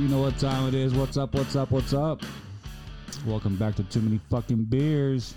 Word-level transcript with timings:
You 0.00 0.08
know 0.08 0.22
what 0.22 0.38
time 0.38 0.66
it 0.66 0.74
is. 0.74 0.94
What's 0.94 1.18
up? 1.18 1.34
What's 1.34 1.54
up? 1.54 1.70
What's 1.70 1.92
up? 1.92 2.22
Welcome 3.26 3.56
back 3.56 3.74
to 3.74 3.84
Too 3.84 4.00
Many 4.00 4.18
Fucking 4.30 4.64
Beers. 4.64 5.34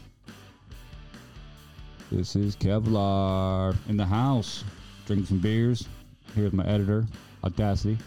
This 2.09 2.37
is 2.37 2.55
Kevlar 2.55 3.75
in 3.89 3.97
the 3.97 4.05
house, 4.05 4.63
drinking 5.05 5.25
some 5.25 5.39
beers. 5.39 5.85
Here's 6.33 6.53
my 6.53 6.65
editor, 6.65 7.05
Audacity. 7.43 7.97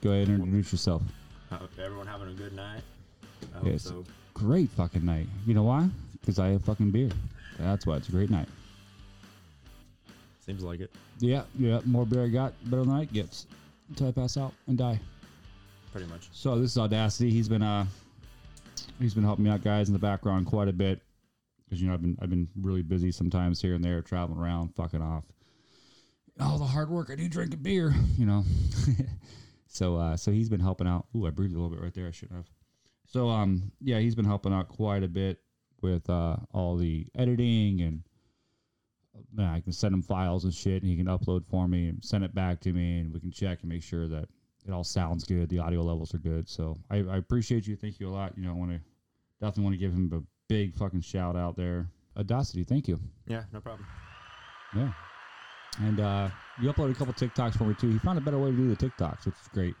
Go 0.00 0.12
ahead 0.12 0.28
and 0.28 0.38
introduce 0.42 0.72
yourself. 0.72 1.02
Hope 1.50 1.68
everyone 1.78 2.06
having 2.06 2.30
a 2.30 2.32
good 2.34 2.54
night. 2.54 2.80
I 3.54 3.68
Yes. 3.68 3.82
so. 3.82 4.06
Great 4.32 4.70
fucking 4.70 5.04
night. 5.04 5.26
You 5.46 5.52
know 5.52 5.64
why? 5.64 5.86
Because 6.18 6.38
I 6.38 6.48
have 6.48 6.64
fucking 6.64 6.92
beer. 6.92 7.10
That's 7.58 7.86
why 7.86 7.96
it's 7.96 8.08
a 8.08 8.12
great 8.12 8.30
night. 8.30 8.48
Seems 10.46 10.62
like 10.62 10.80
it. 10.80 10.90
Yeah, 11.18 11.42
yeah. 11.58 11.82
More 11.84 12.06
beer 12.06 12.24
I 12.24 12.28
got, 12.28 12.54
better 12.70 12.84
the 12.84 12.90
night 12.90 13.12
gets. 13.12 13.46
Until 13.92 14.08
I 14.08 14.12
pass 14.12 14.38
out 14.38 14.54
and 14.68 14.78
die. 14.78 14.98
Pretty 15.92 16.06
much. 16.06 16.30
So 16.32 16.58
this 16.58 16.70
is 16.70 16.78
Audacity. 16.78 17.30
He's 17.30 17.46
been 17.46 17.60
uh 17.60 17.84
he's 18.98 19.12
been 19.12 19.22
helping 19.22 19.44
me 19.44 19.50
out 19.50 19.62
guys 19.62 19.90
in 19.90 19.92
the 19.92 19.98
background 19.98 20.46
quite 20.46 20.68
a 20.68 20.72
bit 20.72 21.02
because 21.64 21.82
you 21.82 21.88
know 21.88 21.92
I've 21.92 22.00
been 22.00 22.16
I've 22.22 22.30
been 22.30 22.48
really 22.58 22.80
busy 22.80 23.12
sometimes 23.12 23.60
here 23.60 23.74
and 23.74 23.84
there 23.84 24.00
traveling 24.00 24.40
around 24.40 24.74
fucking 24.74 25.02
off 25.02 25.24
all 26.40 26.56
the 26.56 26.64
hard 26.64 26.88
work 26.88 27.10
I 27.10 27.16
do 27.16 27.28
drinking 27.28 27.60
beer 27.62 27.94
you 28.16 28.24
know 28.24 28.44
so 29.66 29.96
uh 29.96 30.16
so 30.16 30.30
he's 30.30 30.48
been 30.48 30.60
helping 30.60 30.86
out 30.86 31.06
ooh 31.14 31.26
I 31.26 31.30
breathed 31.30 31.52
a 31.52 31.58
little 31.58 31.68
bit 31.68 31.82
right 31.82 31.92
there 31.92 32.08
I 32.08 32.12
shouldn't 32.12 32.38
have 32.38 32.48
so 33.06 33.28
um 33.28 33.72
yeah 33.82 33.98
he's 33.98 34.14
been 34.14 34.24
helping 34.24 34.54
out 34.54 34.68
quite 34.68 35.02
a 35.02 35.08
bit 35.08 35.40
with 35.82 36.08
uh 36.08 36.36
all 36.54 36.76
the 36.76 37.06
editing 37.14 37.82
and 37.82 38.02
uh, 39.38 39.42
I 39.42 39.60
can 39.60 39.72
send 39.72 39.94
him 39.94 40.02
files 40.02 40.44
and 40.44 40.54
shit 40.54 40.82
and 40.82 40.90
he 40.90 40.96
can 40.96 41.06
upload 41.06 41.46
for 41.46 41.68
me 41.68 41.88
and 41.88 42.04
send 42.04 42.24
it 42.24 42.34
back 42.34 42.60
to 42.60 42.72
me 42.72 43.00
and 43.00 43.12
we 43.12 43.20
can 43.20 43.30
check 43.30 43.60
and 43.60 43.68
make 43.68 43.82
sure 43.82 44.08
that 44.08 44.28
it 44.66 44.72
all 44.72 44.84
sounds 44.84 45.24
good. 45.24 45.48
The 45.48 45.58
audio 45.58 45.82
levels 45.82 46.14
are 46.14 46.18
good. 46.18 46.48
So 46.48 46.78
I, 46.90 46.98
I 46.98 47.16
appreciate 47.16 47.66
you. 47.66 47.76
Thank 47.76 48.00
you 48.00 48.08
a 48.08 48.12
lot. 48.12 48.32
You 48.36 48.44
know, 48.44 48.50
I 48.50 48.54
want 48.54 48.70
to 48.70 48.80
definitely 49.40 49.64
want 49.64 49.74
to 49.74 49.78
give 49.78 49.92
him 49.92 50.10
a 50.14 50.22
big 50.48 50.74
fucking 50.74 51.00
shout 51.00 51.36
out 51.36 51.56
there. 51.56 51.88
Audacity, 52.16 52.62
thank 52.62 52.88
you. 52.88 53.00
Yeah, 53.26 53.44
no 53.52 53.60
problem. 53.60 53.86
Yeah. 54.76 54.92
And 55.80 56.00
uh, 56.00 56.28
you 56.60 56.70
uploaded 56.70 56.92
a 56.92 56.94
couple 56.94 57.14
TikToks 57.14 57.56
for 57.56 57.64
me 57.64 57.74
too. 57.74 57.90
He 57.90 57.98
found 57.98 58.18
a 58.18 58.20
better 58.20 58.38
way 58.38 58.50
to 58.50 58.56
do 58.56 58.68
the 58.68 58.76
TikToks, 58.76 59.26
which 59.26 59.34
is 59.34 59.48
great. 59.48 59.74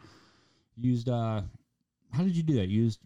Used 0.76 1.08
uh, 1.08 1.42
how 2.12 2.22
did 2.22 2.34
you 2.34 2.42
do 2.42 2.54
that? 2.54 2.68
Used 2.68 3.00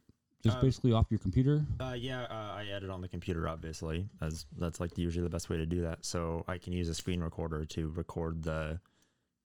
just 0.47 0.58
Uh, 0.58 0.62
basically 0.62 0.92
off 0.92 1.06
your 1.11 1.19
computer. 1.19 1.64
Uh, 1.78 1.94
yeah, 1.98 2.22
uh, 2.25 2.55
I 2.56 2.66
edit 2.72 2.91
on 2.91 3.00
the 3.00 3.08
computer, 3.08 3.48
obviously, 3.48 4.08
as 4.20 4.47
that's 4.58 4.80
like 4.80 4.97
usually 4.97 5.22
the 5.22 5.30
best 5.30 5.50
way 5.50 5.56
to 5.58 5.66
do 5.66 5.83
that. 5.83 6.05
So 6.05 6.44
I 6.48 6.58
can 6.58 6.72
use 6.72 6.88
a 6.88 6.94
screen 6.94 7.20
recorder 7.20 7.64
to 7.64 7.88
record 7.91 8.42
the 8.42 8.80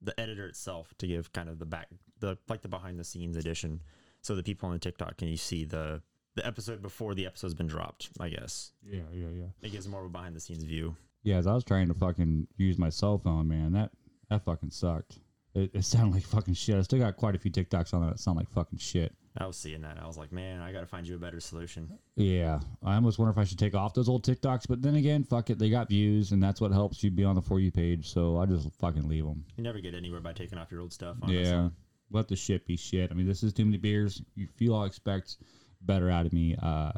the 0.02 0.20
editor 0.20 0.48
itself 0.48 0.94
to 0.98 1.06
give 1.06 1.32
kind 1.32 1.48
of 1.50 1.60
the 1.60 1.66
back 1.66 1.88
the 2.20 2.38
like 2.50 2.62
the 2.62 2.68
behind 2.70 3.00
the 3.00 3.04
scenes 3.04 3.38
edition, 3.38 3.82
so 4.22 4.36
the 4.36 4.44
people 4.44 4.68
on 4.68 4.74
the 4.74 4.80
TikTok 4.80 5.18
can 5.18 5.28
you 5.28 5.38
see 5.38 5.66
the 5.66 6.02
the 6.36 6.46
episode 6.48 6.82
before 6.82 7.14
the 7.14 7.26
episode's 7.26 7.54
been 7.54 7.68
dropped. 7.68 8.10
I 8.20 8.30
guess 8.30 8.72
Yeah, 8.84 9.02
yeah, 9.14 9.28
yeah. 9.28 9.46
it 9.62 9.72
gives 9.72 9.88
more 9.88 10.00
of 10.02 10.06
a 10.08 10.10
behind 10.10 10.36
the 10.36 10.40
scenes 10.40 10.64
view. 10.64 10.96
Yeah, 11.24 11.38
as 11.38 11.46
I 11.46 11.54
was 11.54 11.64
trying 11.64 11.88
to 11.90 11.94
fucking 11.94 12.48
use 12.58 12.78
my 12.80 12.90
cell 12.90 13.20
phone, 13.20 13.48
man, 13.48 13.74
that 13.74 13.92
that 14.30 14.44
fucking 14.46 14.72
sucked. 14.72 15.20
It, 15.54 15.72
it 15.74 15.84
sounded 15.84 16.14
like 16.16 16.24
fucking 16.24 16.54
shit. 16.54 16.78
I 16.78 16.82
still 16.82 17.00
got 17.00 17.18
quite 17.18 17.36
a 17.36 17.40
few 17.40 17.52
TikToks 17.52 17.94
on 17.94 18.02
that 18.02 18.12
that 18.14 18.20
sound 18.20 18.38
like 18.38 18.50
fucking 18.50 18.80
shit. 18.80 19.14
I 19.38 19.46
was 19.48 19.58
seeing 19.58 19.82
that. 19.82 19.98
I 20.02 20.08
was 20.08 20.18
like, 20.18 20.32
man, 20.32 20.62
I 20.62 20.72
got 20.74 20.82
to 20.82 20.86
find 20.86 21.08
you 21.08 21.16
a 21.16 21.18
better 21.18 21.40
solution. 21.40 21.90
Yeah, 22.16 22.60
I 22.84 22.96
almost 22.96 23.18
wonder 23.18 23.32
if 23.32 23.38
I 23.38 23.44
should 23.46 23.60
take 23.60 23.76
off 23.76 23.94
those 23.94 24.10
old 24.10 24.26
TikToks, 24.26 24.68
but 24.68 24.82
then 24.82 24.96
again, 24.96 25.24
fuck 25.24 25.50
it, 25.50 25.58
they 25.58 25.70
got 25.70 25.88
views, 25.90 26.32
and 26.32 26.42
that's 26.44 26.60
what 26.60 26.72
helps 26.72 27.04
you 27.04 27.12
be 27.12 27.24
on 27.24 27.36
the 27.36 27.42
for 27.42 27.60
you 27.60 27.72
page. 27.72 28.10
So 28.12 28.38
I 28.38 28.46
just 28.46 28.70
fucking 28.80 29.08
leave 29.08 29.26
them. 29.26 29.44
You 29.58 29.64
never 29.64 29.80
get 29.80 29.94
anywhere 29.96 30.20
by 30.20 30.34
taking 30.34 30.58
off 30.58 30.72
your 30.72 30.82
old 30.82 30.92
stuff. 30.94 31.16
Honestly. 31.22 31.44
Yeah, 31.44 31.70
let 32.12 32.28
the 32.28 32.36
shit 32.36 32.66
be 32.66 32.76
shit. 32.76 33.10
I 33.12 33.14
mean, 33.14 33.26
this 33.26 33.42
is 33.44 33.54
too 33.54 33.64
many 33.66 33.78
beers. 33.78 34.22
You 34.36 34.48
feel 34.58 34.76
I'll 34.76 34.84
expect 34.84 35.38
better 35.82 36.10
out 36.10 36.26
of 36.26 36.34
me. 36.34 36.56
Uh, 36.62 36.92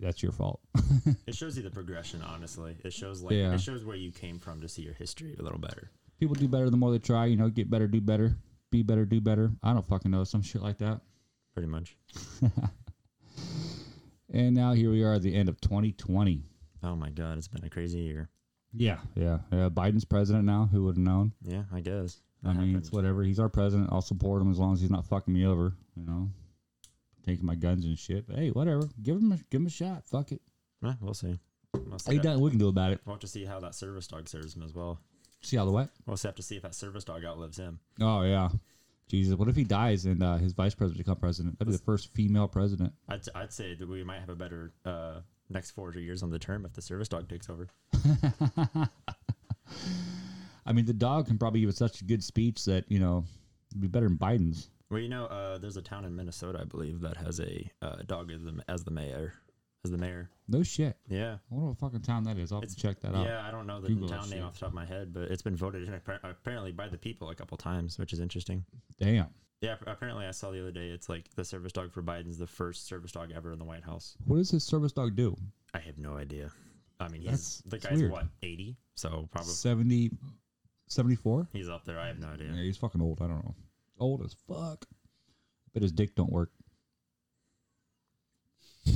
that's 0.00 0.22
your 0.22 0.32
fault. 0.32 0.60
It 1.26 1.34
shows 1.34 1.56
you 1.56 1.62
the 1.62 1.70
progression, 1.70 2.20
honestly. 2.22 2.76
It 2.84 2.92
shows 2.92 3.22
like 3.22 3.32
Yeah. 3.34 3.54
it 3.54 3.60
shows 3.60 3.84
where 3.84 3.96
you 3.96 4.12
came 4.12 4.38
from 4.38 4.60
to 4.60 4.68
see 4.68 4.82
your 4.82 4.92
history 4.94 5.34
a 5.38 5.42
little 5.42 5.58
better. 5.58 5.90
People 6.22 6.36
do 6.36 6.46
better 6.46 6.70
the 6.70 6.76
more 6.76 6.92
they 6.92 7.00
try. 7.00 7.26
You 7.26 7.36
know, 7.36 7.48
get 7.48 7.68
better, 7.68 7.88
do 7.88 8.00
better, 8.00 8.36
be 8.70 8.84
better, 8.84 9.04
do 9.04 9.20
better. 9.20 9.50
I 9.60 9.72
don't 9.72 9.84
fucking 9.84 10.08
know 10.08 10.22
some 10.22 10.40
shit 10.40 10.62
like 10.62 10.78
that. 10.78 11.00
Pretty 11.52 11.66
much. 11.66 11.96
And 14.34 14.54
now 14.54 14.72
here 14.72 14.90
we 14.90 15.02
are 15.02 15.12
at 15.14 15.22
the 15.22 15.34
end 15.34 15.48
of 15.50 15.60
2020. 15.60 16.42
Oh 16.84 16.94
my 16.96 17.10
god, 17.10 17.36
it's 17.36 17.48
been 17.48 17.64
a 17.64 17.68
crazy 17.68 17.98
year. 17.98 18.30
Yeah, 18.72 18.98
yeah. 19.14 19.40
Uh, 19.50 19.68
Biden's 19.68 20.06
president 20.06 20.44
now. 20.46 20.70
Who 20.72 20.84
would 20.84 20.96
have 20.96 21.04
known? 21.04 21.32
Yeah, 21.42 21.64
I 21.70 21.80
guess. 21.80 22.20
I 22.42 22.54
That 22.54 22.58
mean, 22.60 22.76
it's 22.76 22.90
whatever. 22.92 23.24
He's 23.24 23.38
our 23.40 23.50
president. 23.50 23.90
I'll 23.92 24.00
support 24.00 24.40
him 24.40 24.50
as 24.50 24.58
long 24.58 24.72
as 24.72 24.80
he's 24.80 24.90
not 24.90 25.04
fucking 25.06 25.34
me 25.34 25.44
over. 25.44 25.74
You 25.96 26.04
know, 26.06 26.30
taking 27.26 27.44
my 27.44 27.56
guns 27.56 27.84
and 27.84 27.98
shit. 27.98 28.26
But 28.26 28.36
hey, 28.36 28.48
whatever. 28.50 28.88
Give 29.02 29.16
him 29.18 29.32
a 29.32 29.36
give 29.50 29.60
him 29.60 29.66
a 29.66 29.70
shot. 29.70 30.06
Fuck 30.06 30.32
it. 30.32 30.40
Eh, 30.82 30.92
we'll 31.02 31.12
see. 31.12 31.38
We'll 31.74 31.98
see 31.98 32.16
Hey, 32.16 32.26
how- 32.26 32.38
We 32.38 32.48
can 32.48 32.58
do 32.58 32.68
about 32.68 32.92
it. 32.92 33.00
We'll 33.04 33.16
have 33.16 33.20
to 33.20 33.26
see 33.26 33.44
how 33.44 33.60
that 33.60 33.74
service 33.74 34.06
dog 34.06 34.28
serves 34.30 34.56
him 34.56 34.62
as 34.62 34.72
well. 34.72 34.98
See 35.42 35.56
how 35.56 35.64
the 35.64 35.72
what? 35.72 35.90
We'll 36.06 36.14
just 36.14 36.24
have 36.24 36.36
to 36.36 36.42
see 36.42 36.56
if 36.56 36.62
that 36.62 36.74
service 36.74 37.04
dog 37.04 37.24
outlives 37.24 37.58
him. 37.58 37.80
Oh 38.00 38.22
yeah. 38.22 38.48
Jesus, 39.08 39.34
what 39.34 39.48
if 39.48 39.56
he 39.56 39.64
dies 39.64 40.06
and 40.06 40.22
uh, 40.22 40.38
his 40.38 40.54
vice 40.54 40.74
president 40.74 41.04
become 41.04 41.16
president? 41.16 41.58
That'd 41.58 41.70
be 41.70 41.76
the 41.76 41.82
first 41.82 42.14
female 42.14 42.48
president. 42.48 42.94
I'd, 43.08 43.20
I'd 43.34 43.52
say 43.52 43.74
that 43.74 43.86
we 43.86 44.02
might 44.02 44.20
have 44.20 44.30
a 44.30 44.34
better 44.34 44.72
uh, 44.86 45.20
next 45.50 45.72
four 45.72 45.92
years 45.94 46.22
on 46.22 46.30
the 46.30 46.38
term 46.38 46.64
if 46.64 46.72
the 46.72 46.80
service 46.80 47.08
dog 47.08 47.28
takes 47.28 47.50
over. 47.50 47.68
I 50.64 50.72
mean, 50.72 50.86
the 50.86 50.92
dog 50.92 51.26
can 51.26 51.36
probably 51.38 51.60
give 51.60 51.74
such 51.74 52.00
a 52.00 52.04
good 52.04 52.24
speech 52.24 52.64
that 52.64 52.90
you 52.90 53.00
know 53.00 53.24
it'd 53.70 53.82
be 53.82 53.88
better 53.88 54.08
than 54.08 54.16
Biden's. 54.16 54.70
Well, 54.90 55.00
you 55.00 55.08
know, 55.08 55.26
uh, 55.26 55.58
there's 55.58 55.76
a 55.76 55.82
town 55.82 56.04
in 56.04 56.14
Minnesota, 56.14 56.60
I 56.60 56.64
believe, 56.64 57.00
that 57.00 57.16
has 57.16 57.40
a 57.40 57.70
uh, 57.80 57.96
dog 58.06 58.30
as 58.30 58.44
the, 58.44 58.62
as 58.68 58.84
the 58.84 58.90
mayor. 58.90 59.34
As 59.84 59.90
the 59.90 59.98
mayor. 59.98 60.30
No 60.48 60.62
shit. 60.62 60.96
Yeah. 61.08 61.34
I 61.50 61.54
wonder 61.54 61.68
what 61.70 61.78
fucking 61.78 62.02
town 62.02 62.22
that 62.24 62.38
is. 62.38 62.52
I'll 62.52 62.60
have 62.60 62.70
to 62.70 62.76
check 62.76 63.00
that 63.00 63.16
out. 63.16 63.26
Yeah, 63.26 63.44
I 63.44 63.50
don't 63.50 63.66
know 63.66 63.80
the 63.80 63.88
Google 63.88 64.08
town 64.08 64.30
name 64.30 64.38
shit. 64.38 64.42
off 64.44 64.54
the 64.54 64.60
top 64.60 64.68
of 64.68 64.74
my 64.74 64.84
head, 64.84 65.12
but 65.12 65.24
it's 65.24 65.42
been 65.42 65.56
voted 65.56 65.88
in 65.88 65.94
apparently 65.94 66.70
by 66.70 66.86
the 66.88 66.98
people 66.98 67.30
a 67.30 67.34
couple 67.34 67.56
times, 67.56 67.98
which 67.98 68.12
is 68.12 68.20
interesting. 68.20 68.64
Damn. 69.00 69.26
Yeah, 69.60 69.74
apparently 69.86 70.24
I 70.26 70.30
saw 70.30 70.52
the 70.52 70.60
other 70.60 70.70
day 70.70 70.88
it's 70.90 71.08
like 71.08 71.34
the 71.34 71.44
service 71.44 71.72
dog 71.72 71.92
for 71.92 72.00
Biden's 72.02 72.38
the 72.38 72.46
first 72.46 72.86
service 72.86 73.10
dog 73.12 73.32
ever 73.34 73.52
in 73.52 73.58
the 73.58 73.64
White 73.64 73.82
House. 73.84 74.16
What 74.26 74.36
does 74.36 74.50
his 74.52 74.62
service 74.62 74.92
dog 74.92 75.16
do? 75.16 75.36
I 75.74 75.78
have 75.78 75.98
no 75.98 76.16
idea. 76.16 76.50
I 77.00 77.08
mean, 77.08 77.22
That's- 77.22 77.62
he's 77.64 77.70
the 77.70 77.78
guy's 77.78 77.98
weird. 77.98 78.12
what 78.12 78.26
eighty, 78.42 78.76
so 78.94 79.28
probably 79.32 79.50
70, 79.52 80.10
74? 80.86 81.48
he's 81.52 81.68
up 81.68 81.84
there. 81.84 81.98
I 81.98 82.06
have 82.06 82.20
no 82.20 82.28
idea. 82.28 82.52
Yeah, 82.52 82.62
he's 82.62 82.76
fucking 82.76 83.00
old. 83.00 83.20
I 83.20 83.26
don't 83.26 83.44
know. 83.44 83.54
Old 83.98 84.22
as 84.24 84.34
fuck. 84.46 84.84
But 85.72 85.82
his 85.82 85.90
dick 85.92 86.14
don't 86.14 86.30
work. 86.30 86.50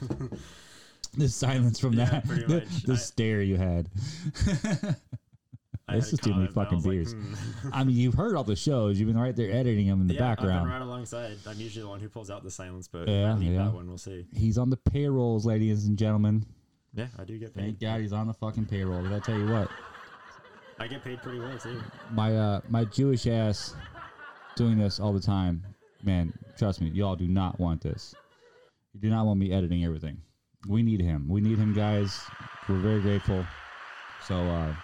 the 1.16 1.28
silence 1.28 1.78
from 1.78 1.92
Yeah, 1.94 2.06
that. 2.06 2.26
The, 2.26 2.66
the 2.86 2.92
I- 2.94 2.96
stare 2.96 3.42
you 3.42 3.56
had. 3.56 3.88
This 5.86 6.14
is 6.14 6.14
a 6.14 6.16
too 6.16 6.30
many 6.34 6.46
comment, 6.48 6.54
but 6.54 6.60
I 6.60 6.64
fucking 6.64 6.78
was 6.78 6.86
like, 6.86 6.92
beers. 6.94 7.12
hmm. 7.12 7.68
I 7.74 7.84
mean, 7.84 7.94
you've 7.96 8.14
heard 8.14 8.36
all 8.36 8.42
the 8.42 8.56
shows. 8.56 8.98
You've 8.98 9.06
been 9.06 9.18
right 9.18 9.36
there 9.36 9.50
editing 9.52 9.86
them 9.86 10.00
in 10.00 10.06
the 10.06 10.14
yeah, 10.14 10.20
background. 10.20 10.66
right 10.66 10.80
alongside. 10.80 11.36
I'm 11.46 11.60
usually 11.60 11.82
the 11.82 11.88
one 11.90 12.00
who 12.00 12.08
pulls 12.08 12.30
out 12.30 12.42
the 12.42 12.50
silence, 12.50 12.88
but 12.88 13.06
Yeah, 13.06 13.36
yeah. 13.38 13.64
that 13.64 13.74
one. 13.74 13.86
We'll 13.86 13.98
see. 13.98 14.24
He's 14.34 14.56
on 14.56 14.70
the 14.70 14.78
payrolls, 14.78 15.44
ladies 15.44 15.84
and 15.84 15.98
gentlemen. 15.98 16.46
Yeah, 16.94 17.08
I 17.18 17.24
do 17.24 17.38
get 17.38 17.54
paid. 17.54 17.60
Thank. 17.62 17.80
God 17.80 18.00
he's 18.00 18.14
on 18.14 18.26
the 18.26 18.32
fucking 18.32 18.64
payroll. 18.64 19.02
But 19.02 19.12
I 19.12 19.18
tell 19.18 19.36
you 19.38 19.46
what, 19.46 19.68
I 20.78 20.86
get 20.86 21.04
paid 21.04 21.20
pretty 21.22 21.38
well 21.40 21.58
too. 21.58 21.82
my 22.12 22.34
uh, 22.34 22.60
my 22.70 22.86
Jewish 22.86 23.26
ass 23.26 23.74
doing 24.56 24.78
this 24.78 24.98
all 24.98 25.12
the 25.12 25.20
time. 25.20 25.62
Man, 26.02 26.32
trust 26.56 26.80
me, 26.80 26.88
y'all 26.88 27.14
do 27.14 27.28
not 27.28 27.60
want 27.60 27.82
this. 27.82 28.14
You 28.94 29.00
do 29.00 29.10
not 29.10 29.26
want 29.26 29.38
me 29.38 29.52
editing 29.52 29.84
everything. 29.84 30.22
We 30.68 30.82
need 30.82 31.00
him. 31.00 31.28
We 31.28 31.40
need 31.40 31.58
him, 31.58 31.74
guys. 31.74 32.18
We're 32.68 32.78
very 32.78 33.00
grateful. 33.00 33.44
So 34.26 34.36
uh, 34.36 34.74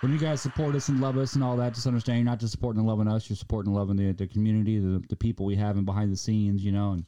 when 0.00 0.12
you 0.12 0.18
guys 0.18 0.42
support 0.42 0.74
us 0.74 0.88
and 0.88 1.00
love 1.00 1.16
us 1.16 1.34
and 1.34 1.44
all 1.44 1.56
that, 1.56 1.74
just 1.74 1.86
understand 1.86 2.18
you're 2.18 2.24
not 2.26 2.40
just 2.40 2.50
supporting 2.52 2.80
and 2.80 2.88
loving 2.88 3.08
us. 3.08 3.30
You're 3.30 3.36
supporting 3.36 3.70
and 3.70 3.76
loving 3.78 3.96
the, 3.96 4.12
the 4.12 4.26
community, 4.26 4.78
the, 4.78 5.02
the 5.08 5.16
people 5.16 5.46
we 5.46 5.56
have 5.56 5.78
in 5.78 5.84
behind 5.84 6.12
the 6.12 6.16
scenes, 6.16 6.62
you 6.62 6.72
know, 6.72 6.92
and 6.92 7.04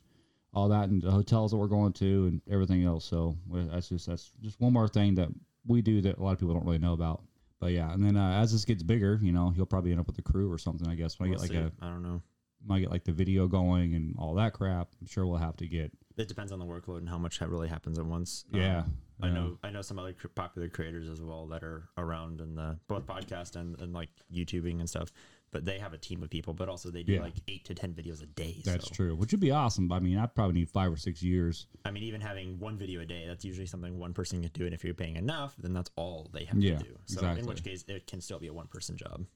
all 0.54 0.68
that, 0.68 0.88
and 0.88 1.02
the 1.02 1.10
hotels 1.10 1.50
that 1.50 1.56
we're 1.58 1.66
going 1.66 1.92
to, 1.94 2.26
and 2.26 2.40
everything 2.50 2.84
else. 2.84 3.04
So 3.04 3.36
that's 3.50 3.88
just 3.88 4.06
that's 4.06 4.32
just 4.40 4.60
one 4.60 4.72
more 4.72 4.88
thing 4.88 5.14
that 5.16 5.28
we 5.66 5.82
do 5.82 6.00
that 6.02 6.18
a 6.18 6.22
lot 6.22 6.32
of 6.32 6.38
people 6.38 6.54
don't 6.54 6.64
really 6.64 6.78
know 6.78 6.92
about. 6.92 7.22
But 7.60 7.72
yeah, 7.72 7.92
and 7.92 8.02
then 8.04 8.16
uh, 8.16 8.40
as 8.40 8.52
this 8.52 8.64
gets 8.64 8.82
bigger, 8.82 9.18
you 9.22 9.32
know, 9.32 9.50
he'll 9.50 9.66
probably 9.66 9.90
end 9.92 10.00
up 10.00 10.06
with 10.06 10.18
a 10.18 10.22
crew 10.22 10.50
or 10.50 10.58
something. 10.58 10.88
I 10.88 10.94
guess 10.94 11.18
when 11.18 11.28
I 11.28 11.30
We'll 11.30 11.40
get 11.40 11.42
like 11.42 11.50
see. 11.50 11.56
a 11.56 11.72
I 11.86 11.88
don't 11.90 12.02
know. 12.02 12.20
when 12.66 12.76
I 12.78 12.80
get 12.80 12.90
like 12.90 13.04
the 13.04 13.12
video 13.12 13.46
going 13.46 13.94
and 13.94 14.14
all 14.18 14.34
that 14.34 14.52
crap. 14.54 14.88
I'm 15.00 15.06
sure 15.06 15.26
we'll 15.26 15.36
have 15.38 15.56
to 15.58 15.66
get 15.68 15.92
It 16.16 16.28
depends 16.28 16.52
on 16.52 16.58
the 16.58 16.66
workload 16.66 16.98
and 16.98 17.08
how 17.08 17.18
much 17.18 17.38
that 17.38 17.48
really 17.48 17.68
happens 17.68 17.98
at 17.98 18.04
once. 18.04 18.44
Um, 18.52 18.60
yeah. 18.60 18.84
I 19.22 19.26
yeah. 19.28 19.32
know 19.34 19.58
I 19.62 19.70
know 19.70 19.82
some 19.82 19.98
other 19.98 20.14
popular 20.34 20.68
creators 20.68 21.08
as 21.08 21.20
well 21.22 21.46
that 21.48 21.62
are 21.62 21.88
around 21.96 22.40
in 22.40 22.54
the 22.54 22.78
both 22.88 23.06
podcast 23.06 23.56
and, 23.56 23.80
and 23.80 23.92
like 23.92 24.08
YouTubing 24.34 24.80
and 24.80 24.88
stuff. 24.88 25.10
But 25.52 25.66
they 25.66 25.78
have 25.78 25.92
a 25.92 25.98
team 25.98 26.22
of 26.22 26.30
people, 26.30 26.54
but 26.54 26.70
also 26.70 26.90
they 26.90 27.02
do 27.02 27.12
Yeah. 27.12 27.20
like 27.20 27.34
eight 27.46 27.66
to 27.66 27.74
ten 27.74 27.92
videos 27.92 28.22
a 28.22 28.26
day. 28.26 28.62
That's 28.64 28.88
so. 28.88 28.94
true, 28.94 29.14
which 29.14 29.32
would 29.32 29.40
be 29.40 29.50
awesome. 29.50 29.92
I 29.92 30.00
mean, 30.00 30.16
I'd 30.16 30.34
probably 30.34 30.54
need 30.54 30.70
five 30.70 30.90
or 30.90 30.96
six 30.96 31.22
years. 31.22 31.66
I 31.84 31.90
mean, 31.90 32.04
even 32.04 32.22
having 32.22 32.58
one 32.58 32.78
video 32.78 33.02
a 33.02 33.04
day, 33.04 33.26
that's 33.26 33.44
usually 33.44 33.66
something 33.66 33.98
one 33.98 34.14
person 34.14 34.40
can 34.40 34.50
do. 34.54 34.64
And 34.64 34.74
if 34.74 34.82
you're 34.82 34.94
paying 34.94 35.16
enough, 35.16 35.54
then 35.58 35.74
that's 35.74 35.90
all 35.96 36.30
they 36.32 36.44
have 36.46 36.58
Yeah, 36.58 36.78
to 36.78 36.84
do. 36.84 36.98
So 37.04 37.18
exactly. 37.18 37.40
in 37.42 37.46
which 37.46 37.62
case, 37.62 37.84
it 37.86 38.06
can 38.06 38.22
still 38.22 38.38
be 38.38 38.46
a 38.46 38.52
one 38.52 38.66
person 38.66 38.96
job. 38.96 39.26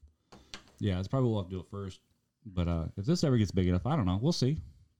Yeah, 0.79 0.97
it's 0.99 1.07
probably 1.07 1.29
we'll 1.29 1.41
have 1.43 1.49
to 1.49 1.55
do 1.55 1.59
it 1.59 1.67
first. 1.69 2.01
But 2.47 2.67
uh, 2.67 2.85
if 2.97 3.05
this 3.05 3.23
ever 3.23 3.37
gets 3.37 3.51
big 3.51 3.67
enough, 3.67 3.85
I 3.85 3.95
don't 3.95 4.05
know. 4.05 4.17
We'll 4.21 4.31
see. 4.31 4.57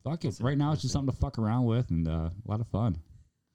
Fuck 0.09 0.25
it. 0.25 0.37
Right 0.39 0.57
now, 0.57 0.71
it's 0.71 0.81
just 0.81 0.93
something 0.93 1.13
to 1.13 1.19
fuck 1.19 1.37
around 1.37 1.65
with 1.65 1.89
and 1.89 2.07
uh, 2.07 2.29
a 2.29 2.31
lot 2.45 2.59
of 2.61 2.67
fun. 2.67 2.97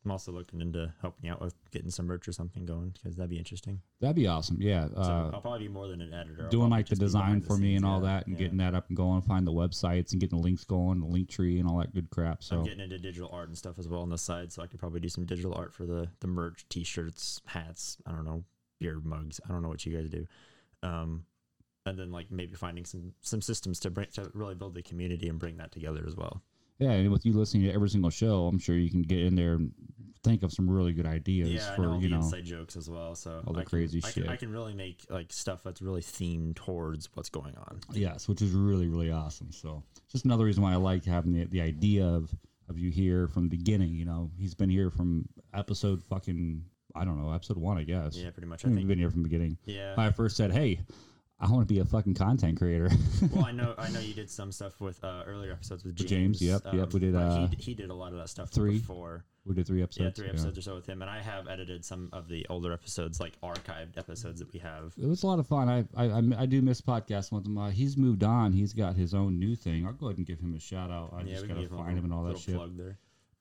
I'm 0.04 0.10
also 0.10 0.32
looking 0.32 0.60
into 0.60 0.93
helping 1.00 1.31
out 1.31 1.40
with 1.40 1.54
getting 1.70 1.90
some 1.90 2.06
merch 2.06 2.26
or 2.26 2.32
something 2.32 2.66
going 2.66 2.90
because 2.90 3.16
that'd 3.16 3.31
be 3.31 3.38
interesting. 3.38 3.81
That'd 4.00 4.16
be 4.16 4.26
awesome. 4.26 4.58
Yeah. 4.60 4.88
So 4.88 5.00
Uh, 5.00 5.31
I'll 5.32 5.40
probably 5.40 5.69
be 5.69 5.72
more 5.72 5.87
than 5.87 6.00
an 6.00 6.12
editor. 6.12 6.43
I'll 6.44 6.50
doing 6.50 6.70
like 6.70 6.88
the 6.88 6.96
design 6.96 7.40
the 7.40 7.46
for 7.46 7.56
me 7.56 7.76
and 7.76 7.84
all 7.84 8.02
yeah, 8.02 8.14
that 8.14 8.26
and 8.26 8.34
yeah. 8.34 8.43
getting 8.43 8.58
that 8.58 8.75
up 8.75 8.88
and 8.88 8.96
going, 8.96 9.22
find 9.22 9.46
the 9.46 9.52
websites 9.52 10.10
and 10.10 10.20
getting 10.20 10.38
the 10.38 10.43
links 10.43 10.64
going, 10.64 10.99
the 10.99 11.06
link 11.06 11.28
tree 11.28 11.60
and 11.60 11.69
all 11.69 11.78
that 11.78 11.94
good 11.94 12.10
crap. 12.10 12.43
So 12.43 12.58
I'm 12.58 12.64
getting 12.64 12.81
into 12.81 12.99
digital 12.99 13.31
art 13.32 13.49
and 13.49 13.56
stuff 13.56 13.78
as 13.78 13.87
well 13.87 14.00
on 14.00 14.10
the 14.10 14.19
side, 14.19 14.52
so 14.52 14.60
I 14.60 14.66
could 14.66 14.81
probably 14.81 14.99
do 14.99 15.08
some 15.08 15.25
digital 15.25 15.54
art 15.54 15.72
for 15.72 15.87
the 15.87 16.08
the 16.19 16.26
merch, 16.26 16.64
t-shirts, 16.69 17.40
hats. 17.46 17.96
I 18.04 18.10
don't 18.10 18.25
know, 18.25 18.43
beer 18.81 18.99
mugs. 19.04 19.40
I 19.49 19.52
don't 19.52 19.62
know 19.62 19.69
what 19.69 19.87
you 19.87 19.96
guys 19.96 20.08
do. 20.08 20.26
Um, 20.82 21.26
and 21.87 21.99
then 21.99 22.11
like 22.12 22.31
maybe 22.31 22.55
finding 22.55 22.84
some 22.84 23.12
some 23.20 23.40
systems 23.43 23.81
to 23.81 23.90
bring 23.90 24.08
to 24.14 24.31
really 24.34 24.55
build 24.55 24.75
the 24.75 24.82
community 24.82 25.29
and 25.29 25.38
bring 25.38 25.56
that 25.56 25.73
together 25.73 26.05
as 26.06 26.17
well. 26.17 26.43
yeah, 26.79 26.93
and 26.93 27.11
with 27.11 27.25
you 27.26 27.32
listening 27.32 27.64
to 27.64 27.73
every 27.73 27.88
single 27.90 28.11
show, 28.11 28.46
I'm 28.46 28.58
sure 28.58 28.76
you 28.76 28.90
can 28.90 29.02
get 29.02 29.20
in 29.20 29.34
there 29.34 29.55
and 29.55 29.73
think 30.25 30.44
of 30.44 30.52
some 30.52 30.70
really 30.70 30.93
good 30.93 31.06
ideas 31.06 31.50
yeah, 31.50 31.75
for 31.75 31.82
know 31.82 31.99
you 31.99 32.08
know. 32.08 32.17
inside 32.19 32.44
jokes 32.44 32.76
as 32.76 32.88
well. 32.88 33.14
So 33.17 33.43
all 33.46 33.52
the 33.52 33.61
I 33.61 33.62
can- 33.64 33.70
crazy 33.70 34.00
I 34.05 34.11
can, 34.12 34.29
I 34.29 34.37
can 34.37 34.52
really 34.52 34.73
make 34.75 35.05
like 35.11 35.32
stuff 35.32 35.62
that's 35.64 35.82
really 35.82 36.00
themed 36.00 36.55
towards 36.55 37.08
what's 37.14 37.29
going 37.29 37.56
on. 37.56 37.81
Yes, 37.93 38.28
which 38.28 38.40
is 38.43 38.52
really 38.52 38.88
really 38.88 39.11
awesome. 39.11 39.50
So 39.50 39.82
just 40.11 40.25
another 40.25 40.44
reason 40.44 40.62
why 40.62 40.73
I 40.73 40.76
like 40.76 41.05
having 41.05 41.32
the 41.32 41.44
the 41.46 41.61
idea 41.61 42.06
of 42.06 42.32
of 42.69 42.78
you 42.78 42.90
here 42.90 43.26
from 43.26 43.49
the 43.49 43.56
beginning. 43.56 43.94
You 43.96 44.05
know, 44.05 44.31
he's 44.38 44.55
been 44.55 44.70
here 44.70 44.90
from 44.90 45.28
episode 45.52 46.00
fucking 46.05 46.64
I 46.94 47.05
don't 47.05 47.20
know 47.20 47.32
episode 47.32 47.56
one, 47.58 47.76
I 47.78 47.82
guess. 47.82 48.17
Yeah, 48.17 48.31
pretty 48.31 48.46
much. 48.46 48.64
I 48.64 48.69
I 48.69 48.70
think 48.70 48.78
think. 48.81 48.88
been 48.88 48.99
here 48.99 49.11
from 49.11 49.23
the 49.25 49.28
beginning. 49.28 49.58
Yeah. 49.64 49.94
I 49.99 50.11
first 50.12 50.37
said, 50.37 50.52
"Hey, 50.52 50.78
I 51.43 51.50
want 51.50 51.67
to 51.67 51.75
be 51.75 51.81
a 51.81 51.85
fucking 51.85 52.15
content 52.15 52.59
creator." 52.59 52.89
well, 53.33 53.44
I 53.44 53.53
know 53.61 53.75
I 53.77 53.91
know 53.91 54.00
you 54.00 54.15
did 54.15 54.31
some 54.31 54.53
stuff 54.53 54.81
with 54.81 55.03
uh, 55.03 55.25
earlier 55.27 55.53
episodes 55.53 55.85
with 55.85 55.97
James. 55.97 56.39
James, 56.39 56.43
yep, 56.43 56.62
yep, 56.73 56.93
we 56.93 57.00
did, 57.00 57.15
uh, 57.15 57.49
he, 57.49 57.56
he 57.56 57.75
did 57.75 57.91
a 57.91 57.94
lot 57.94 58.12
of 58.12 58.19
that 58.19 58.29
stuff 58.29 58.50
three 58.50 58.79
four. 58.79 59.25
we 59.44 59.55
did 59.55 59.67
three 59.67 59.83
episodes. 59.83 60.19
Yeah, 60.19 60.23
three 60.23 60.31
episodes 60.31 60.56
or 60.56 60.62
so 60.62 60.75
with 60.77 60.87
him, 60.87 61.03
and 61.03 61.11
I 61.11 61.21
have 61.21 61.49
edited 61.49 61.85
some 61.85 62.09
of 62.12 62.29
the 62.29 62.47
older 62.49 62.73
episodes, 62.73 63.21
like 63.21 63.41
archived 63.43 63.99
episodes 63.99 64.39
that 64.39 64.53
we 64.53 64.61
have. 64.61 64.94
It 64.97 65.06
was 65.06 65.25
a 65.25 65.27
lot 65.27 65.41
of 65.41 65.47
fun. 65.47 65.69
I 65.69 65.85
I, 65.97 66.06
I, 66.11 66.23
I 66.43 66.47
do 66.47 66.62
miss 66.62 66.81
podcasting 66.81 67.33
with 67.33 67.47
him. 67.47 67.59
Uh, 67.59 67.71
he's 67.71 67.97
moved 67.97 68.23
on. 68.23 68.53
He's 68.53 68.73
got 68.73 68.95
his 68.95 69.12
own 69.12 69.38
new 69.38 69.56
thing. 69.56 69.85
I'll 69.85 69.93
go 69.93 70.06
ahead 70.06 70.19
and 70.19 70.27
give 70.27 70.38
him 70.38 70.55
a 70.55 70.61
shout 70.61 70.91
out. 70.91 71.12
I 71.12 71.23
yeah, 71.23 71.35
just 71.35 71.49
gotta 71.49 71.69
find 71.69 71.99
him 71.99 72.05
and 72.05 72.15
all 72.15 72.25
that 72.25 72.38
shit. 72.38 72.59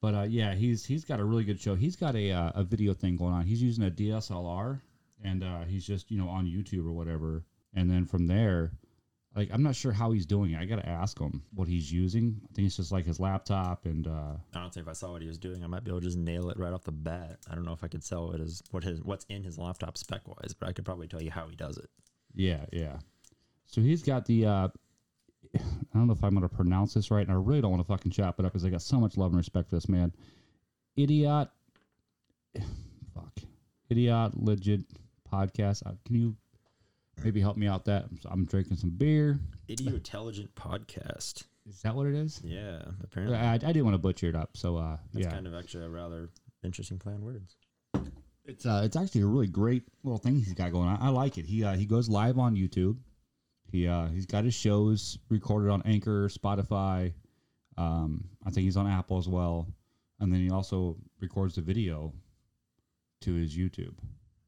But 0.01 0.15
uh, 0.15 0.23
yeah, 0.23 0.55
he's 0.55 0.83
he's 0.83 1.05
got 1.05 1.19
a 1.19 1.23
really 1.23 1.43
good 1.43 1.61
show. 1.61 1.75
He's 1.75 1.95
got 1.95 2.15
a 2.15 2.31
uh, 2.31 2.51
a 2.55 2.63
video 2.63 2.93
thing 2.93 3.15
going 3.15 3.33
on. 3.33 3.45
He's 3.45 3.61
using 3.61 3.85
a 3.85 3.91
DSLR, 3.91 4.81
and 5.23 5.43
uh, 5.43 5.61
he's 5.65 5.85
just 5.85 6.09
you 6.09 6.17
know 6.17 6.27
on 6.27 6.47
YouTube 6.47 6.87
or 6.87 6.91
whatever. 6.91 7.43
And 7.73 7.89
then 7.89 8.05
from 8.05 8.27
there, 8.27 8.71
like 9.35 9.49
I'm 9.53 9.63
not 9.63 9.75
sure 9.75 9.91
how 9.91 10.11
he's 10.11 10.25
doing 10.25 10.51
it. 10.51 10.59
I 10.59 10.65
gotta 10.65 10.87
ask 10.87 11.17
him 11.19 11.43
what 11.53 11.67
he's 11.67 11.91
using. 11.91 12.41
I 12.43 12.53
think 12.53 12.65
it's 12.65 12.77
just 12.77 12.91
like 12.91 13.05
his 13.05 13.19
laptop 13.19 13.85
and 13.85 14.05
uh, 14.07 14.33
I 14.53 14.59
don't 14.59 14.73
think 14.73 14.85
if 14.85 14.89
I 14.89 14.93
saw 14.93 15.13
what 15.13 15.21
he 15.21 15.27
was 15.27 15.37
doing, 15.37 15.63
I 15.63 15.67
might 15.67 15.83
be 15.83 15.91
able 15.91 16.01
to 16.01 16.05
just 16.05 16.17
nail 16.17 16.49
it 16.49 16.59
right 16.59 16.73
off 16.73 16.83
the 16.83 16.91
bat. 16.91 17.37
I 17.49 17.55
don't 17.55 17.63
know 17.63 17.73
if 17.73 17.83
I 17.83 17.87
could 17.87 18.03
sell 18.03 18.31
it 18.31 18.41
as 18.41 18.61
what 18.71 18.83
his 18.83 19.01
what's 19.01 19.25
in 19.29 19.43
his 19.43 19.57
laptop 19.57 19.97
spec 19.97 20.27
wise, 20.27 20.53
but 20.53 20.67
I 20.67 20.73
could 20.73 20.85
probably 20.85 21.07
tell 21.07 21.21
you 21.21 21.31
how 21.31 21.47
he 21.47 21.55
does 21.55 21.77
it. 21.77 21.89
yeah, 22.35 22.65
yeah. 22.73 22.97
So 23.67 23.79
he's 23.81 24.03
got 24.03 24.25
the. 24.25 24.45
Uh, 24.45 24.67
I 25.55 25.59
don't 25.93 26.07
know 26.07 26.13
if 26.13 26.23
I'm 26.23 26.33
gonna 26.33 26.49
pronounce 26.49 26.93
this 26.93 27.09
right, 27.09 27.25
and 27.25 27.31
I 27.31 27.39
really 27.39 27.61
don't 27.61 27.71
want 27.71 27.81
to 27.81 27.87
fucking 27.87 28.11
chop 28.11 28.39
it 28.39 28.45
up 28.45 28.51
because 28.51 28.65
I 28.65 28.69
got 28.69 28.81
so 28.81 28.99
much 28.99 29.15
love 29.17 29.31
and 29.31 29.37
respect 29.37 29.69
for 29.69 29.75
this 29.75 29.87
man. 29.87 30.13
Idiot. 30.97 31.47
Fuck. 33.15 33.39
Idiot 33.89 34.31
legit 34.35 34.81
podcast. 35.31 35.85
Uh, 35.85 35.93
Can 36.05 36.15
you 36.15 36.35
maybe 37.23 37.41
help 37.41 37.57
me 37.57 37.67
out? 37.67 37.85
That 37.85 38.05
I'm 38.29 38.45
drinking 38.45 38.77
some 38.77 38.91
beer. 38.91 39.39
Idiot 39.67 39.93
Intelligent 39.93 40.53
Podcast. 40.55 41.43
Is 41.67 41.81
that 41.83 41.95
what 41.95 42.07
it 42.07 42.15
is? 42.15 42.41
Yeah, 42.43 42.81
apparently 43.03 43.37
I, 43.37 43.53
I 43.53 43.57
didn't 43.57 43.83
want 43.83 43.93
to 43.93 43.99
butcher 43.99 44.27
it 44.27 44.35
up, 44.35 44.57
so 44.57 44.77
uh, 44.77 44.97
that's 45.13 45.25
yeah, 45.25 45.31
kind 45.31 45.45
of 45.47 45.53
actually 45.53 45.85
a 45.85 45.89
rather 45.89 46.29
interesting 46.63 46.97
play 46.97 47.13
on 47.13 47.23
words. 47.23 47.55
it's 48.45 48.65
uh, 48.65 48.81
it's 48.83 48.95
actually 48.95 49.21
a 49.21 49.27
really 49.27 49.47
great 49.47 49.83
little 50.03 50.17
thing 50.17 50.35
he's 50.35 50.53
got 50.53 50.71
going 50.71 50.87
on. 50.87 50.97
I 51.01 51.09
like 51.09 51.37
it. 51.37 51.45
He 51.45 51.63
uh, 51.63 51.75
he 51.75 51.85
goes 51.85 52.09
live 52.09 52.39
on 52.39 52.55
YouTube. 52.55 52.97
He 53.71 53.87
uh, 53.87 54.07
he's 54.07 54.25
got 54.25 54.43
his 54.43 54.53
shows 54.55 55.17
recorded 55.29 55.71
on 55.71 55.81
Anchor, 55.85 56.27
Spotify. 56.27 57.13
Um, 57.77 58.25
I 58.45 58.49
think 58.49 58.65
he's 58.65 58.77
on 58.77 58.87
Apple 58.87 59.17
as 59.17 59.27
well, 59.27 59.67
and 60.19 60.31
then 60.33 60.41
he 60.41 60.49
also 60.49 60.97
records 61.19 61.55
the 61.55 61.61
video 61.61 62.11
to 63.21 63.33
his 63.33 63.55
YouTube. 63.55 63.93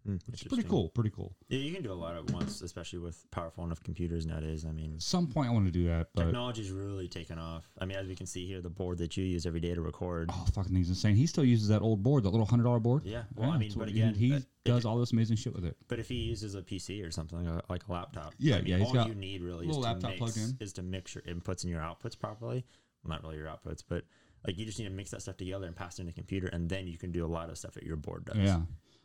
Hmm, 0.05 0.17
It's 0.33 0.43
pretty 0.43 0.63
cool. 0.63 0.89
Pretty 0.89 1.11
cool. 1.11 1.33
Yeah, 1.47 1.59
you 1.59 1.73
can 1.73 1.81
do 1.81 1.91
a 1.91 1.93
lot 1.95 2.15
at 2.17 2.29
once, 2.31 2.61
especially 2.61 2.99
with 2.99 3.23
powerful 3.31 3.63
enough 3.63 3.81
computers 3.83 4.25
nowadays. 4.25 4.65
I 4.65 4.71
mean, 4.73 4.95
At 4.95 5.01
some 5.01 5.27
point, 5.27 5.47
I 5.49 5.51
want 5.53 5.65
to 5.65 5.71
do 5.71 5.85
that, 5.87 6.09
but 6.13 6.25
technology's 6.25 6.71
really 6.71 7.07
taken 7.07 7.39
off. 7.39 7.63
I 7.79 7.85
mean, 7.85 7.97
as 7.97 8.07
we 8.07 8.15
can 8.15 8.25
see 8.25 8.45
here, 8.45 8.59
the 8.59 8.69
board 8.69 8.97
that 8.97 9.15
you 9.15 9.23
use 9.23 9.45
every 9.45 9.61
day 9.61 9.73
to 9.73 9.81
record. 9.81 10.29
oh, 10.33 10.45
fucking 10.53 10.73
thing's 10.73 10.89
insane. 10.89 11.15
He 11.15 11.25
still 11.25 11.45
uses 11.45 11.69
that 11.69 11.81
old 11.81 12.03
board, 12.03 12.23
that 12.23 12.31
little 12.31 12.45
hundred 12.45 12.63
dollar 12.63 12.79
board. 12.81 13.03
Yeah, 13.05 13.23
well, 13.35 13.51
I 13.51 13.57
mean, 13.57 13.71
but 13.77 13.87
again, 13.87 14.13
he, 14.13 14.33
he 14.33 14.43
does 14.65 14.79
it- 14.83 14.87
all 14.87 14.97
this 14.99 15.13
amazing 15.13 15.37
shit 15.37 15.53
with 15.55 15.63
it. 15.63 15.77
But 15.87 15.99
if 15.99 16.09
he 16.09 16.15
uses 16.15 16.55
a 16.55 16.61
PC 16.61 17.05
or 17.07 17.11
something 17.11 17.45
like 17.45 17.63
a, 17.63 17.71
like 17.71 17.87
a 17.87 17.91
laptop, 17.93 18.33
Yeah, 18.39 18.55
I 18.55 18.57
mean, 18.59 18.67
yeah, 18.67 18.77
he's 18.79 18.87
all 18.87 18.93
got 18.93 19.07
you 19.07 19.15
need 19.15 19.41
really 19.41 19.67
is 19.69 19.77
to 19.77 19.95
mix, 20.19 20.37
is 20.59 20.73
to 20.73 20.81
mix 20.83 21.15
your 21.15 21.21
inputs 21.23 21.63
and 21.63 21.71
your 21.71 21.79
outputs 21.81 22.19
properly. 22.19 22.65
Well, 23.05 23.09
not 23.11 23.23
really 23.23 23.37
your 23.37 23.47
outputs, 23.47 23.83
but 23.87 24.03
like 24.45 24.57
you 24.57 24.65
just 24.65 24.79
need 24.79 24.85
to 24.85 24.91
mix 24.91 25.11
that 25.11 25.21
stuff 25.21 25.37
together 25.37 25.65
and 25.65 25.75
pass 25.75 25.97
it 25.97 26.01
in 26.01 26.07
the 26.07 26.13
computer, 26.13 26.47
and 26.47 26.67
then 26.69 26.87
you 26.87 26.97
can 26.97 27.13
do 27.13 27.25
a 27.25 27.27
lot 27.27 27.49
of 27.49 27.57
stuff 27.57 27.73
that 27.75 27.83
your 27.83 27.95
board 27.95 28.25
does. 28.25 28.35
Yeah. 28.35 28.59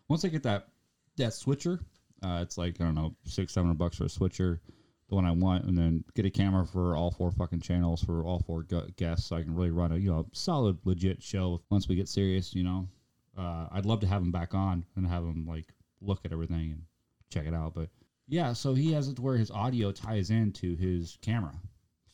Once 0.09 0.25
I 0.25 0.29
get 0.29 0.43
that 0.45 0.69
that 1.19 1.35
switcher, 1.35 1.81
uh, 2.23 2.41
it's 2.43 2.59
like 2.59 2.81
I 2.81 2.85
don't 2.85 2.95
know 2.95 3.15
six 3.25 3.53
seven 3.53 3.69
hundred 3.69 3.79
bucks 3.79 3.99
for 3.99 4.05
a 4.05 4.09
switcher, 4.09 4.61
the 5.09 5.15
one 5.15 5.25
I 5.25 5.31
want, 5.31 5.65
and 5.65 5.77
then 5.77 6.05
get 6.15 6.27
a 6.27 6.31
camera 6.31 6.67
for 6.67 6.97
all 6.97 7.11
four 7.11 7.31
fucking 7.31 7.61
channels 7.61 8.03
for 8.03 8.25
all 8.25 8.41
four 8.41 8.63
gu- 8.65 8.89
guests, 8.97 9.27
so 9.27 9.37
I 9.37 9.43
can 9.43 9.55
really 9.55 9.71
run 9.71 9.93
a 9.93 9.97
you 9.97 10.11
know 10.11 10.27
solid 10.33 10.79
legit 10.85 11.23
show. 11.23 11.63
Once 11.71 11.89
we 11.89 11.95
get 11.95 12.09
serious, 12.09 12.55
you 12.55 12.65
know, 12.65 12.89
uh, 13.37 13.69
I'd 13.71 13.87
love 13.87 14.01
to 14.01 14.07
have 14.07 14.23
him 14.23 14.33
back 14.33 14.55
on 14.55 14.85
and 14.97 15.07
have 15.07 15.23
him 15.23 15.47
like 15.47 15.67
look 16.01 16.21
at 16.25 16.33
everything 16.33 16.73
and 16.73 16.83
check 17.31 17.47
it 17.47 17.55
out. 17.55 17.75
But 17.75 17.91
yeah, 18.27 18.53
so 18.53 18.75
he 18.75 18.93
has 18.93 19.09
it 19.09 19.21
where 19.21 19.37
his 19.37 19.51
audio 19.51 19.93
ties 19.93 20.31
into 20.31 20.77
his 20.77 21.19
camera, 21.23 21.55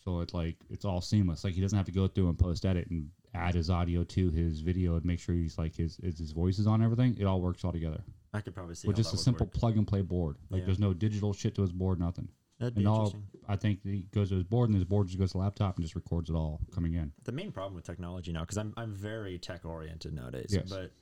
so 0.05 0.21
it's 0.21 0.35
like 0.35 0.57
it's 0.69 0.85
all 0.85 1.01
seamless. 1.01 1.45
Like 1.45 1.55
he 1.55 1.61
doesn't 1.63 1.77
have 1.77 1.87
to 1.87 1.93
go 1.93 2.09
through 2.09 2.29
and 2.29 2.39
post 2.39 2.67
edit 2.67 2.89
and 2.91 3.09
add 3.35 3.55
his 3.55 3.71
audio 3.71 4.05
to 4.05 4.31
his 4.31 4.61
video 4.61 4.95
and 4.95 5.05
make 5.05 5.19
sure 5.19 5.35
he's 5.35 5.59
like 5.59 5.75
his, 5.75 5.97
his 5.97 6.31
voice 6.31 6.61
is 6.61 6.69
on 6.69 6.81
everything. 6.83 7.17
It 7.19 7.25
all 7.25 7.41
works 7.41 7.65
all 7.65 7.73
together 7.73 8.01
I 8.35 8.41
could 8.41 8.55
probably 8.55 8.75
see 8.75 8.89
with 8.89 8.97
just 8.97 9.15
a 9.15 9.17
simple 9.17 9.47
work. 9.47 9.55
plug 9.55 9.77
and 9.79 9.87
play 9.87 10.03
board. 10.03 10.37
Like 10.51 10.61
Yeah. 10.61 10.67
there's 10.67 10.79
no 10.79 10.93
digital 10.93 11.33
shit 11.33 11.55
to 11.55 11.63
his 11.63 11.73
board, 11.73 11.99
nothing. 12.01 12.29
That'd 12.59 12.75
be 12.75 12.83
And 12.83 12.89
all. 12.89 13.15
I 13.49 13.57
think 13.57 13.83
he 13.83 14.03
goes 14.13 14.29
to 14.29 14.35
his 14.35 14.45
board 14.45 14.69
and 14.69 14.75
his 14.77 14.85
board 14.85 15.07
just 15.09 15.19
goes 15.19 15.31
to 15.33 15.39
the 15.39 15.45
laptop 15.45 15.77
and 15.77 15.85
just 15.85 15.95
records 15.95 16.31
it 16.31 16.35
all 16.35 16.61
coming 16.73 16.95
in. 16.95 17.13
the 17.25 17.33
main 17.33 17.51
problem 17.53 17.75
with 17.75 17.85
technology 17.85 18.33
now 18.33 18.41
because 18.41 18.59
I'm 18.59 18.75
I'm 18.77 18.95
very 18.95 19.39
tech 19.39 19.65
oriented 19.65 20.13
nowadays. 20.15 20.51
Yes. 20.51 20.69
But 20.69 20.93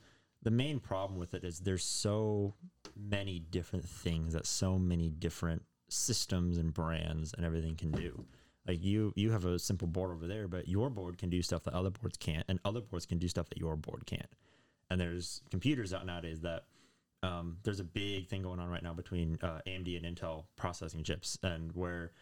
the 0.42 0.50
main 0.50 0.78
problem 0.80 1.18
with 1.18 1.34
it 1.34 1.44
is 1.44 1.60
there's 1.60 1.84
so 1.84 2.54
many 2.96 3.38
different 3.38 3.84
things 3.88 4.32
that 4.34 4.46
so 4.46 4.78
many 4.78 5.08
different 5.10 5.62
systems 5.88 6.56
and 6.58 6.72
brands 6.72 7.34
and 7.34 7.44
everything 7.46 7.76
can 7.76 7.90
do. 7.92 8.24
Like 8.66 8.82
you 8.82 9.12
you 9.16 9.30
have 9.32 9.44
a 9.44 9.58
simple 9.58 9.88
board 9.88 10.10
over 10.10 10.26
there, 10.26 10.48
but 10.48 10.68
your 10.68 10.88
board 10.90 11.18
can 11.18 11.30
do 11.30 11.42
stuff 11.42 11.64
that 11.64 11.74
other 11.74 11.90
boards 11.90 12.16
can't, 12.16 12.44
and 12.48 12.60
other 12.64 12.80
boards 12.80 13.06
can 13.06 13.18
do 13.18 13.28
stuff 13.28 13.48
that 13.50 13.58
your 13.58 13.76
board 13.76 14.04
can't. 14.06 14.30
And 14.90 15.00
there's 15.00 15.42
computers 15.50 15.92
out 15.92 16.06
nowadays 16.06 16.40
that 16.40 16.64
um, 17.22 17.58
there's 17.62 17.80
a 17.80 17.84
big 17.84 18.28
thing 18.28 18.42
going 18.42 18.58
on 18.58 18.68
right 18.68 18.82
now 18.82 18.92
between 18.92 19.38
uh, 19.42 19.60
AMD 19.66 20.04
and 20.04 20.16
Intel 20.16 20.44
processing 20.56 21.04
chips, 21.04 21.38
and 21.42 21.72
where 21.72 22.12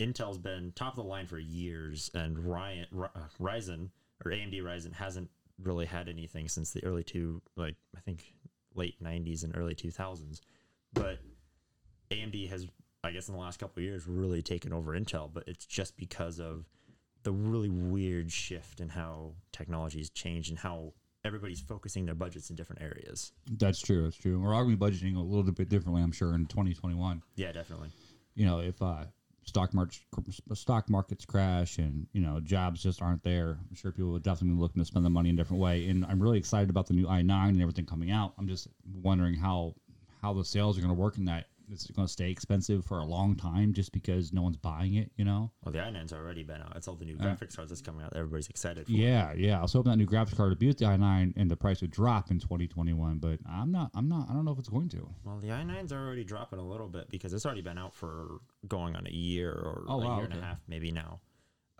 Intel's 0.00 0.38
been 0.38 0.72
top 0.74 0.98
of 0.98 1.04
the 1.04 1.08
line 1.08 1.26
for 1.26 1.38
years, 1.38 2.10
and 2.14 2.38
Ryan, 2.38 2.86
Ry- 2.90 3.08
uh, 3.14 3.28
Ryzen 3.40 3.90
or 4.24 4.32
AMD 4.32 4.62
Ryzen 4.62 4.92
hasn't 4.92 5.30
really 5.62 5.86
had 5.86 6.08
anything 6.08 6.48
since 6.48 6.72
the 6.72 6.84
early 6.84 7.04
two, 7.04 7.40
like 7.56 7.76
I 7.96 8.00
think 8.00 8.34
late 8.74 9.02
'90s 9.02 9.44
and 9.44 9.56
early 9.56 9.74
2000s. 9.74 10.40
But 10.92 11.20
AMD 12.10 12.48
has, 12.50 12.66
I 13.02 13.12
guess, 13.12 13.28
in 13.28 13.34
the 13.34 13.40
last 13.40 13.58
couple 13.58 13.82
years, 13.82 14.06
really 14.06 14.42
taken 14.42 14.72
over 14.72 14.92
Intel. 14.92 15.30
But 15.32 15.44
it's 15.46 15.64
just 15.64 15.96
because 15.96 16.38
of 16.38 16.66
the 17.22 17.32
really 17.32 17.70
weird 17.70 18.30
shift 18.30 18.80
in 18.80 18.90
how 18.90 19.32
technology 19.52 19.98
has 19.98 20.10
changed 20.10 20.50
and 20.50 20.58
how 20.58 20.92
everybody's 21.24 21.60
focusing 21.60 22.04
their 22.04 22.14
budgets 22.14 22.50
in 22.50 22.56
different 22.56 22.82
areas. 22.82 23.32
That's 23.50 23.80
true. 23.80 24.04
That's 24.04 24.16
true. 24.16 24.40
We're 24.40 24.54
all 24.54 24.64
going 24.64 24.78
to 24.78 24.84
be 24.84 24.90
budgeting 24.90 25.16
a 25.16 25.20
little 25.20 25.50
bit 25.50 25.68
differently, 25.68 26.02
I'm 26.02 26.12
sure, 26.12 26.34
in 26.34 26.46
2021. 26.46 27.22
Yeah, 27.36 27.52
definitely. 27.52 27.90
You 28.34 28.46
know, 28.46 28.60
if 28.60 28.80
uh, 28.82 29.04
stock 29.44 29.72
markets 29.74 30.00
stock 30.54 30.90
markets 30.90 31.24
crash 31.24 31.78
and 31.78 32.06
you 32.12 32.20
know 32.20 32.40
jobs 32.40 32.82
just 32.82 33.00
aren't 33.00 33.22
there, 33.22 33.58
I'm 33.68 33.76
sure 33.76 33.92
people 33.92 34.12
would 34.12 34.22
definitely 34.22 34.56
be 34.56 34.62
looking 34.62 34.82
to 34.82 34.86
spend 34.86 35.04
the 35.04 35.10
money 35.10 35.30
in 35.30 35.36
a 35.36 35.38
different 35.38 35.62
way. 35.62 35.88
And 35.88 36.04
I'm 36.06 36.22
really 36.22 36.38
excited 36.38 36.70
about 36.70 36.86
the 36.86 36.94
new 36.94 37.06
i9 37.06 37.48
and 37.48 37.60
everything 37.60 37.86
coming 37.86 38.10
out. 38.10 38.34
I'm 38.38 38.48
just 38.48 38.68
wondering 39.02 39.34
how 39.34 39.74
how 40.20 40.32
the 40.32 40.44
sales 40.44 40.78
are 40.78 40.80
going 40.80 40.94
to 40.94 41.00
work 41.00 41.18
in 41.18 41.26
that 41.26 41.46
it's 41.70 41.90
going 41.90 42.06
to 42.06 42.12
stay 42.12 42.30
expensive 42.30 42.84
for 42.84 42.98
a 42.98 43.04
long 43.04 43.34
time 43.36 43.72
just 43.72 43.92
because 43.92 44.32
no 44.32 44.42
one's 44.42 44.56
buying 44.56 44.94
it. 44.94 45.10
You 45.16 45.24
know. 45.24 45.50
Well, 45.64 45.72
the 45.72 45.78
i9's 45.78 46.12
already 46.12 46.42
been 46.42 46.60
out. 46.60 46.76
It's 46.76 46.88
all 46.88 46.96
the 46.96 47.04
new 47.04 47.16
uh, 47.18 47.24
graphics 47.24 47.56
cards 47.56 47.70
that's 47.70 47.80
coming 47.80 48.04
out. 48.04 48.10
that 48.12 48.18
Everybody's 48.18 48.48
excited 48.48 48.86
for. 48.86 48.92
Yeah, 48.92 49.32
yeah. 49.34 49.58
I 49.58 49.62
was 49.62 49.72
hoping 49.72 49.90
that 49.90 49.96
new 49.96 50.06
graphics 50.06 50.36
card 50.36 50.50
would 50.50 50.58
beat 50.58 50.78
the 50.78 50.84
i9 50.86 51.32
and 51.36 51.50
the 51.50 51.56
price 51.56 51.80
would 51.80 51.90
drop 51.90 52.30
in 52.30 52.38
2021, 52.38 53.18
but 53.18 53.38
I'm 53.48 53.72
not. 53.72 53.90
I'm 53.94 54.08
not. 54.08 54.28
I 54.30 54.32
don't 54.32 54.44
know 54.44 54.52
if 54.52 54.58
it's 54.58 54.68
going 54.68 54.88
to. 54.90 55.08
Well, 55.24 55.38
the 55.40 55.48
i9's 55.48 55.92
are 55.92 56.04
already 56.06 56.24
dropping 56.24 56.58
a 56.58 56.66
little 56.66 56.88
bit 56.88 57.10
because 57.10 57.32
it's 57.32 57.46
already 57.46 57.62
been 57.62 57.78
out 57.78 57.94
for 57.94 58.38
going 58.68 58.96
on 58.96 59.06
a 59.06 59.10
year 59.10 59.50
or 59.50 59.84
Oh, 59.88 60.00
a 60.00 60.04
wow, 60.04 60.16
year 60.16 60.24
and 60.26 60.34
a 60.34 60.42
half, 60.42 60.58
maybe 60.68 60.90
now. 60.92 61.20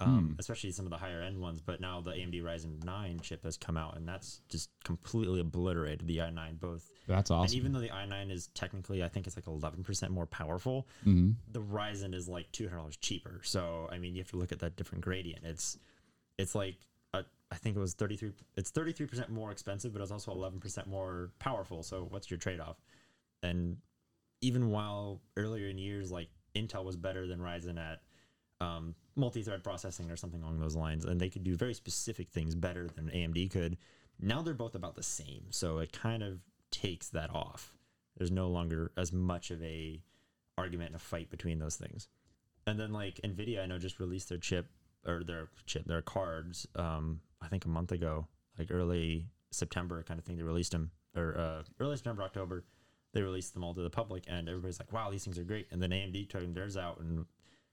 Um, 0.01 0.35
Especially 0.41 0.73
some 0.73 0.87
of 0.87 0.91
the 0.91 0.97
higher 0.97 1.23
end 1.23 1.41
ones, 1.41 1.61
but 1.61 1.81
now 1.81 2.01
the 2.01 2.11
AMD 2.11 2.43
Ryzen 2.43 2.83
9 2.85 3.21
chip 3.21 3.45
has 3.45 3.57
come 3.57 3.77
out, 3.77 3.97
and 3.97 4.09
that's 4.09 4.41
just 4.49 4.71
completely 4.83 5.39
obliterated 5.39 6.05
the 6.09 6.19
i9. 6.19 6.59
Both, 6.59 6.91
That's 7.07 7.31
awesome. 7.31 7.45
and 7.45 7.55
even 7.55 7.73
though 7.73 7.79
the 7.81 7.91
i9 7.91 8.31
is 8.33 8.49
technically, 8.55 9.05
I 9.05 9.09
think 9.09 9.29
it's 9.29 9.37
like 9.37 9.45
11% 9.45 10.09
more 10.11 10.27
powerful, 10.27 10.89
hmm 11.05 11.31
the 11.53 11.61
Ryzen 11.61 12.13
is 12.13 12.29
like 12.29 12.51
two 12.51 12.65
hundred 12.69 12.79
dollars 12.79 12.97
cheaper. 12.97 13.41
So 13.45 13.89
I 13.93 13.99
mean, 13.99 14.15
you 14.17 14.21
have 14.23 14.31
to 14.33 14.37
look 14.37 14.51
at 14.51 14.59
that 14.59 14.75
different 14.77 15.05
gradient. 15.05 15.45
It's 15.45 15.79
it's 16.39 16.57
like 16.57 16.75
uh, 17.13 17.23
I 17.53 17.55
think 17.55 17.77
it 17.77 17.81
was 17.81 17.95
thirty 17.95 18.17
three. 18.17 18.33
It's 18.57 18.71
thirty 18.71 18.91
three 18.91 19.07
percent 19.07 19.31
more 19.31 19.53
expensive, 19.53 19.93
but 19.93 20.03
it's 20.03 20.11
also 20.11 20.33
eleven 20.33 20.59
percent 20.59 20.89
more 20.89 21.31
powerful. 21.39 21.85
So 21.85 22.09
what's 22.11 22.29
your 22.33 22.39
trade 22.39 22.59
off? 22.59 22.77
And 23.45 23.77
even 24.41 24.71
while 24.71 25.21
earlier 25.37 25.69
in 25.69 25.79
years, 25.79 26.11
like 26.11 26.29
Intel 26.57 26.85
was 26.85 26.97
better 26.97 27.29
than 27.29 27.39
Ryzen 27.39 27.79
at 27.79 28.01
um, 28.61 28.95
multi-thread 29.17 29.63
processing 29.63 30.11
or 30.11 30.17
something 30.17 30.43
along 30.43 30.61
those 30.61 30.77
lines, 30.77 31.05
and 31.05 31.21
they 31.21 31.29
could 31.29 31.45
do 31.45 31.57
very 31.57 31.75
specific 31.75 32.31
things 32.31 32.55
better 32.55 32.89
than 32.89 33.11
AMD 33.11 33.51
could. 33.51 33.77
Now 34.21 34.43
they're 34.43 34.55
both 34.55 34.75
about 34.75 34.95
the 34.95 35.03
same, 35.03 35.47
so 35.51 35.79
it 35.79 35.93
kind 35.93 36.23
of 36.23 36.39
takes 36.71 37.09
that 37.11 37.31
off. 37.35 37.75
There's 38.17 38.31
no 38.31 38.49
longer 38.49 38.93
as 38.97 39.13
much 39.13 39.51
of 39.51 39.63
a 39.63 40.01
argument 40.57 40.91
and 40.91 40.97
a 40.97 41.01
fight 41.01 41.31
between 41.31 41.59
those 41.59 41.77
things. 41.77 42.09
And 42.67 42.79
then 42.79 42.93
like 42.93 43.21
Nvidia, 43.25 43.63
I 43.63 43.67
know 43.67 43.79
just 43.79 44.01
released 44.01 44.29
their 44.29 44.39
chip 44.39 44.67
or 45.07 45.25
their 45.25 45.49
chip, 45.67 45.85
their 45.85 46.03
cards. 46.03 46.67
Um, 46.77 47.21
I 47.43 47.49
think 47.49 47.65
a 47.65 47.69
month 47.69 47.93
ago, 47.93 48.27
like 48.59 48.71
early 48.71 49.27
September 49.55 50.03
kind 50.03 50.19
of 50.19 50.25
thing. 50.25 50.37
They 50.37 50.43
released 50.43 50.73
them 50.73 50.91
or 51.17 51.39
uh, 51.39 51.63
early 51.81 51.97
September, 51.97 52.23
October. 52.23 52.65
They 53.13 53.23
released 53.23 53.55
them 53.55 53.63
all 53.63 53.75
to 53.75 53.83
the 53.83 53.91
public, 53.91 54.25
and 54.27 54.49
everybody's 54.49 54.81
like, 54.81 54.93
"Wow, 54.93 55.11
these 55.11 55.25
things 55.25 55.39
are 55.39 55.45
great." 55.45 55.69
And 55.71 55.81
then 55.81 55.91
AMD 55.91 56.29
turned 56.29 56.55
theirs 56.55 56.77
out 56.77 56.99
and 56.99 57.27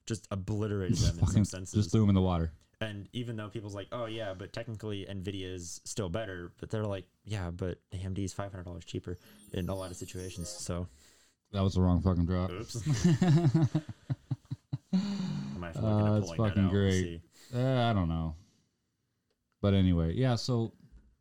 just 0.06 0.28
obliterated 0.32 0.98
them 0.98 1.10
in 1.10 1.16
some 1.18 1.28
Fucking 1.28 1.46
senses. 1.46 1.74
just 1.74 1.92
threw 1.92 2.02
them 2.02 2.10
in 2.10 2.16
the 2.16 2.22
water. 2.22 2.52
And 2.82 3.08
even 3.14 3.36
though 3.36 3.48
people's 3.50 3.76
like, 3.76 3.88
"Oh 3.92 4.06
yeah, 4.08 4.34
but 4.34 4.52
technically 4.54 5.06
Nvidia 5.08 5.54
is 5.54 5.82
still 5.86 6.10
better," 6.10 6.52
but 6.60 6.72
they're 6.72 6.84
like, 6.86 7.06
"Yeah, 7.24 7.52
but 7.52 7.78
AMD 7.94 8.18
is 8.20 8.34
five 8.34 8.52
hundred 8.52 8.64
dollars 8.66 8.86
cheaper 8.86 9.18
in 9.54 9.70
a 9.70 9.76
lot 9.76 9.92
of 9.92 9.98
situations." 9.98 10.50
So, 10.50 10.88
That 11.52 11.62
was 11.62 11.76
the 11.76 11.82
wrong 11.82 12.02
fucking 12.02 12.26
drop. 12.26 12.50
oops. 12.50 12.78
I 14.94 14.98
might 15.58 15.74
have 15.76 15.76
to 15.76 15.82
look 15.82 16.00
into 16.00 16.12
Uh, 16.12 16.18
it's 16.18 16.26
pulling 16.32 16.42
that 16.42 16.56
fucking 16.56 16.70
great. 16.70 17.22
Uh, 17.54 17.82
I 17.90 17.94
don't 17.94 18.10
know. 18.10 18.36
But 19.62 19.74
anyway, 19.76 20.14
yeah. 20.16 20.36
So 20.36 20.74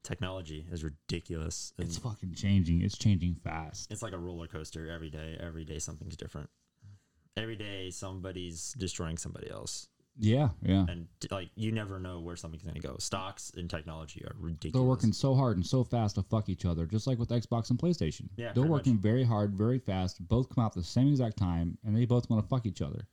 Technology 0.02 0.64
is 0.72 0.82
ridiculous. 0.82 1.74
it's 1.78 1.98
fucking 1.98 2.32
changing. 2.34 2.80
It's 2.80 2.96
changing 2.96 3.34
fast. 3.44 3.92
it's 3.92 4.02
like 4.02 4.14
a 4.14 4.18
roller 4.18 4.46
coaster 4.46 4.90
every 4.90 5.10
day. 5.10 5.36
Every 5.38 5.64
day 5.66 5.78
something's 5.78 6.16
different. 6.16 6.48
Every 7.36 7.56
day 7.56 7.90
somebody's 7.90 8.74
destroying 8.78 9.16
somebody 9.16 9.48
else, 9.50 9.88
Yeah, 10.18 10.50
yeah. 10.62 10.84
and 10.88 11.06
like 11.30 11.50
you 11.54 11.72
never 11.72 11.98
know 12.00 12.20
where 12.20 12.36
something's 12.36 12.62
gonna 12.64 12.80
go. 12.80 12.96
Stocks 12.98 13.52
and 13.56 13.70
technology 13.70 14.22
are 14.24 14.34
ridiculous. 14.38 14.72
They're 14.74 14.88
working 14.88 15.12
so 15.12 15.34
hard 15.34 15.56
and 15.56 15.64
so 15.64 15.84
fast 15.84 16.16
to 16.16 16.22
fuck 16.22 16.48
each 16.48 16.64
other, 16.66 16.86
just 16.86 17.06
like 17.06 17.18
with 17.18 17.30
Xbox 17.30 17.70
and 17.70 17.78
PlayStation. 17.78 18.28
Yeah, 18.36 18.52
They're 18.52 18.64
working 18.64 18.98
very 18.98 19.24
hard, 19.24 19.54
very 19.54 19.78
fast. 19.78 20.26
Both 20.28 20.54
come 20.54 20.64
out 20.64 20.74
the 20.74 20.82
same 20.84 21.08
exact 21.08 21.36
time, 21.36 21.78
and 21.84 21.96
they 21.96 22.04
both 22.04 22.28
want 22.28 22.42
to 22.42 22.48
fuck 22.48 22.66
each 22.66 22.82
other. 22.82 23.06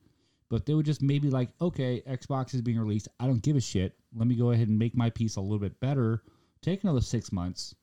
But 0.50 0.66
they 0.66 0.74
would 0.74 0.86
just 0.86 1.02
maybe 1.02 1.30
like, 1.30 1.50
okay, 1.62 2.02
Xbox 2.08 2.54
is 2.54 2.62
being 2.62 2.80
released. 2.80 3.08
I 3.20 3.28
don't 3.28 3.42
give 3.44 3.56
a 3.58 3.62
shit. 3.62 3.96
Let 4.16 4.28
me 4.28 4.36
go 4.36 4.52
ahead 4.52 4.68
and 4.70 4.80
make 4.80 4.96
my 4.96 5.10
piece 5.10 5.36
a 5.36 5.42
little 5.42 5.60
bit 5.60 5.80
better. 5.80 6.24
Take 6.62 6.84
another 6.84 7.02
six 7.02 7.32
months. 7.32 7.76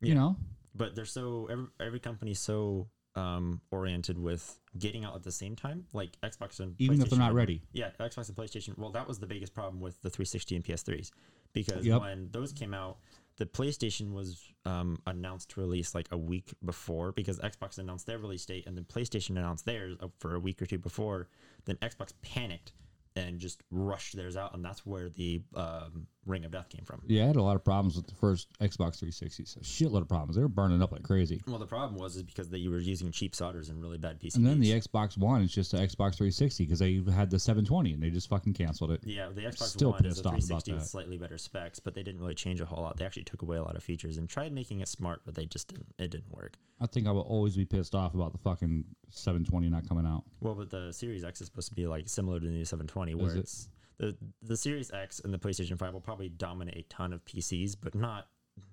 You 0.00 0.14
know, 0.14 0.36
but 0.76 0.94
they're 0.94 1.04
so 1.04 1.48
every, 1.50 1.66
every 1.80 1.98
company's 2.00 2.38
so 2.38 2.88
um 3.16 3.60
oriented 3.70 4.18
with 4.18 4.60
getting 4.78 5.04
out 5.04 5.14
at 5.14 5.22
the 5.22 5.32
same 5.32 5.56
time 5.56 5.84
like 5.92 6.10
xbox 6.22 6.60
and 6.60 6.74
even 6.78 7.00
if 7.00 7.08
they're 7.10 7.18
not 7.18 7.34
ready. 7.34 7.62
yeah 7.72 7.90
xbox 8.00 8.28
and 8.28 8.36
playstation 8.36 8.76
well 8.78 8.90
that 8.90 9.08
was 9.08 9.18
the 9.18 9.26
biggest 9.26 9.54
problem 9.54 9.80
with 9.80 10.00
the 10.02 10.10
360 10.10 10.56
and 10.56 10.64
ps3s 10.64 11.10
because 11.52 11.84
Yep. 11.86 12.00
when 12.00 12.28
those 12.30 12.52
came 12.52 12.74
out 12.74 12.98
the 13.38 13.46
playstation 13.46 14.12
was 14.12 14.42
um, 14.66 14.98
announced 15.06 15.50
to 15.50 15.60
release 15.60 15.94
like 15.94 16.08
a 16.10 16.18
week 16.18 16.52
before 16.64 17.12
because 17.12 17.38
xbox 17.40 17.78
announced 17.78 18.06
their 18.06 18.18
release 18.18 18.44
date 18.44 18.66
and 18.66 18.76
then 18.76 18.84
playstation 18.84 19.30
announced 19.30 19.64
theirs 19.64 19.96
uh, 20.00 20.08
for 20.18 20.34
a 20.34 20.40
week 20.40 20.60
or 20.60 20.66
two 20.66 20.78
before 20.78 21.28
then 21.64 21.76
xbox 21.76 22.12
panicked 22.22 22.72
and 23.16 23.38
just 23.40 23.62
rushed 23.70 24.14
theirs 24.16 24.36
out 24.36 24.54
and 24.54 24.64
that's 24.64 24.84
where 24.86 25.08
the 25.08 25.40
um, 25.56 26.06
ring 26.26 26.44
of 26.44 26.50
death 26.50 26.68
came 26.68 26.84
from 26.84 27.00
Yeah, 27.06 27.24
I 27.24 27.26
had 27.28 27.36
a 27.36 27.42
lot 27.42 27.56
of 27.56 27.64
problems 27.64 27.96
with 27.96 28.06
the 28.06 28.14
first 28.14 28.48
Xbox 28.60 29.02
360s. 29.02 29.56
A 29.56 29.60
shitload 29.60 30.02
of 30.02 30.08
problems. 30.08 30.36
They 30.36 30.42
were 30.42 30.48
burning 30.48 30.82
up 30.82 30.92
like 30.92 31.02
crazy. 31.02 31.42
well 31.46 31.58
the 31.58 31.66
problem 31.66 31.98
was 31.98 32.16
is 32.16 32.22
because 32.22 32.48
they 32.48 32.66
were 32.68 32.78
using 32.78 33.10
cheap 33.10 33.34
solders 33.34 33.68
and 33.68 33.80
really 33.80 33.98
bad 33.98 34.20
PCBs. 34.20 34.36
And 34.36 34.46
then 34.46 34.60
the 34.60 34.72
Xbox 34.72 35.16
One 35.16 35.42
is 35.42 35.52
just 35.52 35.72
an 35.74 35.80
Xbox 35.80 36.16
360 36.16 36.64
because 36.64 36.78
they 36.78 37.02
had 37.12 37.30
the 37.30 37.38
720 37.38 37.92
and 37.94 38.02
they 38.02 38.10
just 38.10 38.28
fucking 38.28 38.54
canceled 38.54 38.92
it. 38.92 39.00
Yeah, 39.04 39.28
the 39.34 39.42
Xbox 39.42 39.68
Still 39.68 39.92
One 39.92 40.04
is 40.04 40.18
a 40.18 40.20
off 40.20 40.26
about 40.26 40.42
360 40.42 40.72
with 40.74 40.86
slightly 40.86 41.18
better 41.18 41.38
specs, 41.38 41.78
but 41.78 41.94
they 41.94 42.02
didn't 42.02 42.20
really 42.20 42.34
change 42.34 42.60
a 42.60 42.66
whole 42.66 42.82
lot. 42.82 42.96
They 42.96 43.04
actually 43.04 43.24
took 43.24 43.42
away 43.42 43.56
a 43.56 43.62
lot 43.62 43.76
of 43.76 43.82
features 43.82 44.18
and 44.18 44.28
tried 44.28 44.52
making 44.52 44.80
it 44.80 44.88
smart, 44.88 45.22
but 45.24 45.34
they 45.34 45.46
just 45.46 45.68
didn't. 45.68 45.86
It 45.98 46.10
didn't 46.10 46.30
work. 46.30 46.58
I 46.80 46.86
think 46.86 47.06
I 47.08 47.10
will 47.10 47.22
always 47.22 47.56
be 47.56 47.64
pissed 47.64 47.94
off 47.94 48.14
about 48.14 48.32
the 48.32 48.38
fucking 48.38 48.84
720 49.10 49.68
not 49.68 49.88
coming 49.88 50.06
out. 50.06 50.24
Well, 50.40 50.54
but 50.54 50.70
the 50.70 50.92
Series 50.92 51.24
X 51.24 51.40
is 51.40 51.46
supposed 51.46 51.68
to 51.68 51.74
be 51.74 51.86
like 51.86 52.08
similar 52.08 52.38
to 52.38 52.46
the 52.46 52.52
new 52.52 52.64
720, 52.64 53.14
where 53.14 53.34
it? 53.34 53.40
it's 53.40 53.68
the 53.98 54.16
the 54.42 54.56
Series 54.56 54.90
X 54.90 55.20
and 55.20 55.32
the 55.32 55.38
PlayStation 55.38 55.78
5 55.78 55.92
will 55.92 56.00
probably 56.00 56.28
dominate 56.28 56.76
a 56.76 56.82
ton 56.84 57.12
of 57.12 57.24
PCs, 57.24 57.76
but 57.80 57.94
not 57.94 58.28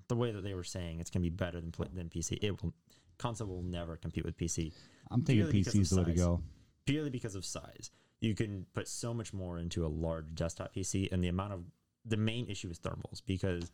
the 0.08 0.16
way 0.16 0.32
that 0.32 0.44
they 0.44 0.54
were 0.54 0.64
saying 0.64 1.00
it's 1.00 1.10
going 1.10 1.24
to 1.24 1.30
be 1.30 1.36
better 1.36 1.60
than 1.60 1.74
than 1.94 2.10
PC. 2.10 2.38
It 2.42 2.62
will 2.62 2.74
console 3.18 3.48
will 3.48 3.62
never 3.64 3.96
compete 3.96 4.26
with 4.26 4.38
PC 4.38 4.74
I'm 5.10 5.24
thinking 5.24 5.46
PC's 5.48 5.90
the 5.90 5.98
way 5.98 6.04
to 6.06 6.14
go. 6.14 6.42
purely 6.86 7.10
because 7.10 7.36
of 7.36 7.46
size. 7.46 7.92
You 8.20 8.34
can 8.36 8.66
put 8.74 8.88
so 8.88 9.14
much 9.14 9.34
more 9.34 9.58
into 9.60 9.86
a 9.86 9.88
large 9.90 10.34
desktop 10.36 10.74
PC, 10.74 11.12
and 11.12 11.24
the 11.24 11.28
amount 11.28 11.54
of 11.54 11.64
the 12.06 12.18
main 12.18 12.48
issue 12.48 12.70
is 12.70 12.80
thermals 12.80 13.22
because 13.26 13.72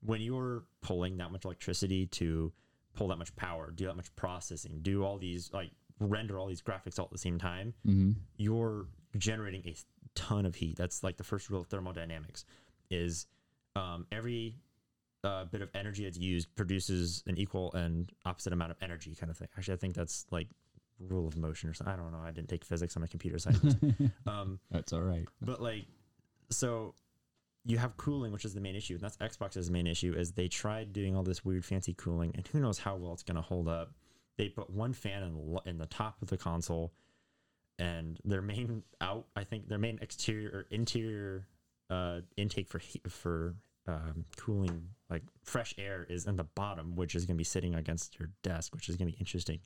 when 0.00 0.20
you're 0.20 0.64
pulling 0.82 1.16
that 1.18 1.32
much 1.32 1.44
electricity 1.44 2.06
to 2.06 2.52
pull 2.94 3.08
that 3.08 3.16
much 3.16 3.34
power, 3.36 3.70
do 3.70 3.86
that 3.86 3.96
much 3.96 4.14
processing, 4.16 4.78
do 4.82 5.04
all 5.04 5.18
these 5.18 5.50
like 5.52 5.70
render 6.00 6.38
all 6.38 6.46
these 6.46 6.62
graphics 6.62 6.98
all 6.98 7.04
at 7.06 7.10
the 7.10 7.18
same 7.18 7.38
time, 7.38 7.74
hmm 7.84 8.12
you're 8.36 8.86
generating 9.16 9.62
a 9.66 9.74
ton 10.14 10.46
of 10.46 10.54
heat. 10.54 10.76
That's 10.76 11.02
like 11.02 11.16
the 11.16 11.24
first 11.24 11.50
rule 11.50 11.60
of 11.60 11.66
thermodynamics 11.68 12.44
is 12.90 13.26
um, 13.76 14.06
every 14.12 14.56
uh, 15.24 15.44
bit 15.46 15.62
of 15.62 15.70
energy 15.74 16.04
that's 16.04 16.18
used 16.18 16.54
produces 16.54 17.22
an 17.26 17.38
equal 17.38 17.72
and 17.72 18.12
opposite 18.24 18.52
amount 18.52 18.70
of 18.70 18.76
energy 18.82 19.14
kind 19.14 19.30
of 19.30 19.36
thing. 19.36 19.48
Actually, 19.56 19.74
I 19.74 19.78
think 19.78 19.94
that's 19.94 20.26
like 20.30 20.48
rule 21.00 21.26
of 21.26 21.36
motion 21.36 21.68
or 21.68 21.74
something. 21.74 21.92
I 21.92 21.96
don't 21.96 22.12
know. 22.12 22.20
I 22.24 22.30
didn't 22.30 22.48
take 22.48 22.64
physics. 22.64 22.94
I'm 22.96 23.02
a 23.02 23.08
computer 23.08 23.38
scientist. 23.38 23.78
um, 24.26 24.60
That's 24.70 24.92
all 24.92 25.02
right. 25.02 25.26
but 25.40 25.60
like, 25.60 25.86
so 26.50 26.94
you 27.64 27.78
have 27.78 27.96
cooling, 27.96 28.32
which 28.32 28.44
is 28.44 28.54
the 28.54 28.60
main 28.60 28.76
issue. 28.76 28.94
And 28.94 29.02
that's 29.02 29.16
Xbox's 29.16 29.70
main 29.70 29.86
issue 29.86 30.14
is 30.14 30.32
they 30.32 30.48
tried 30.48 30.92
doing 30.92 31.16
all 31.16 31.22
this 31.22 31.44
weird 31.44 31.64
fancy 31.64 31.94
cooling 31.94 32.32
and 32.34 32.46
who 32.46 32.60
knows 32.60 32.78
how 32.78 32.96
well 32.96 33.12
it's 33.12 33.22
going 33.22 33.36
to 33.36 33.42
hold 33.42 33.68
up. 33.68 33.92
They 34.36 34.48
put 34.48 34.68
one 34.68 34.92
fan 34.92 35.22
in 35.22 35.34
the, 35.34 35.62
in 35.70 35.78
the 35.78 35.86
top 35.86 36.20
of 36.20 36.28
the 36.28 36.36
console 36.36 36.92
and 37.78 38.18
their 38.24 38.42
main 38.42 38.82
out, 39.00 39.26
I 39.36 39.44
think 39.44 39.68
their 39.68 39.78
main 39.78 39.98
exterior 40.00 40.50
or 40.52 40.66
interior 40.70 41.46
uh, 41.90 42.20
intake 42.36 42.68
for 42.68 42.78
heat, 42.78 43.10
for 43.10 43.54
um, 43.86 44.24
cooling, 44.36 44.88
like 45.10 45.22
fresh 45.42 45.74
air, 45.78 46.06
is 46.08 46.26
in 46.26 46.36
the 46.36 46.44
bottom, 46.44 46.96
which 46.96 47.14
is 47.14 47.26
going 47.26 47.36
to 47.36 47.38
be 47.38 47.44
sitting 47.44 47.74
against 47.74 48.18
your 48.18 48.30
desk, 48.42 48.74
which 48.74 48.88
is 48.88 48.96
going 48.96 49.08
to 49.08 49.12
be 49.12 49.20
interesting. 49.20 49.60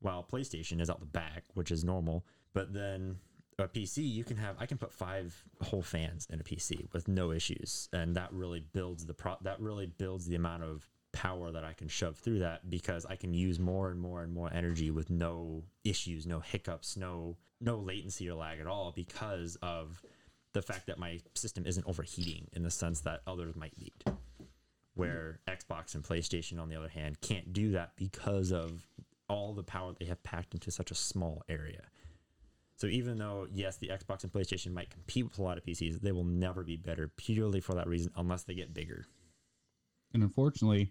While 0.00 0.26
PlayStation 0.30 0.80
is 0.80 0.90
out 0.90 1.00
the 1.00 1.06
back, 1.06 1.44
which 1.54 1.70
is 1.70 1.84
normal, 1.84 2.24
but 2.54 2.72
then 2.72 3.16
a 3.58 3.68
PC, 3.68 4.08
you 4.08 4.24
can 4.24 4.36
have 4.36 4.56
I 4.58 4.66
can 4.66 4.78
put 4.78 4.92
five 4.92 5.44
whole 5.62 5.82
fans 5.82 6.28
in 6.30 6.40
a 6.40 6.44
PC 6.44 6.92
with 6.92 7.08
no 7.08 7.32
issues, 7.32 7.88
and 7.92 8.14
that 8.16 8.32
really 8.32 8.60
builds 8.72 9.04
the 9.06 9.14
pro. 9.14 9.36
That 9.42 9.60
really 9.60 9.86
builds 9.86 10.26
the 10.26 10.36
amount 10.36 10.62
of 10.62 10.88
power 11.18 11.50
that 11.50 11.64
I 11.64 11.72
can 11.72 11.88
shove 11.88 12.16
through 12.16 12.38
that 12.38 12.70
because 12.70 13.04
I 13.04 13.16
can 13.16 13.34
use 13.34 13.58
more 13.58 13.90
and 13.90 13.98
more 13.98 14.22
and 14.22 14.32
more 14.32 14.48
energy 14.52 14.92
with 14.92 15.10
no 15.10 15.64
issues, 15.82 16.26
no 16.28 16.38
hiccups, 16.38 16.96
no 16.96 17.36
no 17.60 17.76
latency 17.76 18.30
or 18.30 18.34
lag 18.34 18.60
at 18.60 18.68
all 18.68 18.92
because 18.94 19.56
of 19.62 20.00
the 20.52 20.62
fact 20.62 20.86
that 20.86 20.96
my 20.96 21.18
system 21.34 21.66
isn't 21.66 21.84
overheating 21.88 22.46
in 22.52 22.62
the 22.62 22.70
sense 22.70 23.00
that 23.00 23.22
others 23.26 23.56
might 23.56 23.76
need. 23.76 24.16
Where 24.94 25.40
Xbox 25.48 25.96
and 25.96 26.04
PlayStation, 26.04 26.60
on 26.60 26.68
the 26.68 26.76
other 26.76 26.88
hand, 26.88 27.20
can't 27.20 27.52
do 27.52 27.72
that 27.72 27.96
because 27.96 28.52
of 28.52 28.86
all 29.28 29.54
the 29.54 29.64
power 29.64 29.94
they 29.98 30.06
have 30.06 30.22
packed 30.22 30.54
into 30.54 30.70
such 30.70 30.92
a 30.92 30.94
small 30.94 31.42
area. 31.48 31.82
So 32.76 32.86
even 32.86 33.18
though 33.18 33.48
yes, 33.52 33.76
the 33.76 33.88
Xbox 33.88 34.22
and 34.22 34.32
PlayStation 34.32 34.72
might 34.72 34.90
compete 34.90 35.24
with 35.24 35.40
a 35.40 35.42
lot 35.42 35.58
of 35.58 35.64
PCs, 35.64 36.00
they 36.00 36.12
will 36.12 36.22
never 36.22 36.62
be 36.62 36.76
better 36.76 37.10
purely 37.16 37.58
for 37.58 37.74
that 37.74 37.88
reason 37.88 38.12
unless 38.14 38.44
they 38.44 38.54
get 38.54 38.72
bigger. 38.72 39.04
And 40.14 40.22
unfortunately, 40.22 40.90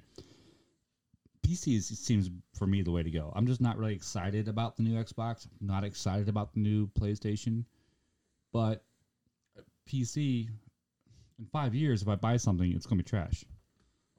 PC 1.47 1.77
is, 1.77 1.87
seems 1.87 2.29
for 2.53 2.67
me 2.67 2.81
the 2.81 2.91
way 2.91 3.03
to 3.03 3.09
go. 3.09 3.31
I'm 3.35 3.47
just 3.47 3.61
not 3.61 3.77
really 3.77 3.95
excited 3.95 4.47
about 4.47 4.75
the 4.75 4.83
new 4.83 5.01
Xbox. 5.01 5.47
I'm 5.59 5.67
not 5.67 5.83
excited 5.83 6.29
about 6.29 6.53
the 6.53 6.59
new 6.59 6.87
PlayStation. 6.87 7.63
But 8.51 8.83
PC, 9.87 10.47
in 11.39 11.45
five 11.51 11.73
years, 11.73 12.01
if 12.01 12.07
I 12.07 12.15
buy 12.15 12.37
something, 12.37 12.71
it's 12.73 12.85
gonna 12.85 13.01
be 13.01 13.09
trash. 13.09 13.45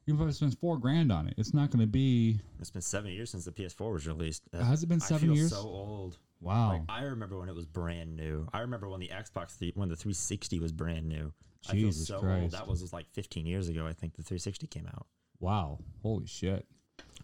Even 0.07 0.23
if 0.23 0.29
I 0.29 0.31
spend 0.31 0.59
four 0.59 0.79
grand 0.79 1.13
on 1.13 1.29
it, 1.29 1.35
it's 1.37 1.53
not 1.53 1.71
gonna 1.71 1.87
be. 1.87 2.41
It's 2.61 2.71
been 2.71 2.83
seven 2.83 3.13
years 3.13 3.31
since 3.31 3.45
the 3.45 3.53
PS4 3.53 3.93
was 3.93 4.07
released. 4.07 4.43
Has 4.53 4.83
it 4.83 4.89
been 4.89 5.01
seven 5.01 5.35
years? 5.35 5.51
So 5.51 5.59
old. 5.59 6.19
Wow. 6.41 6.71
Like 6.71 6.83
I 6.89 7.03
remember 7.03 7.39
when 7.39 7.49
it 7.49 7.55
was 7.55 7.67
brand 7.67 8.17
new. 8.17 8.49
I 8.53 8.61
remember 8.61 8.89
when 8.89 9.01
the 9.01 9.09
Xbox, 9.09 9.59
when 9.75 9.89
the 9.89 9.97
360 9.97 10.59
was 10.61 10.73
brand 10.73 11.09
new. 11.09 11.33
Jesus 11.63 11.71
I 11.71 11.75
feel 11.75 11.93
so 11.93 12.21
Christ. 12.21 12.43
old. 12.43 12.51
That 12.53 12.69
was 12.69 12.93
like 12.93 13.11
15 13.13 13.47
years 13.47 13.69
ago. 13.69 13.87
I 13.87 13.93
think 13.93 14.15
the 14.17 14.23
360 14.23 14.67
came 14.69 14.87
out. 14.87 15.07
wow. 15.41 15.79
Holy 16.03 16.27
shit. 16.27 16.67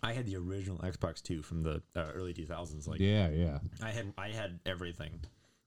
I 0.02 0.12
had 0.12 0.26
the 0.26 0.36
original 0.36 0.78
Xbox 0.78 1.22
2 1.22 1.42
from 1.42 1.62
the 1.62 1.82
uh, 1.96 2.10
early 2.14 2.34
2000s. 2.34 2.86
Like 2.86 3.00
yeah, 3.00 3.30
yeah. 3.30 3.58
I 3.82 3.90
had, 3.90 4.12
I 4.18 4.28
had 4.28 4.60
everything. 4.66 5.20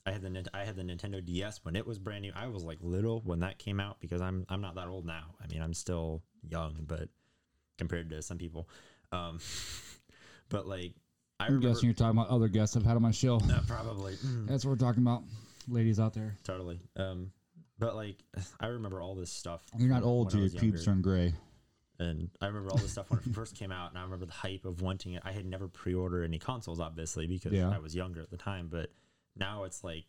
I 0.06 0.12
had 0.12 0.22
the 0.22 0.46
I 0.54 0.64
had 0.64 0.78
the 0.78 0.84
Nintendo 0.84 1.24
DS 1.24 1.60
when 1.64 1.76
it 1.76 1.86
was 1.86 2.00
brand 2.00 2.22
new. 2.22 2.32
I 2.34 2.48
was 2.48 2.64
like 2.64 2.78
little 2.82 3.22
when 3.26 3.40
that 3.40 3.58
came 3.58 3.80
out 3.82 4.00
because 4.00 4.22
I'm 4.22 4.46
I'm 4.48 4.62
not 4.62 4.76
that 4.76 4.88
old 4.88 5.06
now. 5.06 5.36
I 5.44 5.52
mean 5.52 5.62
I'm 5.62 5.74
still 5.74 6.24
young, 6.48 6.86
but 6.88 7.10
compared 7.78 8.10
to 8.12 8.22
some 8.22 8.38
people, 8.38 8.70
um, 9.12 9.40
but 10.50 10.66
like 10.66 10.94
I 11.40 11.46
I'm 11.46 11.54
remember 11.54 11.68
guessing 11.76 11.86
you're 11.88 11.94
talking 11.94 12.18
about 12.18 12.30
other 12.30 12.48
guests 12.48 12.76
I've 12.76 12.86
had 12.86 12.96
on 12.96 13.02
my 13.02 13.12
show. 13.12 13.36
uh, 13.38 13.60
probably. 13.68 14.16
Mm. 14.16 14.48
That's 14.48 14.66
what 14.66 14.72
we're 14.72 14.78
talking 14.88 15.04
about, 15.04 15.24
ladies 15.68 16.00
out 16.00 16.14
there. 16.14 16.38
totally. 16.44 16.80
Um, 16.96 17.32
but 17.80 17.96
like, 17.96 18.18
I 18.60 18.68
remember 18.68 19.02
all 19.02 19.16
this 19.16 19.32
stuff. 19.32 19.64
You're 19.78 19.90
not 19.90 20.04
old 20.04 20.32
till 20.32 20.42
your 20.42 20.50
pubes 20.50 20.84
turn 20.86 21.02
gray. 21.02 21.34
And 22.00 22.30
I 22.42 22.46
remember 22.48 22.70
all 22.72 22.78
this 22.78 22.92
stuff 22.92 23.10
when 23.10 23.20
it 23.20 23.26
first 23.34 23.56
came 23.56 23.72
out, 23.72 23.90
and 23.90 23.98
I 23.98 24.04
remember 24.04 24.26
the 24.28 24.32
hype 24.34 24.66
of 24.66 24.82
wanting 24.82 25.14
it. 25.14 25.24
I 25.26 25.32
had 25.32 25.46
never 25.46 25.68
pre-ordered 25.68 26.24
any 26.24 26.38
consoles, 26.40 26.80
obviously, 26.80 27.26
because 27.28 27.54
Yeah. 27.54 27.70
I 27.70 27.80
was 27.80 27.96
younger 27.96 28.22
at 28.22 28.30
the 28.30 28.38
time. 28.38 28.68
But 28.72 28.92
now 29.36 29.64
it's 29.64 29.84
like, 29.84 30.06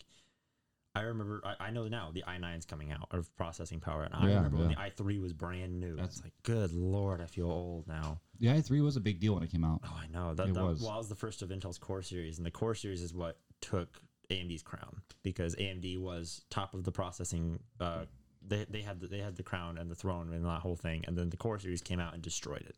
I 0.94 1.02
remember. 1.02 1.40
I, 1.44 1.66
I 1.66 1.70
know 1.70 1.86
now 1.86 2.10
the 2.12 2.24
i9's 2.26 2.64
coming 2.64 2.90
out 2.92 3.06
of 3.12 3.34
processing 3.36 3.78
power, 3.80 4.02
and 4.04 4.14
I 4.14 4.28
Yeah, 4.28 4.36
remember 4.36 4.56
when 4.58 4.68
the 4.68 4.74
yeah. 4.74 4.88
i3 4.88 5.20
was 5.20 5.32
brand 5.32 5.78
new. 5.78 5.94
That's- 5.96 6.16
it's 6.16 6.24
like, 6.24 6.32
good 6.42 6.72
lord, 6.72 7.20
I 7.20 7.26
feel 7.26 7.50
old 7.50 7.86
now. 7.86 8.20
The 8.40 8.48
i3 8.48 8.82
was 8.82 8.96
a 8.96 9.00
big 9.00 9.20
deal 9.20 9.34
when 9.34 9.42
it 9.42 9.50
came 9.50 9.64
out. 9.64 9.80
Oh, 9.84 9.96
I 10.02 10.06
know 10.08 10.34
that, 10.34 10.48
It 10.48 10.54
that 10.54 10.64
was. 10.64 10.80
well, 10.82 10.96
was 10.96 11.08
the 11.08 11.14
first 11.14 11.42
of 11.42 11.50
Intel's 11.50 11.78
Core 11.78 12.02
series, 12.02 12.38
and 12.38 12.46
the 12.46 12.50
Core 12.50 12.74
series 12.74 13.02
is 13.02 13.14
what 13.14 13.38
took 13.60 14.00
AMD's 14.30 14.62
crown 14.62 15.02
because 15.22 15.54
AMD 15.56 15.98
was 16.00 16.42
top 16.50 16.74
of 16.74 16.84
the 16.84 16.92
processing. 16.92 17.60
Uh, 17.80 18.04
they 18.46 18.64
they 18.68 18.82
had 18.82 19.00
the, 19.00 19.06
they 19.08 19.18
had 19.18 19.36
the 19.36 19.42
crown 19.42 19.78
and 19.78 19.90
the 19.90 19.94
throne 19.94 20.32
and 20.32 20.44
that 20.44 20.60
whole 20.60 20.76
thing, 20.76 21.04
and 21.06 21.16
then 21.16 21.30
the 21.30 21.36
Core 21.36 21.58
series 21.58 21.82
came 21.82 22.00
out 22.00 22.14
and 22.14 22.22
destroyed 22.22 22.62
it. 22.66 22.76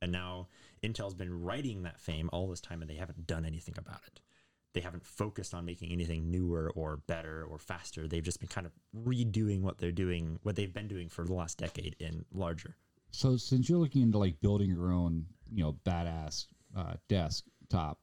And 0.00 0.10
now 0.10 0.48
Intel's 0.82 1.14
been 1.14 1.42
writing 1.42 1.82
that 1.82 2.00
fame 2.00 2.28
all 2.32 2.48
this 2.48 2.60
time, 2.60 2.80
and 2.82 2.90
they 2.90 2.96
haven't 2.96 3.26
done 3.26 3.44
anything 3.44 3.74
about 3.78 4.00
it. 4.06 4.20
They 4.74 4.80
haven't 4.80 5.04
focused 5.04 5.54
on 5.54 5.64
making 5.64 5.92
anything 5.92 6.30
newer 6.30 6.72
or 6.74 6.98
better 7.06 7.44
or 7.44 7.58
faster. 7.58 8.08
They've 8.08 8.22
just 8.22 8.40
been 8.40 8.48
kind 8.48 8.66
of 8.66 8.72
redoing 8.96 9.60
what 9.60 9.78
they're 9.78 9.92
doing, 9.92 10.38
what 10.42 10.56
they've 10.56 10.72
been 10.72 10.88
doing 10.88 11.08
for 11.08 11.24
the 11.24 11.34
last 11.34 11.58
decade 11.58 11.96
in 11.98 12.24
larger. 12.32 12.76
So 13.10 13.36
since 13.36 13.68
you're 13.68 13.78
looking 13.78 14.02
into 14.02 14.18
like 14.18 14.40
building 14.40 14.70
your 14.70 14.90
own, 14.92 15.26
you 15.50 15.62
know, 15.62 15.76
badass 15.84 16.46
uh, 16.76 16.94
desktop, 17.08 17.98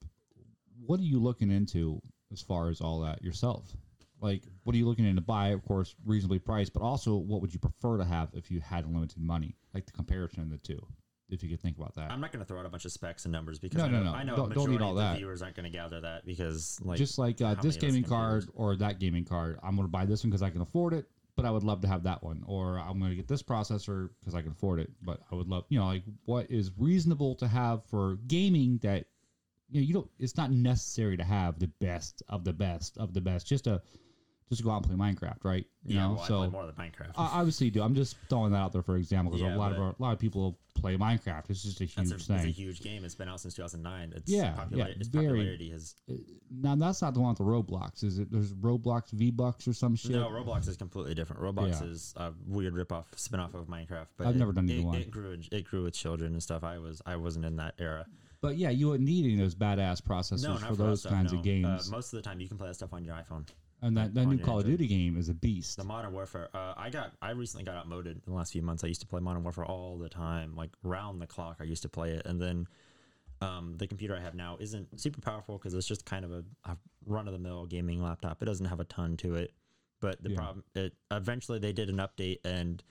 what 0.85 0.99
are 0.99 1.03
you 1.03 1.19
looking 1.19 1.51
into 1.51 1.99
as 2.31 2.41
far 2.41 2.69
as 2.69 2.81
all 2.81 2.99
that 3.01 3.23
yourself? 3.23 3.75
Like, 4.21 4.43
what 4.63 4.75
are 4.75 4.77
you 4.77 4.85
looking 4.85 5.05
into 5.05 5.21
buy? 5.21 5.49
Of 5.49 5.63
course, 5.63 5.95
reasonably 6.05 6.39
priced, 6.39 6.73
but 6.73 6.83
also 6.83 7.15
what 7.15 7.41
would 7.41 7.53
you 7.53 7.59
prefer 7.59 7.97
to 7.97 8.05
have 8.05 8.29
if 8.33 8.51
you 8.51 8.59
had 8.59 8.85
unlimited 8.85 9.21
money? 9.21 9.55
Like 9.73 9.85
the 9.85 9.91
comparison 9.93 10.41
of 10.41 10.49
the 10.49 10.57
two, 10.57 10.85
if 11.29 11.43
you 11.43 11.50
could 11.50 11.62
think 11.62 11.77
about 11.77 11.95
that. 11.95 12.12
I'm 12.12 12.21
not 12.21 12.31
going 12.31 12.39
to 12.43 12.45
throw 12.45 12.59
out 12.59 12.65
a 12.65 12.69
bunch 12.69 12.86
of 12.86 12.91
specs 12.91 13.25
and 13.25 13.31
numbers 13.31 13.59
because 13.59 13.77
No, 13.77 13.86
I 13.86 13.89
no, 13.89 14.03
no. 14.03 14.12
I 14.13 14.24
know 14.24 14.36
Don't- 14.36 14.53
don't 14.53 14.71
need 14.71 14.81
all 14.81 14.95
that. 14.95 15.17
viewers 15.17 15.41
aren't 15.41 15.55
going 15.55 15.65
to 15.65 15.69
gather 15.75 16.01
that 16.01 16.25
because 16.25 16.79
like 16.83 16.98
Just 16.98 17.17
like 17.17 17.41
uh, 17.41 17.55
this 17.55 17.63
many 17.63 17.67
of 17.67 17.75
us 17.75 17.77
gaming 17.77 18.03
card 18.03 18.50
or 18.53 18.75
that 18.77 19.00
gaming 19.00 19.25
card, 19.25 19.59
I'm 19.63 19.75
going 19.75 19.88
to 19.88 19.91
buy 19.91 20.05
this 20.05 20.24
one 20.24 20.31
because 20.31 20.41
I 20.41 20.50
can 20.50 20.62
afford 20.62 20.93
it, 20.93 21.05
but 21.36 21.45
I 21.45 21.51
would 21.51 21.63
love 21.63 21.81
to 21.81 21.88
have 21.88 22.03
that 22.03 22.24
one. 22.24 22.43
Or 22.48 22.79
I'm 22.79 23.00
going 23.00 23.12
to 23.12 23.15
get 23.15 23.27
this 23.27 23.43
processor 23.43 24.09
because 24.19 24.36
I 24.36 24.41
can 24.41 24.51
afford 24.51 24.79
it, 24.79 24.91
but 25.01 25.19
I 25.31 25.36
would 25.36 25.48
love, 25.48 25.65
you 25.69 25.79
know, 25.79 25.86
like 25.86 26.03
what 26.25 26.50
is 26.50 26.71
reasonable 26.77 27.36
to 27.36 27.48
have 27.48 27.86
for 27.86 28.15
gaming 28.27 28.79
that, 28.83 29.05
you 29.69 29.81
know, 29.81 29.86
you 29.86 29.93
don't, 29.93 30.09
it's 30.17 30.36
not 30.36 30.51
necessary 30.51 31.15
to 31.17 31.24
have 31.24 31.59
the 31.59 31.67
best 31.79 32.24
of 32.27 32.43
the 32.43 32.53
best 32.53 32.98
of 32.98 33.13
the 33.13 33.21
best 33.21 33.45
just 33.47 33.65
to, 33.65 33.82
just 34.49 34.63
go 34.63 34.71
out 34.71 34.83
and 34.83 34.85
play 34.85 34.95
Minecraft, 34.95 35.43
right? 35.43 35.65
You 35.85 35.95
yeah, 35.95 36.07
know, 36.07 36.13
well, 36.13 36.21
I 36.23 36.27
so 36.27 36.38
play 36.39 36.47
more 36.49 36.65
than 36.65 36.75
Minecraft. 36.75 37.12
I 37.15 37.39
obviously 37.39 37.69
do. 37.69 37.81
I'm 37.83 37.93
just 37.95 38.17
throwing 38.29 38.51
that 38.51 38.57
out 38.57 38.73
there 38.73 38.81
for 38.81 38.97
example 38.97 39.31
because 39.31 39.47
Yeah, 39.47 39.55
a 39.55 39.57
lot 39.57 39.71
of 39.71 39.79
our, 39.79 39.89
a 39.89 40.01
lot 40.01 40.13
of 40.13 40.19
people 40.19 40.57
play 40.73 40.97
Minecraft. 40.97 41.43
It's 41.49 41.62
just 41.63 41.79
a 41.81 41.85
huge 41.85 42.12
a, 42.12 42.15
it's 42.15 42.29
a 42.29 42.38
huge 42.39 42.81
game. 42.81 43.05
It's 43.05 43.13
been 43.15 43.29
out 43.29 43.39
since 43.39 43.53
2009. 43.53 44.13
It's 44.15 44.31
Yeah, 44.31 44.51
popular, 44.53 44.85
yeah, 44.88 44.93
its 44.95 45.07
very- 45.07 45.25
popularity 45.27 45.69
has 45.69 45.95
now 46.51 46.75
that's 46.75 47.01
not 47.01 47.13
the 47.13 47.19
one 47.19 47.29
with 47.29 47.38
the 47.38 47.43
Roblox, 47.43 48.03
is 48.03 48.17
it? 48.19 48.31
There's 48.31 48.53
Roblox 48.53 49.12
V 49.12 49.29
Bucks 49.31 49.67
or 49.67 49.73
some 49.73 49.95
shit. 49.95 50.12
no. 50.12 50.27
Roblox 50.29 50.67
is 50.67 50.77
completely 50.77 51.13
different. 51.13 51.41
Roblox 51.43 51.81
Yeah. 51.81 51.88
is 51.88 52.13
a 52.17 52.33
weird 52.47 52.73
ripoff, 52.73 53.05
spin-off 53.15 53.53
of 53.53 53.67
Minecraft. 53.67 54.07
But 54.17 54.27
I've 54.27 54.35
it, 54.35 54.39
never 54.39 54.51
done 54.51 54.67
either 54.69 54.81
it, 54.81 54.85
one. 54.85 54.95
It 54.95 55.12
grew. 55.12 55.38
It 55.51 55.63
grew 55.65 55.83
with 55.83 55.93
children 55.93 56.33
and 56.33 56.41
stuff. 56.41 56.63
I 56.63 56.79
was 56.79 57.01
I 57.05 57.17
wasn't 57.17 57.45
in 57.45 57.57
that 57.57 57.75
era. 57.77 58.05
But 58.41 58.57
yeah, 58.57 58.69
you 58.69 58.88
wouldn't 58.88 59.07
need 59.07 59.25
any 59.25 59.33
of 59.33 59.39
those 59.41 59.55
badass 59.55 60.01
processors 60.01 60.43
No, 60.43 60.55
for 60.57 60.65
for, 60.67 60.75
those 60.75 61.01
stuff, 61.01 61.12
kinds 61.12 61.33
no. 61.33 61.39
of 61.39 61.43
games. 61.43 61.89
Uh, 61.89 61.91
most 61.91 62.13
of 62.13 62.17
the 62.17 62.21
time, 62.21 62.39
you 62.39 62.47
can 62.47 62.57
play 62.57 62.67
that 62.67 62.73
stuff 62.75 62.93
on 62.93 63.03
your 63.03 63.13
iPhone. 63.15 63.45
And 63.82 63.96
that, 63.98 64.13
that 64.13 64.26
new 64.26 64.38
Call 64.39 64.60
of 64.60 64.65
Duty 64.65 64.88
game 64.88 65.18
is 65.18 65.30
a 65.30 65.34
beast. 65.34 65.78
The 65.78 65.84
Modern 65.84 66.13
Warfare. 66.13 66.50
Uh, 66.54 66.74
I 66.76 66.89
got. 66.89 67.13
I 67.22 67.32
recently 67.32 67.63
got 67.63 67.76
outmoded 67.76 68.18
in 68.18 68.22
the 68.26 68.34
last 68.34 68.54
few 68.54 68.62
months. 68.62 68.84
I 68.84 68.88
used 68.88 69.02
to 69.02 69.08
play 69.08 69.20
Modern 69.20 69.44
Warfare 69.44 69.65
all 69.65 69.98
the 69.98 70.10
time, 70.10 70.56
like 70.56 70.72
round 70.84 71.22
the 71.22 71.28
clock. 71.28 71.58
I 71.60 71.63
used 71.63 71.82
to 71.84 71.89
play 71.89 72.12
it, 72.12 72.26
and 72.26 72.42
then 72.42 72.68
um, 73.42 73.76
the 73.78 73.88
computer 73.88 74.15
I 74.15 74.20
have 74.22 74.36
now 74.36 74.58
isn't 74.60 75.00
super 75.00 75.22
powerful 75.22 75.58
because 75.58 75.74
it's 75.74 75.88
just 75.88 76.06
kind 76.06 76.26
of 76.26 76.32
a, 76.32 76.44
a 76.65 76.78
run 77.06 77.28
of 77.28 77.34
the 77.34 77.39
mill 77.39 77.65
gaming 77.65 78.02
laptop. 78.04 78.42
It 78.42 78.46
doesn't 78.46 78.65
have 78.65 78.80
a 78.80 78.86
ton 78.86 79.15
to 79.18 79.36
it. 79.36 79.54
But 80.02 80.22
the 80.24 80.30
Yeah. 80.32 80.36
problem, 80.38 80.63
it 80.76 80.94
eventually 81.12 81.60
they 81.60 81.74
did 81.74 81.89
an 81.89 81.98
update, 81.98 82.39
and 82.46 82.82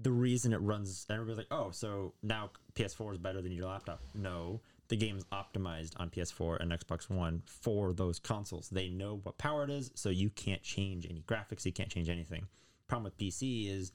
the 0.00 0.12
reason 0.12 0.52
it 0.52 0.58
runs, 0.58 1.06
everybody's 1.10 1.38
like, 1.38 1.48
"Oh, 1.50 1.70
so 1.72 2.14
now 2.22 2.50
PS4 2.74 3.12
is 3.12 3.18
better 3.18 3.42
than 3.42 3.50
your 3.52 3.66
laptop?" 3.66 4.00
No, 4.14 4.60
the 4.88 4.96
game's 4.96 5.24
optimized 5.24 5.92
on 5.96 6.10
PS4 6.10 6.60
and 6.60 6.72
Xbox 6.72 7.10
One 7.10 7.42
for 7.44 7.92
those 7.92 8.18
consoles. 8.18 8.68
They 8.70 8.88
know 8.88 9.20
what 9.22 9.38
power 9.38 9.64
it 9.64 9.70
is, 9.70 9.90
so 9.94 10.08
you 10.08 10.30
can't 10.30 10.62
change 10.62 11.06
any 11.08 11.22
graphics. 11.26 11.64
You 11.66 11.72
can't 11.72 11.90
change 11.90 12.08
anything. 12.08 12.46
Problem 12.88 13.04
with 13.04 13.18
PC 13.18 13.70
is 13.70 13.92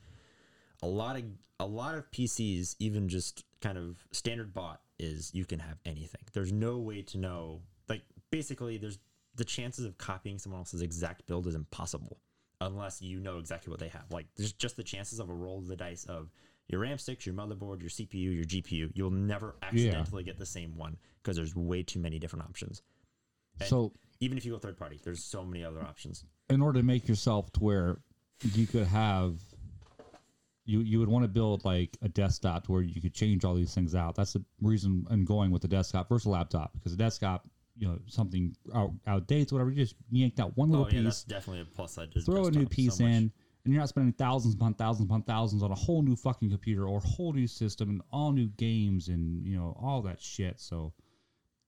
a 0.81 0.87
lot 0.87 1.17
of 1.17 1.23
a 1.59 1.65
lot 1.65 1.95
of 1.95 2.09
PCs, 2.11 2.75
even 2.79 3.07
just 3.07 3.45
kind 3.61 3.77
of 3.77 4.05
standard 4.11 4.53
bought, 4.53 4.81
is 4.99 5.31
you 5.33 5.45
can 5.45 5.59
have 5.59 5.77
anything. 5.85 6.21
There's 6.33 6.51
no 6.51 6.77
way 6.77 7.01
to 7.03 7.17
know. 7.17 7.61
Like 7.89 8.01
basically, 8.31 8.77
there's 8.77 8.99
the 9.35 9.45
chances 9.45 9.85
of 9.85 9.97
copying 9.97 10.37
someone 10.37 10.59
else's 10.59 10.81
exact 10.81 11.25
build 11.25 11.47
is 11.47 11.55
impossible 11.55 12.17
unless 12.61 13.01
you 13.01 13.19
know 13.19 13.39
exactly 13.39 13.71
what 13.71 13.79
they 13.79 13.87
have. 13.87 14.05
Like 14.11 14.27
there's 14.35 14.53
just 14.53 14.77
the 14.77 14.83
chances 14.83 15.19
of 15.19 15.29
a 15.29 15.33
roll 15.33 15.57
of 15.57 15.67
the 15.67 15.75
dice 15.75 16.05
of 16.05 16.29
your 16.67 16.81
RAM 16.81 16.97
sticks, 16.97 17.25
your 17.25 17.35
motherboard, 17.35 17.81
your 17.81 17.89
CPU, 17.89 18.33
your 18.35 18.45
GPU. 18.45 18.91
You'll 18.93 19.11
never 19.11 19.55
accidentally 19.61 20.23
get 20.23 20.37
the 20.39 20.45
same 20.45 20.75
one 20.77 20.97
because 21.21 21.35
there's 21.35 21.55
way 21.55 21.83
too 21.83 21.99
many 21.99 22.19
different 22.19 22.45
options. 22.45 22.81
And 23.59 23.69
So 23.69 23.93
even 24.19 24.37
if 24.37 24.45
you 24.45 24.53
go 24.53 24.59
third 24.59 24.77
party, 24.77 24.99
there's 25.03 25.23
so 25.23 25.43
many 25.43 25.63
other 25.63 25.81
options. 25.81 26.25
in 26.49 26.61
order 26.61 26.79
to 26.79 26.85
make 26.85 27.07
yourself 27.07 27.51
to 27.53 27.59
where 27.59 27.97
you 28.53 28.67
could 28.67 28.87
have 28.87 29.39
you 30.65 30.79
you 30.79 30.99
would 30.99 31.09
want 31.09 31.23
to 31.23 31.27
build 31.27 31.65
like 31.65 31.97
a 32.01 32.07
desktop 32.09 32.65
to 32.65 32.71
where 32.71 32.81
you 32.81 33.01
could 33.01 33.13
change 33.13 33.43
all 33.43 33.53
these 33.53 33.73
things 33.75 33.95
out. 33.95 34.15
That's 34.15 34.33
the 34.33 34.43
reason 34.61 35.05
I'm 35.09 35.25
going 35.25 35.51
with 35.51 35.61
the 35.61 35.67
desktop 35.67 36.07
versus 36.09 36.25
a 36.25 36.29
laptop 36.29 36.71
because 36.73 36.93
a 36.93 36.97
desktop, 36.97 37.45
you 37.77 37.87
know, 37.87 37.99
something 38.07 38.55
out, 38.73 38.91
outdates, 39.05 39.51
whatever. 39.51 39.71
You 39.71 39.75
just 39.83 39.95
yank 40.09 40.39
out 40.39 40.55
one 40.55 40.69
little 40.69 40.85
Oh 40.85 40.89
yeah, 40.89 41.01
that's 41.01 41.23
piece, 41.23 41.33
definitely 41.35 41.61
a 41.61 41.65
plus 41.65 41.91
side. 41.93 42.11
to 42.13 42.21
throw 42.21 42.45
a 42.47 42.51
new 42.51 42.65
desktop, 42.65 42.71
so 42.71 42.75
piece 42.75 42.99
in, 43.01 43.31
and 43.63 43.73
you're 43.73 43.81
not 43.81 43.89
spending 43.89 44.13
thousands 44.13 44.55
upon 44.55 44.73
thousands 44.73 45.05
upon 45.05 45.23
thousands 45.23 45.63
on 45.63 45.71
a 45.71 45.75
whole 45.75 46.01
new 46.01 46.15
fucking 46.15 46.49
computer 46.49 46.87
or 46.87 46.99
whole 46.99 47.33
new 47.33 47.47
system 47.47 47.89
and 47.89 48.01
all 48.11 48.31
new 48.31 48.47
games 48.57 49.07
and 49.07 49.45
you 49.45 49.57
know 49.57 49.77
all 49.81 50.01
that 50.01 50.21
shit. 50.21 50.59
So 50.59 50.93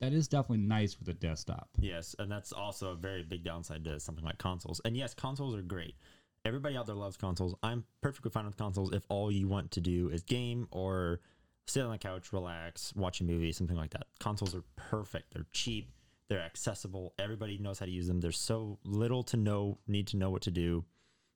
that 0.01 0.11
is 0.11 0.27
definitely 0.27 0.65
nice 0.65 0.99
with 0.99 1.07
a 1.07 1.13
desktop. 1.13 1.69
Yes, 1.79 2.15
and 2.19 2.29
that's 2.29 2.51
also 2.51 2.91
a 2.91 2.95
very 2.95 3.23
big 3.23 3.43
downside 3.43 3.85
to 3.85 3.99
something 3.99 4.25
like 4.25 4.37
consoles. 4.37 4.81
And 4.83 4.97
yes, 4.97 5.13
consoles 5.13 5.55
are 5.55 5.61
great. 5.61 5.95
Everybody 6.43 6.77
out 6.77 6.85
there 6.85 6.95
loves 6.95 7.17
consoles. 7.17 7.55
I'm 7.63 7.85
perfectly 8.01 8.29
fine 8.29 8.45
with 8.45 8.57
consoles 8.57 8.93
if 8.93 9.03
all 9.09 9.31
you 9.31 9.47
want 9.47 9.71
to 9.71 9.81
do 9.81 10.09
is 10.09 10.21
game 10.21 10.67
or 10.71 11.21
sit 11.65 11.83
on 11.83 11.91
the 11.91 11.97
couch, 11.97 12.31
relax, 12.33 12.93
watch 12.95 13.21
a 13.21 13.23
movie, 13.23 13.51
something 13.51 13.77
like 13.77 13.91
that. 13.91 14.05
Consoles 14.19 14.53
are 14.53 14.63
perfect. 14.75 15.33
They're 15.33 15.47
cheap, 15.53 15.89
they're 16.27 16.41
accessible. 16.41 17.13
Everybody 17.17 17.57
knows 17.57 17.79
how 17.79 17.85
to 17.85 17.91
use 17.91 18.07
them. 18.07 18.19
There's 18.19 18.37
so 18.37 18.77
little 18.83 19.23
to 19.23 19.37
know, 19.37 19.79
need 19.87 20.07
to 20.07 20.17
know 20.17 20.29
what 20.29 20.43
to 20.43 20.51
do. 20.51 20.85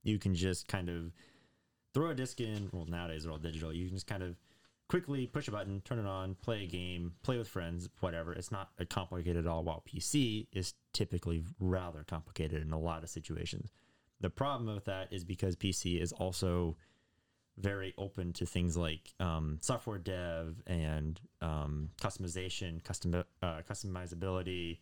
You 0.04 0.20
can 0.20 0.36
just 0.36 0.68
kind 0.68 0.90
of 0.90 1.12
throw 1.94 2.10
a 2.10 2.16
disc 2.16 2.40
in. 2.40 2.70
Well, 2.72 2.86
nowadays 2.86 3.24
they're 3.24 3.32
all 3.32 3.38
digital. 3.38 3.74
You 3.74 3.88
can 3.88 3.96
just 3.96 4.08
kind 4.08 4.24
of 4.24 4.36
quickly 4.88 5.28
push 5.28 5.48
a 5.48 5.52
button, 5.52 5.82
turn 5.86 6.00
it 6.00 6.06
on, 6.06 6.36
play 6.36 6.64
a 6.64 6.68
game, 6.68 7.14
play 7.24 7.38
with 7.38 7.48
friends, 7.48 7.90
whatever. 8.00 8.34
It's 8.34 8.52
not 8.52 8.72
complicated 8.90 9.46
at 9.46 9.48
all. 9.48 9.64
While 9.64 9.84
PC 9.88 10.48
is 10.52 10.74
typically 10.94 11.44
rather 11.60 12.04
complicated 12.08 12.62
in 12.62 12.74
a 12.74 12.80
lot 12.80 13.04
of 13.04 13.10
situations. 13.10 13.72
The 14.22 14.30
problem 14.30 14.74
with 14.74 14.86
that 14.86 15.14
is 15.14 15.24
because 15.24 15.56
PC 15.56 16.02
is 16.02 16.12
also 16.12 16.76
very 17.58 17.94
open 17.98 18.34
to 18.34 18.46
things 18.46 18.78
like 18.78 19.14
um, 19.20 19.60
software 19.62 19.98
dev 19.98 20.62
and 20.66 21.20
um, 21.42 21.90
customization, 22.02 22.84
custom 22.84 23.14
uh, 23.16 23.62
customizability. 23.70 24.80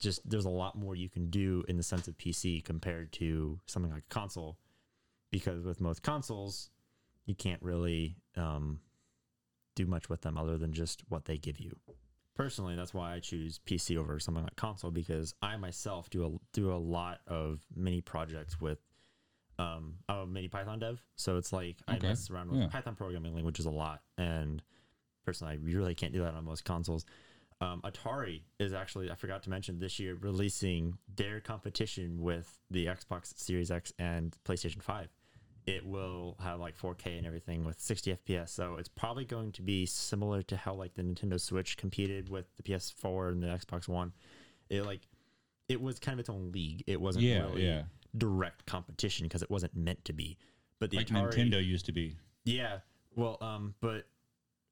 Just 0.00 0.28
there's 0.28 0.44
a 0.44 0.50
lot 0.50 0.76
more 0.76 0.94
you 0.94 1.08
can 1.08 1.28
do 1.30 1.64
in 1.68 1.76
the 1.76 1.82
sense 1.82 2.06
of 2.08 2.16
PC 2.16 2.64
compared 2.64 3.12
to 3.14 3.58
something 3.66 3.90
like 3.92 4.04
a 4.10 4.14
console, 4.14 4.56
because 5.30 5.64
with 5.64 5.80
most 5.80 6.02
consoles, 6.02 6.70
you 7.26 7.34
can't 7.34 7.60
really 7.62 8.16
um, 8.36 8.80
do 9.74 9.86
much 9.86 10.08
with 10.08 10.20
them 10.22 10.38
other 10.38 10.56
than 10.56 10.72
just 10.72 11.02
what 11.08 11.24
they 11.24 11.36
give 11.36 11.58
you. 11.58 11.76
Personally, 12.36 12.76
that's 12.76 12.94
why 12.94 13.14
I 13.14 13.18
choose 13.18 13.58
PC 13.66 13.96
over 13.96 14.20
something 14.20 14.44
like 14.44 14.54
console 14.54 14.92
because 14.92 15.34
I 15.42 15.56
myself 15.56 16.08
do 16.10 16.24
a 16.24 16.30
do 16.52 16.72
a 16.72 16.78
lot 16.78 17.18
of 17.26 17.66
mini 17.74 18.00
projects 18.00 18.60
with 18.60 18.78
um, 19.58 19.94
I'm 20.08 20.18
a 20.18 20.26
mini 20.26 20.46
Python 20.46 20.78
dev, 20.78 21.02
so 21.16 21.36
it's 21.36 21.52
like 21.52 21.78
I 21.88 21.98
mess 21.98 22.30
around 22.30 22.50
with 22.52 22.60
Yeah. 22.60 22.68
Python 22.68 22.94
programming 22.94 23.34
languages 23.34 23.66
a 23.66 23.70
lot, 23.70 24.02
and 24.16 24.62
personally, 25.26 25.54
I 25.54 25.56
really 25.56 25.96
can't 25.96 26.12
do 26.12 26.20
that 26.20 26.34
on 26.34 26.44
most 26.44 26.64
consoles. 26.64 27.04
Um, 27.60 27.80
Atari 27.82 28.42
is 28.60 28.72
actually 28.72 29.10
I 29.10 29.14
forgot 29.16 29.42
to 29.44 29.50
mention 29.50 29.78
this 29.80 29.98
year 29.98 30.16
releasing 30.20 30.96
their 31.16 31.40
competition 31.40 32.22
with 32.22 32.58
the 32.70 32.86
Xbox 32.86 33.36
Series 33.38 33.70
X 33.70 33.92
and 33.98 34.36
PlayStation 34.44 34.82
Five. 34.82 35.08
It 35.66 35.84
will 35.84 36.36
have 36.42 36.60
like 36.60 36.78
4K 36.78 37.18
and 37.18 37.26
everything 37.26 37.62
with 37.64 37.78
60 37.78 38.16
FPS, 38.26 38.48
so 38.48 38.76
it's 38.76 38.88
probably 38.88 39.26
going 39.26 39.52
to 39.52 39.60
be 39.62 39.84
similar 39.84 40.40
to 40.42 40.56
how 40.56 40.72
like 40.72 40.94
the 40.94 41.02
Nintendo 41.02 41.38
Switch 41.38 41.76
competed 41.76 42.30
with 42.30 42.46
the 42.56 42.62
PS4 42.62 43.32
and 43.32 43.42
the 43.42 43.48
Xbox 43.48 43.86
One. 43.88 44.12
It 44.70 44.86
like 44.86 45.00
it 45.68 45.80
was 45.80 45.98
kind 45.98 46.14
of 46.14 46.20
its 46.20 46.30
own 46.30 46.52
league. 46.52 46.84
It 46.86 47.00
wasn't 47.00 47.24
Yeah, 47.24 47.40
really 47.48 47.66
yeah. 47.66 47.82
direct 48.16 48.64
competition 48.66 49.26
because 49.26 49.42
it 49.42 49.50
wasn't 49.50 49.76
meant 49.76 50.02
to 50.06 50.12
be. 50.14 50.38
But 50.78 50.90
the 50.90 50.98
Like 50.98 51.08
Atari, 51.08 51.34
Nintendo 51.34 51.62
used 51.62 51.86
to 51.86 51.92
be. 51.92 52.16
yeah. 52.44 52.78
Well, 53.16 53.36
um, 53.40 53.74
but 53.80 54.06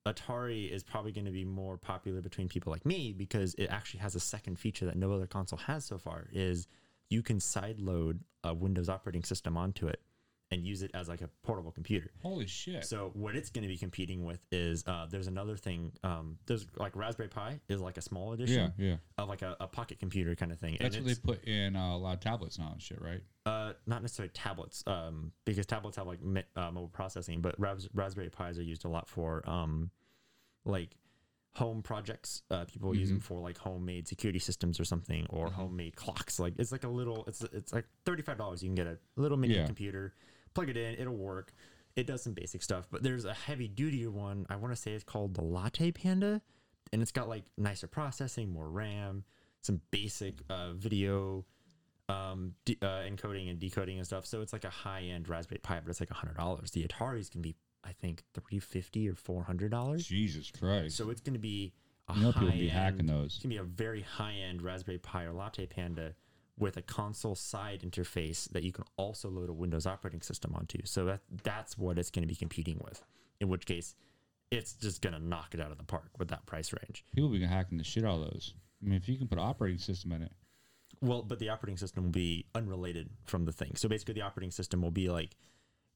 Atari 0.07 0.71
is 0.71 0.83
probably 0.83 1.13
going 1.13 1.25
to 1.25 1.31
be 1.31 1.45
more 1.45 1.77
popular 1.77 2.21
between 2.21 2.49
people 2.49 2.71
like 2.71 2.87
me 2.87 3.13
because 3.13 3.55
it 3.55 3.67
actually 3.67 4.01
has 4.01 4.15
a 4.15 4.21
second 4.21 4.59
feature 4.59 4.87
that 4.87 4.97
no 4.97 5.13
other 5.13 5.27
console 5.27 5.59
has 5.59 5.85
so 5.85 5.99
far. 5.99 6.29
Is 6.33 6.67
you 7.11 7.23
can 7.23 7.39
sideload 7.39 8.21
a 8.45 8.55
Windows 8.55 8.89
operating 8.89 9.25
system 9.25 9.57
onto 9.57 9.87
it 9.87 10.01
and 10.51 10.65
use 10.65 10.83
it 10.83 10.91
as 10.95 11.09
like 11.09 11.23
a 11.23 11.29
portable 11.43 11.73
computer. 11.73 12.11
Holy 12.23 12.47
shit. 12.47 12.85
So 12.85 13.11
what 13.15 13.35
it's 13.35 13.51
going 13.51 13.63
to 13.63 13.69
be 13.69 13.77
competing 13.77 14.25
with 14.25 14.41
is 14.53 14.85
uh, 14.87 15.07
there's 15.11 15.27
another 15.27 15.57
thing. 15.57 15.93
Um, 16.05 16.39
there's 16.47 16.67
like 16.77 16.95
Raspberry 16.95 17.29
Pi 17.29 17.61
is 17.69 17.81
like 17.81 17.97
a 17.97 18.03
small 18.03 18.33
edition 18.33 18.73
yeah. 18.79 18.97
of 19.19 19.29
like 19.29 19.43
a, 19.43 19.57
a 19.59 19.67
pocket 19.67 19.99
computer 19.99 20.35
kind 20.37 20.53
of 20.53 20.59
thing. 20.59 20.77
That's 20.79 20.97
and 20.97 21.05
what 21.05 21.15
they 21.15 21.21
put 21.21 21.45
in 21.45 21.75
uh, 21.75 21.95
a 21.95 21.99
lot 21.99 22.15
of 22.15 22.21
tablets 22.21 22.59
now 22.59 22.71
and 22.73 22.81
shit, 22.81 23.01
right? 23.03 23.23
uh, 23.47 23.73
not 23.87 24.03
necessarily 24.03 24.31
tablets, 24.35 24.83
um, 24.87 25.33
because 25.45 25.65
tablets 25.67 25.97
have 25.97 26.07
like 26.07 26.23
mi- 26.23 26.43
uh, 26.57 26.71
mobile 26.71 26.89
processing, 26.89 27.41
but 27.41 27.59
Ras- 27.59 27.89
Raspberry 27.95 28.29
Pis 28.29 28.59
are 28.59 28.63
used 28.63 28.85
a 28.85 28.89
lot 28.89 29.09
for 29.09 29.49
um, 29.49 29.91
like 30.65 30.97
home 31.55 31.81
projects. 31.81 32.43
Uh, 32.51 32.65
people 32.65 32.95
use 32.95 33.09
them 33.09 33.21
for 33.21 33.41
like 33.41 33.57
homemade 33.57 34.09
security 34.09 34.41
systems 34.41 34.81
or 34.81 34.85
something, 34.85 35.27
or 35.31 35.49
homemade 35.51 35.95
clocks. 35.97 36.39
Like 36.41 36.55
it's 36.59 36.73
like 36.73 36.85
a 36.85 36.89
little, 36.89 37.25
it's 37.29 37.43
it's 37.53 37.73
like 37.73 37.85
thirty 38.05 38.23
five 38.23 38.37
dollars. 38.37 38.63
You 38.63 38.69
can 38.69 38.75
get 38.75 38.87
a 38.89 38.99
little 39.17 39.39
mini 39.39 39.55
Yeah. 39.55 39.67
computer, 39.67 40.13
plug 40.57 40.71
it 40.71 40.77
in, 40.77 40.95
it'll 40.95 41.15
work. 41.17 41.53
It 41.95 42.07
does 42.07 42.23
some 42.23 42.33
basic 42.33 42.63
stuff, 42.63 42.89
but 42.91 43.03
there's 43.03 43.25
a 43.25 43.33
heavy 43.33 43.69
duty 43.69 44.07
one. 44.07 44.47
I 44.51 44.57
want 44.57 44.75
to 44.75 44.81
say 44.81 44.93
it's 44.93 45.05
called 45.05 45.35
the 45.35 45.43
Latte 45.43 45.93
Panda, 45.93 46.43
and 46.93 47.01
it's 47.01 47.13
got 47.13 47.29
like 47.29 47.45
nicer 47.57 47.87
processing, 47.87 48.53
more 48.53 48.69
RAM, 48.69 49.25
some 49.63 49.81
basic 49.91 50.35
uh, 50.51 50.73
video 50.73 51.45
um, 52.09 52.55
de- 52.65 52.79
uh, 52.83 53.03
encoding 53.09 53.51
and 53.51 53.59
decoding 53.59 53.99
and 53.99 54.07
stuff. 54.07 54.27
So 54.27 54.41
it's 54.41 54.53
like 54.53 54.65
a 54.65 54.71
high 54.71 55.03
end 55.03 55.29
Raspberry 55.29 55.59
Pi, 55.59 55.81
but 55.81 55.91
it's 55.91 56.01
like 56.01 56.11
hundred 56.11 56.37
dollars. 56.37 56.71
The 56.71 56.85
Ataris 56.85 57.31
can 57.31 57.43
be, 57.43 57.55
I 57.85 57.93
think, 57.93 58.23
three 58.35 58.59
fifty 58.59 59.09
or 59.09 59.15
four 59.15 59.43
hundred 59.43 59.71
dollars. 59.71 60.07
Jesus 60.07 60.51
Christ. 60.51 60.97
So 60.97 61.11
it's 61.11 61.21
going 61.21 61.35
to 61.35 61.39
be 61.41 61.73
a 62.09 62.15
you 62.15 62.23
know 62.23 62.33
people 62.33 62.49
high 62.49 62.59
be 62.59 62.69
hacking 62.69 63.07
those. 63.07 63.35
It's 63.35 63.43
going 63.43 63.55
to 63.55 63.57
be 63.57 63.57
a 63.57 63.65
very 63.65 64.03
high 64.03 64.35
end 64.35 64.63
Raspberry 64.63 64.99
Pi 64.99 65.25
or 65.25 65.33
Latte 65.33 65.67
Panda 65.67 66.15
with 66.59 66.77
a 66.77 66.83
console 66.83 67.35
side 67.35 67.83
interface 67.83 68.49
that 68.51 68.63
you 68.63 68.73
can 68.73 68.85
also 68.97 69.29
load 69.29 69.51
a 69.51 69.53
Windows 69.53 69.87
operating 69.87 70.23
system 70.23 70.55
onto. 70.55 70.79
So 70.85 71.05
that 71.07 71.21
that's 71.45 71.77
what 71.77 71.99
it's 71.99 72.11
going 72.11 72.23
to 72.23 72.29
be 72.29 72.35
competing 72.37 72.81
with. 72.83 73.03
In 73.41 73.49
which 73.49 73.67
case, 73.67 73.95
it's 74.51 74.73
just 74.73 75.03
going 75.03 75.13
to 75.15 75.19
knock 75.23 75.55
it 75.55 75.61
out 75.61 75.71
of 75.71 75.77
the 75.79 75.85
park 75.85 76.11
with 76.19 76.29
that 76.29 76.47
price 76.47 76.73
range. 76.73 77.05
People 77.15 77.29
be 77.29 77.45
hacking 77.45 77.79
the 77.79 77.85
shit 77.85 78.05
out 78.05 78.21
of 78.21 78.31
those. 78.33 78.55
I 78.83 78.87
mean, 78.87 78.97
if 78.97 79.09
you 79.09 79.17
can 79.19 79.29
put 79.29 79.39
an 79.39 79.45
operating 79.45 79.79
system 79.79 80.13
in 80.13 80.23
it, 80.23 80.33
Well, 81.03 81.23
but 81.23 81.39
the 81.39 81.51
operating 81.51 81.77
system 81.77 82.05
will 82.05 82.11
be 82.11 82.47
unrelated 82.55 83.11
from 83.25 83.45
the 83.45 83.53
thing. 83.53 83.73
So 83.77 83.89
basically, 83.89 84.15
the 84.15 84.23
operating 84.23 84.51
system 84.51 84.81
will 84.81 84.91
be 84.91 85.09
like 85.11 85.37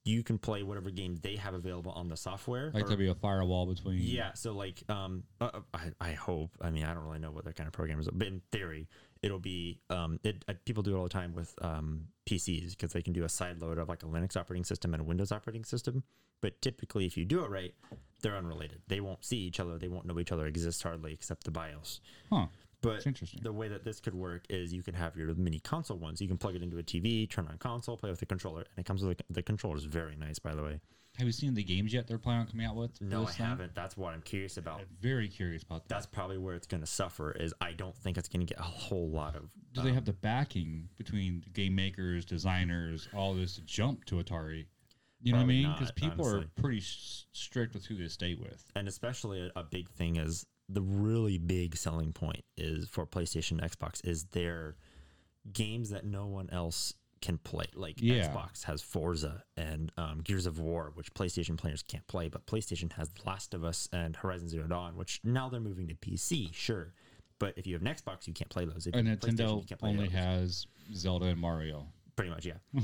you 0.04 0.22
can 0.22 0.38
play 0.38 0.62
whatever 0.62 0.90
games 0.90 1.20
they 1.20 1.36
have 1.36 1.52
available 1.54 1.92
on 1.92 2.08
the 2.08 2.16
software. 2.16 2.70
like 2.72 2.84
or- 2.84 2.88
there'll 2.88 2.98
be 2.98 3.08
a 3.08 3.14
firewall 3.14 3.66
between. 3.66 3.98
yeah, 4.00 4.32
so 4.32 4.52
like, 4.52 4.82
um, 4.88 5.24
uh, 5.40 5.50
uh, 5.54 5.60
I, 5.74 5.90
I 6.00 6.12
hope. 6.12 6.50
I 6.60 6.70
mean, 6.70 6.84
I 6.84 6.94
don't 6.94 7.04
really 7.04 7.18
know 7.18 7.30
what 7.30 7.44
that 7.44 7.56
kind 7.56 7.66
of 7.66 7.72
program 7.72 8.00
is, 8.00 8.08
but 8.12 8.26
in 8.26 8.40
theory, 8.50 8.88
it'll 9.22 9.38
be. 9.38 9.80
Um, 9.90 10.18
it 10.22 10.44
uh, 10.48 10.54
people 10.64 10.82
do 10.82 10.94
it 10.94 10.98
all 10.98 11.04
the 11.04 11.08
time 11.08 11.34
with 11.34 11.54
um, 11.62 12.06
PCs 12.26 12.70
because 12.70 12.92
they 12.92 13.02
can 13.02 13.12
do 13.12 13.24
a 13.24 13.28
side 13.28 13.60
load 13.60 13.78
of 13.78 13.88
like 13.88 14.02
a 14.02 14.06
Linux 14.06 14.36
operating 14.36 14.64
system 14.64 14.94
and 14.94 15.00
a 15.00 15.04
Windows 15.04 15.32
operating 15.32 15.64
system. 15.64 16.02
But 16.40 16.60
typically, 16.62 17.06
if 17.06 17.16
you 17.16 17.24
do 17.24 17.44
it 17.44 17.50
right, 17.50 17.74
they're 18.22 18.36
unrelated. 18.36 18.80
They 18.88 19.00
won't 19.00 19.24
see 19.24 19.38
each 19.38 19.60
other. 19.60 19.78
They 19.78 19.88
won't 19.88 20.06
know 20.06 20.18
each 20.18 20.32
other 20.32 20.46
exists 20.46 20.82
hardly 20.82 21.12
except 21.12 21.44
the 21.44 21.50
BIOS. 21.50 22.00
Huh. 22.30 22.46
But 22.82 23.06
the 23.42 23.52
way 23.52 23.68
that 23.68 23.84
this 23.84 24.00
could 24.00 24.14
work 24.14 24.44
is 24.48 24.72
you 24.72 24.82
can 24.82 24.94
have 24.94 25.14
your 25.14 25.34
mini 25.34 25.58
console 25.58 25.98
ones. 25.98 26.20
You 26.22 26.28
can 26.28 26.38
plug 26.38 26.54
it 26.54 26.62
into 26.62 26.78
a 26.78 26.82
TV, 26.82 27.28
turn 27.28 27.46
on 27.46 27.58
console, 27.58 27.98
play 27.98 28.08
with 28.08 28.20
the 28.20 28.26
controller, 28.26 28.60
and 28.60 28.78
it 28.78 28.86
comes 28.86 29.04
with 29.04 29.20
a, 29.20 29.32
the 29.32 29.42
controller 29.42 29.76
is 29.76 29.84
very 29.84 30.16
nice, 30.16 30.38
by 30.38 30.54
the 30.54 30.62
way. 30.62 30.80
Have 31.20 31.28
you 31.28 31.32
seen 31.32 31.54
the 31.54 31.62
games 31.62 31.92
yet 31.92 32.06
they're 32.06 32.18
planning 32.18 32.42
on 32.42 32.46
coming 32.48 32.66
out 32.66 32.76
with? 32.76 33.00
No, 33.00 33.22
I 33.22 33.26
thing? 33.26 33.46
haven't. 33.46 33.74
That's 33.74 33.96
what 33.96 34.14
I'm 34.14 34.22
curious 34.22 34.56
about. 34.56 34.80
I'm 34.80 34.86
very 35.00 35.28
curious 35.28 35.62
about 35.62 35.86
that. 35.86 35.94
That's 35.94 36.06
probably 36.06 36.38
where 36.38 36.54
it's 36.54 36.66
going 36.66 36.80
to 36.80 36.86
suffer. 36.86 37.32
Is 37.32 37.52
I 37.60 37.72
don't 37.72 37.94
think 37.94 38.16
it's 38.16 38.28
going 38.28 38.40
to 38.40 38.46
get 38.46 38.58
a 38.58 38.64
whole 38.64 39.10
lot 39.10 39.36
of. 39.36 39.50
Do 39.74 39.82
they 39.82 39.90
have 39.90 39.98
um, 39.98 40.04
the 40.06 40.12
backing 40.14 40.88
between 40.96 41.44
game 41.52 41.74
makers, 41.74 42.24
designers, 42.24 43.08
all 43.14 43.34
this 43.34 43.56
to 43.56 43.60
jump 43.60 44.06
to 44.06 44.16
Atari? 44.16 44.64
You 45.22 45.32
know 45.32 45.38
what 45.38 45.44
I 45.44 45.46
mean? 45.46 45.72
Because 45.72 45.92
people 45.92 46.24
honestly. 46.24 46.44
are 46.44 46.62
pretty 46.62 46.80
strict 46.80 47.74
with 47.74 47.84
who 47.84 47.96
they 47.96 48.08
stay 48.08 48.34
with. 48.34 48.64
and 48.74 48.88
especially 48.88 49.50
a, 49.54 49.60
a 49.60 49.62
big 49.62 49.90
thing 49.90 50.16
is 50.16 50.46
the 50.70 50.80
really 50.80 51.36
big 51.36 51.76
selling 51.76 52.12
point 52.12 52.44
is 52.56 52.88
for 52.88 53.06
PlayStation, 53.06 53.60
Xbox 53.60 54.00
is 54.04 54.24
their 54.32 54.76
games 55.52 55.90
that 55.90 56.04
no 56.04 56.26
one 56.26 56.48
else 56.50 56.94
can 57.20 57.38
play. 57.38 57.66
Like 57.74 57.96
Yeah. 58.00 58.28
Xbox 58.28 58.64
has 58.64 58.82
Forza 58.82 59.44
and 59.56 59.92
um, 59.96 60.20
Gears 60.22 60.46
of 60.46 60.58
War, 60.58 60.92
which 60.94 61.12
PlayStation 61.14 61.56
players 61.56 61.82
can't 61.82 62.06
play, 62.06 62.28
but 62.28 62.46
PlayStation 62.46 62.92
has 62.92 63.08
The 63.10 63.22
Last 63.28 63.54
of 63.54 63.64
Us 63.64 63.88
and 63.92 64.16
Horizon 64.16 64.48
Zero 64.48 64.66
Dawn, 64.66 64.96
which 64.96 65.20
now 65.24 65.48
they're 65.48 65.60
moving 65.60 65.88
to 65.88 65.94
PC, 65.94 66.52
sure. 66.54 66.92
But 67.38 67.54
if 67.56 67.66
you 67.66 67.74
have 67.74 67.82
an 67.82 67.88
Xbox, 67.88 68.26
you 68.26 68.32
can't 68.34 68.50
play 68.50 68.64
those. 68.66 68.86
If 68.86 68.94
And 68.94 69.08
Nintendo 69.08 69.60
you 69.60 69.66
can't 69.66 69.80
play 69.80 69.90
only 69.90 70.04
those. 70.08 70.14
has 70.14 70.66
Zelda 70.94 71.26
and 71.26 71.40
Mario. 71.40 71.86
Pretty 72.16 72.30
much, 72.30 72.44
yeah. 72.44 72.54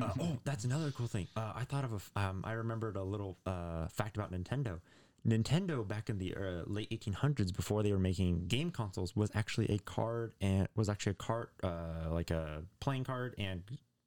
uh, 0.00 0.10
oh, 0.20 0.38
that's 0.44 0.64
another 0.64 0.92
cool 0.92 1.08
thing. 1.08 1.26
Uh, 1.36 1.52
I 1.56 1.64
thought 1.64 1.82
of 1.84 1.92
a. 2.14 2.20
Um, 2.20 2.42
I 2.46 2.52
remembered 2.52 2.96
a 2.96 3.02
little 3.02 3.36
uh, 3.44 3.88
fact 3.88 4.16
about 4.16 4.30
Nintendo. 4.32 4.78
Nintendo 5.26 5.86
back 5.86 6.08
in 6.08 6.18
the 6.18 6.34
uh, 6.34 6.62
late 6.66 6.90
1800s, 6.90 7.54
before 7.54 7.82
they 7.82 7.92
were 7.92 7.98
making 7.98 8.46
game 8.46 8.70
consoles, 8.70 9.16
was 9.16 9.30
actually 9.34 9.66
a 9.70 9.78
card 9.78 10.32
and 10.40 10.68
was 10.76 10.88
actually 10.88 11.12
a 11.12 11.14
card, 11.14 11.48
uh, 11.62 12.10
like 12.10 12.30
a 12.30 12.62
playing 12.80 13.04
card 13.04 13.34
and 13.38 13.62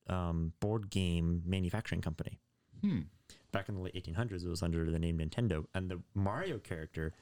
um, 0.08 0.54
board 0.60 0.90
game 0.90 1.44
manufacturing 1.46 2.02
company. 2.02 2.40
Hmm. 2.82 3.02
Back 3.52 3.68
in 3.68 3.76
the 3.76 3.82
late 3.82 3.96
1800s, 3.96 4.46
it 4.46 4.50
was 4.50 4.64
under 4.64 4.90
the 4.90 5.00
name 5.00 5.18
Nintendo, 5.18 5.66
and 5.74 5.90
the 5.90 6.02
Mario 6.14 6.60
character 6.60 7.14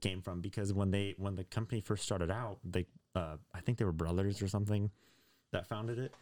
came 0.00 0.20
from 0.20 0.40
because 0.40 0.72
when 0.72 0.90
they 0.90 1.14
when 1.16 1.36
the 1.36 1.44
company 1.44 1.80
first 1.80 2.02
started 2.02 2.30
out, 2.30 2.58
they 2.64 2.86
uh, 3.14 3.36
I 3.54 3.60
think 3.60 3.78
they 3.78 3.84
were 3.84 3.92
brothers 3.92 4.42
or 4.42 4.48
something 4.48 4.90
that 5.52 5.66
founded 5.66 5.98
it 5.98 6.12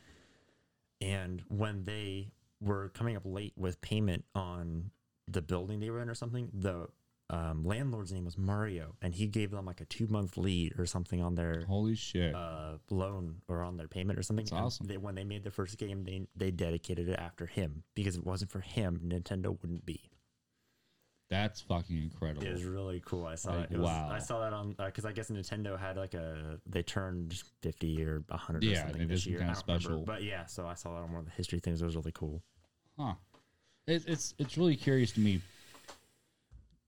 and 1.04 1.42
when 1.48 1.84
they 1.84 2.30
were 2.60 2.88
coming 2.90 3.16
up 3.16 3.22
late 3.24 3.52
with 3.56 3.80
payment 3.80 4.24
on 4.34 4.90
the 5.28 5.42
building 5.42 5.80
they 5.80 5.90
were 5.90 6.00
in 6.00 6.08
or 6.08 6.14
something, 6.14 6.50
the 6.52 6.88
um, 7.30 7.64
landlord's 7.64 8.12
name 8.12 8.24
was 8.24 8.36
Mario, 8.36 8.96
and 9.00 9.14
he 9.14 9.26
gave 9.26 9.50
them 9.50 9.64
like 9.64 9.80
a 9.80 9.86
two 9.86 10.06
month 10.08 10.36
lead 10.36 10.74
or 10.78 10.84
something 10.86 11.22
on 11.22 11.34
their 11.34 11.64
Holy 11.66 11.94
shit. 11.96 12.34
uh, 12.34 12.74
loan 12.90 13.36
or 13.48 13.62
on 13.62 13.76
their 13.76 13.88
payment 13.88 14.18
or 14.18 14.22
something. 14.22 14.44
That's 14.44 14.60
awesome. 14.60 14.86
They, 14.86 14.98
when 14.98 15.14
they 15.14 15.24
made 15.24 15.42
their 15.42 15.50
first 15.52 15.78
game, 15.78 16.04
they 16.04 16.26
they 16.36 16.50
dedicated 16.50 17.08
it 17.08 17.18
after 17.18 17.46
him 17.46 17.82
because 17.94 18.16
if 18.16 18.20
it 18.22 18.26
wasn't 18.26 18.50
for 18.50 18.60
him, 18.60 19.00
Nintendo 19.04 19.58
wouldn't 19.62 19.86
be. 19.86 20.10
That's 21.30 21.62
fucking 21.62 21.96
incredible. 21.96 22.46
It 22.46 22.52
was 22.52 22.64
really 22.64 23.02
cool. 23.04 23.24
I 23.26 23.34
saw 23.34 23.52
Like, 23.54 23.70
it. 23.70 23.72
it 23.72 23.78
was, 23.78 23.86
wow. 23.86 24.10
I 24.12 24.18
saw 24.18 24.40
that 24.40 24.52
on 24.52 24.74
because 24.78 25.06
I 25.06 25.12
guess 25.12 25.30
Nintendo 25.30 25.78
had 25.78 25.96
like 25.96 26.12
a 26.14 26.60
they 26.66 26.82
turned 26.82 27.42
fifty 27.62 28.04
or 28.04 28.22
hundred 28.30 28.62
or 28.62 28.66
Yeah, 28.66 28.82
something 28.82 28.92
they 28.98 29.04
did 29.06 29.08
this 29.08 29.26
year. 29.26 29.38
kinda 29.38 29.52
I 29.52 29.54
don't 29.54 29.66
remember. 29.66 29.82
special. 29.82 30.04
But 30.04 30.22
yeah, 30.22 30.44
so 30.44 30.66
I 30.66 30.74
saw 30.74 30.90
that 30.94 31.02
on 31.02 31.10
one 31.12 31.20
of 31.20 31.24
the 31.24 31.32
history 31.32 31.58
things. 31.60 31.80
It 31.80 31.86
was 31.86 31.96
really 31.96 32.12
cool. 32.12 32.42
Huh. 32.98 33.14
It, 33.86 34.04
it's 34.06 34.34
it's 34.38 34.58
really 34.58 34.76
curious 34.76 35.12
to 35.12 35.20
me. 35.20 35.40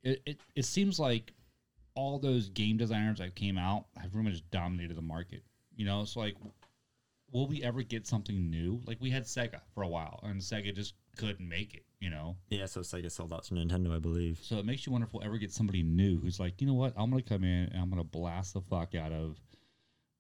It, 0.06 0.22
it 0.24 0.40
it 0.54 0.64
seems 0.64 0.98
like 1.00 1.32
all 1.94 2.18
those 2.18 2.48
game 2.50 2.76
designers 2.76 3.18
that 3.18 3.34
came 3.34 3.58
out 3.58 3.86
have 3.96 4.12
pretty 4.12 4.28
much 4.28 4.42
dominated 4.50 4.96
the 4.96 5.02
market. 5.02 5.42
You 5.74 5.84
know, 5.86 6.00
it's 6.02 6.14
like, 6.16 6.36
will 7.32 7.46
we 7.46 7.62
ever 7.62 7.82
get 7.82 8.06
something 8.06 8.50
new? 8.50 8.80
Like 8.86 8.98
we 9.00 9.10
had 9.10 9.24
Sega 9.24 9.60
for 9.74 9.82
a 9.82 9.88
while, 9.88 10.20
and 10.22 10.40
Sega 10.40 10.74
just 10.74 10.94
couldn't 11.16 11.48
make 11.48 11.74
it. 11.74 11.82
You 11.98 12.10
know, 12.10 12.36
Yeah, 12.50 12.66
so 12.66 12.80
Sega 12.80 13.10
sold 13.10 13.32
out 13.32 13.44
to 13.44 13.54
Nintendo, 13.54 13.96
I 13.96 13.98
believe. 13.98 14.38
so 14.42 14.58
it 14.58 14.66
makes 14.66 14.86
you 14.86 14.92
wonder 14.92 15.06
if 15.06 15.14
we'll 15.14 15.24
ever 15.24 15.38
get 15.38 15.50
somebody 15.50 15.82
new 15.82 16.20
who's 16.20 16.38
like, 16.38 16.60
you 16.60 16.66
know 16.66 16.74
what, 16.74 16.92
I'm 16.96 17.10
gonna 17.10 17.22
come 17.22 17.42
in 17.42 17.70
and 17.72 17.80
I'm 17.82 17.88
gonna 17.88 18.04
blast 18.04 18.52
the 18.52 18.60
fuck 18.60 18.94
out 18.94 19.12
of, 19.12 19.38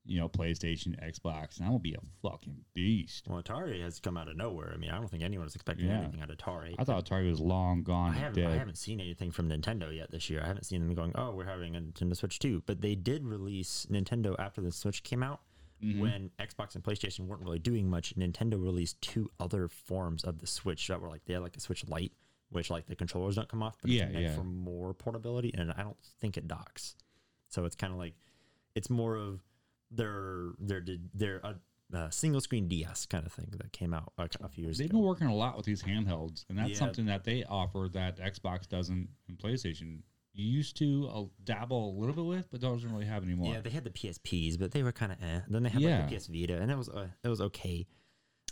you 0.06 0.18
know, 0.20 0.28
PlayStation, 0.28 0.94
Xbox, 1.04 1.56
and 1.56 1.66
I'm 1.66 1.72
gonna 1.72 1.78
be 1.80 1.94
a 1.94 2.00
fucking 2.22 2.64
beast. 2.74 3.26
Well, 3.28 3.42
Atari 3.42 3.82
has 3.82 3.98
come 4.00 4.16
out 4.16 4.28
of 4.28 4.36
nowhere. 4.36 4.72
I 4.72 4.76
mean, 4.76 4.90
I 4.90 4.96
don't 4.98 5.08
think 5.10 5.22
anyone 5.22 5.44
was 5.44 5.54
expecting 5.54 5.86
Yeah. 5.86 5.98
anything 6.00 6.20
out 6.20 6.30
of 6.30 6.38
Atari. 6.38 6.74
I 6.78 6.84
thought 6.84 7.04
Atari 7.04 7.28
was 7.28 7.40
long 7.40 7.82
gone, 7.82 8.12
I 8.12 8.18
haven't, 8.18 8.42
dead. 8.42 8.52
I 8.52 8.56
haven't 8.56 8.78
seen 8.78 9.00
anything 9.00 9.30
from 9.30 9.48
Nintendo 9.48 9.94
yet 9.94 10.10
this 10.10 10.30
year. 10.30 10.42
I 10.42 10.46
haven't 10.46 10.64
seen 10.64 10.80
them 10.86 10.94
going, 10.94 11.12
oh, 11.16 11.32
we're 11.34 11.44
having 11.44 11.76
a 11.76 11.80
Nintendo 11.80 12.16
Switch 12.16 12.38
2. 12.38 12.62
But 12.66 12.80
they 12.80 12.94
did 12.94 13.24
release 13.24 13.86
Nintendo 13.90 14.34
after 14.38 14.60
the 14.60 14.72
Switch 14.72 15.02
came 15.02 15.22
out. 15.22 15.40
Mm-hmm. 15.82 16.00
When 16.00 16.30
Xbox 16.38 16.74
and 16.74 16.82
PlayStation 16.82 17.26
weren't 17.26 17.42
really 17.42 17.58
doing 17.58 17.90
much, 17.90 18.14
Nintendo 18.16 18.54
released 18.62 19.00
two 19.02 19.30
other 19.38 19.68
forms 19.68 20.24
of 20.24 20.38
the 20.38 20.46
Switch 20.46 20.86
that 20.88 21.00
were 21.00 21.08
like, 21.08 21.24
they 21.26 21.34
had 21.34 21.42
like 21.42 21.56
a 21.56 21.60
Switch 21.60 21.86
Lite, 21.86 22.12
which 22.50 22.70
like 22.70 22.86
the 22.86 22.96
controllers 22.96 23.36
don't 23.36 23.48
come 23.48 23.62
off, 23.62 23.76
but 23.82 23.90
Yeah, 23.90 24.04
it's 24.06 24.18
yeah. 24.20 24.34
for 24.34 24.44
more 24.44 24.94
portability. 24.94 25.52
And 25.52 25.72
I 25.72 25.82
don't 25.82 25.98
think 26.20 26.36
it 26.38 26.48
docks. 26.48 26.96
So 27.48 27.64
it's 27.66 27.76
kind 27.76 27.92
of 27.92 27.98
like, 27.98 28.14
it's 28.74 28.88
more 28.88 29.16
of 29.16 29.40
their, 29.96 30.50
their, 30.58 30.82
their, 31.14 31.40
uh, 31.46 31.54
uh, 31.94 32.10
single 32.10 32.40
screen 32.40 32.66
DS 32.68 33.06
kind 33.06 33.24
of 33.24 33.32
thing 33.32 33.48
that 33.58 33.72
came 33.72 33.94
out 33.94 34.12
a, 34.18 34.28
a 34.42 34.48
few 34.48 34.64
years 34.64 34.78
ago. 34.78 34.84
They've 34.84 34.90
ago. 34.90 34.98
been 34.98 35.06
working 35.06 35.26
a 35.28 35.34
lot 35.34 35.56
with 35.56 35.66
these 35.66 35.82
handhelds, 35.82 36.44
and 36.48 36.58
that's 36.58 36.70
Yeah. 36.70 36.76
something 36.78 37.06
that 37.06 37.22
they 37.24 37.44
offer 37.44 37.88
that 37.92 38.18
Xbox 38.18 38.68
doesn't 38.68 39.08
and 39.28 39.38
PlayStation 39.38 40.02
you 40.38 40.44
used 40.44 40.76
to 40.76 41.08
uh, 41.14 41.22
dabble 41.44 41.90
a 41.90 41.98
little 41.98 42.14
bit 42.14 42.24
with, 42.26 42.50
but 42.50 42.60
doesn't 42.60 42.92
really 42.92 43.06
have 43.06 43.22
anymore. 43.22 43.54
Yeah, 43.54 43.62
they 43.62 43.70
had 43.70 43.84
the 43.84 43.90
PSPs, 43.90 44.58
but 44.58 44.70
they 44.72 44.82
were 44.82 44.92
kind 44.92 45.12
of 45.12 45.22
eh. 45.22 45.40
Then 45.48 45.62
they 45.62 45.70
had 45.70 45.80
Yeah. 45.80 46.00
like 46.00 46.10
the 46.10 46.16
PS 46.16 46.26
Vita, 46.26 46.60
and 46.60 46.70
it 46.70 46.76
was 46.76 46.90
uh, 46.90 47.06
it 47.24 47.28
was 47.28 47.40
okay. 47.40 47.86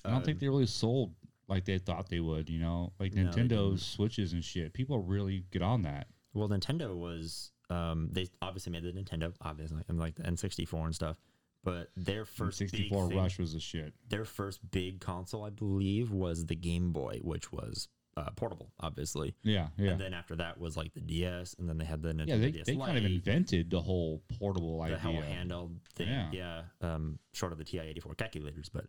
I 0.04 0.10
don't 0.10 0.24
think 0.24 0.38
they 0.38 0.48
really 0.48 0.64
sold 0.66 1.12
like 1.46 1.64
they 1.66 1.76
thought 1.78 2.08
they 2.08 2.20
would. 2.20 2.48
You 2.48 2.60
know, 2.60 2.92
like 2.98 3.12
No, 3.14 3.76
Switches 3.76 4.32
and 4.32 4.42
shit. 4.42 4.72
People 4.72 4.98
really 5.00 5.44
get 5.50 5.60
on 5.60 5.82
that. 5.82 6.06
Well, 6.32 6.48
Nintendo 6.48 6.96
was 6.96 7.50
um 7.68 8.08
they 8.12 8.28
obviously 8.40 8.72
made 8.72 8.82
the 8.84 8.92
Nintendo, 8.92 9.34
obviously, 9.42 9.82
and 9.88 9.98
like 9.98 10.14
the 10.14 10.22
N64 10.22 10.84
and 10.86 10.94
stuff. 10.94 11.18
But 11.64 11.88
their 11.96 12.24
first 12.24 12.60
big 12.60 12.70
64 12.70 13.08
thing- 13.08 13.18
Rush 13.18 13.38
was 13.38 13.54
a 13.54 13.60
shit. 13.60 13.94
their 14.08 14.24
first 14.24 14.60
big 14.70 15.00
console, 15.00 15.42
I 15.44 15.50
believe, 15.50 16.12
was 16.12 16.46
the 16.46 16.54
Game 16.54 16.92
Boy, 16.92 17.20
which 17.22 17.50
was 17.50 17.88
uh, 18.16 18.30
portable, 18.36 18.70
obviously. 18.78 19.34
Yeah, 19.42 19.68
yeah. 19.76 19.92
And 19.92 20.00
then 20.00 20.14
after 20.14 20.36
that 20.36 20.60
was 20.60 20.76
like 20.76 20.92
the 20.94 21.00
DS, 21.00 21.56
and 21.58 21.68
then 21.68 21.78
they 21.78 21.84
had 21.84 22.02
the 22.02 22.12
Nintendo 22.12 22.28
yeah, 22.28 22.36
they, 22.36 22.50
DS 22.52 22.66
they 22.66 22.76
kind 22.76 22.96
of 22.98 23.04
invented 23.04 23.70
the 23.70 23.80
whole 23.80 24.22
portable 24.38 24.78
the 24.78 24.84
idea. 24.84 24.98
whole 24.98 25.22
handheld 25.22 25.72
thing. 25.96 26.08
Yeah. 26.08 26.28
Yeah, 26.30 26.62
um, 26.80 27.18
short 27.32 27.50
of 27.52 27.58
the 27.58 27.64
TI-84 27.64 28.16
calculators, 28.16 28.68
but. 28.68 28.86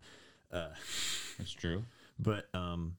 Uh, 0.52 0.70
That's 1.38 1.52
true. 1.52 1.84
But 2.18 2.48
um, 2.54 2.96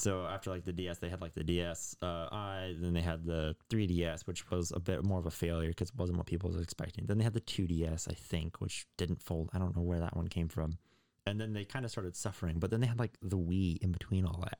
so 0.00 0.24
after 0.24 0.48
like 0.48 0.64
the 0.64 0.72
DS, 0.72 0.96
they 0.98 1.10
had 1.10 1.20
like 1.20 1.34
the 1.34 1.44
DS 1.44 1.94
uh, 2.00 2.26
I, 2.32 2.74
then 2.78 2.94
they 2.94 3.02
had 3.02 3.26
the 3.26 3.54
3DS, 3.68 4.26
which 4.26 4.50
was 4.50 4.72
a 4.74 4.80
bit 4.80 5.04
more 5.04 5.18
of 5.18 5.26
a 5.26 5.30
failure 5.30 5.68
because 5.68 5.90
it 5.90 5.96
wasn't 5.96 6.16
what 6.16 6.26
people 6.26 6.48
was 6.48 6.58
expecting. 6.58 7.04
Then 7.04 7.18
they 7.18 7.24
had 7.24 7.34
the 7.34 7.40
2DS, 7.42 8.10
I 8.10 8.14
think, 8.14 8.62
which 8.62 8.86
didn't 8.96 9.20
fold. 9.20 9.50
I 9.52 9.58
don't 9.58 9.76
know 9.76 9.82
where 9.82 10.00
that 10.00 10.16
one 10.16 10.28
came 10.28 10.48
from. 10.48 10.78
And 11.26 11.38
then 11.38 11.52
they 11.52 11.66
kind 11.66 11.84
of 11.84 11.90
started 11.90 12.16
suffering. 12.16 12.58
But 12.58 12.70
then 12.70 12.80
they 12.80 12.86
had 12.86 12.98
like 12.98 13.18
the 13.20 13.36
Wii 13.36 13.76
in 13.82 13.92
between 13.92 14.24
all 14.24 14.40
that, 14.40 14.58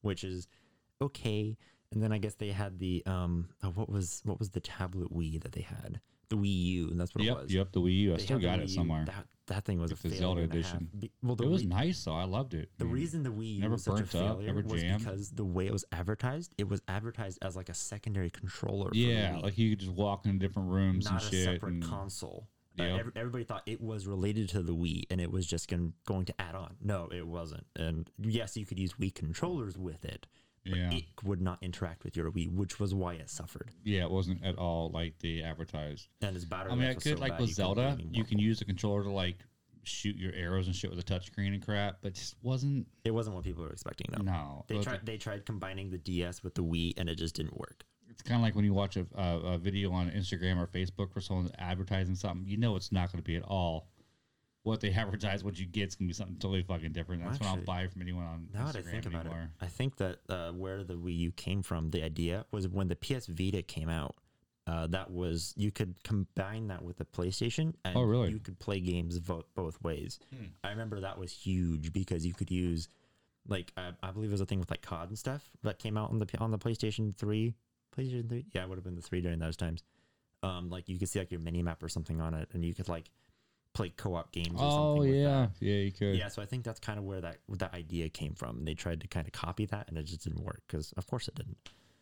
which 0.00 0.24
is 0.24 0.48
okay. 1.00 1.56
And 1.92 2.02
then 2.02 2.12
I 2.12 2.18
guess 2.18 2.34
they 2.34 2.50
had 2.50 2.80
the 2.80 3.04
um, 3.06 3.50
oh, 3.62 3.68
what 3.70 3.88
was 3.88 4.22
what 4.24 4.40
was 4.40 4.50
the 4.50 4.60
tablet 4.60 5.14
Wii 5.14 5.40
that 5.42 5.52
they 5.52 5.62
had? 5.62 6.00
The 6.30 6.36
Wii 6.36 6.64
U, 6.64 6.88
and 6.90 6.98
that's 7.00 7.14
what 7.14 7.24
Yep, 7.24 7.36
it 7.36 7.42
was. 7.42 7.52
yep. 7.54 7.72
The 7.72 7.80
Wii 7.80 7.96
U. 7.98 8.12
I 8.14 8.16
They 8.16 8.22
still 8.22 8.38
got 8.38 8.60
it 8.60 8.70
somewhere. 8.70 9.04
That 9.04 9.26
that 9.48 9.64
thing 9.64 9.80
was 9.80 9.90
Like 9.90 9.98
a 10.04 10.08
the 10.08 10.16
Zelda 10.16 10.42
and 10.42 10.52
a 10.52 10.56
half. 10.62 10.74
edition. 10.74 10.90
Be- 10.96 11.10
Well, 11.22 11.34
the 11.34 11.42
it 11.44 11.48
was 11.50 11.64
Wii- 11.64 11.68
nice 11.70 12.04
though. 12.04 12.14
I 12.14 12.22
loved 12.24 12.54
it. 12.54 12.70
the 12.78 12.86
reason 12.86 13.24
the 13.24 13.30
Wii 13.30 13.54
U 13.56 13.60
never 13.62 13.72
was 13.72 13.82
such 13.82 13.94
a 13.94 13.96
burnt 14.04 14.14
up, 14.14 14.36
failure 14.38 14.46
never 14.54 14.62
was 14.68 14.82
because 14.84 15.30
the 15.32 15.44
way 15.44 15.66
it 15.66 15.72
was 15.72 15.84
advertised, 15.90 16.54
it 16.56 16.68
was 16.68 16.80
advertised 16.86 17.38
as 17.42 17.56
like 17.56 17.68
a 17.68 17.74
secondary 17.74 18.30
controller. 18.30 18.90
yeah, 18.94 19.38
like 19.42 19.58
you 19.58 19.70
could 19.70 19.80
just 19.80 19.92
walk 19.92 20.24
into 20.24 20.38
different 20.38 20.68
rooms 20.70 21.04
not 21.06 21.20
a 21.20 21.24
and 21.24 21.34
shit. 21.34 21.44
separate 21.44 21.72
and- 21.74 21.82
console. 21.82 22.48
Uh, 22.78 22.84
Yep. 22.84 23.00
ev- 23.00 23.12
everybody 23.16 23.42
thought 23.44 23.62
it 23.66 23.80
was 23.80 24.06
related 24.06 24.48
to 24.50 24.62
the 24.62 24.72
Wii, 24.74 25.02
and 25.10 25.20
it 25.20 25.32
was 25.32 25.44
just 25.44 25.66
going, 25.68 25.92
going 26.06 26.24
to 26.26 26.40
add 26.40 26.54
on. 26.54 26.76
No, 26.80 27.08
it 27.12 27.26
wasn't. 27.26 27.66
And 27.74 28.08
yes, 28.18 28.56
you 28.56 28.64
could 28.64 28.78
use 28.78 28.92
Wii 28.94 29.12
controllers 29.12 29.76
with 29.76 30.04
it, 30.04 30.28
Yeah. 30.64 30.92
it 30.92 31.04
would 31.24 31.40
not 31.40 31.58
interact 31.62 32.04
with 32.04 32.16
your 32.16 32.30
Wii, 32.30 32.52
which 32.54 32.78
was 32.78 32.92
why 32.94 33.14
it 33.14 33.30
suffered. 33.30 33.70
yeah, 33.84 34.02
it 34.02 34.10
wasn't 34.10 34.44
at 34.44 34.58
all 34.58 34.90
like 34.92 35.14
they 35.20 35.40
advertised. 35.42 36.08
And 36.20 36.36
its 36.36 36.44
battery. 36.44 36.72
I 36.72 36.74
mean, 36.74 36.88
I 36.88 36.94
could 36.94 37.02
so 37.02 37.14
like 37.14 37.32
bad 37.32 37.40
with 37.40 37.48
you 37.50 37.54
Zelda, 37.54 37.98
you 38.10 38.24
can 38.24 38.38
use 38.38 38.58
the 38.58 38.64
controller 38.66 39.02
to 39.04 39.10
like 39.10 39.38
shoot 39.82 40.16
your 40.16 40.32
arrows 40.34 40.66
and 40.66 40.76
shit 40.76 40.90
with 40.90 40.98
a 40.98 41.02
touchscreen 41.02 41.54
and 41.54 41.64
crap, 41.64 41.98
but 42.02 42.12
just 42.14 42.36
wasn't. 42.42 42.86
It 43.04 43.12
wasn't 43.12 43.36
what 43.36 43.44
people 43.44 43.64
were 43.64 43.70
expecting. 43.70 44.08
though. 44.10 44.22
No, 44.22 44.64
They 44.68 44.78
tried. 44.80 45.00
They 45.04 45.16
tried 45.16 45.46
combining 45.46 45.90
the 45.90 45.98
DS 45.98 46.42
with 46.42 46.54
the 46.54 46.62
Wii, 46.62 46.94
and 46.98 47.08
it 47.08 47.16
just 47.16 47.34
didn't 47.34 47.56
work. 47.56 47.84
It's 48.10 48.22
kind 48.22 48.38
of 48.38 48.42
like 48.42 48.54
when 48.54 48.64
you 48.64 48.74
watch 48.74 48.96
a, 48.96 49.06
a, 49.14 49.38
a 49.54 49.58
video 49.58 49.92
on 49.92 50.10
Instagram 50.10 50.58
or 50.58 50.66
Facebook 50.66 51.12
for 51.12 51.20
someone 51.20 51.50
advertising 51.58 52.14
something, 52.16 52.46
you 52.46 52.58
know 52.58 52.76
it's 52.76 52.92
not 52.92 53.10
going 53.10 53.22
to 53.22 53.26
be 53.26 53.36
at 53.36 53.42
all 53.44 53.88
what 54.62 54.80
they 54.80 54.90
advertise. 54.92 55.42
What 55.44 55.58
you 55.58 55.66
get 55.66 55.88
is 55.88 55.94
going 55.94 56.06
to 56.06 56.10
be 56.10 56.14
something 56.14 56.36
totally 56.36 56.62
fucking 56.62 56.92
different. 56.92 57.24
That's 57.24 57.40
what 57.40 57.48
I'll 57.48 57.56
buy 57.64 57.86
from 57.88 58.02
anyone 58.02 58.24
on 58.24 58.48
Now 58.52 58.66
Instagram 58.66 58.72
that 58.72 58.76
I 58.86 58.90
think 58.90 59.06
about 59.06 59.20
anymore. 59.26 59.50
it, 59.60 59.64
I 59.64 59.68
think 59.68 59.96
that 59.96 60.18
uh, 60.28 60.50
where 60.52 60.84
the 60.84 60.94
Wii 60.94 61.16
U 61.18 61.32
came 61.32 61.62
from, 61.62 61.90
the 61.90 62.02
idea 62.02 62.44
was 62.50 62.68
when 62.68 62.88
the 62.88 62.96
PS 62.96 63.26
Vita 63.26 63.62
came 63.62 63.88
out. 63.88 64.16
Uh, 64.66 64.86
that 64.86 65.10
was 65.10 65.52
you 65.56 65.72
could 65.72 65.94
combine 66.04 66.68
that 66.68 66.82
with 66.84 66.96
the 66.98 67.04
PlayStation, 67.04 67.74
and 67.84 67.96
Oh, 67.96 68.02
really? 68.02 68.30
you 68.30 68.38
could 68.38 68.56
play 68.60 68.78
games 68.78 69.16
vo- 69.16 69.44
both 69.56 69.82
ways. 69.82 70.20
Hmm. 70.36 70.44
I 70.62 70.68
remember 70.70 71.00
that 71.00 71.18
was 71.18 71.32
huge 71.32 71.92
because 71.92 72.24
you 72.24 72.34
could 72.34 72.50
use, 72.52 72.86
like, 73.48 73.72
I, 73.76 73.90
I 74.02 74.12
believe 74.12 74.28
it 74.30 74.32
was 74.32 74.42
a 74.42 74.46
thing 74.46 74.60
with 74.60 74.70
like 74.70 74.82
COD 74.82 75.08
and 75.08 75.18
stuff 75.18 75.50
that 75.64 75.78
came 75.80 75.96
out 75.96 76.10
on 76.10 76.18
the 76.20 76.26
on 76.38 76.52
the 76.52 76.58
PlayStation 76.58 77.16
Three, 77.16 77.54
PlayStation 77.96 78.28
Three, 78.28 78.44
yeah, 78.52 78.62
it 78.62 78.68
would 78.68 78.76
have 78.76 78.84
been 78.84 78.94
the 78.94 79.02
three 79.02 79.20
during 79.22 79.40
those 79.40 79.56
times. 79.56 79.82
Um, 80.44 80.70
like 80.70 80.88
you 80.88 80.98
could 80.98 81.08
see 81.08 81.18
like 81.18 81.32
your 81.32 81.40
mini 81.40 81.62
map 81.62 81.82
or 81.82 81.88
something 81.88 82.20
on 82.20 82.34
it, 82.34 82.48
and 82.52 82.64
you 82.64 82.72
could 82.74 82.88
like 82.88 83.10
play 83.72 83.90
co-op 83.90 84.32
games. 84.32 84.60
Or 84.60 84.64
Oh 84.64 84.96
something 84.96 85.14
yeah, 85.14 85.28
that. 85.28 85.50
yeah, 85.60 85.74
you 85.76 85.92
could. 85.92 86.16
Yeah, 86.16 86.28
so 86.28 86.42
I 86.42 86.46
think 86.46 86.64
that's 86.64 86.80
kind 86.80 86.98
of 86.98 87.04
where 87.04 87.20
that 87.20 87.38
that 87.50 87.72
idea 87.74 88.08
came 88.08 88.34
from. 88.34 88.64
They 88.64 88.74
tried 88.74 89.00
to 89.02 89.08
kind 89.08 89.26
of 89.26 89.32
copy 89.32 89.66
that, 89.66 89.88
and 89.88 89.96
it 89.98 90.04
just 90.04 90.24
didn't 90.24 90.42
work 90.42 90.62
because, 90.66 90.92
of 90.96 91.06
course, 91.06 91.28
it 91.28 91.34
didn't. 91.34 91.56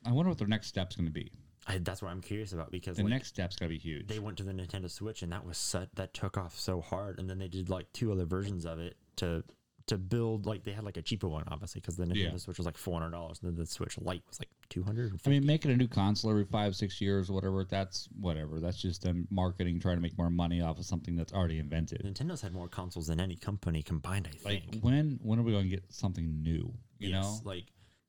I 0.07 0.13
wonder 0.13 0.29
what 0.31 0.39
their 0.39 0.49
next 0.49 0.69
step's 0.69 0.97
going 0.97 1.07
to 1.07 1.13
be. 1.13 1.31
I, 1.67 1.79
that's 1.79 2.01
what 2.01 2.11
I'm 2.11 2.23
curious 2.23 2.53
about 2.53 2.71
because 2.71 2.97
The 2.97 3.03
like, 3.03 3.11
next 3.11 3.29
step's 3.29 3.57
got 3.57 3.67
to 3.67 3.71
be 3.71 3.77
huge. 3.79 4.07
they 4.07 4.21
went 4.21 4.39
to 4.39 4.43
the 4.45 4.53
Nintendo 4.53 4.91
Switch, 4.91 5.23
and 5.23 5.33
that 5.33 5.45
was 5.45 5.59
set 5.59 5.95
that 5.97 6.15
took 6.15 6.39
off 6.39 6.59
so 6.59 6.81
hard, 6.81 7.19
and 7.19 7.29
then 7.29 7.39
they 7.39 7.49
did 7.49 7.69
like 7.69 7.93
two 7.93 8.11
other 8.13 8.25
versions 8.25 8.65
of 8.65 8.79
it 8.79 8.97
to 9.17 9.45
to 9.89 9.99
build 9.99 10.47
like 10.47 10.65
they 10.65 10.73
had 10.73 10.85
like 10.85 10.97
a 10.97 11.03
cheaper 11.03 11.29
one, 11.29 11.45
obviously, 11.49 11.81
because 11.81 11.97
the 11.97 12.05
Nintendo 12.05 12.33
Yeah. 12.33 12.37
Switch 12.37 12.57
was 12.59 12.67
like 12.67 12.77
four 12.79 12.99
hundred 13.01 13.11
dollars, 13.13 13.41
and 13.43 13.51
then 13.51 13.57
the 13.57 13.67
Switch 13.67 13.99
Lite 13.99 14.23
was 14.29 14.39
like 14.41 14.49
two 14.69 14.83
hundred. 14.83 15.13
I 15.27 15.29
mean, 15.31 15.45
making 15.45 15.71
a 15.71 15.77
new 15.77 15.89
console 15.89 16.31
every 16.31 16.45
five, 16.45 16.75
six 16.77 17.01
years 17.01 17.29
or 17.29 17.35
whatever, 17.35 17.65
that's 17.65 18.09
whatever. 18.21 18.61
That's 18.61 18.81
just 18.81 19.03
them 19.03 19.27
marketing, 19.31 19.81
trying 19.81 19.97
to 19.97 20.01
make 20.03 20.17
more 20.17 20.31
money 20.31 20.61
off 20.61 20.79
of 20.79 20.85
something 20.85 21.17
that's 21.17 21.33
already 21.33 21.59
invented. 21.59 22.03
Nintendo's 22.05 22.41
had 22.41 22.53
more 22.53 22.69
consoles 22.69 23.07
than 23.09 23.21
any 23.21 23.37
company 23.37 23.83
combined. 23.83 24.29
I 24.29 24.49
Like, 24.49 24.71
think. 24.71 24.83
when 24.85 25.19
when 25.23 25.39
are 25.39 25.43
we 25.43 25.53
going 25.53 25.65
to 25.65 25.71
get 25.71 25.85
something 25.93 26.43
new? 26.43 26.73
You 26.99 27.11
Yes, 27.11 27.25
know? 27.25 27.41
like 27.45 27.67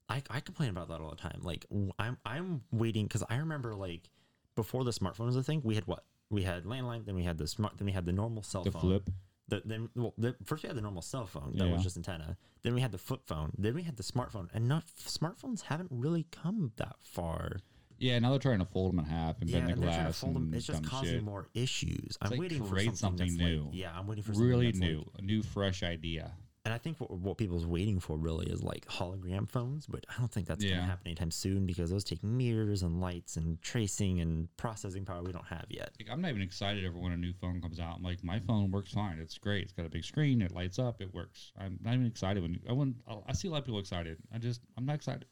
I, 0.10 0.24
I 0.30 0.40
complain 0.40 0.70
about 0.70 0.88
that 0.90 1.00
all 1.02 1.10
the 1.12 1.16
time. 1.16 1.40
Like 1.42 1.66
I'm 2.00 2.18
I'm 2.26 2.62
waiting 2.72 3.06
because 3.06 3.24
I 3.30 3.38
remember 3.38 3.76
like 3.76 4.10
before 4.56 4.84
the 4.84 4.92
smartphone 4.92 5.26
was 5.28 5.36
a 5.36 5.44
thing, 5.44 5.62
we 5.64 5.76
had 5.76 5.86
what 5.88 6.04
we 6.32 6.44
had 6.44 6.64
landline, 6.66 7.06
then 7.06 7.16
we 7.16 7.24
had 7.24 7.38
the 7.38 7.48
smart, 7.48 7.78
then 7.78 7.86
we 7.86 7.92
had 7.92 8.06
the 8.06 8.12
normal 8.12 8.44
cell 8.44 8.64
The 8.64 8.72
phone. 8.72 8.82
flip. 8.82 9.10
The, 9.50 9.62
then 9.66 9.90
well, 9.96 10.14
the, 10.18 10.36
first 10.46 10.64
we 10.64 10.68
had 10.68 10.76
the 10.78 10.82
normal 10.82 11.02
cell 11.02 11.26
phone 11.26 11.54
that 11.56 11.66
Yeah. 11.68 11.74
was 11.74 11.84
just 11.84 11.98
antenna. 11.98 12.38
Then 12.64 12.74
we 12.76 12.82
had 12.82 12.92
the 12.92 12.98
flip 12.98 13.22
phone. 13.26 13.52
Then 13.58 13.74
we 13.76 13.84
had 13.84 13.98
the 13.98 14.04
smartphone, 14.04 14.48
and 14.54 14.68
not 14.68 14.84
smartphones 15.00 15.62
haven't 15.62 15.90
really 15.92 16.26
come 16.32 16.72
that 16.78 16.96
far. 17.02 17.58
Yeah, 17.98 18.18
now 18.20 18.30
they're 18.30 18.40
trying 18.40 18.60
to 18.60 18.66
fold 18.66 18.94
them 18.94 19.00
in 19.00 19.06
half 19.06 19.42
and 19.42 19.50
Yeah, 19.50 19.58
bend 19.60 19.68
the 19.70 19.74
and 19.74 19.84
they're 19.84 19.90
to 19.92 19.98
glass 20.04 20.24
and 20.24 20.56
It's 20.56 20.66
just 20.68 20.84
causing 20.86 21.16
shit. 21.16 21.24
more 21.24 21.48
issues. 21.54 22.18
I'm 22.22 22.32
like 22.32 22.40
waiting 22.40 22.64
for 22.64 22.80
something, 22.80 22.96
something 22.96 23.34
new. 23.36 23.64
Like, 23.66 23.76
yeah, 23.76 23.92
I'm 23.98 24.08
waiting 24.08 24.24
for 24.24 24.34
something 24.34 24.50
Really 24.50 24.68
that's 24.68 24.80
like- 24.80 24.90
new, 24.90 25.12
a 25.18 25.22
new, 25.22 25.44
fresh 25.44 25.84
idea. 25.84 26.32
And 26.66 26.74
I 26.74 26.78
think 26.78 27.00
what, 27.00 27.10
what 27.12 27.38
people's 27.38 27.66
waiting 27.66 28.00
for 28.00 28.18
really 28.18 28.48
is 28.48 28.62
like 28.62 28.86
hologram 28.88 29.50
phones, 29.50 29.86
but 29.86 30.06
I 30.10 30.20
don't 30.20 30.32
think 30.32 30.48
that's 30.48 30.64
going 30.64 30.78
to 30.78 30.82
happen 30.82 31.08
anytime 31.08 31.32
soon 31.32 31.66
because 31.66 31.90
those 31.90 32.04
take 32.04 32.24
mirrors 32.24 32.84
and 32.84 33.00
lights 33.00 33.38
and 33.38 33.62
tracing 33.62 34.20
and 34.20 34.56
processing 34.58 35.06
power 35.06 35.24
we 35.24 35.32
don't 35.32 35.46
have 35.46 35.66
yet. 35.70 35.92
Like, 36.00 36.10
I'm 36.12 36.22
not 36.22 36.30
even 36.30 36.42
excited 36.42 36.86
ever 36.86 36.98
when 36.98 37.14
a 37.14 37.18
new 37.18 37.34
phone 37.40 37.62
comes 37.62 37.80
out. 37.80 37.96
I'm 37.98 38.04
like, 38.04 38.24
my 38.24 38.40
phone 38.40 38.72
works 38.72 38.92
fine. 38.92 39.20
It's 39.20 39.38
great. 39.38 39.64
It's 39.64 39.74
got 39.74 39.86
a 39.86 39.90
big 39.90 40.04
screen. 40.04 40.42
It 40.42 40.52
lights 40.52 40.80
up. 40.80 41.02
It 41.02 41.14
works. 41.14 41.52
I'm 41.58 41.80
not 41.82 41.94
even 41.94 42.06
excited 42.06 42.44
when 42.44 42.60
I 42.70 42.74
when 42.74 42.96
I 43.28 43.34
see 43.34 43.48
a 43.48 43.52
lot 43.52 43.60
of 43.60 43.66
people 43.66 43.80
excited. 43.80 44.18
I 44.34 44.38
just 44.38 44.62
I'm 44.78 44.86
not 44.86 44.96
excited. 44.96 45.26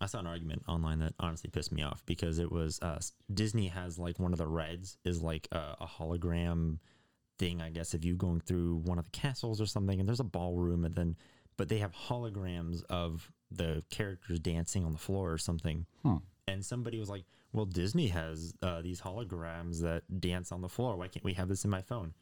I 0.00 0.06
saw 0.06 0.18
an 0.18 0.26
argument 0.26 0.62
online 0.68 0.98
that 0.98 1.14
honestly 1.20 1.50
pissed 1.50 1.72
me 1.72 1.82
off 1.82 2.04
because 2.04 2.38
it 2.38 2.50
was 2.50 2.80
uh, 2.82 2.98
Disney 3.32 3.68
has 3.68 3.98
like 3.98 4.18
one 4.18 4.32
of 4.32 4.38
the 4.38 4.46
reds 4.46 4.98
is 5.04 5.22
like 5.22 5.48
a, 5.52 5.76
a 5.80 5.86
hologram 5.86 6.78
thing. 7.38 7.60
I 7.62 7.70
guess 7.70 7.94
of 7.94 8.04
you 8.04 8.14
going 8.16 8.40
through 8.40 8.76
one 8.84 8.98
of 8.98 9.04
the 9.04 9.10
castles 9.10 9.60
or 9.60 9.66
something, 9.66 9.98
and 10.00 10.08
there's 10.08 10.20
a 10.20 10.24
ballroom, 10.24 10.84
and 10.84 10.94
then 10.94 11.16
but 11.56 11.68
they 11.68 11.78
have 11.78 11.92
holograms 11.92 12.82
of 12.90 13.30
the 13.50 13.84
characters 13.90 14.40
dancing 14.40 14.84
on 14.84 14.92
the 14.92 14.98
floor 14.98 15.32
or 15.32 15.38
something. 15.38 15.86
Huh. 16.04 16.18
And 16.48 16.64
somebody 16.64 16.98
was 16.98 17.08
like, 17.08 17.24
"Well, 17.52 17.64
Disney 17.66 18.08
has 18.08 18.52
uh, 18.62 18.82
these 18.82 19.00
holograms 19.00 19.80
that 19.82 20.02
dance 20.20 20.52
on 20.52 20.60
the 20.62 20.68
floor. 20.68 20.96
Why 20.96 21.08
can't 21.08 21.24
we 21.24 21.34
have 21.34 21.48
this 21.48 21.64
in 21.64 21.70
my 21.70 21.80
phone?" 21.82 22.12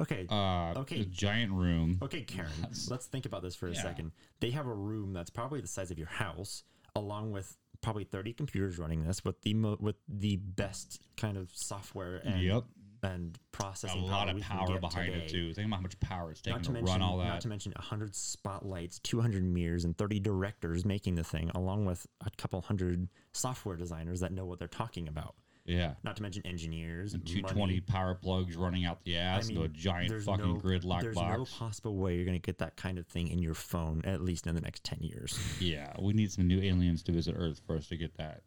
Okay. 0.00 0.26
Uh, 0.30 0.72
Okay. 0.78 1.04
giant 1.04 1.52
room. 1.52 1.98
Okay, 2.02 2.22
Karen, 2.22 2.50
let's 2.88 3.06
think 3.06 3.26
about 3.26 3.42
this 3.42 3.54
for 3.54 3.68
a 3.68 3.74
Yeah. 3.74 3.82
second. 3.82 4.12
They 4.40 4.50
have 4.50 4.66
a 4.66 4.72
room 4.74 5.12
that's 5.12 5.28
probably 5.30 5.60
the 5.60 5.68
size 5.68 5.90
of 5.90 5.98
your 5.98 6.08
house, 6.08 6.64
along 6.96 7.30
with 7.32 7.56
probably 7.82 8.04
30 8.04 8.32
computers 8.32 8.78
running 8.78 9.04
this 9.04 9.22
with 9.24 9.42
the 9.42 9.52
mo- 9.54 9.76
with 9.80 9.96
the 10.08 10.36
best 10.36 11.02
kind 11.16 11.36
of 11.36 11.50
software 11.52 12.16
and 12.24 12.42
Yep. 12.42 12.64
And 13.02 13.36
A 13.36 13.56
processing 13.56 14.02
lot 14.02 14.28
power 14.28 14.36
of 14.36 14.42
power 14.42 14.78
behind 14.80 15.12
today. 15.12 15.24
it 15.24 15.28
too. 15.28 15.52
Think 15.54 15.66
about 15.66 15.76
how 15.76 15.82
much 15.82 15.98
power 16.00 16.30
it's 16.30 16.40
taking 16.40 16.54
Not 16.56 16.62
to, 16.64 16.68
to, 16.68 16.72
mention, 16.74 16.92
run 16.92 17.02
all 17.02 17.18
that. 17.18 17.24
not 17.28 17.40
to 17.42 17.48
mention 17.48 17.72
100 17.76 18.14
spotlights, 18.14 18.98
200 19.00 19.42
mirrors, 19.42 19.84
and 19.84 19.96
30 19.96 20.20
directors 20.20 20.84
making 20.84 21.16
the 21.16 21.24
thing, 21.24 21.50
along 21.54 21.84
with 21.84 22.06
a 22.24 22.30
couple 22.36 22.60
hundred 22.60 23.08
software 23.32 23.76
designers 23.76 24.20
that 24.20 24.32
know 24.32 24.44
what 24.44 24.58
they're 24.58 24.68
talking 24.68 25.08
about. 25.08 25.34
yeah. 25.64 25.94
Not 26.04 26.16
to 26.16 26.22
mention 26.22 26.44
engineers, 26.46 27.14
And 27.14 27.22
money. 27.24 27.34
220 27.40 27.80
power 27.80 28.14
plugs 28.14 28.56
running 28.56 28.84
out 28.84 29.04
the 29.04 29.16
ass 29.16 29.48
into 29.48 29.62
a 29.62 29.68
giant 29.68 30.22
fucking 30.22 30.54
no- 30.54 30.60
grid 30.60 30.84
lock 30.84 31.02
There's 31.02 31.16
no 31.16 31.44
possible 31.44 31.96
way 31.96 32.16
you're 32.16 32.24
going 32.24 32.40
to 32.40 32.44
get 32.44 32.58
that 32.58 32.76
kind 32.76 32.98
of 32.98 33.06
thing 33.06 33.28
in 33.28 33.38
your 33.40 33.54
phone, 33.54 34.02
at 34.04 34.20
least 34.22 34.46
in 34.46 34.54
the 34.54 34.60
next 34.60 34.82
10 34.84 35.00
years. 35.02 35.38
yeah, 35.60 35.92
we 36.00 36.12
need 36.14 36.30
some 36.32 36.46
new 36.46 36.60
aliens 36.60 37.02
to 37.04 37.12
visit 37.12 37.34
Earth 37.38 37.60
for 37.66 37.76
us 37.76 37.86
to 37.88 37.96
get 37.96 38.16
that. 38.18 38.42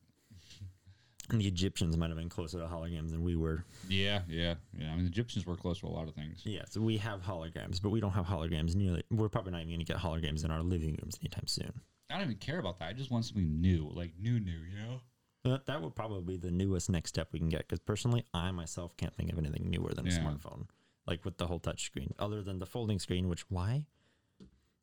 The 1.29 1.47
Egyptians 1.47 1.97
might 1.97 2.09
have 2.09 2.17
been 2.17 2.29
closer 2.29 2.59
to 2.59 2.65
holograms 2.65 3.09
than 3.11 3.23
we 3.23 3.35
were. 3.35 3.63
Yeah, 3.89 4.21
yeah, 4.27 4.55
yeah. 4.77 4.91
I 4.91 4.95
mean, 4.95 5.05
the 5.05 5.09
Egyptians 5.09 5.45
were 5.45 5.55
close 5.55 5.79
to 5.79 5.87
a 5.87 5.89
lot 5.89 6.07
of 6.07 6.13
things. 6.13 6.41
Yeah, 6.43 6.63
so 6.69 6.81
we 6.81 6.97
have 6.97 7.21
holograms, 7.23 7.81
but 7.81 7.89
we 7.89 7.99
don't 7.99 8.11
have 8.11 8.25
holograms 8.25 8.75
nearly. 8.75 9.03
We're 9.09 9.29
probably 9.29 9.51
not 9.53 9.61
even 9.61 9.69
going 9.69 9.79
to 9.79 9.85
get 9.85 9.97
holograms 9.97 10.45
in 10.45 10.51
our 10.51 10.61
living 10.61 10.97
rooms 11.01 11.17
anytime 11.21 11.47
soon. 11.47 11.71
I 12.09 12.15
don't 12.15 12.25
even 12.27 12.35
care 12.37 12.59
about 12.59 12.77
that. 12.79 12.89
I 12.89 12.93
just 12.93 13.09
want 13.09 13.25
something 13.25 13.59
new, 13.59 13.89
like 13.93 14.11
new, 14.21 14.39
new. 14.39 14.51
You 14.51 14.77
know? 14.77 15.01
That, 15.43 15.65
that 15.65 15.81
would 15.81 15.95
probably 15.95 16.21
be 16.21 16.37
the 16.37 16.51
newest 16.51 16.89
next 16.89 17.09
step 17.09 17.29
we 17.31 17.39
can 17.39 17.49
get. 17.49 17.67
Because 17.67 17.79
personally, 17.79 18.23
I 18.33 18.51
myself 18.51 18.95
can't 18.97 19.13
think 19.15 19.31
of 19.31 19.37
anything 19.39 19.69
newer 19.69 19.93
than 19.93 20.07
a 20.07 20.11
Yeah. 20.11 20.19
smartphone, 20.19 20.67
like 21.07 21.25
with 21.25 21.37
the 21.37 21.47
whole 21.47 21.59
touch 21.59 21.85
screen, 21.85 22.13
other 22.19 22.41
than 22.43 22.59
the 22.59 22.65
folding 22.67 22.99
screen. 22.99 23.27
Which 23.29 23.49
why? 23.49 23.87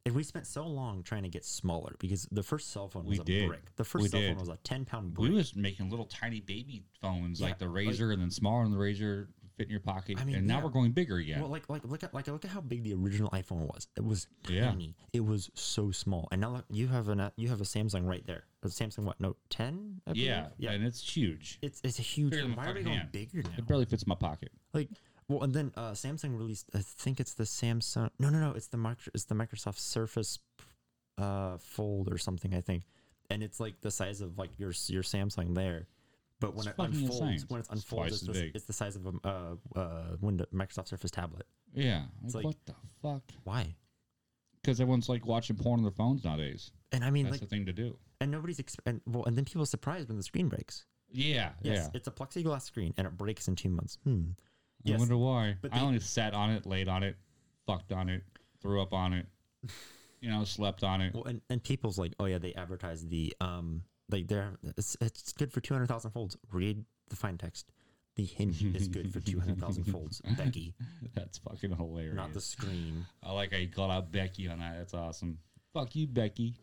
If 0.04 0.14
we 0.14 0.24
spent 0.24 0.46
so 0.48 0.66
long 0.66 1.02
trying 1.04 1.22
to 1.22 1.28
get 1.28 1.44
smaller, 1.44 1.94
because 2.00 2.26
the 2.32 2.42
first 2.42 2.70
cell 2.70 2.88
phone 2.88 3.04
was 3.04 3.18
We 3.18 3.22
a 3.22 3.24
did. 3.24 3.48
brick. 3.48 3.76
The 3.76 3.84
first 3.84 4.02
We 4.02 4.08
cell 4.08 4.20
did. 4.20 4.30
phone 4.30 4.40
was 4.40 4.48
a 4.48 4.56
ten 4.64 4.84
pound 4.84 5.14
brick. 5.14 5.30
We 5.30 5.34
was 5.36 5.54
making 5.54 5.90
little 5.90 6.06
tiny 6.06 6.40
baby 6.40 6.82
phones, 7.00 7.40
Yeah, 7.40 7.46
like 7.48 7.58
the 7.58 7.68
like- 7.68 7.86
Razr, 7.86 8.12
and 8.12 8.20
then 8.20 8.30
smaller 8.30 8.64
than 8.64 8.72
the 8.72 8.78
Razr, 8.78 9.28
fit 9.56 9.66
in 9.66 9.70
your 9.70 9.80
pocket. 9.80 10.18
I 10.18 10.24
mean, 10.24 10.34
and 10.36 10.46
now 10.46 10.58
yeah. 10.58 10.64
we're 10.64 10.70
going 10.70 10.90
bigger 10.92 11.16
again. 11.18 11.40
Well, 11.40 11.50
like 11.50 11.68
like 11.68 11.84
look 11.84 12.02
at 12.02 12.12
like 12.14 12.26
look 12.26 12.44
at 12.44 12.50
how 12.50 12.60
big 12.62 12.82
the 12.82 12.94
original 12.94 13.30
iPhone 13.30 13.66
was. 13.72 13.86
It 13.96 14.02
was 14.04 14.26
Yeah. 14.48 14.70
tiny. 14.70 14.96
It 15.12 15.20
was 15.24 15.50
so 15.54 15.90
small. 15.92 16.26
And 16.32 16.40
now 16.40 16.50
look, 16.52 16.64
you 16.70 16.88
have 16.88 17.08
an 17.08 17.30
you 17.36 17.48
have 17.50 17.60
a 17.60 17.64
Samsung 17.64 18.04
right 18.06 18.26
there. 18.26 18.44
A 18.64 18.68
Samsung 18.68 19.04
what 19.04 19.20
Note 19.20 19.36
10? 19.50 20.00
Yeah, 20.14 20.48
yeah. 20.56 20.72
and 20.72 20.84
it's 20.84 21.00
huge. 21.16 21.58
It's 21.62 21.80
it's 21.84 21.98
a 21.98 22.02
huge. 22.02 22.32
Why 22.56 22.70
are 22.70 22.74
we 22.74 22.82
going 22.82 23.08
bigger 23.12 23.42
now? 23.42 23.50
It 23.58 23.66
barely 23.68 23.84
fits 23.84 24.02
in 24.02 24.08
my 24.08 24.14
pocket. 24.16 24.50
Like 24.72 24.88
well, 25.32 25.42
and 25.42 25.52
then 25.54 25.72
uh, 25.76 25.92
Samsung 25.92 26.36
released. 26.36 26.66
I 26.74 26.80
think 26.82 27.20
it's 27.20 27.34
the 27.34 27.44
Samsung. 27.44 28.10
No, 28.18 28.28
no, 28.30 28.38
no. 28.38 28.52
It's 28.52 28.68
the 28.68 28.76
micro, 28.76 29.10
It's 29.14 29.24
the 29.24 29.34
Microsoft 29.34 29.78
Surface 29.78 30.38
uh, 31.18 31.58
Fold 31.58 32.12
or 32.12 32.18
something. 32.18 32.54
I 32.54 32.60
think, 32.60 32.84
and 33.30 33.42
it's 33.42 33.60
like 33.60 33.80
the 33.80 33.90
size 33.90 34.20
of 34.20 34.38
like 34.38 34.50
your 34.58 34.72
your 34.88 35.02
Samsung 35.02 35.54
there. 35.54 35.86
But 36.40 36.54
when 36.56 36.66
It's 36.66 36.76
it 36.78 36.82
unfolds, 36.82 37.20
insane. 37.20 37.44
when 37.48 37.58
it 37.60 37.60
It's 37.60 37.68
unfolds, 37.70 38.20
twice 38.20 38.22
it's 38.28 38.38
the, 38.40 38.50
it's 38.54 38.64
the 38.64 38.72
size 38.72 38.96
of 38.96 39.06
a 39.06 39.12
uh, 39.28 39.78
uh, 39.78 40.16
Windows 40.20 40.48
Microsoft 40.52 40.88
Surface 40.88 41.10
tablet. 41.12 41.46
Yeah, 41.72 42.02
It's 42.24 42.34
like, 42.34 42.44
like- 42.44 42.56
what 42.56 42.66
the 42.66 42.74
fuck? 43.00 43.22
Why? 43.44 43.74
Because 44.60 44.80
everyone's 44.80 45.08
like 45.08 45.24
watching 45.24 45.54
porn 45.56 45.78
on 45.80 45.84
their 45.84 45.92
phones 45.92 46.24
nowadays. 46.24 46.72
And 46.92 47.04
I 47.04 47.10
mean, 47.10 47.24
That's 47.26 47.34
like, 47.34 47.40
the 47.42 47.46
thing 47.46 47.66
to 47.66 47.72
do. 47.72 47.96
and 48.20 48.30
nobody's 48.30 48.58
exp- 48.58 48.80
and 48.86 49.00
well, 49.06 49.24
and 49.24 49.36
then 49.36 49.44
people 49.44 49.62
are 49.62 49.66
surprised 49.66 50.08
when 50.08 50.16
the 50.16 50.22
screen 50.24 50.48
breaks. 50.48 50.84
Yeah, 51.12 51.50
Yes, 51.62 51.76
yeah. 51.84 51.90
it's 51.94 52.08
a 52.08 52.10
plexiglass 52.10 52.62
screen 52.62 52.92
and 52.96 53.06
it 53.06 53.16
breaks 53.16 53.46
in 53.46 53.54
two 53.54 53.68
months. 53.70 53.98
Hmm. 54.04 54.30
I 54.86 54.96
wonder 54.96 55.16
why. 55.16 55.56
but 55.60 55.72
I 55.72 55.78
they- 55.78 55.84
only 55.84 56.00
sat 56.00 56.34
on 56.34 56.50
it, 56.50 56.66
laid 56.66 56.88
on 56.88 57.02
it, 57.02 57.16
fucked 57.66 57.92
on 57.92 58.08
it, 58.08 58.22
threw 58.60 58.80
up 58.82 58.92
on 58.92 59.12
it, 59.12 59.26
you 60.20 60.30
know, 60.30 60.44
slept 60.44 60.82
on 60.84 61.00
it. 61.00 61.14
well, 61.14 61.24
and, 61.24 61.40
and 61.50 61.62
people's 61.62 61.98
like, 61.98 62.12
oh 62.20 62.24
yeah, 62.26 62.38
they 62.38 62.54
advertise 62.54 63.06
the 63.06 63.34
um, 63.40 63.82
like 64.10 64.28
they're 64.28 64.58
it's, 64.76 64.96
it's 65.00 65.32
good 65.32 65.52
for 65.52 65.60
two 65.60 65.74
hundred 65.74 65.86
thousand 65.88 66.10
folds. 66.12 66.36
Read 66.50 66.84
the 67.08 67.16
fine 67.16 67.38
text. 67.38 67.70
The 68.16 68.24
hinge 68.24 68.62
is 68.62 68.88
good 68.88 69.12
for 69.12 69.20
two 69.30 69.40
hundred 69.40 69.58
thousand 69.60 69.84
folds. 69.84 70.20
Becky, 70.36 70.74
That's 71.14 71.38
fucking 71.38 71.74
hilarious. 71.76 72.14
not 72.14 72.34
the 72.34 72.40
screen. 72.42 73.06
I 73.22 73.32
like 73.32 73.52
how 73.52 73.58
you 73.58 73.68
called 73.68 73.90
out 73.90 74.12
Becky 74.12 74.48
on 74.48 74.58
that. 74.58 74.76
That's 74.78 74.94
awesome. 74.94 75.38
Fuck 75.72 75.96
you, 75.96 76.06
Becky. 76.06 76.54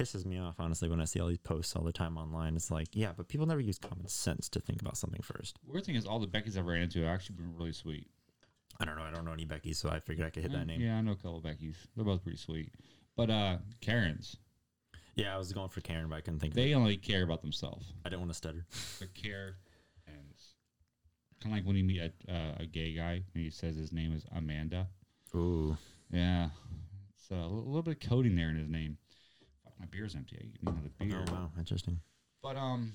Pisses 0.00 0.24
me 0.24 0.38
off 0.38 0.56
honestly 0.58 0.88
when 0.88 1.00
I 1.00 1.04
see 1.04 1.20
all 1.20 1.28
these 1.28 1.38
posts 1.38 1.76
all 1.76 1.82
the 1.84 1.92
time 1.92 2.16
online. 2.16 2.56
It's 2.56 2.70
like, 2.70 2.88
yeah, 2.92 3.12
but 3.16 3.28
people 3.28 3.46
never 3.46 3.60
use 3.60 3.78
common 3.78 4.08
sense 4.08 4.48
to 4.50 4.60
think 4.60 4.80
about 4.80 4.96
something 4.96 5.20
first. 5.22 5.58
Weird 5.66 5.84
thing 5.84 5.94
is, 5.96 6.06
all 6.06 6.18
the 6.18 6.26
Beckys 6.26 6.56
I've 6.56 6.66
ran 6.66 6.82
into 6.82 7.00
have 7.00 7.08
actually 7.14 7.36
been 7.36 7.54
really 7.56 7.72
sweet. 7.72 8.06
I 8.80 8.84
don't 8.86 8.96
know. 8.96 9.02
I 9.02 9.10
don't 9.10 9.24
know 9.26 9.32
any 9.32 9.44
Becky, 9.44 9.72
so 9.74 9.90
I 9.90 10.00
figured 10.00 10.26
I 10.26 10.30
could 10.30 10.42
hit 10.42 10.52
that 10.52 10.66
name. 10.66 10.80
Yeah, 10.80 10.96
I 10.96 11.00
know 11.02 11.12
a 11.12 11.16
couple 11.16 11.36
of 11.38 11.44
Beckys. 11.44 11.74
They're 11.94 12.04
both 12.04 12.22
pretty 12.22 12.38
sweet. 12.38 12.72
But 13.16 13.28
uh 13.30 13.58
Karens, 13.80 14.36
Yeah, 15.16 15.34
I 15.34 15.38
was 15.38 15.52
going 15.52 15.68
for 15.68 15.80
Karen, 15.82 16.08
but 16.08 16.16
I 16.16 16.20
couldn't 16.22 16.40
think. 16.40 16.54
they 16.54 16.70
it. 16.72 16.74
only 16.74 16.96
care 16.96 17.22
about 17.22 17.42
themselves. 17.42 17.92
I 18.04 18.08
didn't 18.08 18.20
want 18.20 18.30
to 18.32 18.36
stutter. 18.36 18.64
The 19.00 19.06
care. 19.06 19.56
Kind 21.42 21.54
of 21.54 21.58
like 21.58 21.66
when 21.66 21.76
you 21.76 21.84
meet 21.84 22.00
a, 22.02 22.12
uh, 22.30 22.52
a 22.60 22.66
gay 22.66 22.92
guy 22.94 23.22
and 23.34 23.42
he 23.42 23.48
says 23.48 23.74
his 23.74 23.92
name 23.92 24.12
is 24.12 24.26
Amanda. 24.36 24.88
Ooh. 25.34 25.74
Yeah, 26.12 26.50
it's 27.14 27.30
a 27.30 27.34
little 27.46 27.80
bit 27.82 28.02
of 28.02 28.08
coding 28.10 28.36
there 28.36 28.50
in 28.50 28.56
his 28.56 28.68
name. 28.68 28.98
My 29.80 29.86
beer's 29.86 30.14
empty. 30.14 30.36
I 30.40 30.44
need 30.44 30.58
another 30.62 30.90
beer. 30.98 31.24
Oh 31.28 31.32
wow, 31.32 31.50
interesting. 31.58 31.98
But 32.42 32.56
um, 32.56 32.92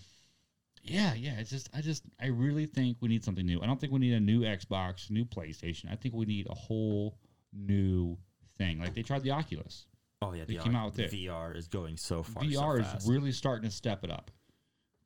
yeah, 0.83 1.13
yeah. 1.15 1.33
It's 1.39 1.49
just 1.49 1.69
I 1.73 1.81
just 1.81 2.03
I 2.21 2.27
really 2.27 2.65
think 2.67 2.97
we 3.01 3.09
need 3.09 3.23
something 3.25 3.45
new. 3.45 3.61
I 3.61 3.65
don't 3.65 3.79
think 3.79 3.91
we 3.91 3.99
need 3.99 4.13
a 4.13 4.19
new 4.19 4.41
Xbox, 4.41 5.09
new 5.09 5.25
PlayStation. 5.25 5.91
I 5.91 5.95
think 5.95 6.13
we 6.13 6.25
need 6.25 6.47
a 6.49 6.53
whole 6.53 7.17
new 7.51 8.17
thing. 8.57 8.79
Like 8.79 8.93
they 8.93 9.01
tried 9.01 9.23
the 9.23 9.31
Oculus. 9.31 9.85
Oh 10.21 10.33
yeah, 10.33 10.45
They 10.45 10.55
the 10.57 10.63
came 10.63 10.75
R- 10.75 10.83
out 10.83 10.95
with 10.95 10.99
it. 10.99 11.11
VR 11.11 11.55
is 11.57 11.67
going 11.67 11.97
so 11.97 12.23
far. 12.23 12.43
VR 12.43 12.77
so 12.77 12.83
fast. 12.83 13.03
is 13.03 13.09
really 13.09 13.31
starting 13.31 13.69
to 13.69 13.75
step 13.75 14.03
it 14.03 14.11
up. 14.11 14.31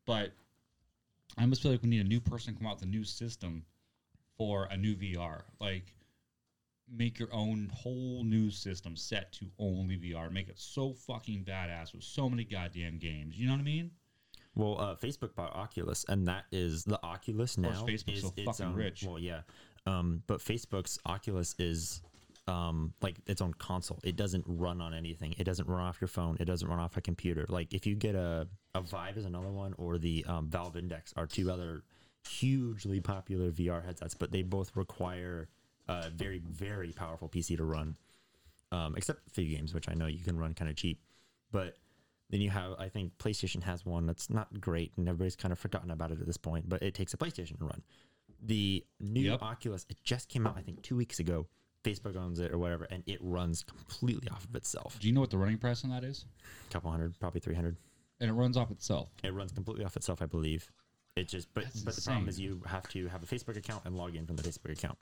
But 0.05 0.31
I 1.37 1.41
almost 1.43 1.61
feel 1.61 1.71
like 1.71 1.81
we 1.81 1.89
need 1.89 2.01
a 2.01 2.07
new 2.09 2.19
person 2.19 2.53
to 2.53 2.59
come 2.59 2.67
out 2.67 2.75
with 2.75 2.83
a 2.83 2.91
new 2.91 3.03
system 3.03 3.63
for 4.37 4.65
a 4.65 4.77
new 4.77 4.95
VR. 4.95 5.41
Like 5.59 5.93
make 6.95 7.19
your 7.19 7.34
own 7.34 7.71
whole 7.73 8.23
new 8.23 8.49
system 8.49 8.95
set 8.95 9.32
to 9.34 9.45
only 9.60 9.97
VR. 9.97 10.32
Make 10.32 10.49
it 10.49 10.60
so 10.60 10.93
fucking 10.93 11.45
badass 11.45 11.93
with 11.93 12.04
so 12.04 12.30
many 12.30 12.43
goddamn 12.43 12.97
games. 12.97 13.38
You 13.38 13.47
know 13.47 13.54
what 13.54 13.62
I 13.62 13.63
mean? 13.63 13.91
Well, 14.56 14.80
uh, 14.80 14.95
Facebook 14.95 15.36
bought 15.36 15.56
Oculus, 15.56 16.06
and 16.10 16.28
that 16.28 16.45
is 16.52 16.84
the 16.84 17.02
Oculus 17.04 17.56
course, 17.56 17.80
now. 17.80 17.86
Facebook's 17.86 18.17
is 18.17 18.21
so 18.21 18.34
its 18.36 18.45
fucking 18.45 18.65
own- 18.67 18.75
rich. 18.75 19.04
Well, 19.04 19.19
yeah, 19.19 19.41
um, 19.86 20.23
but 20.28 20.39
Facebook's 20.39 20.99
Oculus 21.06 21.56
is 21.60 22.02
um, 22.47 22.93
like 23.02 23.15
its 23.28 23.41
own 23.41 23.54
console. 23.54 23.99
It 24.04 24.15
doesn't 24.15 24.43
run 24.47 24.82
on 24.82 24.93
anything. 24.93 25.36
It 25.38 25.43
doesn't 25.43 25.67
run 25.67 25.82
off 25.82 26.02
your 26.02 26.08
phone. 26.08 26.38
It 26.39 26.45
doesn't 26.45 26.67
run 26.67 26.80
off 26.80 26.97
a 26.97 27.02
computer. 27.02 27.45
Like 27.47 27.73
if 27.73 27.86
you 27.86 27.95
get 27.95 28.15
a 28.15 28.47
a 28.75 28.82
Vive 28.82 29.17
is 29.17 29.25
another 29.25 29.49
one, 29.52 29.73
or 29.78 29.97
the 29.97 30.25
um, 30.28 30.49
Valve 30.49 30.78
Index 30.78 31.13
are 31.15 31.25
two 31.25 31.52
other 31.52 31.84
hugely 32.28 32.99
popular 32.99 33.52
VR 33.52 33.84
headsets, 33.86 34.13
but 34.13 34.32
they 34.32 34.41
both 34.41 34.75
require 34.75 35.47
a 35.89 36.10
very 36.10 36.39
very 36.39 36.91
powerful 36.91 37.28
PC 37.28 37.58
to 37.58 37.63
run. 37.63 37.95
Um, 38.71 38.93
except 38.95 39.32
video 39.34 39.58
games, 39.58 39.73
which 39.73 39.89
I 39.89 39.95
know 39.95 40.06
you 40.06 40.23
can 40.23 40.38
run 40.38 40.54
kind 40.54 40.69
of 40.69 40.78
cheap, 40.78 41.02
but 41.52 41.75
then 42.30 42.39
you 42.39 42.52
have, 42.52 42.73
I 42.78 42.88
think 42.88 43.17
PlayStation 43.17 43.63
has 43.63 43.84
one 43.84 44.06
that's 44.06 44.30
not 44.30 44.62
great, 44.62 44.91
and 44.95 45.08
everybody's 45.10 45.36
kind 45.36 45.52
of 45.52 45.58
forgotten 45.58 45.89
about 45.89 46.12
it 46.12 46.21
at 46.21 46.28
this 46.28 46.38
point. 46.38 46.69
But 46.69 46.84
it 46.84 46.93
takes 46.93 47.13
a 47.15 47.17
PlayStation 47.17 47.58
to 47.58 47.65
run. 47.65 47.82
The 48.43 48.86
new 48.99 49.32
Yep. 49.32 49.41
Oculus, 49.41 49.88
it 49.89 49.97
just 50.04 50.30
came 50.30 50.45
out, 50.45 50.56
I 50.56 50.62
think, 50.62 50.84
two 50.84 50.95
weeks 50.95 51.19
ago. 51.19 51.47
Facebook 51.84 52.15
owns 52.15 52.39
it 52.39 52.52
or 52.52 52.60
whatever, 52.60 52.84
and 52.91 53.02
it 53.08 53.17
runs 53.21 53.63
completely 53.63 54.30
off 54.30 54.45
of 54.45 54.56
itself. 54.56 54.99
Do 54.99 55.08
you 55.08 55.13
know 55.13 55.21
what 55.21 55.32
the 55.32 55.38
running 55.38 55.58
price 55.58 55.84
on 55.84 55.89
that 55.89 56.04
is? 56.04 56.25
A 56.69 56.73
couple 56.73 56.91
hundred, 56.91 57.19
probably 57.19 57.39
three 57.39 57.56
hundred. 57.56 57.78
And 58.19 58.30
it 58.30 58.34
runs 58.34 58.58
off 58.58 58.69
itself. 58.69 59.10
It 59.23 59.34
runs 59.34 59.52
completely 59.52 59.86
off 59.86 59.95
itself, 59.95 60.21
I 60.21 60.25
believe. 60.25 60.69
It 61.15 61.28
just, 61.28 61.52
but 61.54 61.63
That's 61.63 61.82
but 61.82 61.95
the 61.95 62.02
problem 62.02 62.30
is 62.30 62.39
you 62.39 62.62
have 62.67 62.88
to 62.89 63.08
have 63.08 63.23
a 63.23 63.25
Facebook 63.25 63.58
account 63.58 63.84
and 63.86 63.95
log 63.95 64.15
in 64.15 64.28
from 64.28 64.36
the 64.36 64.43
Facebook 64.43 64.71
account. 64.71 64.97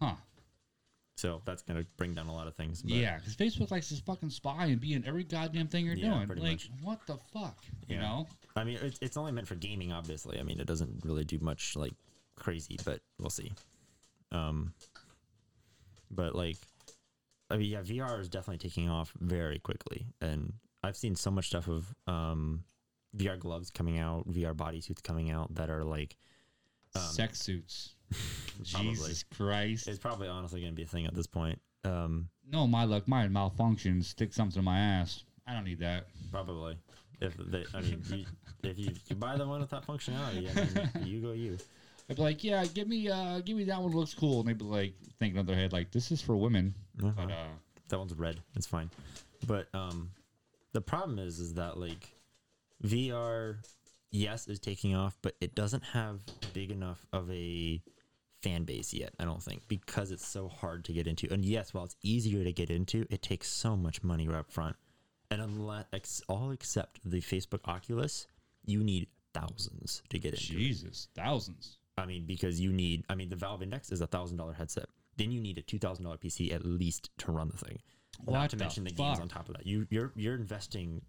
Huh. 0.00 0.14
So 1.16 1.40
that's 1.44 1.62
gonna 1.62 1.84
bring 1.98 2.14
down 2.14 2.26
a 2.26 2.32
lot 2.34 2.46
of 2.48 2.54
things. 2.56 2.82
but- 2.82 2.90
Yeah, 2.92 3.18
because 3.18 3.36
Facebook 3.36 3.70
likes 3.70 3.88
to 3.90 3.96
fucking 4.02 4.30
spy 4.30 4.66
and 4.66 4.80
be 4.80 4.94
in 4.94 5.04
every 5.06 5.24
goddamn 5.24 5.68
thing 5.68 5.84
you're 5.86 5.94
Yeah, 5.94 6.24
doing. 6.24 6.38
Like, 6.40 6.52
much. 6.52 6.70
what 6.82 7.06
the 7.06 7.18
fuck? 7.32 7.58
You 7.86 7.98
know? 7.98 8.26
I 8.56 8.64
mean, 8.64 8.78
it's, 8.82 8.98
it's 9.00 9.16
only 9.16 9.30
meant 9.32 9.46
for 9.46 9.54
gaming, 9.54 9.92
obviously. 9.92 10.40
I 10.40 10.42
mean, 10.42 10.58
it 10.60 10.66
doesn't 10.66 11.04
really 11.04 11.24
do 11.24 11.38
much 11.40 11.76
like 11.76 11.94
crazy, 12.36 12.76
but 12.84 13.00
we'll 13.18 13.30
see. 13.30 13.52
Um, 14.32 14.72
but 16.10 16.34
like, 16.34 16.56
I 17.50 17.56
mean, 17.56 17.70
yeah, 17.70 17.82
VR 17.82 18.18
is 18.20 18.28
definitely 18.28 18.58
taking 18.66 18.88
off 18.88 19.12
very 19.20 19.58
quickly, 19.58 20.06
and 20.20 20.54
I've 20.82 20.96
seen 20.96 21.14
so 21.14 21.30
much 21.30 21.46
stuff 21.48 21.68
of 21.68 21.94
um, 22.06 22.64
VR 23.16 23.38
gloves 23.38 23.70
coming 23.70 23.98
out, 23.98 24.26
VR 24.28 24.54
bodysuits 24.54 25.02
coming 25.02 25.30
out 25.30 25.54
that 25.54 25.68
are 25.70 25.84
like, 25.84 26.16
Um, 26.94 27.02
Sex 27.02 27.40
suits. 27.40 27.94
Probably. 28.72 28.90
Jesus 28.90 29.24
Christ. 29.24 29.88
it's 29.88 29.98
probably 29.98 30.28
honestly 30.28 30.60
going 30.60 30.72
to 30.72 30.76
be 30.76 30.82
a 30.82 30.86
thing 30.86 31.06
at 31.06 31.14
this 31.14 31.26
point. 31.26 31.60
Um, 31.84 32.28
no, 32.50 32.66
my 32.66 32.84
luck, 32.84 33.08
mine 33.08 33.30
malfunctions. 33.30 34.04
Stick 34.04 34.32
something 34.32 34.58
in 34.58 34.64
my 34.64 34.78
ass. 34.78 35.24
I 35.46 35.54
don't 35.54 35.64
need 35.64 35.80
that. 35.80 36.06
probably. 36.30 36.76
If 37.20 37.36
they, 37.36 37.64
I 37.74 37.80
mean, 37.80 38.02
you, 38.08 38.24
if 38.62 38.78
you, 38.78 38.92
you 39.08 39.16
buy 39.16 39.36
the 39.36 39.46
one 39.46 39.60
with 39.60 39.70
that 39.70 39.86
functionality, 39.86 40.50
I 40.50 40.98
mean, 40.98 41.06
you 41.06 41.20
go 41.20 41.32
you. 41.32 41.56
I'd 42.10 42.16
be 42.16 42.22
like, 42.22 42.42
yeah, 42.42 42.64
give 42.64 42.88
me, 42.88 43.08
uh, 43.08 43.40
give 43.40 43.56
me 43.56 43.64
that 43.64 43.80
one. 43.80 43.92
Looks 43.92 44.14
cool. 44.14 44.40
And 44.40 44.48
they'd 44.48 44.58
be 44.58 44.64
like, 44.64 44.94
thinking 45.18 45.38
in 45.38 45.46
their 45.46 45.56
head, 45.56 45.72
like, 45.72 45.92
this 45.92 46.10
is 46.10 46.20
for 46.20 46.36
women. 46.36 46.74
Uh-huh. 47.00 47.12
But 47.16 47.32
uh, 47.32 47.46
that 47.88 47.98
one's 47.98 48.14
red. 48.14 48.40
It's 48.56 48.66
fine. 48.66 48.90
But 49.46 49.68
um, 49.74 50.10
the 50.72 50.80
problem 50.80 51.18
is, 51.18 51.38
is 51.38 51.54
that 51.54 51.78
like 51.78 52.14
VR, 52.84 53.56
yes, 54.10 54.48
is 54.48 54.58
taking 54.58 54.96
off, 54.96 55.16
but 55.22 55.36
it 55.40 55.54
doesn't 55.54 55.84
have 55.84 56.20
big 56.52 56.70
enough 56.70 57.06
of 57.12 57.30
a 57.30 57.80
fan 58.42 58.64
base 58.64 58.92
yet. 58.92 59.12
I 59.18 59.24
don't 59.24 59.42
think 59.42 59.62
because 59.68 60.10
it's 60.10 60.26
so 60.26 60.48
hard 60.48 60.84
to 60.86 60.92
get 60.92 61.06
into. 61.06 61.32
And 61.32 61.44
yes, 61.44 61.72
while 61.72 61.84
it's 61.84 61.96
easier 62.02 62.44
to 62.44 62.52
get 62.52 62.70
into, 62.70 63.06
it 63.10 63.22
takes 63.22 63.48
so 63.48 63.76
much 63.76 64.02
money 64.02 64.28
right 64.28 64.40
up 64.40 64.50
front. 64.50 64.76
And 65.30 65.40
unless 65.40 65.86
ex- 65.92 66.22
all 66.28 66.50
except 66.50 67.00
the 67.04 67.20
Facebook 67.20 67.60
Oculus, 67.66 68.26
you 68.64 68.84
need 68.84 69.08
thousands 69.32 70.02
to 70.10 70.18
get 70.18 70.34
into. 70.34 70.54
it. 70.54 70.58
Jesus, 70.58 71.08
thousands. 71.14 71.78
I 71.96 72.06
mean, 72.06 72.24
because 72.26 72.60
you 72.60 72.72
need, 72.72 73.04
I 73.08 73.14
mean, 73.14 73.28
the 73.28 73.36
Valve 73.36 73.62
Index 73.62 73.90
is 73.92 74.00
a 74.00 74.06
thousand 74.06 74.36
dollar 74.36 74.52
headset. 74.52 74.86
Then 75.16 75.30
you 75.30 75.40
need 75.40 75.58
a 75.58 75.62
two 75.62 75.78
thousand 75.78 76.04
dollar 76.04 76.16
PC 76.16 76.52
at 76.52 76.64
least 76.64 77.10
to 77.18 77.32
run 77.32 77.48
the 77.48 77.58
thing. 77.58 77.78
What 78.24 78.34
Not 78.34 78.50
to 78.50 78.56
mention 78.56 78.84
the 78.84 78.90
games 78.90 79.20
on 79.20 79.28
top 79.28 79.48
of 79.48 79.56
that. 79.56 79.66
You 79.66 79.86
you're 79.90 80.12
you're 80.14 80.34
investing 80.34 81.02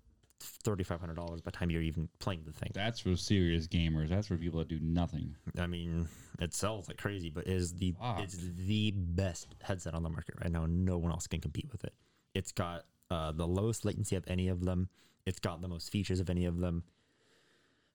thirty 0.43 0.83
five 0.83 0.99
hundred 0.99 1.15
dollars 1.15 1.41
by 1.41 1.51
the 1.51 1.57
time 1.57 1.69
you're 1.71 1.81
even 1.81 2.09
playing 2.19 2.43
the 2.45 2.51
thing. 2.53 2.71
That's 2.73 2.99
for 2.99 3.15
serious 3.15 3.67
gamers. 3.67 4.09
That's 4.09 4.27
for 4.27 4.37
people 4.37 4.59
that 4.59 4.67
do 4.67 4.79
nothing. 4.81 5.35
I 5.57 5.67
mean, 5.67 6.07
it 6.39 6.53
sells 6.53 6.87
like 6.87 6.97
crazy, 6.97 7.29
but 7.29 7.47
it 7.47 7.53
is 7.53 7.73
the 7.73 7.93
Fuck. 7.99 8.19
it's 8.19 8.37
the 8.37 8.91
best 8.95 9.55
headset 9.61 9.93
on 9.93 10.03
the 10.03 10.09
market 10.09 10.35
right 10.41 10.51
now. 10.51 10.65
No 10.67 10.97
one 10.97 11.11
else 11.11 11.27
can 11.27 11.41
compete 11.41 11.69
with 11.71 11.83
it. 11.83 11.93
It's 12.33 12.51
got 12.51 12.85
uh, 13.09 13.31
the 13.31 13.47
lowest 13.47 13.85
latency 13.85 14.15
of 14.15 14.23
any 14.27 14.47
of 14.47 14.65
them. 14.65 14.89
It's 15.25 15.39
got 15.39 15.61
the 15.61 15.67
most 15.67 15.89
features 15.91 16.19
of 16.19 16.29
any 16.29 16.45
of 16.45 16.59
them. 16.59 16.83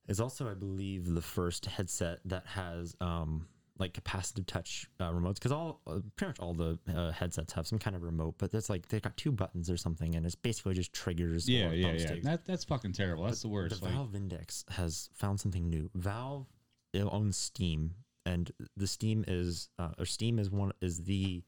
It's 0.08 0.20
also, 0.20 0.50
I 0.50 0.54
believe, 0.54 1.12
the 1.12 1.20
first 1.20 1.66
headset 1.66 2.20
that 2.24 2.46
has 2.46 2.96
um, 3.00 3.46
like 3.78 3.92
capacitive 3.92 4.46
touch 4.46 4.88
uh, 5.00 5.10
remotes 5.10 5.34
because 5.34 5.52
all 5.52 5.80
uh, 5.86 6.00
pretty 6.16 6.30
much 6.30 6.38
all 6.40 6.54
the 6.54 6.78
uh, 6.94 7.12
headsets 7.12 7.52
have 7.52 7.66
some 7.66 7.78
kind 7.78 7.94
of 7.94 8.02
remote, 8.02 8.34
but 8.38 8.52
it's 8.52 8.68
like 8.68 8.88
they've 8.88 9.02
got 9.02 9.16
two 9.16 9.30
buttons 9.32 9.70
or 9.70 9.76
something, 9.76 10.14
and 10.14 10.26
it's 10.26 10.34
basically 10.34 10.74
just 10.74 10.92
triggers. 10.92 11.48
Yeah, 11.48 11.70
yeah, 11.70 11.92
yeah. 11.92 12.14
That, 12.22 12.44
that's 12.44 12.64
fucking 12.64 12.92
terrible. 12.92 13.24
That's 13.24 13.42
the 13.42 13.48
worst. 13.48 13.78
The 13.78 13.84
Like, 13.84 13.94
Valve 13.94 14.14
Index 14.14 14.64
has 14.70 15.08
found 15.14 15.38
something 15.40 15.68
new. 15.68 15.90
Valve 15.94 16.46
it 16.92 17.02
owns 17.10 17.36
Steam, 17.36 17.94
and 18.26 18.50
the 18.76 18.86
Steam 18.86 19.24
is 19.28 19.68
uh, 19.78 19.90
or 19.98 20.06
Steam 20.06 20.38
is 20.38 20.50
one 20.50 20.72
is 20.80 21.04
the 21.04 21.42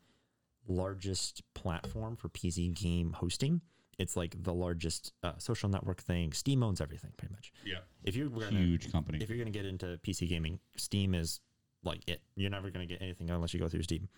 largest 0.68 1.43
platform 1.55 2.16
for 2.16 2.28
PC 2.28 2.72
game 2.74 3.12
hosting. 3.12 3.61
It's 3.99 4.16
like 4.16 4.43
the 4.43 4.55
largest 4.55 5.12
uh, 5.22 5.33
social 5.39 5.68
network 5.68 6.01
thing. 6.01 6.33
Steam 6.33 6.62
owns 6.62 6.81
everything 6.81 7.12
pretty 7.18 7.35
much. 7.35 7.53
yeah, 7.66 7.78
If 8.05 8.16
you're 8.16 8.28
gonna, 8.28 8.47
huge 8.51 8.91
company. 8.91 9.18
if 9.20 9.28
you're 9.28 9.37
gonna 9.39 9.51
get 9.51 9.66
into 9.66 9.99
PC 10.03 10.26
gaming, 10.28 10.59
Steam 10.76 11.14
is 11.14 11.41
like 11.85 12.09
it. 12.09 12.20
You're 12.37 12.51
never 12.51 12.70
gonna 12.70 12.87
get 12.87 13.03
anything 13.03 13.31
unless 13.31 13.55
you 13.55 13.61
go 13.61 13.68
through 13.68 13.83
Steam. 13.83 14.09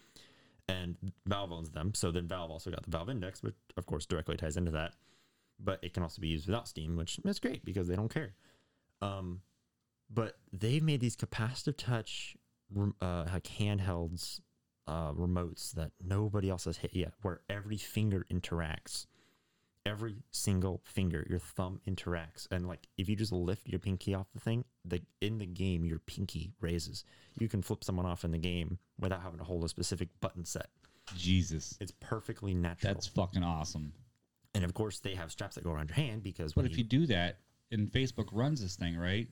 And 0.69 0.97
Valve 1.27 1.53
owns 1.53 1.71
them, 1.71 1.93
so 1.95 2.11
then 2.13 2.29
Valve 2.29 2.51
also 2.51 2.71
got 2.71 2.83
the 2.85 2.91
Valve 2.91 3.11
Index, 3.11 3.43
which 3.43 3.57
of 3.77 3.87
course 3.87 4.07
directly 4.07 4.37
ties 4.37 4.57
into 4.57 4.71
that. 4.73 4.95
But 5.59 5.81
it 5.83 5.93
can 5.93 6.03
also 6.03 6.21
be 6.21 6.29
used 6.29 6.47
without 6.47 6.69
Steam, 6.69 6.97
which 6.97 7.19
is 7.25 7.41
great 7.41 7.65
because 7.65 7.89
they 7.89 7.97
don't 7.97 8.13
care. 8.13 8.35
Um, 9.01 9.41
but 10.13 10.37
they've 10.53 10.83
made 10.83 11.01
these 11.01 11.17
capacitive 11.17 11.77
touch 11.77 12.37
uh, 12.77 13.25
like 13.33 13.45
handhelds 13.45 14.41
uh, 14.87 15.13
remotes 15.13 15.73
that 15.73 15.93
nobody 16.05 16.51
else 16.51 16.65
has 16.65 16.79
hit 16.79 16.95
yet, 16.95 17.13
where 17.23 17.41
every 17.49 17.77
finger 17.77 18.27
interacts. 18.33 19.07
Every 19.85 20.15
single 20.31 20.81
finger, 20.85 21.27
your 21.29 21.41
thumb 21.41 21.81
interacts, 21.89 22.47
and 22.53 22.69
like 22.69 22.87
if 22.99 23.09
you 23.09 23.17
just 23.17 23.33
lift 23.33 23.67
your 23.69 23.81
pinky 23.81 24.15
off 24.15 24.29
the 24.33 24.39
thing, 24.39 24.65
the 24.85 25.03
in 25.21 25.39
the 25.39 25.47
game 25.47 25.85
your 25.85 25.99
pinky 25.99 26.53
raises. 26.61 27.05
You 27.41 27.49
can 27.49 27.63
flip 27.63 27.83
someone 27.83 28.07
off 28.07 28.25
in 28.25 28.31
the 28.31 28.39
game 28.39 28.79
without 29.01 29.23
having 29.23 29.39
to 29.39 29.45
hold 29.45 29.65
a 29.65 29.69
specific 29.69 30.09
button 30.21 30.45
set. 30.45 30.69
Jesus, 31.17 31.77
It's 31.81 31.93
perfectly 31.99 32.55
natural. 32.55 32.95
that's 32.95 33.09
fucking 33.09 33.43
awesome. 33.43 33.93
and 34.55 34.63
of 34.65 34.73
course 34.73 35.01
they 35.01 35.15
have 35.17 35.33
straps 35.33 35.57
that 35.57 35.65
go 35.65 35.73
around 35.73 35.89
your 35.91 35.97
hand 35.97 36.23
because. 36.23 36.53
But 36.53 36.65
if 36.67 36.79
you 36.79 36.85
do 36.85 37.07
that, 37.07 37.39
and 37.73 37.91
Facebook 37.91 38.29
runs 38.33 38.61
this 38.63 38.77
thing, 38.77 38.97
right? 38.97 39.27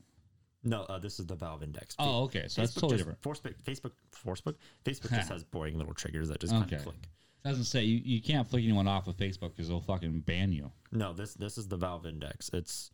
no, 0.64 0.82
uh, 0.82 0.98
this 0.98 1.20
is 1.20 1.26
the 1.26 1.36
Valve 1.36 1.62
Index. 1.62 1.94
Oh, 1.98 2.24
okay. 2.24 2.46
So 2.48 2.60
that's 2.60 2.72
Facebook 2.74 2.80
totally 2.80 2.98
just- 2.98 3.08
different. 3.22 3.22
Facebook, 3.22 3.54
Facebook, 3.62 3.92
Facebook, 4.26 4.54
Facebook 4.84 5.10
just 5.16 5.28
has 5.32 5.44
boring 5.44 5.78
little 5.78 5.94
triggers 5.94 6.28
that 6.28 6.40
just 6.40 6.52
kind 6.52 6.64
Okay. 6.64 6.76
of 6.76 6.82
click. 6.82 7.08
Doesn't 7.44 7.64
say 7.64 7.82
you, 7.84 8.00
you 8.04 8.20
can't 8.22 8.46
flick 8.48 8.62
anyone 8.64 8.86
off 8.88 9.06
of 9.06 9.16
Facebook 9.16 9.52
because 9.56 9.68
they'll 9.68 9.80
fucking 9.80 10.20
ban 10.20 10.52
you. 10.52 10.70
No, 10.92 11.12
this 11.12 11.34
this 11.34 11.56
is 11.58 11.68
the 11.68 11.76
Valve 11.76 12.06
Index. 12.06 12.50
It's 12.52 12.90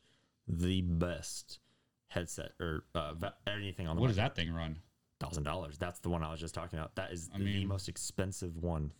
the 0.46 0.82
best 0.82 1.58
headset 2.08 2.52
or 2.60 2.84
uh, 2.94 3.14
va- 3.14 3.34
anything 3.46 3.88
on 3.88 3.96
the 3.96 4.00
What 4.02 4.08
does 4.08 4.16
that 4.16 4.36
thing 4.36 4.52
run? 4.54 4.78
thousand 5.18 5.44
dollars. 5.44 5.78
That's 5.78 5.98
the 6.00 6.10
one 6.10 6.22
I 6.22 6.30
was 6.30 6.38
just 6.40 6.54
talking 6.54 6.78
about. 6.78 6.94
That 6.96 7.10
is 7.12 7.30
I 7.34 7.38
the 7.38 7.44
mean- 7.44 7.66
most 7.68 7.88
expensive 7.88 8.56
one. 8.56 8.92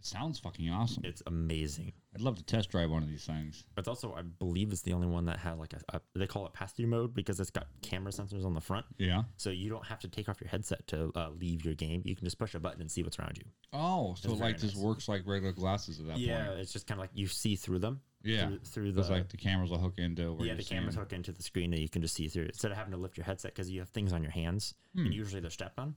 It 0.00 0.06
sounds 0.06 0.38
fucking 0.38 0.70
awesome. 0.70 1.02
It's 1.04 1.22
amazing. 1.26 1.92
I'd 2.14 2.20
love 2.20 2.36
to 2.36 2.44
test 2.44 2.70
drive 2.70 2.88
one 2.90 3.02
of 3.02 3.08
these 3.08 3.24
things. 3.24 3.64
It's 3.76 3.88
also, 3.88 4.14
I 4.16 4.22
believe, 4.22 4.70
it's 4.72 4.82
the 4.82 4.92
only 4.92 5.08
one 5.08 5.24
that 5.26 5.38
has 5.38 5.58
like 5.58 5.72
a, 5.72 5.96
a 5.96 6.00
they 6.14 6.26
call 6.28 6.46
it 6.46 6.52
pass 6.52 6.72
through 6.72 6.86
mode 6.86 7.14
because 7.14 7.40
it's 7.40 7.50
got 7.50 7.66
camera 7.82 8.12
sensors 8.12 8.44
on 8.44 8.54
the 8.54 8.60
front, 8.60 8.86
Yeah. 8.98 9.24
so 9.36 9.50
you 9.50 9.68
don't 9.68 9.84
have 9.86 9.98
to 10.00 10.08
take 10.08 10.28
off 10.28 10.40
your 10.40 10.48
headset 10.50 10.86
to 10.88 11.10
uh, 11.16 11.30
leave 11.30 11.64
your 11.64 11.74
game. 11.74 12.02
You 12.04 12.14
can 12.14 12.24
just 12.24 12.38
push 12.38 12.54
a 12.54 12.60
button 12.60 12.80
and 12.80 12.88
see 12.90 13.02
what's 13.02 13.18
around 13.18 13.38
you. 13.38 13.44
Oh, 13.72 14.14
so 14.16 14.30
It's 14.30 14.40
like 14.40 14.58
very 14.58 14.68
this 14.68 14.76
nice. 14.76 14.84
works 14.84 15.08
like 15.08 15.22
regular 15.26 15.52
glasses 15.52 15.98
at 15.98 16.06
that 16.06 16.18
yeah, 16.18 16.44
point. 16.44 16.56
Yeah, 16.56 16.62
it's 16.62 16.72
just 16.72 16.86
kind 16.86 16.98
of 17.00 17.02
like 17.02 17.10
you 17.14 17.26
see 17.26 17.56
through 17.56 17.80
them. 17.80 18.00
Yeah. 18.24 18.46
through, 18.48 18.58
through 18.64 18.92
the 18.92 19.02
like 19.02 19.28
the 19.28 19.36
cameras 19.36 19.70
will 19.70 19.78
hook 19.78 19.94
into 19.98 20.32
where 20.32 20.46
yeah, 20.48 20.54
the 20.54 20.64
cameras 20.64 20.94
seeing. 20.94 21.02
hook 21.04 21.12
into 21.12 21.30
the 21.32 21.42
screen 21.42 21.70
that 21.70 21.80
you 21.80 21.88
can 21.88 22.02
just 22.02 22.14
see 22.14 22.26
through. 22.28 22.46
Instead 22.46 22.70
of 22.72 22.76
having 22.76 22.90
to 22.92 22.96
lift 22.98 23.16
your 23.16 23.24
headset 23.24 23.52
because 23.54 23.70
you 23.70 23.78
have 23.80 23.88
things 23.90 24.12
on 24.12 24.22
your 24.22 24.32
hands, 24.32 24.74
Hmm. 24.94 25.06
and 25.06 25.14
usually 25.14 25.40
they're 25.40 25.50
strapped 25.50 25.78
on. 25.78 25.94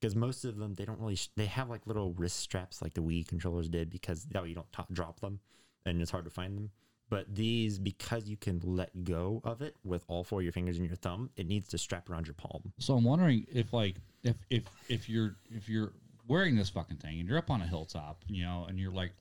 Because 0.00 0.14
most 0.14 0.44
of 0.44 0.56
them, 0.56 0.74
they 0.74 0.84
don't 0.84 1.00
really. 1.00 1.16
Sh- 1.16 1.30
they 1.36 1.46
have 1.46 1.70
like 1.70 1.86
little 1.86 2.12
wrist 2.12 2.36
straps, 2.36 2.82
like 2.82 2.94
the 2.94 3.02
Wii 3.02 3.26
controllers 3.26 3.68
did, 3.68 3.90
because 3.90 4.24
that 4.26 4.42
way 4.42 4.50
you 4.50 4.54
don't 4.54 4.70
top 4.72 4.92
drop 4.92 5.20
them, 5.20 5.40
and 5.84 6.02
it's 6.02 6.10
hard 6.10 6.24
to 6.24 6.30
find 6.30 6.56
them. 6.56 6.70
But 7.08 7.34
these, 7.34 7.78
because 7.78 8.28
you 8.28 8.36
can 8.36 8.60
let 8.64 9.04
go 9.04 9.40
of 9.44 9.62
it 9.62 9.76
with 9.84 10.04
all 10.08 10.24
four 10.24 10.40
of 10.40 10.42
your 10.42 10.52
fingers 10.52 10.76
and 10.76 10.86
your 10.86 10.96
thumb, 10.96 11.30
it 11.36 11.46
needs 11.46 11.68
to 11.68 11.78
strap 11.78 12.10
around 12.10 12.26
your 12.26 12.34
palm. 12.34 12.72
So 12.78 12.96
I'm 12.96 13.04
wondering 13.04 13.46
if 13.52 13.72
like 13.72 13.96
if 14.24 14.36
if 14.50 14.64
if 14.88 15.08
you're 15.08 15.36
if 15.50 15.68
you're 15.68 15.92
wearing 16.26 16.56
this 16.56 16.68
fucking 16.68 16.96
thing 16.96 17.20
and 17.20 17.28
you're 17.28 17.38
up 17.38 17.50
on 17.50 17.62
a 17.62 17.66
hilltop, 17.66 18.22
you 18.28 18.44
know, 18.44 18.66
and 18.68 18.78
you're 18.78 18.92
like 18.92 19.12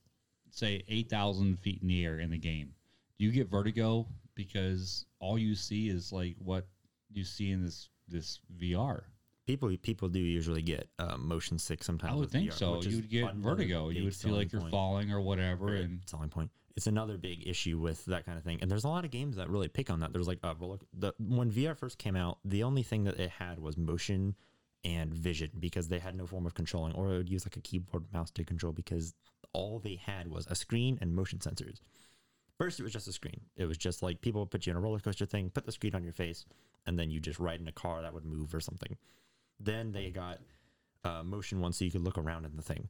say 0.49 0.83
eight 0.87 1.09
thousand 1.09 1.59
feet 1.59 1.81
in 1.81 1.87
the 1.87 2.03
air 2.03 2.19
in 2.19 2.31
the 2.31 2.37
game, 2.37 2.73
do 3.19 3.25
you 3.25 3.31
get 3.31 3.49
vertigo 3.49 4.07
because 4.33 5.05
all 5.19 5.37
you 5.37 5.53
see 5.53 5.89
is 5.89 6.11
like 6.11 6.35
what 6.39 6.65
you 7.11 7.23
see 7.23 7.51
in 7.51 7.63
this 7.63 7.89
this 8.07 8.39
VR? 8.59 9.03
People, 9.45 9.75
people 9.81 10.09
do 10.09 10.19
usually 10.19 10.61
get 10.61 10.89
uh, 10.97 11.17
motion 11.17 11.59
sick 11.59 11.83
sometimes. 11.83 12.13
I 12.13 12.15
would 12.15 12.31
think 12.31 12.49
VR, 12.49 12.53
so. 12.53 12.81
You 12.81 12.95
would 12.97 13.09
get 13.09 13.35
vertigo. 13.35 13.89
You 13.89 14.05
would 14.05 14.15
feel 14.15 14.33
like 14.33 14.51
you're 14.51 14.61
point. 14.61 14.71
falling 14.71 15.11
or 15.11 15.21
whatever. 15.21 15.65
Right, 15.65 15.81
And 15.81 16.01
selling 16.05 16.29
point. 16.29 16.49
It's 16.75 16.87
another 16.87 17.17
big 17.17 17.47
issue 17.47 17.77
with 17.77 18.03
that 18.05 18.25
kind 18.25 18.37
of 18.37 18.43
thing, 18.43 18.59
and 18.61 18.69
there's 18.69 18.83
a 18.83 18.89
lot 18.89 19.05
of 19.05 19.11
games 19.11 19.37
that 19.37 19.49
really 19.49 19.69
pick 19.69 19.89
on 19.89 20.01
that. 20.01 20.11
There's 20.11 20.27
like 20.27 20.39
roller. 20.59 20.77
The 20.93 21.13
when 21.19 21.49
VR 21.49 21.77
first 21.77 21.97
came 21.97 22.17
out, 22.17 22.39
the 22.43 22.63
only 22.63 22.83
thing 22.83 23.05
that 23.05 23.17
it 23.17 23.29
had 23.29 23.59
was 23.59 23.77
motion 23.77 24.35
and 24.83 25.13
vision 25.13 25.51
because 25.59 25.87
they 25.87 25.99
had 25.99 26.15
no 26.15 26.25
form 26.25 26.45
of 26.45 26.53
controlling, 26.53 26.93
or 26.93 27.13
it 27.13 27.17
would 27.17 27.29
use 27.29 27.45
like 27.45 27.55
a 27.55 27.61
keyboard 27.61 28.03
mouse 28.11 28.29
to 28.31 28.43
control 28.43 28.73
because 28.73 29.13
all 29.53 29.79
they 29.79 29.95
had 29.95 30.27
was 30.27 30.47
a 30.47 30.55
screen 30.55 30.97
and 31.01 31.15
motion 31.15 31.39
sensors. 31.39 31.79
First, 32.57 32.79
it 32.79 32.83
was 32.83 32.93
just 32.93 33.07
a 33.07 33.13
screen. 33.13 33.41
It 33.57 33.65
was 33.65 33.77
just 33.77 34.03
like 34.03 34.21
people 34.21 34.41
would 34.41 34.51
put 34.51 34.65
you 34.65 34.71
in 34.71 34.77
a 34.77 34.79
roller 34.79 34.99
coaster 34.99 35.25
thing, 35.25 35.49
put 35.49 35.65
the 35.65 35.71
screen 35.71 35.95
on 35.95 36.03
your 36.03 36.13
face, 36.13 36.45
and 36.85 36.99
then 36.99 37.09
you 37.09 37.19
just 37.19 37.39
ride 37.39 37.59
in 37.59 37.67
a 37.67 37.73
car 37.73 38.01
that 38.01 38.13
would 38.13 38.25
move 38.25 38.53
or 38.53 38.59
something. 38.59 38.97
Then 39.59 39.91
they 39.91 40.09
got 40.11 40.39
uh, 41.03 41.23
motion 41.23 41.59
one 41.61 41.73
so 41.73 41.85
you 41.85 41.91
could 41.91 42.03
look 42.03 42.17
around 42.17 42.45
in 42.45 42.55
the 42.55 42.61
thing. 42.63 42.89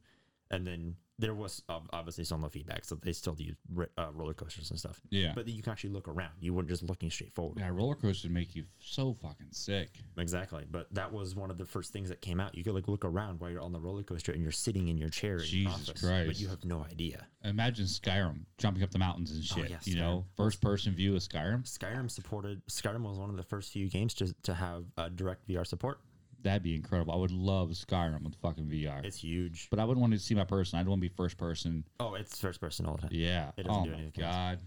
And 0.50 0.66
then 0.66 0.94
there 1.18 1.34
was 1.34 1.62
obviously 1.68 2.22
some 2.24 2.44
of 2.44 2.52
feedback, 2.52 2.84
so 2.84 2.94
they 3.02 3.12
still 3.12 3.34
use 3.38 3.56
uh, 3.98 4.06
roller 4.12 4.34
coasters 4.34 4.70
and 4.70 4.78
stuff. 4.78 5.00
yeah, 5.10 5.32
But 5.34 5.48
you 5.48 5.60
can 5.62 5.72
actually 5.72 5.90
look 5.90 6.06
around. 6.08 6.32
You 6.40 6.52
weren't 6.54 6.68
just 6.68 6.82
looking 6.84 7.10
straight 7.10 7.34
forward. 7.34 7.58
yeah, 7.58 7.68
roller 7.70 7.94
coasters 7.94 8.30
make 8.30 8.54
you 8.54 8.64
so 8.78 9.14
fucking 9.14 9.48
sick. 9.50 9.88
Exactly. 10.18 10.66
But 10.70 10.92
that 10.94 11.10
was 11.12 11.34
one 11.34 11.50
of 11.50 11.56
the 11.58 11.64
first 11.64 11.90
things 11.92 12.10
that 12.10 12.20
came 12.20 12.38
out. 12.38 12.54
You 12.54 12.62
could 12.62 12.74
like 12.74 12.86
look 12.86 13.04
around 13.04 13.40
while 13.40 13.50
you're 13.50 13.62
on 13.62 13.72
the 13.72 13.80
roller 13.80 14.02
coaster 14.02 14.30
and 14.32 14.42
you're 14.42 14.52
sitting 14.52 14.88
in 14.88 14.98
your 14.98 15.08
chair. 15.08 15.32
in 15.32 15.38
your 15.38 15.46
Jesus 15.46 15.88
office, 15.88 16.02
But 16.02 16.24
Christ. 16.26 16.40
you 16.40 16.48
have 16.48 16.64
no 16.66 16.84
idea. 16.84 17.26
Imagine 17.42 17.86
Skyrim 17.86 18.40
jumping 18.58 18.82
up 18.84 18.90
the 18.90 18.98
mountains 18.98 19.32
and 19.32 19.42
shit. 19.42 19.70
yeah, 19.70 19.78
you 19.84 19.96
know, 19.96 20.26
first 20.36 20.60
person 20.60 20.92
view 20.92 21.16
of 21.16 21.22
Skyrim. 21.22 21.64
Skyrim 21.64 22.10
supported. 22.10 22.60
Skyrim 22.66 23.02
was 23.02 23.18
one 23.18 23.30
of 23.30 23.36
the 23.36 23.42
first 23.42 23.72
few 23.72 23.88
games 23.88 24.12
to 24.14 24.32
to 24.42 24.52
have 24.54 24.84
uh, 24.98 25.08
direct 25.08 25.48
VR 25.48 25.66
support. 25.66 25.98
That'd 26.46 26.62
be 26.62 26.76
incredible. 26.76 27.12
I 27.12 27.16
would 27.16 27.32
love 27.32 27.70
Skyrim 27.70 28.22
with 28.22 28.36
fucking 28.36 28.66
VR. 28.66 29.04
It's 29.04 29.16
huge. 29.18 29.66
but 29.68 29.80
I 29.80 29.84
wouldn't 29.84 30.00
want 30.00 30.12
to 30.12 30.18
see 30.20 30.36
my 30.36 30.44
person. 30.44 30.78
I'd 30.78 30.86
want 30.86 31.00
to 31.00 31.08
be 31.08 31.12
first 31.12 31.36
person. 31.36 31.82
Oh, 31.98 32.14
it's 32.14 32.40
first 32.40 32.60
person 32.60 32.86
all 32.86 32.94
the 32.94 33.02
time. 33.02 33.10
Yeah. 33.12 33.50
It 33.56 33.66
doesn't 33.66 33.82
oh 33.82 33.84
do 33.84 33.92
anything 33.92 34.22
else. 34.22 34.36
god. 34.36 34.58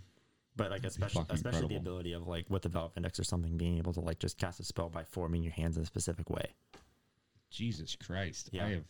But 0.57 0.71
like 0.71 0.83
especially 0.83 1.23
especially 1.29 1.67
the 1.69 1.77
ability 1.77 2.11
of 2.11 2.27
like 2.27 2.49
with 2.49 2.63
the 2.63 2.69
Valve 2.69 2.91
Index 2.97 3.17
or 3.17 3.23
something 3.23 3.55
being 3.55 3.77
able 3.77 3.93
to 3.93 4.01
like 4.01 4.19
just 4.19 4.37
cast 4.37 4.59
a 4.59 4.65
spell 4.65 4.89
by 4.89 5.05
forming 5.05 5.41
your 5.41 5.53
hands 5.53 5.77
in 5.77 5.83
a 5.83 5.85
specific 5.85 6.29
way. 6.29 6.47
Jesus 7.49 7.95
Christ. 7.95 8.49
Yeah. 8.51 8.65
I 8.65 8.69
have. 8.71 8.83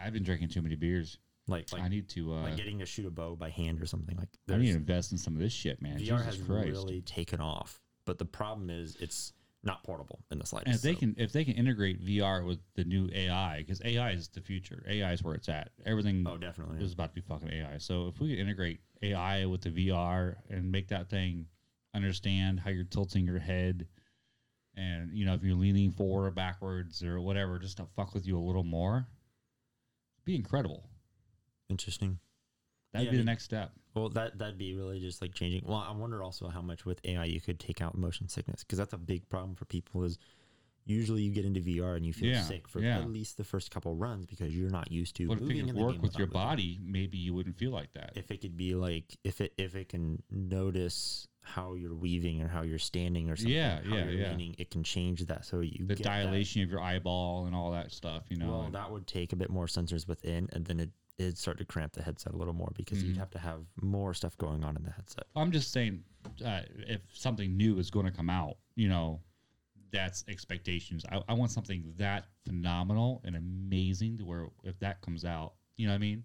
I've 0.00 0.12
been 0.14 0.22
drinking 0.22 0.48
too 0.48 0.62
many 0.62 0.76
beers. 0.76 1.18
Like 1.46 1.70
like 1.70 1.82
I 1.82 1.88
need 1.88 2.08
to. 2.10 2.32
Uh, 2.32 2.42
like 2.44 2.56
getting 2.56 2.78
to 2.78 2.86
shoot 2.86 3.04
a 3.04 3.10
bow 3.10 3.36
by 3.36 3.50
hand 3.50 3.82
or 3.82 3.84
something 3.84 4.16
like 4.16 4.30
I 4.48 4.56
need 4.56 4.70
to 4.70 4.78
invest 4.78 5.12
in 5.12 5.18
some 5.18 5.34
of 5.34 5.40
this 5.40 5.52
shit, 5.52 5.82
man. 5.82 5.98
VR 5.98 5.98
Jesus 5.98 6.24
has 6.24 6.36
Christ. 6.38 6.68
really 6.70 7.02
taken 7.02 7.42
off. 7.42 7.78
But 8.06 8.16
the 8.16 8.24
problem 8.24 8.70
is 8.70 8.96
it's 9.00 9.34
not 9.64 9.82
portable 9.82 10.20
in 10.30 10.38
the 10.38 10.46
slightest. 10.46 10.66
And 10.66 10.74
if 10.76 10.82
they 10.82 10.94
so- 10.94 10.98
can 11.00 11.14
if 11.18 11.32
they 11.32 11.44
can 11.44 11.54
integrate 11.54 12.04
VR 12.04 12.44
with 12.44 12.58
the 12.74 12.84
new 12.84 13.08
AI, 13.12 13.58
because 13.58 13.80
AI 13.84 14.10
is 14.10 14.28
the 14.28 14.40
future. 14.40 14.84
AI 14.88 15.12
is 15.12 15.22
where 15.22 15.34
it's 15.34 15.48
at. 15.48 15.70
Everything 15.86 16.24
oh, 16.28 16.36
definitely. 16.36 16.84
is 16.84 16.92
about 16.92 17.14
to 17.14 17.14
be 17.14 17.26
fucking 17.26 17.50
AI. 17.50 17.78
So 17.78 18.08
if 18.08 18.20
we 18.20 18.30
could 18.30 18.38
integrate 18.38 18.80
AI 19.02 19.46
with 19.46 19.62
the 19.62 19.70
VR 19.70 20.36
and 20.50 20.70
make 20.70 20.88
that 20.88 21.08
thing 21.08 21.46
understand 21.94 22.60
how 22.60 22.70
you're 22.70 22.84
tilting 22.84 23.26
your 23.26 23.38
head, 23.38 23.86
and 24.76 25.16
you 25.16 25.24
know 25.24 25.34
if 25.34 25.42
you're 25.42 25.56
leaning 25.56 25.90
forward 25.90 26.26
or 26.26 26.30
backwards 26.30 27.02
or 27.02 27.20
whatever, 27.20 27.58
just 27.58 27.78
to 27.78 27.86
fuck 27.96 28.14
with 28.14 28.26
you 28.26 28.38
a 28.38 28.40
little 28.40 28.64
more, 28.64 29.06
it'd 30.18 30.24
be 30.24 30.36
incredible. 30.36 30.88
Interesting. 31.70 32.18
That'd 32.94 33.06
Yeah, 33.06 33.10
be 33.10 33.16
I 33.18 33.20
the 33.20 33.24
next 33.26 33.44
step. 33.44 33.72
Well, 33.94 34.08
that 34.10 34.38
that'd 34.38 34.56
be 34.56 34.74
really 34.74 34.98
just 35.00 35.20
like 35.20 35.34
changing. 35.34 35.62
Well, 35.66 35.84
I 35.86 35.92
wonder 35.92 36.22
also 36.22 36.48
how 36.48 36.62
much 36.62 36.86
with 36.86 37.00
AI 37.04 37.24
you 37.26 37.40
could 37.40 37.60
take 37.60 37.82
out 37.82 37.94
motion 37.96 38.28
sickness 38.28 38.64
because 38.64 38.78
that's 38.78 38.92
a 38.94 38.98
big 38.98 39.28
problem 39.28 39.54
for 39.54 39.66
people. 39.66 40.02
Is 40.04 40.16
usually 40.86 41.22
you 41.22 41.32
get 41.32 41.44
into 41.44 41.60
VR 41.60 41.96
and 41.96 42.04
you 42.06 42.12
feel 42.12 42.30
Yeah, 42.30 42.42
sick 42.42 42.68
for 42.68 42.80
yeah. 42.80 42.98
at 42.98 43.08
least 43.10 43.36
the 43.36 43.44
first 43.44 43.70
couple 43.70 43.94
runs 43.94 44.26
because 44.26 44.54
you're 44.56 44.68
not 44.70 44.90
used 44.92 45.16
to 45.16 45.28
But 45.28 45.40
if 45.42 45.50
it 45.50 45.66
could 45.66 45.74
work 45.76 46.02
with 46.02 46.18
your 46.18 46.26
moving. 46.26 46.32
body, 46.42 46.78
maybe 46.82 47.18
you 47.18 47.34
wouldn't 47.34 47.56
feel 47.56 47.70
like 47.72 47.92
that. 47.94 48.12
If 48.16 48.30
it 48.30 48.40
could 48.40 48.56
be 48.56 48.74
like 48.74 49.16
if 49.24 49.40
it 49.40 49.52
if 49.58 49.74
it 49.76 49.88
can 49.90 50.22
notice 50.30 51.26
how 51.42 51.74
you're 51.74 51.94
weaving 51.94 52.40
or 52.42 52.48
how 52.48 52.62
you're 52.62 52.78
standing 52.78 53.28
or 53.30 53.36
something, 53.36 53.52
Yeah, 53.54 53.80
how 53.84 53.96
yeah, 53.96 54.04
you're 54.04 54.12
yeah. 54.14 54.30
leaning, 54.30 54.54
it 54.58 54.70
can 54.70 54.82
change 54.82 55.26
that 55.26 55.44
so 55.44 55.60
you 55.60 55.84
the 55.86 55.94
get 55.94 56.04
that- 56.04 56.24
dilation 56.24 56.62
of 56.62 56.70
your 56.70 56.80
eyeball 56.80 57.44
and 57.46 57.54
all 57.54 57.70
that 57.72 57.92
stuff, 57.92 58.24
you 58.30 58.36
know. 58.38 58.50
Well, 58.50 58.70
that 58.72 58.90
would 58.90 59.06
take 59.06 59.32
a 59.32 59.36
bit 59.36 59.50
more 59.50 59.66
sensors 59.66 60.06
within, 60.08 60.48
and 60.52 60.64
then 60.64 60.80
it 60.80 60.90
it'd 61.18 61.38
start 61.38 61.58
to 61.58 61.64
cramp 61.64 61.92
the 61.92 62.02
headset 62.02 62.32
a 62.34 62.36
little 62.36 62.54
more 62.54 62.72
because 62.76 63.02
you'd 63.04 63.14
Mhm. 63.14 63.18
have 63.18 63.30
to 63.30 63.38
have 63.38 63.64
more 63.80 64.14
stuff 64.14 64.36
going 64.36 64.64
on 64.64 64.76
in 64.76 64.82
the 64.82 64.90
headset. 64.90 65.24
I'm 65.36 65.52
just 65.52 65.70
saying, 65.70 66.04
uh, 66.44 66.62
if 66.88 67.02
something 67.16 67.56
new 67.56 67.78
is 67.78 67.90
going 67.90 68.06
to 68.06 68.12
come 68.12 68.28
out, 68.30 68.58
you 68.74 68.88
know, 68.88 69.22
that's 69.90 70.24
expectations. 70.26 71.04
I, 71.10 71.22
I 71.28 71.34
want 71.34 71.52
something 71.52 71.92
that 71.98 72.26
phenomenal 72.44 73.20
and 73.24 73.36
amazing 73.36 74.18
to 74.18 74.24
where 74.24 74.48
if 74.64 74.76
that 74.80 75.00
comes 75.02 75.24
out, 75.24 75.54
you 75.76 75.86
know 75.86 75.92
what 75.92 75.96
I 75.96 75.98
mean? 75.98 76.24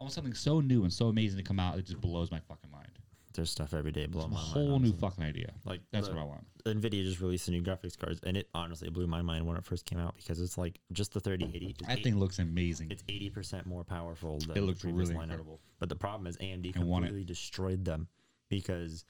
I 0.00 0.04
want 0.04 0.12
something 0.12 0.34
so 0.34 0.60
new 0.60 0.84
and 0.84 0.92
so 0.92 1.08
amazing 1.08 1.38
to 1.38 1.42
come 1.42 1.58
out, 1.58 1.76
it 1.78 1.82
just 1.86 2.00
blows 2.00 2.30
my 2.30 2.38
fucking 2.38 2.70
mind. 2.70 2.97
There's 3.34 3.50
stuff 3.50 3.74
every 3.74 3.92
day 3.92 4.06
blowing 4.06 4.30
my 4.30 4.36
mind. 4.36 4.48
whole 4.52 4.78
new 4.78 4.92
fucking 4.92 5.22
idea. 5.22 5.52
Like 5.64 5.80
That's 5.92 6.08
the- 6.08 6.14
what 6.14 6.22
I 6.22 6.24
want. 6.24 6.46
Nvidia 6.64 7.02
just 7.04 7.20
released 7.20 7.46
the 7.46 7.52
new 7.52 7.62
graphics 7.62 7.96
cards, 7.96 8.20
and 8.24 8.36
it 8.36 8.48
honestly 8.52 8.90
blew 8.90 9.06
my 9.06 9.22
mind 9.22 9.46
when 9.46 9.56
it 9.56 9.64
first 9.64 9.86
came 9.86 9.98
out 9.98 10.16
because 10.16 10.40
it's 10.40 10.58
like 10.58 10.80
just 10.92 11.12
the 11.14 11.20
3080. 11.20 11.76
That 11.86 12.02
thing 12.02 12.18
looks 12.18 12.38
amazing. 12.38 12.90
it's 12.90 13.02
80 13.08 13.30
percent 13.30 13.66
more 13.66 13.84
powerful 13.84 14.38
than 14.38 14.56
It 14.56 14.62
looks 14.62 14.80
the 14.82 14.88
previous 14.88 15.08
really 15.08 15.20
lineup. 15.20 15.22
incredible. 15.24 15.60
But 15.78 15.88
the 15.88 15.96
problem 15.96 16.26
is 16.26 16.36
AMD 16.38 16.76
I 16.76 16.80
want 16.82 17.04
it. 17.04 17.08
completely 17.08 17.24
destroyed 17.24 17.84
them 17.84 18.08
because 18.50 19.04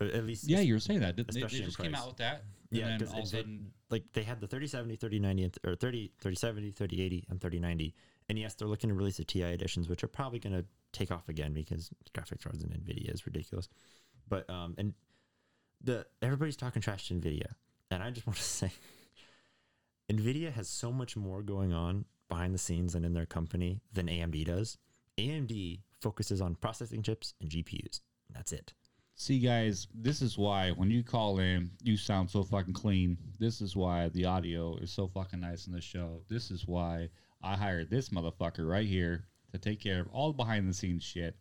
uh, 0.00 0.04
at 0.06 0.24
least 0.24 0.44
Yeah, 0.48 0.60
you 0.60 0.74
were 0.74 0.80
saying 0.80 1.00
that. 1.00 1.16
They, 1.16 1.24
they 1.24 1.40
just 1.46 1.78
came 1.78 1.94
out 1.94 2.06
with 2.06 2.16
that. 2.18 2.44
Yeah, 2.70 2.82
and 2.88 2.92
then 2.92 3.00
'cause 3.00 3.14
all 3.14 3.20
of 3.20 3.26
a 3.26 3.28
sudden, 3.28 3.72
like 3.90 4.04
they 4.12 4.22
had 4.22 4.40
the 4.40 4.46
3070, 4.46 4.96
3090, 4.96 5.42
and 5.44 5.52
th- 5.52 5.72
or 5.72 5.76
30, 5.76 6.12
3070, 6.20 6.70
3080, 6.72 7.26
and 7.30 7.40
3090. 7.40 7.94
And 8.28 8.38
yes, 8.38 8.54
they're 8.54 8.68
looking 8.68 8.88
to 8.88 8.94
release 8.94 9.18
the 9.18 9.24
TI 9.24 9.44
editions, 9.44 9.88
which 9.88 10.02
are 10.02 10.08
probably 10.08 10.38
going 10.38 10.54
to 10.54 10.64
take 10.92 11.10
off 11.10 11.28
again 11.28 11.52
because 11.52 11.90
graphics 12.14 12.42
cards 12.42 12.62
in 12.62 12.70
Nvidia 12.70 13.12
is 13.12 13.26
ridiculous. 13.26 13.68
But 14.28 14.48
um, 14.50 14.74
and 14.78 14.94
the 15.82 16.06
everybody's 16.22 16.56
talking 16.56 16.82
trash 16.82 17.08
to 17.08 17.14
Nvidia, 17.14 17.54
and 17.90 18.02
I 18.02 18.10
just 18.10 18.26
want 18.26 18.36
to 18.36 18.42
say, 18.42 18.72
Nvidia 20.10 20.52
has 20.52 20.68
so 20.68 20.90
much 20.90 21.16
more 21.16 21.42
going 21.42 21.72
on 21.72 22.04
behind 22.28 22.54
the 22.54 22.58
scenes 22.58 22.94
and 22.94 23.04
in 23.04 23.12
their 23.12 23.26
company 23.26 23.80
than 23.92 24.06
AMD 24.06 24.44
does. 24.46 24.78
AMD 25.18 25.80
focuses 26.00 26.40
on 26.40 26.56
processing 26.56 27.02
chips 27.02 27.34
and 27.40 27.50
GPUs. 27.50 28.00
That's 28.32 28.52
it. 28.52 28.74
See, 29.14 29.38
guys, 29.38 29.88
this 29.94 30.20
is 30.20 30.36
why 30.36 30.72
when 30.72 30.90
you 30.90 31.02
call 31.02 31.38
in, 31.38 31.70
you 31.82 31.96
sound 31.96 32.30
so 32.30 32.42
fucking 32.42 32.74
clean. 32.74 33.16
This 33.38 33.62
is 33.62 33.74
why 33.74 34.10
the 34.10 34.26
audio 34.26 34.76
is 34.76 34.90
so 34.90 35.08
fucking 35.08 35.40
nice 35.40 35.66
in 35.66 35.72
the 35.72 35.80
show. 35.80 36.20
This 36.28 36.50
is 36.50 36.66
why 36.66 37.08
I 37.42 37.56
hired 37.56 37.90
this 37.90 38.08
motherfucker 38.10 38.68
right 38.68 38.86
here 38.86 39.26
to 39.52 39.58
take 39.58 39.80
care 39.80 40.00
of 40.00 40.08
all 40.08 40.28
the 40.28 40.36
behind 40.36 40.68
the 40.68 40.74
scenes 40.74 41.02
shit. 41.04 41.36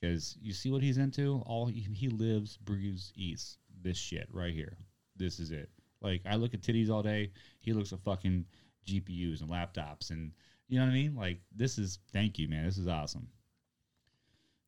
Because 0.00 0.36
you 0.42 0.52
see 0.52 0.70
what 0.70 0.82
he's 0.82 0.98
into? 0.98 1.42
All 1.46 1.66
he, 1.66 1.80
he 1.80 2.08
lives, 2.08 2.58
breathes, 2.58 3.12
eats 3.16 3.58
this 3.82 3.96
shit 3.96 4.28
right 4.30 4.52
here. 4.52 4.76
This 5.16 5.40
is 5.40 5.50
it. 5.52 5.70
Like 6.02 6.22
I 6.26 6.36
look 6.36 6.54
at 6.54 6.60
titties 6.60 6.90
all 6.90 7.02
day. 7.02 7.32
He 7.60 7.72
looks 7.72 7.92
at 7.92 8.00
fucking 8.00 8.44
GPUs 8.86 9.40
and 9.40 9.50
laptops, 9.50 10.10
and 10.10 10.32
you 10.68 10.78
know 10.78 10.84
what 10.84 10.92
I 10.92 10.94
mean. 10.94 11.14
Like 11.14 11.38
this 11.54 11.78
is 11.78 11.98
thank 12.12 12.38
you, 12.38 12.48
man. 12.48 12.64
This 12.64 12.78
is 12.78 12.88
awesome. 12.88 13.28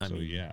I 0.00 0.08
so 0.08 0.14
mean, 0.14 0.30
yeah, 0.30 0.52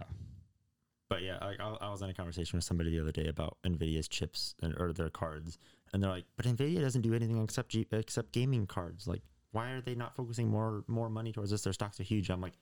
But 1.08 1.22
yeah, 1.22 1.38
I, 1.40 1.56
I 1.60 1.78
I 1.82 1.90
was 1.92 2.02
in 2.02 2.10
a 2.10 2.14
conversation 2.14 2.58
with 2.58 2.66
somebody 2.66 2.92
the 2.92 3.02
other 3.02 3.12
day 3.12 3.28
about 3.28 3.58
Nvidia's 3.66 4.08
chips 4.08 4.56
and 4.62 4.76
or 4.80 4.92
their 4.92 5.10
cards, 5.10 5.58
and 5.94 6.04
they're 6.04 6.10
like, 6.10 6.26
"But 6.36 6.46
Nvidia 6.46 6.82
doesn't 6.82 7.02
do 7.02 7.14
anything 7.14 7.42
except 7.42 7.70
G, 7.70 7.88
except 7.92 8.32
gaming 8.32 8.68
cards. 8.68 9.08
Like, 9.08 9.22
why 9.56 9.72
are 9.72 9.82
they 9.82 9.96
not 9.96 10.16
focusing 10.18 10.50
more 10.50 10.84
more 10.88 11.10
money 11.10 11.32
towards 11.32 11.50
this? 11.50 11.62
Their 11.64 11.74
stocks 11.74 12.00
are 12.00 12.04
huge." 12.04 12.30
I'm 12.30 12.42
like, 12.42 12.58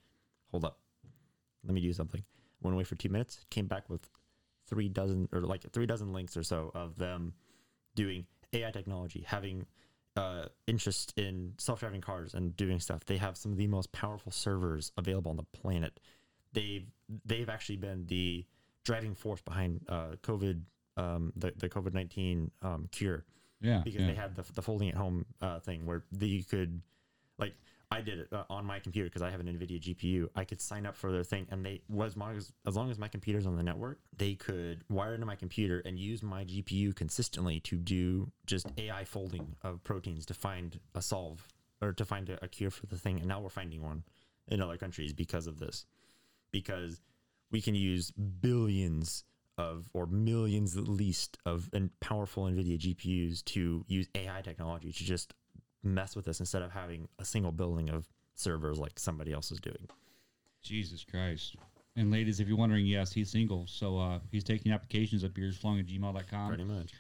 "Hold 0.52 0.64
up, 0.64 0.80
let 1.66 1.74
me 1.74 1.82
do 1.82 1.92
something." 1.92 2.24
Went 2.62 2.76
away 2.76 2.84
for 2.84 2.96
two 2.96 3.10
minutes, 3.10 3.46
came 3.50 3.66
back 3.66 3.90
with 3.90 4.08
three 4.68 4.90
dozen 4.90 5.28
or 5.34 5.42
like 5.42 5.70
three 5.72 5.88
dozen 5.88 6.14
links 6.14 6.38
or 6.38 6.44
so 6.44 6.72
of 6.76 6.96
them 6.98 7.34
doing 7.96 8.26
AI 8.54 8.70
technology, 8.70 9.24
having 9.28 9.66
uh, 10.16 10.46
interest 10.68 11.14
in 11.18 11.54
self-driving 11.58 12.02
cars 12.02 12.36
and 12.36 12.56
doing 12.56 12.80
stuff. 12.80 13.04
They 13.06 13.18
have 13.18 13.38
some 13.38 13.52
of 13.52 13.58
the 13.58 13.68
most 13.68 13.92
powerful 13.92 14.32
servers 14.32 14.92
available 14.96 15.32
on 15.32 15.38
the 15.38 15.44
planet. 15.62 16.00
They've 16.54 16.86
they've 17.26 17.50
actually 17.50 17.78
been 17.78 18.06
the 18.06 18.46
driving 18.84 19.16
force 19.16 19.42
behind 19.42 19.84
uh, 19.90 20.12
COVID, 20.22 20.62
um, 20.98 21.34
the 21.36 21.54
the 21.58 21.70
COVID 21.70 21.96
nineteen 21.96 22.52
um, 22.62 22.88
cure 22.92 23.26
yeah, 23.64 23.82
because 23.84 24.02
yeah. 24.02 24.08
they 24.08 24.14
had 24.14 24.36
the, 24.36 24.44
the 24.54 24.62
folding 24.62 24.90
at 24.90 24.96
home 24.96 25.26
uh, 25.42 25.60
thing 25.60 25.86
where 25.86 26.04
the, 26.12 26.28
you 26.28 26.44
could 26.44 26.82
like 27.40 27.54
I 27.94 28.02
did 28.02 28.20
it 28.20 28.28
uh, 28.32 28.44
on 28.50 28.66
my 28.66 28.80
computer 28.80 29.08
because 29.08 29.22
I 29.22 29.30
have 29.30 29.40
an 29.40 29.46
NVIDIA 29.46 29.80
GPU. 29.80 30.28
I 30.36 30.46
could 30.46 30.60
sign 30.60 30.88
up 30.88 30.96
for 30.96 31.12
their 31.12 31.24
thing, 31.24 31.46
and 31.52 31.64
they 31.64 31.82
was 31.88 32.16
as 32.36 32.52
as 32.66 32.76
long 32.76 32.90
as 32.90 32.98
my 32.98 33.08
computer's 33.08 33.46
on 33.46 33.56
the 33.56 33.62
network, 33.62 34.00
they 34.18 34.34
could 34.34 34.84
wire 34.90 35.14
into 35.14 35.28
my 35.28 35.36
computer 35.36 35.82
and 35.86 36.00
use 36.00 36.24
my 36.24 36.44
GPU 36.44 36.96
consistently 36.96 37.60
to 37.62 37.78
do 37.78 38.32
just 38.48 38.68
AI 38.78 39.04
folding 39.06 39.56
of 39.62 39.84
proteins 39.84 40.26
to 40.28 40.34
find 40.34 40.80
a 40.96 41.02
solve 41.02 41.48
or 41.82 41.94
to 41.94 42.04
find 42.04 42.30
a, 42.30 42.44
a 42.44 42.48
cure 42.48 42.72
for 42.72 42.88
the 42.88 42.98
thing. 42.98 43.20
And 43.20 43.28
now 43.28 43.40
we're 43.40 43.50
finding 43.50 43.84
one 43.84 44.04
in 44.48 44.60
other 44.60 44.78
countries 44.78 45.14
because 45.14 45.46
of 45.46 45.60
this, 45.60 45.86
because 46.52 47.00
we 47.52 47.62
can 47.62 47.76
use 47.76 48.10
billions 48.10 49.24
of 49.58 49.90
or 49.94 50.06
millions 50.06 50.78
at 50.78 50.88
least 50.88 51.38
of 51.46 51.70
and 51.74 51.90
powerful 52.00 52.46
NVIDIA 52.46 52.78
GPUs 52.80 53.44
to 53.46 53.86
use 53.88 54.08
AI 54.16 54.42
technology 54.42 54.92
to 54.92 55.04
just 55.04 55.34
mess 55.84 56.16
with 56.16 56.28
us 56.28 56.40
instead 56.40 56.62
of 56.62 56.72
having 56.72 57.08
a 57.20 57.26
single 57.26 57.52
building 57.52 57.90
of 57.90 58.08
servers 58.36 58.80
like 58.80 58.98
somebody 58.98 59.32
else 59.32 59.52
is 59.52 59.60
doing. 59.60 59.88
Jesus 60.62 61.04
Christ. 61.04 61.56
And 61.96 62.10
ladies, 62.12 62.40
if 62.40 62.48
you're 62.48 62.58
wondering, 62.58 62.86
yes, 62.86 63.12
he's 63.12 63.30
single. 63.30 63.66
So 63.68 64.00
uh, 64.00 64.20
he's 64.32 64.44
taking 64.44 64.72
applications 64.72 65.24
at 65.24 65.34
beersflowing 65.34 65.80
at 65.80 65.86
gmail.com. 65.86 66.48
Pretty 66.48 66.64
much. 66.64 66.92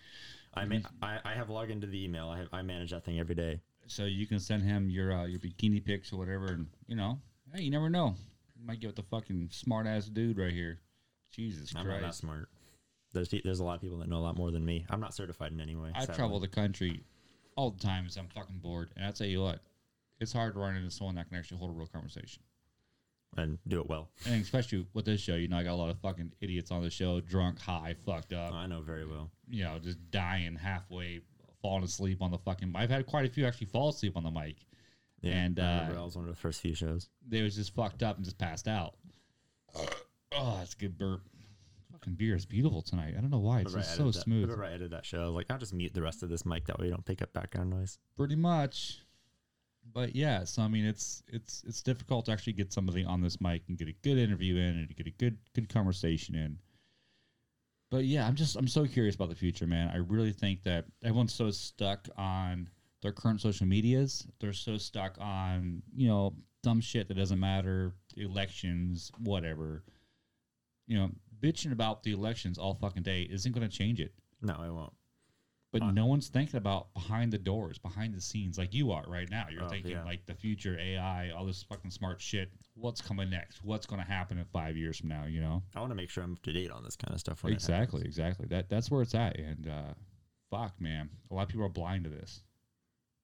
I 0.53 0.65
mean, 0.65 0.85
I, 1.01 1.17
I 1.25 1.33
have 1.33 1.49
logged 1.49 1.71
into 1.71 1.87
the 1.87 2.03
email. 2.03 2.29
I 2.29 2.39
have, 2.39 2.47
I 2.53 2.61
manage 2.61 2.91
that 2.91 3.03
thing 3.03 3.19
every 3.19 3.33
day. 3.33 3.59
So 3.87 4.05
you 4.05 4.27
can 4.27 4.39
send 4.39 4.63
him 4.63 4.89
your 4.89 5.11
uh, 5.11 5.25
your 5.25 5.39
bikini 5.39 5.83
pics 5.83 6.13
or 6.13 6.17
whatever. 6.17 6.45
And, 6.45 6.67
you 6.87 6.95
know, 6.95 7.19
hey, 7.53 7.63
you 7.63 7.71
never 7.71 7.89
know. 7.89 8.15
You 8.55 8.65
might 8.65 8.79
get 8.79 8.87
with 8.87 8.95
the 8.95 9.03
fucking 9.03 9.49
smart 9.51 9.87
ass 9.87 10.05
dude 10.05 10.37
right 10.37 10.53
here. 10.53 10.79
Jesus 11.34 11.73
I'm 11.75 11.86
not 11.88 11.95
that 11.95 12.01
Christ. 12.01 12.19
smart. 12.19 12.49
There's 13.13 13.27
pe- 13.29 13.41
there's 13.43 13.59
a 13.59 13.63
lot 13.63 13.75
of 13.75 13.81
people 13.81 13.97
that 13.99 14.09
know 14.09 14.17
a 14.17 14.25
lot 14.25 14.38
more 14.38 14.49
than 14.51 14.63
me. 14.65 14.86
I'm 14.89 14.99
not 14.99 15.13
certified 15.13 15.51
in 15.51 15.59
any 15.59 15.75
way. 15.75 15.91
I 15.93 16.01
sadly. 16.01 16.15
travel 16.15 16.39
the 16.39 16.47
country 16.47 17.03
all 17.55 17.69
the 17.71 17.79
time 17.84 18.05
as 18.07 18.17
I'm 18.17 18.27
fucking 18.27 18.57
bored. 18.59 18.89
And 18.95 19.05
I'll 19.05 19.13
tell 19.13 19.27
you 19.27 19.41
what, 19.41 19.59
it's 20.19 20.34
hard 20.34 20.53
to 20.55 20.59
run 20.59 20.75
into 20.75 20.89
someone 20.89 21.15
that 21.15 21.29
can 21.29 21.38
actually 21.38 21.57
hold 21.57 21.71
a 21.71 21.73
real 21.73 21.86
conversation. 21.88 22.41
and 23.38 23.57
do 23.67 23.79
it 23.81 23.88
well. 23.88 24.09
And 24.25 24.41
especially 24.41 24.88
with 24.93 25.05
this 25.05 25.21
show, 25.21 25.36
you 25.36 25.47
know, 25.47 25.57
I 25.57 25.63
got 25.63 25.73
a 25.73 25.75
lot 25.75 25.89
of 25.89 25.99
fucking 25.99 26.31
idiots 26.41 26.71
on 26.71 26.81
the 26.84 26.89
show, 26.89 27.19
drunk, 27.19 27.59
high, 27.59 27.95
fucked 28.05 28.34
up. 28.34 28.53
I 28.53 28.65
know 28.67 28.81
very 28.81 29.05
well. 29.05 29.29
you 29.49 29.63
know, 29.63 29.77
just 29.79 29.97
dying 30.11 30.55
halfway, 30.55 31.21
falling 31.61 31.84
asleep 31.84 32.21
on 32.21 32.31
the 32.31 32.38
fucking. 32.39 32.73
I've 32.75 32.89
had 32.89 33.05
quite 33.05 33.25
a 33.25 33.29
few 33.29 33.45
actually 33.45 33.67
fall 33.67 33.89
asleep 33.89 34.15
on 34.17 34.23
the 34.23 34.31
mic, 34.31 34.57
Yeah, 35.21 35.34
And, 35.34 35.59
I 35.59 35.88
uh, 35.89 35.99
I 35.99 36.03
was 36.03 36.15
one 36.15 36.25
of 36.25 36.31
the 36.31 36.39
first 36.41 36.61
few 36.61 36.73
shows. 36.75 37.09
they 37.27 37.41
was 37.43 37.55
just 37.55 37.73
fucked 37.75 38.01
up 38.03 38.15
and 38.17 38.25
just 38.25 38.38
passed 38.39 38.67
out. 38.67 38.95
Oh, 40.36 40.57
that's 40.59 40.73
a 40.73 40.77
good 40.77 40.97
burp. 40.97 41.21
Fucking 41.91 42.15
beer 42.15 42.36
is 42.36 42.45
beautiful 42.45 42.81
tonight. 42.81 43.13
I 43.17 43.21
don't 43.21 43.29
know 43.29 43.39
why 43.39 43.61
it's 43.61 43.73
just 43.73 43.95
so 43.95 44.11
that- 44.11 44.19
smooth. 44.19 44.43
Remember 44.43 44.65
I 44.65 44.69
edited 44.69 44.91
that 44.91 45.05
show. 45.05 45.21
I 45.21 45.25
was 45.25 45.36
like, 45.36 45.45
I'll 45.49 45.57
just 45.57 45.73
mute 45.73 45.93
the 45.93 46.01
rest 46.01 46.23
of 46.23 46.29
this 46.29 46.45
mic 46.45 46.65
that 46.65 46.79
way 46.79 46.86
you 46.86 46.91
don't 46.91 47.05
pick 47.05 47.21
up 47.21 47.34
background 47.34 47.69
noise. 47.69 47.99
Pretty 48.17 48.36
much. 48.36 48.99
But 49.93 50.15
yeah, 50.15 50.43
so 50.45 50.61
I 50.61 50.67
mean, 50.69 50.86
it's 50.86 51.23
it's 51.27 51.63
it's 51.67 51.81
difficult 51.81 52.25
to 52.25 52.31
actually 52.31 52.53
get 52.53 52.71
somebody 52.71 53.03
on 53.03 53.21
this 53.21 53.41
mic 53.41 53.63
and 53.67 53.77
get 53.77 53.89
a 53.89 53.93
good 54.01 54.17
interview 54.17 54.55
in 54.55 54.77
and 54.77 54.95
get 54.95 55.07
a 55.07 55.11
good 55.11 55.38
good 55.53 55.67
conversation 55.67 56.36
in. 56.36 56.57
But 57.91 58.05
yeah, 58.05 58.25
I'm 58.25 58.36
just 58.36 58.55
I'm 58.55 58.67
so 58.67 58.86
curious 58.86 59.15
about 59.15 59.29
the 59.29 59.36
future, 59.36 59.67
man. 59.67 59.89
I 59.93 59.97
really 59.97 60.31
think 60.31 60.63
that 60.63 60.86
everyone's 61.03 61.34
so 61.34 61.51
stuck 61.51 62.07
on 62.17 62.69
their 63.01 63.11
current 63.11 63.41
social 63.41 63.67
medias. 63.67 64.25
They're 64.39 64.53
so 64.53 64.77
stuck 64.77 65.17
on 65.19 65.84
you 65.95 66.07
know 66.07 66.34
dumb 66.63 66.79
shit 66.79 67.09
that 67.09 67.15
doesn't 67.15 67.39
matter, 67.39 67.93
elections, 68.15 69.11
whatever. 69.19 69.84
You 70.88 70.97
know, 70.97 71.09
bitching 71.41 71.71
about 71.71 72.03
the 72.03 72.11
elections 72.11 72.57
all 72.57 72.75
fucking 72.75 73.03
day 73.03 73.23
isn't 73.23 73.51
going 73.53 73.67
to 73.69 73.75
change 73.77 73.99
it. 73.99 74.13
No, 74.41 74.55
I 74.59 74.69
won't. 74.69 74.93
But 75.71 75.81
Uh, 75.81 75.91
no 75.91 76.05
one's 76.05 76.27
thinking 76.29 76.57
about 76.57 76.93
behind 76.93 77.34
the 77.34 77.39
doors, 77.39 77.79
behind 77.79 78.13
the 78.13 78.21
scenes, 78.21 78.59
like 78.59 78.75
you 78.75 78.91
are 78.91 79.03
right 79.07 79.27
now. 79.31 79.47
You're 79.49 79.63
Oh, 79.63 79.69
thinking 79.69 79.91
yeah. 79.93 80.03
like 80.03 80.23
the 80.27 80.36
future 80.36 80.77
AI, 80.79 81.31
all 81.31 81.45
this 81.45 81.63
fucking 81.63 81.89
smart 81.89 82.21
shit. 82.21 82.51
What's 82.75 83.01
coming 83.01 83.29
next? 83.31 83.63
What's 83.63 83.88
going 83.88 83.99
to 84.01 84.07
happen 84.07 84.38
in 84.38 84.45
five 84.45 84.77
years 84.77 84.99
from 84.99 85.09
now? 85.09 85.25
You 85.25 85.41
know? 85.41 85.63
I 85.75 85.79
want 85.79 85.89
to 85.91 85.95
make 85.95 86.11
sure 86.11 86.23
I'm 86.23 86.34
up 86.34 86.43
to 86.43 86.53
date 86.53 86.69
on 86.69 86.84
this 86.84 86.95
kind 86.95 87.11
of 87.13 87.19
stuff. 87.19 87.43
Exactly, 87.45 88.03
exactly. 88.05 88.45
That 88.47 88.69
that's 88.69 88.91
where 88.91 89.01
it's 89.01 89.15
at. 89.15 89.39
And 89.39 89.67
uh, 89.67 89.93
fuck, 90.51 90.79
man, 90.79 91.09
a 91.31 91.34
lot 91.34 91.43
of 91.43 91.49
people 91.49 91.65
are 91.65 91.69
blind 91.69 92.03
to 92.03 92.09
this. 92.11 92.43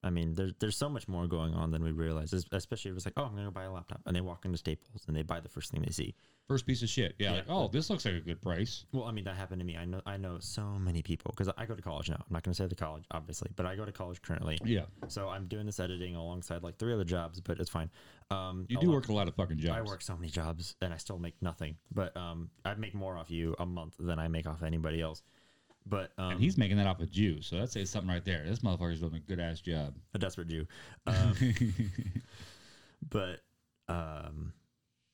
I 0.02 0.10
mean, 0.10 0.32
there's 0.34 0.54
there's 0.58 0.76
so 0.78 0.88
much 0.88 1.06
more 1.06 1.28
going 1.28 1.52
on 1.54 1.70
than 1.70 1.84
we 1.84 1.92
realize. 1.92 2.32
Especially 2.32 2.90
if 2.90 2.96
it's 2.96 3.06
like, 3.06 3.14
oh, 3.18 3.24
I'm 3.24 3.32
gonna 3.34 3.44
go 3.44 3.50
buy 3.50 3.64
a 3.64 3.70
laptop, 3.72 4.00
and 4.06 4.16
they 4.16 4.22
walk 4.22 4.44
into 4.46 4.56
Staples 4.58 5.04
and 5.06 5.14
they 5.14 5.22
buy 5.22 5.38
the 5.40 5.48
first 5.50 5.70
thing 5.70 5.82
they 5.82 5.92
see. 5.92 6.14
First 6.50 6.66
piece 6.66 6.82
of 6.82 6.88
shit. 6.88 7.14
Yeah. 7.20 7.30
Like, 7.30 7.44
oh, 7.48 7.68
this 7.68 7.90
looks 7.90 8.04
like 8.04 8.14
a 8.14 8.20
good 8.20 8.42
price. 8.42 8.84
Well, 8.90 9.04
I 9.04 9.12
mean, 9.12 9.22
that 9.22 9.36
happened 9.36 9.60
to 9.60 9.64
me. 9.64 9.76
I 9.76 9.84
know 9.84 10.00
I 10.04 10.16
know 10.16 10.38
so 10.40 10.62
many 10.62 11.00
people 11.00 11.32
because 11.36 11.48
I 11.56 11.64
go 11.64 11.76
to 11.76 11.80
college 11.80 12.10
now. 12.10 12.16
I'm 12.16 12.32
not 12.32 12.42
gonna 12.42 12.56
say 12.56 12.66
the 12.66 12.74
college, 12.74 13.04
obviously, 13.12 13.52
but 13.54 13.66
I 13.66 13.76
go 13.76 13.84
to 13.84 13.92
college 13.92 14.20
currently. 14.20 14.58
Yeah. 14.64 14.86
So 15.06 15.28
I'm 15.28 15.46
doing 15.46 15.64
this 15.64 15.78
editing 15.78 16.16
alongside 16.16 16.64
like 16.64 16.76
three 16.76 16.92
other 16.92 17.04
jobs, 17.04 17.38
but 17.40 17.60
it's 17.60 17.70
fine. 17.70 17.88
Um, 18.32 18.66
You 18.68 18.78
do 18.80 18.88
lot- 18.88 18.94
work 18.94 19.08
a 19.10 19.12
lot 19.12 19.28
of 19.28 19.36
fucking 19.36 19.58
jobs. 19.58 19.78
I 19.78 19.82
work 19.82 20.02
so 20.02 20.16
many 20.16 20.28
jobs 20.28 20.74
and 20.82 20.92
I 20.92 20.96
still 20.96 21.20
make 21.20 21.40
nothing. 21.40 21.76
But 21.94 22.16
um, 22.16 22.50
I 22.64 22.74
make 22.74 22.94
more 22.96 23.16
off 23.16 23.30
you 23.30 23.54
a 23.60 23.64
month 23.66 23.94
than 24.00 24.18
I 24.18 24.26
make 24.26 24.48
off 24.48 24.64
anybody 24.64 25.00
else. 25.00 25.22
But 25.86 26.10
um, 26.18 26.32
And 26.32 26.40
he's 26.40 26.58
making 26.58 26.78
that 26.78 26.88
off 26.88 26.98
a 26.98 27.06
Jew. 27.06 27.42
So 27.42 27.58
that 27.60 27.70
says 27.70 27.90
something 27.90 28.10
right 28.10 28.24
there. 28.24 28.44
This 28.44 28.58
motherfucker's 28.58 28.98
doing 28.98 29.14
a 29.14 29.20
good 29.20 29.38
ass 29.38 29.60
job. 29.60 29.94
a 30.14 30.18
desperate 30.18 30.48
Jew. 30.48 30.66
Um, 31.06 31.36
but 33.08 33.40
um, 33.88 34.52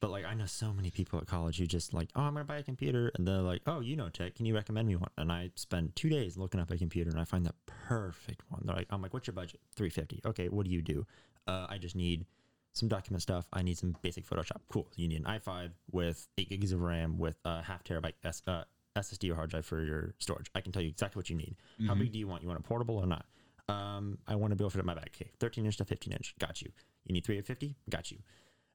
but 0.00 0.10
like 0.10 0.24
I 0.24 0.34
know 0.34 0.46
so 0.46 0.72
many 0.72 0.90
people 0.90 1.18
at 1.18 1.26
college 1.26 1.58
who 1.58 1.66
just 1.66 1.94
like, 1.94 2.08
oh, 2.14 2.22
I'm 2.22 2.34
gonna 2.34 2.44
buy 2.44 2.58
a 2.58 2.62
computer, 2.62 3.10
and 3.14 3.26
they're 3.26 3.36
like, 3.36 3.62
oh, 3.66 3.80
you 3.80 3.96
know 3.96 4.08
tech, 4.08 4.34
can 4.34 4.46
you 4.46 4.54
recommend 4.54 4.88
me 4.88 4.96
one? 4.96 5.10
And 5.16 5.32
I 5.32 5.50
spend 5.54 5.96
two 5.96 6.08
days 6.08 6.36
looking 6.36 6.60
up 6.60 6.70
a 6.70 6.76
computer, 6.76 7.10
and 7.10 7.20
I 7.20 7.24
find 7.24 7.44
the 7.46 7.54
perfect 7.66 8.42
one. 8.48 8.62
They're 8.64 8.76
like, 8.76 8.88
I'm 8.90 9.02
like, 9.02 9.14
what's 9.14 9.26
your 9.26 9.34
budget? 9.34 9.60
Three 9.74 9.90
fifty. 9.90 10.20
Okay, 10.24 10.48
what 10.48 10.66
do 10.66 10.70
you 10.70 10.82
do? 10.82 11.06
Uh, 11.46 11.66
I 11.68 11.78
just 11.78 11.96
need 11.96 12.26
some 12.72 12.88
document 12.88 13.22
stuff. 13.22 13.46
I 13.52 13.62
need 13.62 13.78
some 13.78 13.96
basic 14.02 14.28
Photoshop. 14.28 14.60
Cool. 14.68 14.86
You 14.96 15.08
need 15.08 15.20
an 15.20 15.40
i5 15.40 15.70
with 15.92 16.28
eight 16.36 16.50
gigs 16.50 16.72
of 16.72 16.82
RAM 16.82 17.18
with 17.18 17.36
a 17.44 17.62
half 17.62 17.82
terabyte 17.84 18.12
S, 18.22 18.42
uh, 18.46 18.64
SSD 18.96 19.30
or 19.30 19.34
hard 19.34 19.50
drive 19.50 19.64
for 19.64 19.82
your 19.82 20.14
storage. 20.18 20.50
I 20.54 20.60
can 20.60 20.72
tell 20.72 20.82
you 20.82 20.88
exactly 20.88 21.18
what 21.18 21.30
you 21.30 21.36
need. 21.36 21.56
How 21.86 21.94
big 21.94 22.12
do 22.12 22.18
you 22.18 22.28
want? 22.28 22.42
You 22.42 22.48
want 22.48 22.60
a 22.60 22.62
portable 22.62 22.98
or 22.98 23.06
not? 23.06 23.24
Um, 23.68 24.18
I 24.26 24.36
want 24.36 24.52
to 24.52 24.56
be 24.56 24.62
able 24.62 24.70
to 24.70 24.74
fit 24.74 24.80
it 24.80 24.82
in 24.82 24.86
my 24.86 24.94
bag. 24.94 25.10
Okay, 25.16 25.30
13 25.40 25.64
inch 25.64 25.78
to 25.78 25.84
15 25.84 26.12
inch. 26.12 26.34
Got 26.38 26.60
you. 26.62 26.70
You 27.06 27.14
need 27.14 27.24
350? 27.24 27.76
Got 27.88 28.10
you. 28.10 28.18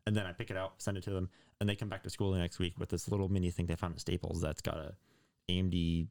And 0.08 0.16
then 0.16 0.26
I 0.26 0.32
pick 0.32 0.50
it 0.50 0.58
out, 0.58 0.74
send 0.80 0.98
it 0.98 1.04
to 1.04 1.12
them, 1.12 1.30
and 1.60 1.70
they 1.70 1.76
come 1.76 1.90
back 1.90 2.04
to 2.04 2.10
school 2.10 2.32
the 2.32 2.40
next 2.40 2.58
week 2.60 2.74
with 2.80 2.90
this 2.90 3.08
little 3.08 3.30
mini 3.30 3.52
thing 3.52 3.68
they 3.68 3.76
found 3.76 3.94
at 3.94 4.00
Staples 4.00 4.42
that's 4.42 4.62
got 4.62 4.78
a 4.78 4.94
AMD 5.50 6.08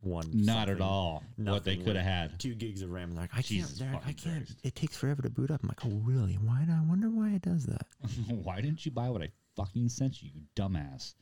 one. 0.00 0.30
Not 0.32 0.68
at 0.68 0.80
all 0.80 1.22
what 1.36 1.64
they 1.64 1.76
could 1.76 1.96
have 1.96 2.04
had. 2.04 2.38
Two 2.38 2.54
gigs 2.54 2.82
of 2.82 2.90
RAM. 2.90 3.08
And 3.08 3.16
they're 3.16 3.22
like, 3.22 3.36
I 3.36 3.40
Jesus 3.40 3.78
can't. 3.78 3.96
I 4.06 4.12
can't. 4.12 4.46
Christ. 4.46 4.58
It 4.62 4.74
takes 4.74 4.96
forever 4.96 5.22
to 5.22 5.30
boot 5.30 5.50
up. 5.50 5.62
I'm 5.62 5.68
like, 5.68 5.84
oh 5.84 6.00
really? 6.04 6.34
Why? 6.34 6.64
Do 6.66 6.72
I 6.72 6.82
wonder 6.86 7.08
why 7.08 7.30
it 7.30 7.42
does 7.42 7.64
that. 7.66 7.86
Why 8.28 8.60
didn't 8.60 8.84
you 8.84 8.92
buy 8.92 9.08
what 9.08 9.22
I 9.22 9.30
fucking 9.56 9.88
sent 9.88 10.22
you, 10.22 10.30
you 10.34 10.42
dumbass? 10.56 11.14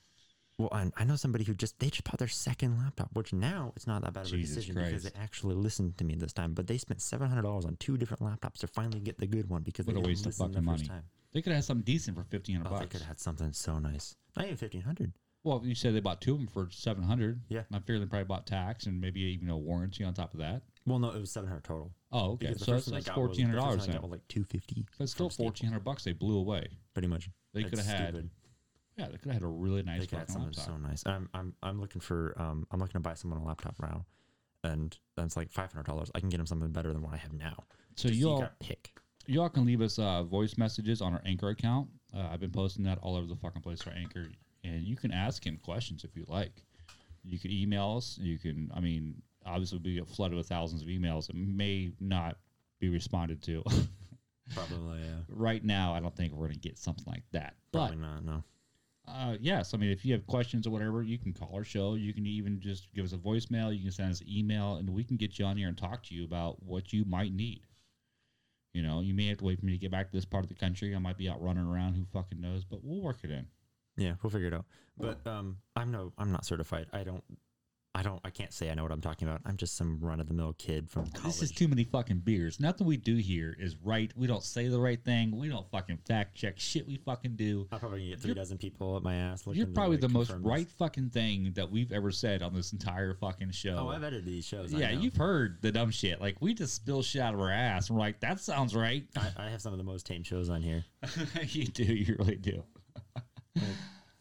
Well, 0.59 0.69
I, 0.71 0.91
I 0.97 1.05
know 1.05 1.17
somebody 1.17 1.45
who 1.45 1.55
just 1.55 1.79
they 1.81 1.89
just 1.89 2.05
bought 2.05 2.19
their 2.19 2.29
second 2.29 2.79
laptop, 2.79 3.11
which 3.15 3.33
now 3.33 3.73
it's 3.75 3.87
not 3.87 4.03
that 4.03 4.13
bad 4.13 4.27
of 4.27 4.33
a 4.33 4.37
Jesus 4.37 4.57
decision 4.57 4.75
because 4.77 5.03
they 5.03 5.11
actually 5.19 5.55
listened 5.55 5.97
to 5.99 6.05
me 6.05 6.15
this 6.15 6.33
time. 6.33 6.53
But 6.53 6.67
they 6.67 6.79
spent 6.79 7.01
seven 7.01 7.29
hundred 7.29 7.43
dollars 7.43 7.65
on 7.65 7.77
two 7.77 7.97
different 7.97 8.23
laptops 8.23 8.59
to 8.61 8.67
finally 8.67 9.01
get 9.01 9.19
the 9.19 9.27
good 9.27 9.49
one 9.49 9.63
because 9.63 9.87
What 9.87 9.95
they 9.97 10.03
a 10.03 10.05
waste 10.05 10.27
of 10.27 10.35
fucking 10.35 10.55
first 10.55 10.65
money. 10.67 10.87
time. 10.87 11.05
They 11.33 11.41
could 11.41 11.51
have 11.53 11.59
had 11.59 11.65
something 11.65 11.85
decent 11.85 12.17
for 12.17 12.25
fifteen 12.25 12.57
hundred 12.57 12.75
Oh, 12.77 12.79
they 12.81 12.87
could 12.87 13.01
have 13.01 13.09
had 13.09 13.21
something 13.21 13.53
so 13.53 13.79
nice. 13.79 14.15
Not 14.37 14.45
even 14.45 14.57
fifteen 14.59 14.83
hundred. 14.83 15.13
Well, 15.45 15.61
you 15.65 15.75
said 15.75 15.95
they 15.95 16.01
bought 16.01 16.21
two 16.21 16.35
of 16.35 16.39
them 16.39 16.47
for 16.47 16.69
seven 16.71 17.03
hundred. 17.03 17.41
Yeah. 17.49 17.63
I 17.73 17.79
figure 17.81 17.99
they 17.99 18.07
probably 18.07 18.27
bought 18.27 18.47
tax 18.47 18.87
and 18.87 19.01
maybe 19.01 19.21
even 19.23 19.49
a 19.49 19.57
warranty 19.57 20.05
on 20.05 20.15
top 20.15 20.35
of 20.35 20.41
that. 20.41 20.63
Well, 20.87 20.99
no, 20.99 21.11
it 21.11 21.19
was 21.19 21.33
seven 21.33 21.49
hundred 21.49 21.65
total. 21.65 21.93
Oh, 22.13 22.33
okay. 22.33 22.47
Because 22.49 22.59
the 22.59 22.65
So 22.67 22.73
first 22.73 22.87
that's, 22.87 22.91
one 22.93 22.95
I 22.95 22.99
that's 22.99 23.09
got 23.09 23.17
was- 23.19 23.27
fourteen 23.29 23.47
hundred 23.47 23.59
dollars 23.59 23.89
I 23.89 23.93
got 23.95 24.03
was 24.03 24.11
like 24.13 24.29
two 24.29 24.45
fifty. 24.45 24.85
That's 24.99 25.11
still 25.13 25.31
fourteen 25.31 25.69
hundred 25.71 25.83
bucks 25.85 26.05
they 26.05 26.13
blew 26.13 26.37
away. 26.39 26.69
pretty 26.93 27.09
much. 27.09 27.29
They 27.55 27.65
could 27.65 27.79
have 27.79 27.87
had. 27.87 28.29
Yeah, 28.97 29.07
they 29.07 29.13
could 29.19 29.33
have 29.33 29.35
had 29.35 29.43
a 29.43 29.47
really 29.47 29.83
nice 29.83 30.01
they 30.01 30.07
could 30.07 30.19
have 30.19 30.29
something 30.31 30.49
laptop. 30.49 30.67
so 30.67 30.77
nice. 30.77 31.03
I'm 31.07 31.29
I'm 31.35 31.55
I'm 31.63 31.81
looking 31.81 32.01
for 32.01 32.35
um 32.39 32.67
I'm 32.71 32.79
looking 32.81 32.95
to 32.95 33.01
buy 33.01 33.15
someone 33.15 33.41
a 33.41 33.45
laptop 33.45 33.75
now, 33.81 34.05
and 34.65 34.97
that's 35.17 35.37
like 35.37 35.51
five 35.51 35.73
hundred 35.73 35.87
dollars. 35.87 36.11
I 36.15 36.21
can 36.21 36.29
get 36.29 36.37
them 36.39 36.47
something 36.47 36.71
better 36.71 36.93
than 36.93 37.03
what 37.03 37.15
I 37.15 37.17
have 37.17 37.33
now. 37.33 37.65
So 37.97 38.09
Just 38.09 38.21
you 38.21 38.29
all 38.31 38.49
pick. 38.61 38.93
y'all 39.27 39.49
can 39.49 39.65
leave 39.65 39.81
us 39.81 39.99
uh, 39.99 40.23
voice 40.25 40.57
messages 40.59 41.01
on 41.01 41.15
our 41.15 41.23
Anchor 41.25 41.49
account. 41.51 41.89
Uh, 42.15 42.29
I've 42.31 42.41
been 42.41 42.51
posting 42.51 42.85
that 42.85 42.99
all 42.99 43.17
over 43.17 43.27
the 43.27 43.37
fucking 43.37 43.63
place 43.63 43.83
for 43.83 43.91
Anchor, 43.91 44.29
and 44.65 44.83
you 44.83 44.97
can 44.97 45.11
ask 45.13 45.47
him 45.47 45.59
questions 45.63 46.05
if 46.05 46.15
you 46.17 46.25
like. 46.29 46.63
You 47.25 47.39
can 47.39 47.51
email 47.53 47.95
us. 47.99 48.19
You 48.21 48.39
can, 48.39 48.71
I 48.75 48.81
mean, 48.81 49.15
obviously 49.47 49.79
we 49.83 49.95
get 49.95 50.09
flooded 50.09 50.37
with 50.37 50.49
thousands 50.49 50.83
of 50.83 50.89
emails. 50.89 51.31
It 51.31 51.37
may 51.37 51.93
not 52.01 52.37
be 52.81 52.89
responded 52.89 53.43
to 53.45 53.63
Probably 54.55 54.99
yeah. 55.01 55.21
right 55.29 55.65
now. 55.65 55.95
I 55.95 56.01
don't 56.01 56.15
think 56.17 56.33
we're 56.33 56.47
going 56.49 56.59
to 56.61 56.69
get 56.69 56.79
something 56.79 57.05
like 57.07 57.23
that. 57.33 57.55
But 57.73 57.79
Probably 57.89 57.97
not. 57.99 58.25
No. 58.25 58.45
Uh, 59.09 59.37
yes, 59.41 59.75
I 59.75 59.79
mean, 59.79 59.91
if 59.91 60.05
you 60.05 60.13
have 60.13 60.27
questions 60.27 60.67
or 60.67 60.71
whatever, 60.71 61.03
you 61.03 61.19
can 61.19 61.33
call 61.33 61.51
our 61.55 61.65
show. 61.65 61.95
You 61.95 62.13
can 62.15 62.27
even 62.27 62.61
just 62.61 62.93
give 62.95 63.05
us 63.05 63.13
a 63.13 63.17
voicemail. 63.17 63.75
You 63.75 63.83
can 63.83 63.91
send 63.91 64.13
us 64.13 64.21
an 64.21 64.29
email, 64.31 64.77
and 64.77 64.89
we 64.91 65.03
can 65.03 65.17
get 65.17 65.39
you 65.39 65.45
on 65.45 65.57
here 65.57 65.69
and 65.69 65.77
talk 65.77 66.03
to 66.05 66.15
you 66.15 66.25
about 66.25 66.63
what 66.63 66.93
you 66.93 67.05
might 67.05 67.33
need. 67.33 67.63
You 68.73 68.83
know, 68.83 69.01
you 69.01 69.13
may 69.13 69.27
have 69.27 69.39
to 69.39 69.45
wait 69.45 69.59
for 69.59 69.67
me 69.67 69.73
to 69.73 69.79
get 69.79 69.91
back 69.91 70.11
to 70.11 70.17
this 70.17 70.25
part 70.25 70.45
of 70.45 70.49
the 70.49 70.55
country. 70.55 70.95
I 70.95 70.99
might 70.99 71.19
be 71.19 71.29
out 71.29 71.43
running 71.43 71.67
around. 71.67 71.95
Who 71.95 72.05
fucking 72.13 72.41
knows? 72.41 72.65
But 72.65 72.81
we'll 72.83 73.03
work 73.03 73.19
it 73.23 73.31
in. 73.31 73.47
Yeah, 73.97 74.15
we'll 74.23 74.31
figure 74.31 74.49
it 74.49 74.55
out. 74.55 74.65
But 74.97 75.27
um, 75.27 75.59
I'm 75.77 75.91
no, 75.91 76.13
I'm 76.17 76.33
not 76.33 76.45
certified. 76.47 76.87
I 76.93 77.03
don't, 77.03 77.25
I 77.95 78.03
don't, 78.03 78.21
I 78.25 78.31
can't 78.31 78.55
say 78.55 78.71
I 78.71 78.75
know 78.75 78.83
what 78.85 78.91
I'm 78.91 79.03
talking 79.03 79.29
about. 79.29 79.43
I'm 79.45 79.59
just 79.59 79.77
some 79.77 79.99
run 80.01 80.19
of 80.19 80.27
the 80.27 80.33
mill 80.33 80.55
kid 80.59 80.89
from 80.89 81.07
college. 81.09 81.39
This 81.39 81.43
is 81.43 81.53
too 81.53 81.69
many 81.69 81.85
fucking 81.85 82.21
beers. 82.21 82.59
Nothing 82.59 82.87
we 82.87 82.97
do 82.97 83.17
here 83.17 83.55
is 83.61 83.77
right. 83.85 84.11
We 84.17 84.27
don't 84.27 84.43
say 84.43 84.69
the 84.69 84.81
right 84.81 85.03
thing. 85.05 85.37
We 85.37 85.51
don't 85.51 85.71
fucking 85.71 85.99
fact 86.09 86.35
check 86.35 86.59
shit 86.59 86.87
we 86.87 86.97
fucking 86.97 87.37
do. 87.37 87.69
I'm 87.71 87.79
probably 87.81 87.99
gonna 88.01 88.11
get 88.13 88.21
3 88.21 88.29
You're- 88.31 88.41
dozen 88.41 88.57
people 88.57 88.97
at 88.97 89.03
my 89.03 89.15
ass. 89.15 89.45
You're 89.47 89.67
probably 89.67 89.99
the 89.99 90.09
most 90.09 90.29
this. 90.29 90.39
right 90.39 90.67
fucking 90.79 91.11
thing 91.11 91.53
that 91.55 91.71
we've 91.71 91.93
ever 91.93 92.11
said 92.11 92.43
on 92.43 92.55
this 92.55 92.73
entire 92.73 93.13
fucking 93.13 93.51
show. 93.51 93.77
Oh, 93.79 93.89
I've 93.89 94.03
edited 94.03 94.25
these 94.25 94.47
shows. 94.47 94.73
Yeah, 94.73 94.91
you've 94.91 95.17
heard 95.17 95.59
the 95.61 95.71
dumb 95.71 95.91
shit. 95.91 96.19
Like 96.19 96.37
we 96.41 96.55
just 96.55 96.75
spill 96.75 97.03
shit 97.03 97.21
out 97.21 97.35
of 97.35 97.41
our 97.41 97.51
ass. 97.51 97.91
And 97.91 97.99
we're 97.99 98.05
like, 98.05 98.21
that 98.21 98.41
sounds 98.41 98.75
right. 98.75 99.05
I, 99.19 99.33
I 99.37 99.49
have 99.51 99.61
some 99.61 99.73
of 99.73 99.79
the 99.79 99.85
most 99.85 100.07
tame 100.07 100.23
shows 100.23 100.49
on 100.49 100.63
here. 100.63 100.83
you 101.49 101.67
do. 101.67 101.85
You 101.85 102.17
really 102.19 102.37
do. 102.37 102.63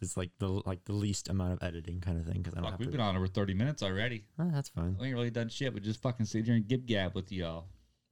It's 0.02 0.16
like 0.16 0.30
the 0.38 0.48
like 0.66 0.84
the 0.84 0.92
least 0.92 1.28
amount 1.28 1.52
of 1.54 1.62
editing 1.62 2.00
kind 2.00 2.18
of 2.18 2.26
thing 2.26 2.42
because 2.42 2.54
I 2.54 2.56
don't 2.56 2.64
Fuck, 2.64 2.72
have 2.72 2.80
we've 2.80 2.88
to. 2.88 2.92
been 2.92 3.00
on 3.00 3.16
over 3.16 3.26
30 3.26 3.54
minutes 3.54 3.82
already. 3.82 4.24
Oh, 4.38 4.50
that's 4.52 4.68
fine. 4.68 4.96
We 5.00 5.06
ain't 5.08 5.16
really 5.16 5.30
done 5.30 5.48
shit. 5.48 5.72
We 5.72 5.80
just 5.80 6.02
fucking 6.02 6.26
sit 6.26 6.44
here 6.44 6.54
and 6.54 6.66
gib 6.66 6.86
gab 6.86 7.14
with 7.14 7.30
y'all. 7.32 7.66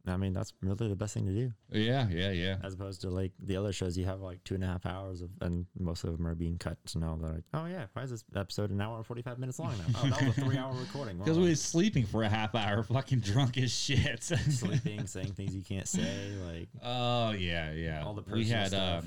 I 0.07 0.16
mean, 0.16 0.32
that's 0.32 0.55
really 0.62 0.88
the 0.88 0.97
best 0.97 1.12
thing 1.12 1.26
to 1.26 1.32
do, 1.32 1.53
Yeah, 1.70 2.09
yeah, 2.09 2.30
yeah. 2.30 2.57
as 2.64 2.72
opposed 2.72 3.03
to 3.03 3.11
like 3.11 3.32
the 3.38 3.57
other 3.59 3.70
shows. 3.70 3.99
You 3.99 4.07
have 4.07 4.22
like 4.22 4.43
two 4.45 4.55
and 4.55 4.64
a 4.64 4.66
half 4.66 4.86
hours 4.86 5.20
of, 5.20 5.28
and 5.43 5.66
most 5.78 6.05
of 6.05 6.16
them 6.16 6.26
are 6.26 6.34
being 6.34 6.57
cut. 6.57 6.78
So 6.86 6.99
now 7.01 7.18
they're 7.20 7.30
like, 7.34 7.45
oh 7.53 7.66
yeah, 7.66 7.84
why 7.93 8.05
is 8.05 8.11
this 8.11 8.24
episode 8.34 8.70
an 8.70 8.80
hour 8.80 8.97
and 8.97 9.05
forty 9.07 9.20
five 9.20 9.38
minutes 9.38 9.59
long 9.59 9.74
now? 9.76 10.01
Oh, 10.03 10.09
that 10.09 10.22
was 10.24 10.38
a 10.38 10.41
three 10.41 10.57
hour 10.57 10.72
recording. 10.72 11.18
Because 11.18 11.38
we 11.38 11.51
was 11.51 11.61
sleeping 11.61 12.07
for 12.07 12.22
a 12.22 12.30
half 12.30 12.55
hour, 12.55 12.82
fucking 12.82 13.20
drunk 13.20 13.59
as 13.59 13.70
shit. 13.70 14.22
sleeping, 14.49 15.07
saying 15.07 15.34
things 15.34 15.55
you 15.55 15.62
can't 15.62 15.86
say, 15.86 16.30
like 16.47 16.68
Oh 16.82 17.32
yeah, 17.32 17.70
yeah. 17.72 18.03
All 18.03 18.14
the 18.14 18.22
we 18.22 18.41
personal 18.45 18.59
had 18.59 18.64
uh, 18.74 19.01
stuff. 19.01 19.05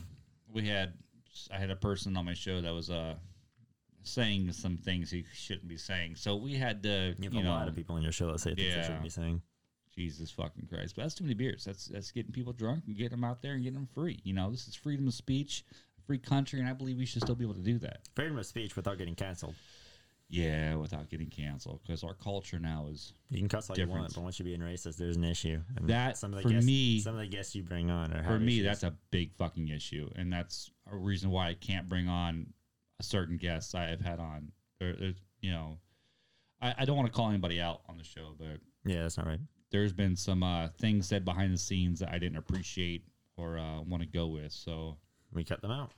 we 0.53 0.67
had 0.67 0.93
I 1.51 1.57
had 1.57 1.69
a 1.69 1.75
person 1.75 2.15
on 2.17 2.25
my 2.25 2.34
show 2.34 2.61
that 2.61 2.73
was 2.73 2.89
uh 2.89 3.15
saying 4.03 4.51
some 4.51 4.77
things 4.77 5.09
he 5.11 5.25
shouldn't 5.34 5.67
be 5.67 5.77
saying. 5.77 6.15
So 6.15 6.36
we 6.36 6.55
had 6.55 6.84
to 6.84 7.15
you 7.17 7.29
you, 7.29 7.29
have 7.29 7.34
a 7.34 7.43
know 7.43 7.51
lot 7.51 7.67
of 7.67 7.75
people 7.75 7.95
on 7.95 8.01
your 8.03 8.11
show 8.11 8.31
that 8.31 8.39
say 8.39 8.53
things 8.53 8.73
they 8.73 8.81
shouldn't 8.81 9.03
be 9.03 9.09
saying. 9.09 9.41
Jesus 9.95 10.31
fucking 10.31 10.67
Christ. 10.67 10.95
But 10.95 11.03
that's 11.03 11.15
too 11.15 11.23
many 11.23 11.36
beers. 11.36 11.63
That's 11.65 11.86
that's 11.86 12.11
getting 12.11 12.31
people 12.31 12.53
drunk 12.53 12.84
and 12.88 12.95
getting 12.95 13.11
them 13.11 13.23
out 13.23 13.41
there 13.41 13.53
and 13.53 13.63
getting 13.63 13.79
them 13.79 13.89
free. 13.93 14.19
You 14.23 14.34
know, 14.34 14.49
this 14.49 14.67
is 14.67 14.75
freedom 14.75 15.07
of 15.07 15.13
speech, 15.13 15.63
free 16.05 16.17
country, 16.17 16.59
and 16.59 16.67
I 16.67 16.73
believe 16.73 16.97
we 16.97 17.05
should 17.05 17.21
still 17.21 17.36
be 17.36 17.45
able 17.45 17.53
to 17.55 17.61
do 17.61 17.77
that. 17.79 17.99
Freedom 18.15 18.38
of 18.38 18.45
speech 18.45 18.75
without 18.75 18.97
getting 18.97 19.15
canceled. 19.15 19.55
Yeah, 20.29 20.75
without 20.75 21.09
getting 21.09 21.29
canceled, 21.29 21.81
because 21.84 22.03
our 22.03 22.15
culture 22.15 22.57
now 22.57 22.88
is 22.89 23.13
You 23.29 23.38
can 23.38 23.49
cuss 23.49 23.69
all 23.69 23.77
you 23.77 23.88
want, 23.88 24.15
but 24.15 24.23
once 24.23 24.39
you're 24.39 24.45
being 24.45 24.61
racist, 24.61 24.97
there's 24.97 25.15
an 25.15 25.25
issue. 25.25 25.61
And 25.75 25.88
That, 25.88 26.17
some 26.17 26.31
of 26.31 26.38
the 26.38 26.43
for 26.43 26.49
guests, 26.49 26.65
me- 26.65 27.01
some 27.01 27.13
of 27.13 27.21
the 27.21 27.27
guests 27.27 27.53
you 27.53 27.61
bring 27.61 27.91
on 27.91 28.11
are 28.13 28.23
for 28.23 28.39
me 28.39 28.61
that's 28.61 28.81
a 28.81 28.95
big 29.11 29.36
fucking 29.36 29.67
issue, 29.67 30.09
and 30.15 30.34
that's 30.34 30.71
a 30.91 30.95
reason 30.95 31.29
why 31.29 31.49
I 31.49 31.53
can't 31.53 31.88
bring 31.89 32.07
on 32.07 32.47
a 32.99 33.03
certain 33.03 33.38
guest 33.38 33.75
I 33.75 33.89
have 33.89 34.01
had 34.01 34.19
on. 34.19 34.51
Or, 34.81 34.93
there's- 34.93 35.21
you 35.41 35.51
know, 35.51 35.77
I, 36.61 36.73
I 36.79 36.86
don't 36.86 36.95
want 36.95 37.07
to 37.07 37.13
call 37.13 37.29
anybody 37.29 37.59
out 37.59 37.81
on 37.89 37.97
the 37.97 38.03
show, 38.03 38.36
but 38.39 38.59
yeah, 38.86 39.01
that's 39.03 39.17
not 39.17 39.27
right. 39.27 39.39
there's 39.71 39.91
been 39.93 40.15
some 40.15 40.41
uh, 40.43 40.69
things 40.79 41.07
said 41.07 41.25
behind 41.25 41.53
the 41.53 41.57
scenes 41.57 41.99
that 41.99 42.09
I 42.09 42.17
didn't 42.17 42.38
appreciate 42.38 43.03
or 43.36 43.57
uh, 43.57 43.81
want 43.81 44.01
to 44.03 44.07
go 44.07 44.27
with. 44.27 44.51
So 44.53 44.97
We 45.34 45.43
cut 45.43 45.61
them 45.61 45.71
out. 45.71 45.91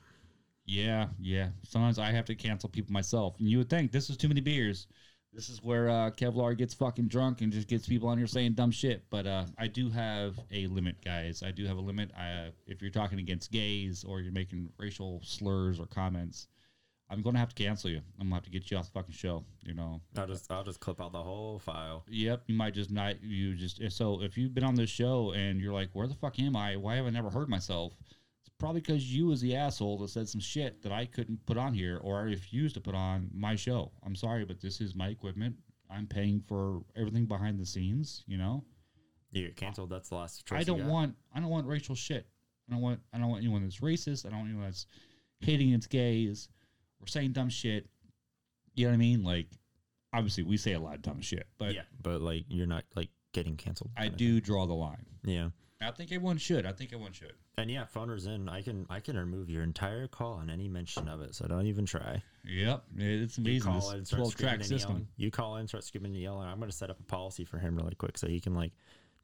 Yeah, 0.64 1.06
yeah. 1.20 1.50
Sometimes 1.62 1.98
I 2.00 2.10
have 2.10 2.24
to 2.24 2.34
cancel 2.34 2.68
people 2.68 2.92
myself. 2.92 3.36
And 3.38 3.48
you 3.48 3.58
would 3.58 3.70
think 3.70 3.92
this 3.92 4.10
is 4.10 4.16
too 4.16 4.26
many 4.28 4.40
beers. 4.40 4.88
This 5.36 5.50
is 5.50 5.62
where 5.62 5.90
uh, 5.90 6.10
Kevlar 6.12 6.56
gets 6.56 6.72
fucking 6.72 7.08
drunk 7.08 7.42
and 7.42 7.52
just 7.52 7.68
gets 7.68 7.86
people 7.86 8.08
on 8.08 8.16
here 8.16 8.26
saying 8.26 8.54
dumb 8.54 8.70
shit. 8.70 9.04
But 9.10 9.26
uh, 9.26 9.44
I 9.58 9.66
do 9.66 9.90
have 9.90 10.40
a 10.50 10.66
limit, 10.66 11.04
guys. 11.04 11.42
I 11.42 11.50
do 11.50 11.66
have 11.66 11.76
a 11.76 11.80
limit. 11.80 12.10
I, 12.16 12.30
uh, 12.30 12.50
if 12.66 12.80
you're 12.80 12.90
talking 12.90 13.18
against 13.18 13.52
gays 13.52 14.02
or 14.02 14.22
you're 14.22 14.32
making 14.32 14.70
racial 14.78 15.20
slurs 15.22 15.78
or 15.78 15.84
comments, 15.84 16.48
I'm 17.10 17.20
going 17.20 17.34
to 17.34 17.38
have 17.38 17.50
to 17.54 17.62
cancel 17.62 17.90
you. 17.90 18.00
I'm 18.18 18.30
going 18.30 18.30
to 18.30 18.34
have 18.36 18.44
to 18.44 18.50
get 18.50 18.70
you 18.70 18.78
off 18.78 18.86
the 18.86 18.92
fucking 18.92 19.12
show. 19.12 19.44
You 19.62 19.74
know. 19.74 20.00
I'll 20.16 20.26
just 20.26 20.50
I'll 20.50 20.64
just 20.64 20.80
clip 20.80 21.02
out 21.02 21.12
the 21.12 21.22
whole 21.22 21.58
file. 21.58 22.06
Yep, 22.08 22.44
you 22.46 22.54
might 22.54 22.72
just 22.72 22.90
not 22.90 23.22
you 23.22 23.54
just 23.54 23.82
so 23.92 24.22
if 24.22 24.38
you've 24.38 24.54
been 24.54 24.64
on 24.64 24.74
this 24.74 24.88
show 24.88 25.32
and 25.32 25.60
you're 25.60 25.74
like, 25.74 25.90
where 25.92 26.06
the 26.06 26.14
fuck 26.14 26.40
am 26.40 26.56
I? 26.56 26.76
Why 26.76 26.96
have 26.96 27.04
I 27.04 27.10
never 27.10 27.28
heard 27.28 27.50
myself? 27.50 27.92
Probably 28.58 28.80
because 28.80 29.14
you 29.14 29.26
was 29.26 29.40
the 29.40 29.54
asshole 29.54 29.98
that 29.98 30.08
said 30.08 30.28
some 30.28 30.40
shit 30.40 30.82
that 30.82 30.92
I 30.92 31.04
couldn't 31.04 31.44
put 31.44 31.58
on 31.58 31.74
here 31.74 31.98
or 32.02 32.18
I 32.18 32.22
refused 32.22 32.74
to 32.76 32.80
put 32.80 32.94
on 32.94 33.28
my 33.34 33.54
show. 33.54 33.92
I'm 34.04 34.16
sorry, 34.16 34.44
but 34.46 34.60
this 34.60 34.80
is 34.80 34.94
my 34.94 35.08
equipment. 35.08 35.56
I'm 35.90 36.06
paying 36.06 36.40
for 36.40 36.82
everything 36.96 37.26
behind 37.26 37.60
the 37.60 37.66
scenes. 37.66 38.24
You 38.26 38.38
know, 38.38 38.64
You 39.30 39.46
get 39.46 39.56
canceled. 39.56 39.90
That's 39.90 40.08
the 40.08 40.14
last 40.16 40.46
choice. 40.46 40.60
I 40.60 40.64
don't 40.64 40.86
want 40.88 41.14
I 41.34 41.40
don't 41.40 41.50
want 41.50 41.66
racial 41.66 41.94
shit. 41.94 42.26
I 42.68 42.72
don't 42.72 42.82
want 42.82 43.00
I 43.12 43.18
don't 43.18 43.28
want 43.28 43.42
anyone 43.42 43.62
that's 43.62 43.80
racist. 43.80 44.24
I 44.24 44.30
don't 44.30 44.38
want 44.38 44.50
anyone 44.50 44.66
that's 44.66 44.86
hating 45.40 45.72
its 45.72 45.86
gays 45.86 46.48
or 47.00 47.06
saying 47.06 47.32
dumb 47.32 47.50
shit. 47.50 47.86
You 48.74 48.86
know 48.86 48.90
what 48.90 48.94
I 48.94 48.98
mean? 48.98 49.22
Like, 49.22 49.46
obviously, 50.12 50.44
we 50.44 50.56
say 50.56 50.72
a 50.72 50.80
lot 50.80 50.94
of 50.94 51.02
dumb 51.02 51.20
shit, 51.20 51.46
but 51.58 51.74
yeah, 51.74 51.82
but 52.02 52.20
like 52.22 52.44
you're 52.48 52.66
not 52.66 52.84
like 52.94 53.10
getting 53.32 53.56
canceled. 53.56 53.90
I 53.96 54.08
do 54.08 54.40
draw 54.40 54.66
the 54.66 54.74
line. 54.74 55.04
Yeah. 55.24 55.50
I 55.80 55.90
think 55.90 56.10
everyone 56.10 56.38
should. 56.38 56.64
I 56.64 56.72
think 56.72 56.92
everyone 56.92 57.12
should. 57.12 57.34
And 57.58 57.70
yeah, 57.70 57.84
phoners 57.94 58.26
in. 58.26 58.48
I 58.48 58.62
can 58.62 58.86
I 58.88 59.00
can 59.00 59.16
remove 59.16 59.50
your 59.50 59.62
entire 59.62 60.06
call 60.06 60.34
on 60.34 60.48
any 60.48 60.68
mention 60.68 61.06
of 61.08 61.20
it. 61.20 61.34
So 61.34 61.46
don't 61.46 61.66
even 61.66 61.84
try. 61.84 62.22
Yep, 62.44 62.84
it's 62.96 63.36
You 63.38 63.42
amazing. 63.44 63.72
call 63.72 63.90
in, 63.90 64.04
twelve 64.04 64.34
track 64.36 64.64
system. 64.64 64.78
yelling. 64.90 65.08
You 65.16 65.30
call 65.30 65.56
in, 65.56 65.68
start 65.68 65.84
screaming 65.84 66.12
and 66.12 66.20
yelling. 66.22 66.48
I'm 66.48 66.58
going 66.58 66.70
to 66.70 66.76
set 66.76 66.88
up 66.90 66.98
a 67.00 67.02
policy 67.02 67.44
for 67.44 67.58
him 67.58 67.76
really 67.76 67.94
quick 67.94 68.16
so 68.16 68.26
he 68.26 68.40
can 68.40 68.54
like 68.54 68.72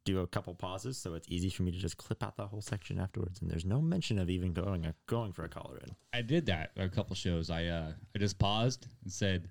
do 0.05 0.19
a 0.21 0.27
couple 0.27 0.53
pauses, 0.55 0.99
so 0.99 1.15
it's 1.15 1.29
easy 1.31 1.49
for 1.49 1.63
me 1.63 1.71
to 1.71 1.79
just 1.79 1.97
clip 1.97 2.23
out 2.25 2.37
the 2.37 2.47
whole 2.47 2.61
section 2.61 2.99
afterwards. 2.99 3.41
And 3.41 3.49
there's 3.51 3.65
no 3.65 3.81
mention 3.81 4.19
of 4.19 4.29
even 4.29 4.53
going 4.53 4.85
a, 4.85 4.95
going 5.07 5.33
for 5.33 5.45
a 5.45 5.49
caller 5.49 5.79
in. 5.87 5.95
I 6.13 6.23
did 6.23 6.45
that 6.47 6.73
a 6.77 6.89
couple 6.89 7.15
shows. 7.17 7.49
I 7.51 7.67
uh, 7.67 7.93
I 8.15 8.19
just 8.19 8.39
paused 8.39 8.87
and 9.05 9.13
said, 9.13 9.49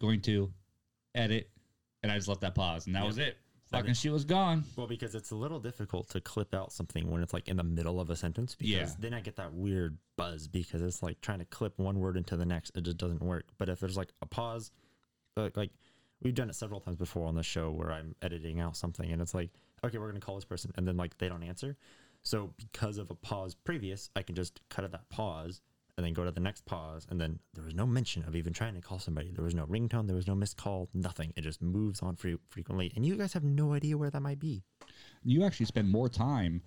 "Going 0.00 0.20
to 0.22 0.52
edit," 1.14 1.50
and 2.02 2.12
I 2.12 2.16
just 2.16 2.28
left 2.28 2.42
that 2.42 2.54
pause, 2.54 2.86
and 2.86 2.94
that 2.94 3.00
Yeah. 3.00 3.06
was 3.06 3.18
it. 3.18 3.38
I 3.70 3.76
Fucking 3.78 3.86
mean- 3.88 3.94
shit 3.94 4.12
was 4.12 4.24
gone. 4.24 4.64
Well, 4.76 4.86
because 4.86 5.14
it's 5.14 5.30
a 5.30 5.36
little 5.36 5.60
difficult 5.60 6.08
to 6.10 6.20
clip 6.20 6.54
out 6.54 6.72
something 6.72 7.10
when 7.10 7.22
it's 7.22 7.32
like 7.34 7.48
in 7.48 7.56
the 7.58 7.62
middle 7.64 8.00
of 8.00 8.08
a 8.10 8.16
sentence. 8.16 8.54
Because 8.54 8.70
Yeah. 8.90 8.94
then 8.98 9.12
I 9.14 9.20
get 9.20 9.36
that 9.36 9.52
weird 9.52 9.98
buzz 10.16 10.48
because 10.48 10.80
it's 10.80 11.02
like 11.02 11.20
trying 11.20 11.40
to 11.40 11.44
clip 11.44 11.78
one 11.78 11.98
word 12.00 12.16
into 12.16 12.36
the 12.36 12.46
next. 12.46 12.76
It 12.76 12.82
just 12.82 12.96
doesn't 12.96 13.20
work. 13.22 13.44
But 13.58 13.68
if 13.68 13.78
there's 13.80 13.96
like 13.96 14.12
a 14.22 14.26
pause, 14.26 14.70
like, 15.36 15.56
like 15.56 15.70
we've 16.22 16.34
done 16.34 16.48
it 16.48 16.54
several 16.54 16.80
times 16.80 16.96
before 16.96 17.26
on 17.26 17.34
the 17.34 17.42
show 17.42 17.70
where 17.70 17.92
I'm 17.92 18.14
editing 18.22 18.58
out 18.58 18.76
something 18.76 19.10
and 19.12 19.20
it's 19.20 19.34
like, 19.34 19.50
okay, 19.84 19.98
we're 19.98 20.08
gonna 20.08 20.20
call 20.20 20.34
this 20.36 20.44
person, 20.44 20.72
and 20.76 20.88
then 20.88 20.96
like 20.96 21.18
they 21.18 21.28
don't 21.28 21.42
answer. 21.42 21.76
So 22.22 22.52
because 22.58 22.98
of 22.98 23.10
a 23.10 23.14
pause 23.14 23.54
previous, 23.54 24.10
I 24.16 24.22
can 24.22 24.34
just 24.34 24.60
cut 24.70 24.84
at 24.84 24.92
that 24.92 25.08
pause 25.10 25.60
and 25.98 26.06
then 26.06 26.12
go 26.14 26.24
to 26.24 26.30
the 26.30 26.40
next 26.40 26.64
pause, 26.64 27.08
and 27.10 27.20
then 27.20 27.40
there 27.54 27.64
was 27.64 27.74
no 27.74 27.84
mention 27.84 28.22
of 28.22 28.36
even 28.36 28.52
trying 28.52 28.76
to 28.76 28.80
call 28.80 29.00
somebody. 29.00 29.32
There 29.32 29.44
was 29.44 29.56
no 29.56 29.66
ringtone. 29.66 30.06
There 30.06 30.14
was 30.14 30.28
no 30.28 30.36
missed 30.36 30.56
call. 30.56 30.88
Nothing. 30.94 31.32
It 31.36 31.40
just 31.40 31.60
moves 31.60 32.00
on 32.02 32.14
fre- 32.14 32.36
frequently, 32.50 32.92
and 32.94 33.04
you 33.04 33.16
guys 33.16 33.32
have 33.32 33.42
no 33.42 33.72
idea 33.72 33.98
where 33.98 34.08
that 34.08 34.22
might 34.22 34.38
be. 34.38 34.62
You 35.24 35.44
actually 35.44 35.66
spend 35.66 35.90
more 35.90 36.08
time 36.08 36.62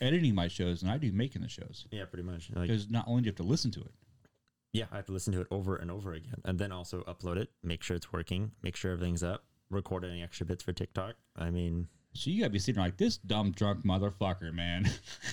editing 0.00 0.34
my 0.34 0.48
shows 0.48 0.80
than 0.80 0.88
I 0.88 0.96
do 0.96 1.12
making 1.12 1.42
the 1.42 1.48
shows 1.48 1.86
Yeah, 1.90 2.06
pretty 2.06 2.22
much. 2.22 2.50
Like, 2.54 2.68
because 2.68 2.88
not 2.90 3.06
only 3.06 3.20
do 3.20 3.26
you 3.26 3.30
have 3.30 3.36
to 3.36 3.42
listen 3.42 3.70
to 3.72 3.80
it, 3.80 3.92
yeah, 4.72 4.86
I 4.90 4.96
have 4.96 5.06
to 5.06 5.12
listen 5.12 5.34
to 5.34 5.42
it 5.42 5.48
over 5.50 5.76
and 5.76 5.90
over 5.90 6.14
again, 6.14 6.40
and 6.46 6.58
then 6.58 6.72
also 6.72 7.02
upload 7.02 7.36
it, 7.36 7.50
make 7.62 7.82
sure 7.82 7.94
it's 7.94 8.10
working, 8.10 8.52
make 8.62 8.74
sure 8.74 8.92
everything's 8.92 9.22
up, 9.22 9.44
record 9.68 10.02
any 10.02 10.22
extra 10.22 10.46
bits 10.46 10.64
for 10.64 10.72
TikTok. 10.72 11.16
I 11.36 11.50
mean, 11.50 11.88
so 12.14 12.30
you 12.30 12.40
gotta 12.40 12.50
be 12.50 12.58
sitting 12.58 12.74
there 12.74 12.84
like 12.84 12.96
this 12.96 13.16
dumb 13.18 13.52
drunk 13.52 13.84
motherfucker, 13.84 14.52
man. 14.52 14.88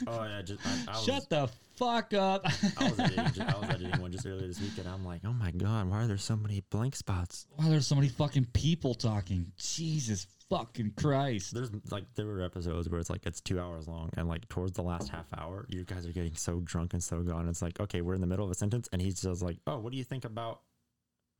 oh 0.07 0.23
yeah, 0.23 0.41
just 0.41 0.65
I, 0.65 0.91
I 0.91 0.91
was, 0.97 1.05
Shut 1.05 1.29
the 1.29 1.49
fuck 1.75 2.13
up. 2.13 2.45
I 2.77 2.89
was 2.89 2.99
editing, 2.99 3.43
I 3.47 3.57
was 3.57 3.69
editing 3.69 4.01
one 4.01 4.11
just 4.11 4.25
earlier 4.25 4.47
this 4.47 4.61
week, 4.61 4.77
and 4.77 4.87
I'm 4.87 5.05
like, 5.05 5.21
oh 5.25 5.33
my 5.33 5.51
god, 5.51 5.89
why 5.89 6.03
are 6.03 6.07
there 6.07 6.17
so 6.17 6.35
many 6.35 6.63
blank 6.69 6.95
spots? 6.95 7.47
Why 7.55 7.67
are 7.67 7.69
there 7.69 7.81
so 7.81 7.95
many 7.95 8.09
fucking 8.09 8.47
people 8.53 8.93
talking? 8.93 9.51
Jesus 9.57 10.27
fucking 10.49 10.93
Christ. 10.97 11.53
There's 11.53 11.69
like 11.91 12.05
there 12.15 12.25
were 12.25 12.41
episodes 12.41 12.89
where 12.89 12.99
it's 12.99 13.09
like 13.09 13.25
it's 13.25 13.41
two 13.41 13.59
hours 13.59 13.87
long, 13.87 14.09
and 14.17 14.27
like 14.27 14.47
towards 14.49 14.73
the 14.73 14.81
last 14.83 15.09
half 15.09 15.27
hour, 15.37 15.65
you 15.69 15.85
guys 15.85 16.05
are 16.05 16.11
getting 16.11 16.35
so 16.35 16.59
drunk 16.61 16.93
and 16.93 17.03
so 17.03 17.21
gone. 17.21 17.47
It's 17.47 17.61
like, 17.61 17.79
okay, 17.79 18.01
we're 18.01 18.15
in 18.15 18.21
the 18.21 18.27
middle 18.27 18.45
of 18.45 18.51
a 18.51 18.55
sentence, 18.55 18.89
and 18.91 19.01
he's 19.01 19.21
just 19.21 19.41
like, 19.41 19.57
oh, 19.67 19.79
what 19.79 19.91
do 19.91 19.97
you 19.97 20.03
think 20.03 20.25
about 20.25 20.61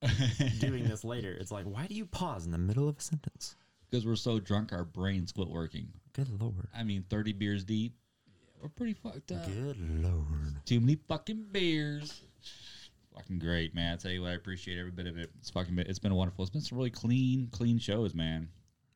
doing 0.59 0.87
this 0.87 1.03
later? 1.03 1.31
It's 1.31 1.51
like, 1.51 1.65
why 1.65 1.87
do 1.87 1.95
you 1.95 2.05
pause 2.05 2.45
in 2.45 2.51
the 2.51 2.57
middle 2.57 2.87
of 2.87 2.97
a 2.97 3.01
sentence? 3.01 3.55
Because 3.89 4.05
we're 4.05 4.15
so 4.15 4.39
drunk, 4.39 4.71
our 4.71 4.83
brains 4.83 5.31
quit 5.31 5.47
working. 5.49 5.87
Good 6.13 6.29
lord. 6.39 6.67
I 6.75 6.83
mean, 6.83 7.05
30 7.09 7.33
beers 7.33 7.63
deep. 7.63 7.93
We're 8.61 8.69
pretty 8.69 8.93
fucked 8.93 9.31
up. 9.31 9.45
Good 9.45 9.77
lord. 10.03 10.55
Too 10.65 10.79
many 10.79 10.97
fucking 11.07 11.47
beers. 11.51 12.21
Fucking 13.15 13.39
great, 13.39 13.73
man. 13.73 13.93
I 13.93 13.97
tell 13.97 14.11
you 14.11 14.21
what, 14.21 14.31
I 14.31 14.33
appreciate 14.35 14.77
every 14.77 14.91
bit 14.91 15.07
of 15.07 15.17
it. 15.17 15.31
It's 15.39 15.49
fucking, 15.49 15.75
been- 15.75 15.87
it's 15.87 15.99
been 15.99 16.13
wonderful. 16.13 16.43
It's 16.43 16.51
been 16.51 16.61
some 16.61 16.77
really 16.77 16.89
clean, 16.89 17.47
clean 17.51 17.79
shows, 17.79 18.13
man. 18.13 18.49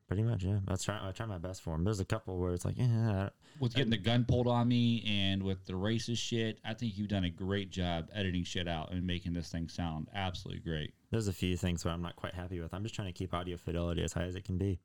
Pretty 0.06 0.22
much, 0.22 0.44
yeah. 0.44 0.58
I 0.68 0.76
try. 0.76 1.00
I 1.08 1.12
try 1.12 1.24
my 1.24 1.38
best 1.38 1.62
for 1.62 1.70
them. 1.70 1.82
There's 1.82 1.98
a 1.98 2.04
couple 2.04 2.36
where 2.38 2.52
it's 2.52 2.66
like, 2.66 2.76
yeah, 2.76 3.30
With 3.58 3.74
getting 3.74 3.90
the 3.90 3.96
gun 3.96 4.26
pulled 4.26 4.46
on 4.46 4.68
me 4.68 5.02
and 5.08 5.42
with 5.42 5.64
the 5.64 5.72
racist 5.72 6.18
shit, 6.18 6.58
I 6.62 6.74
think 6.74 6.98
you've 6.98 7.08
done 7.08 7.24
a 7.24 7.30
great 7.30 7.70
job 7.70 8.08
editing 8.12 8.44
shit 8.44 8.68
out 8.68 8.92
and 8.92 9.06
making 9.06 9.32
this 9.32 9.48
thing 9.50 9.66
sound 9.68 10.08
absolutely 10.14 10.60
great. 10.62 10.92
There's 11.14 11.28
a 11.28 11.32
few 11.32 11.56
things 11.56 11.84
where 11.84 11.94
I'm 11.94 12.02
not 12.02 12.16
quite 12.16 12.34
happy 12.34 12.60
with. 12.60 12.74
I'm 12.74 12.82
just 12.82 12.94
trying 12.94 13.08
to 13.08 13.12
keep 13.12 13.32
audio 13.32 13.56
fidelity 13.56 14.02
as 14.02 14.12
high 14.12 14.24
as 14.24 14.34
it 14.36 14.44
can 14.44 14.58
be 14.58 14.80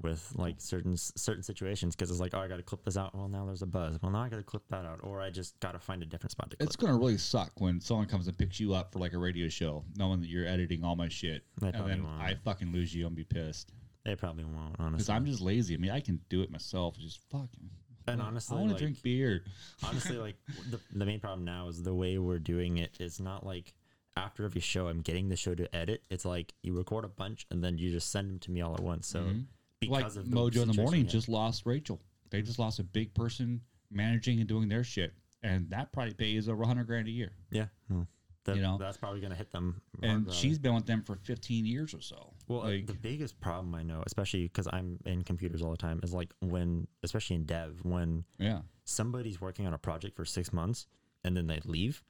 with 0.00 0.32
like 0.36 0.56
certain 0.58 0.96
certain 0.96 1.42
situations 1.42 1.94
because 1.94 2.10
it's 2.10 2.18
like, 2.18 2.34
oh, 2.34 2.40
I 2.40 2.48
got 2.48 2.56
to 2.56 2.62
clip 2.62 2.84
this 2.84 2.96
out. 2.96 3.14
Well, 3.14 3.28
now 3.28 3.44
there's 3.46 3.62
a 3.62 3.66
buzz. 3.66 3.98
Well, 4.02 4.10
now 4.10 4.22
I 4.22 4.28
got 4.28 4.38
to 4.38 4.42
clip 4.42 4.62
that 4.70 4.84
out, 4.84 5.00
or 5.02 5.20
I 5.20 5.30
just 5.30 5.58
got 5.60 5.72
to 5.72 5.78
find 5.78 6.02
a 6.02 6.06
different 6.06 6.32
spot 6.32 6.50
to 6.50 6.56
clip. 6.56 6.66
It's 6.66 6.76
gonna 6.76 6.96
really 6.96 7.18
suck 7.18 7.52
when 7.60 7.80
someone 7.80 8.06
comes 8.06 8.26
and 8.26 8.36
picks 8.36 8.58
you 8.58 8.74
up 8.74 8.92
for 8.92 8.98
like 8.98 9.12
a 9.12 9.18
radio 9.18 9.48
show, 9.48 9.84
knowing 9.96 10.20
that 10.20 10.28
you're 10.28 10.46
editing 10.46 10.82
all 10.84 10.96
my 10.96 11.08
shit, 11.08 11.44
They 11.60 11.68
and 11.68 11.88
then 11.88 12.02
won't. 12.04 12.20
I 12.20 12.34
fucking 12.44 12.72
lose 12.72 12.94
you 12.94 13.06
and 13.06 13.14
be 13.14 13.24
pissed 13.24 13.72
They 14.04 14.16
probably 14.16 14.44
won't, 14.44 14.76
honestly. 14.78 14.96
because. 14.98 15.08
I'm 15.10 15.26
just 15.26 15.40
lazy. 15.40 15.74
I 15.74 15.78
mean, 15.78 15.90
I 15.92 16.00
can 16.00 16.20
do 16.28 16.42
it 16.42 16.50
myself. 16.50 16.96
Just 16.98 17.20
fucking. 17.30 17.70
And 18.08 18.20
honestly, 18.20 18.56
I 18.56 18.60
want 18.60 18.70
to 18.70 18.74
like- 18.74 18.82
drink 18.82 19.02
beer. 19.02 19.44
honestly, 19.84 20.16
like 20.16 20.34
the, 20.70 20.80
the 20.92 21.06
main 21.06 21.20
problem 21.20 21.44
now 21.44 21.68
is 21.68 21.80
the 21.82 21.94
way 21.94 22.18
we're 22.18 22.40
doing 22.40 22.78
it. 22.78 22.96
It's 22.98 23.20
not 23.20 23.46
like 23.46 23.72
after 24.16 24.44
every 24.44 24.60
show 24.60 24.88
I'm 24.88 25.00
getting 25.00 25.28
the 25.28 25.36
show 25.36 25.54
to 25.54 25.74
edit. 25.74 26.02
It's 26.10 26.24
like 26.24 26.52
you 26.62 26.76
record 26.76 27.04
a 27.04 27.08
bunch 27.08 27.46
and 27.50 27.62
then 27.64 27.78
you 27.78 27.90
just 27.90 28.10
send 28.10 28.30
them 28.30 28.38
to 28.40 28.50
me 28.50 28.60
all 28.60 28.74
at 28.74 28.80
once. 28.82 29.06
So 29.06 29.20
Mhm. 29.20 29.46
because 29.80 30.16
like 30.16 30.24
of 30.24 30.30
the 30.30 30.36
Mojo 30.36 30.62
in 30.62 30.68
the 30.68 30.74
morning 30.80 31.06
just 31.06 31.28
lost 31.28 31.66
Rachel. 31.66 32.00
They 32.30 32.42
just 32.42 32.58
lost 32.58 32.78
a 32.78 32.84
big 32.84 33.14
person 33.14 33.62
managing 33.90 34.38
and 34.38 34.48
doing 34.48 34.68
their 34.68 34.84
shit, 34.84 35.14
and 35.42 35.68
that 35.70 35.92
probably 35.92 36.14
pays 36.14 36.48
over 36.48 36.64
hundred 36.64 36.86
grand 36.86 37.08
a 37.08 37.10
year. 37.10 37.32
yeah, 37.50 37.66
well, 37.90 38.06
that, 38.44 38.56
you 38.56 38.62
know? 38.62 38.78
that's 38.78 38.96
probably 38.96 39.20
gonna 39.20 39.34
hit 39.34 39.50
them. 39.50 39.82
And 40.02 40.32
she's 40.32 40.58
been 40.58 40.74
with 40.74 40.86
them 40.86 41.02
for 41.02 41.16
fifteen 41.16 41.66
years 41.66 41.92
or 41.94 42.00
so. 42.00 42.32
Well, 42.48 42.62
uh, 42.62 42.70
like, 42.70 42.86
the 42.86 42.94
biggest 42.94 43.38
problem 43.40 43.74
I 43.74 43.82
know, 43.82 44.02
especially 44.06 44.44
because 44.44 44.66
I'm 44.72 44.98
in 45.04 45.24
computers 45.24 45.60
all 45.62 45.70
the 45.72 45.76
time, 45.76 46.00
is 46.02 46.12
like 46.14 46.32
when, 46.40 46.86
especially 47.02 47.36
in 47.36 47.44
dev, 47.44 47.80
when 47.84 48.24
yeah, 48.38 48.62
somebody's 48.84 49.40
working 49.40 49.66
on 49.66 49.74
a 49.74 49.78
project 49.78 50.16
for 50.16 50.24
six 50.24 50.52
months 50.52 50.86
and 51.24 51.36
then 51.36 51.46
they 51.48 51.60
leave, 51.64 52.02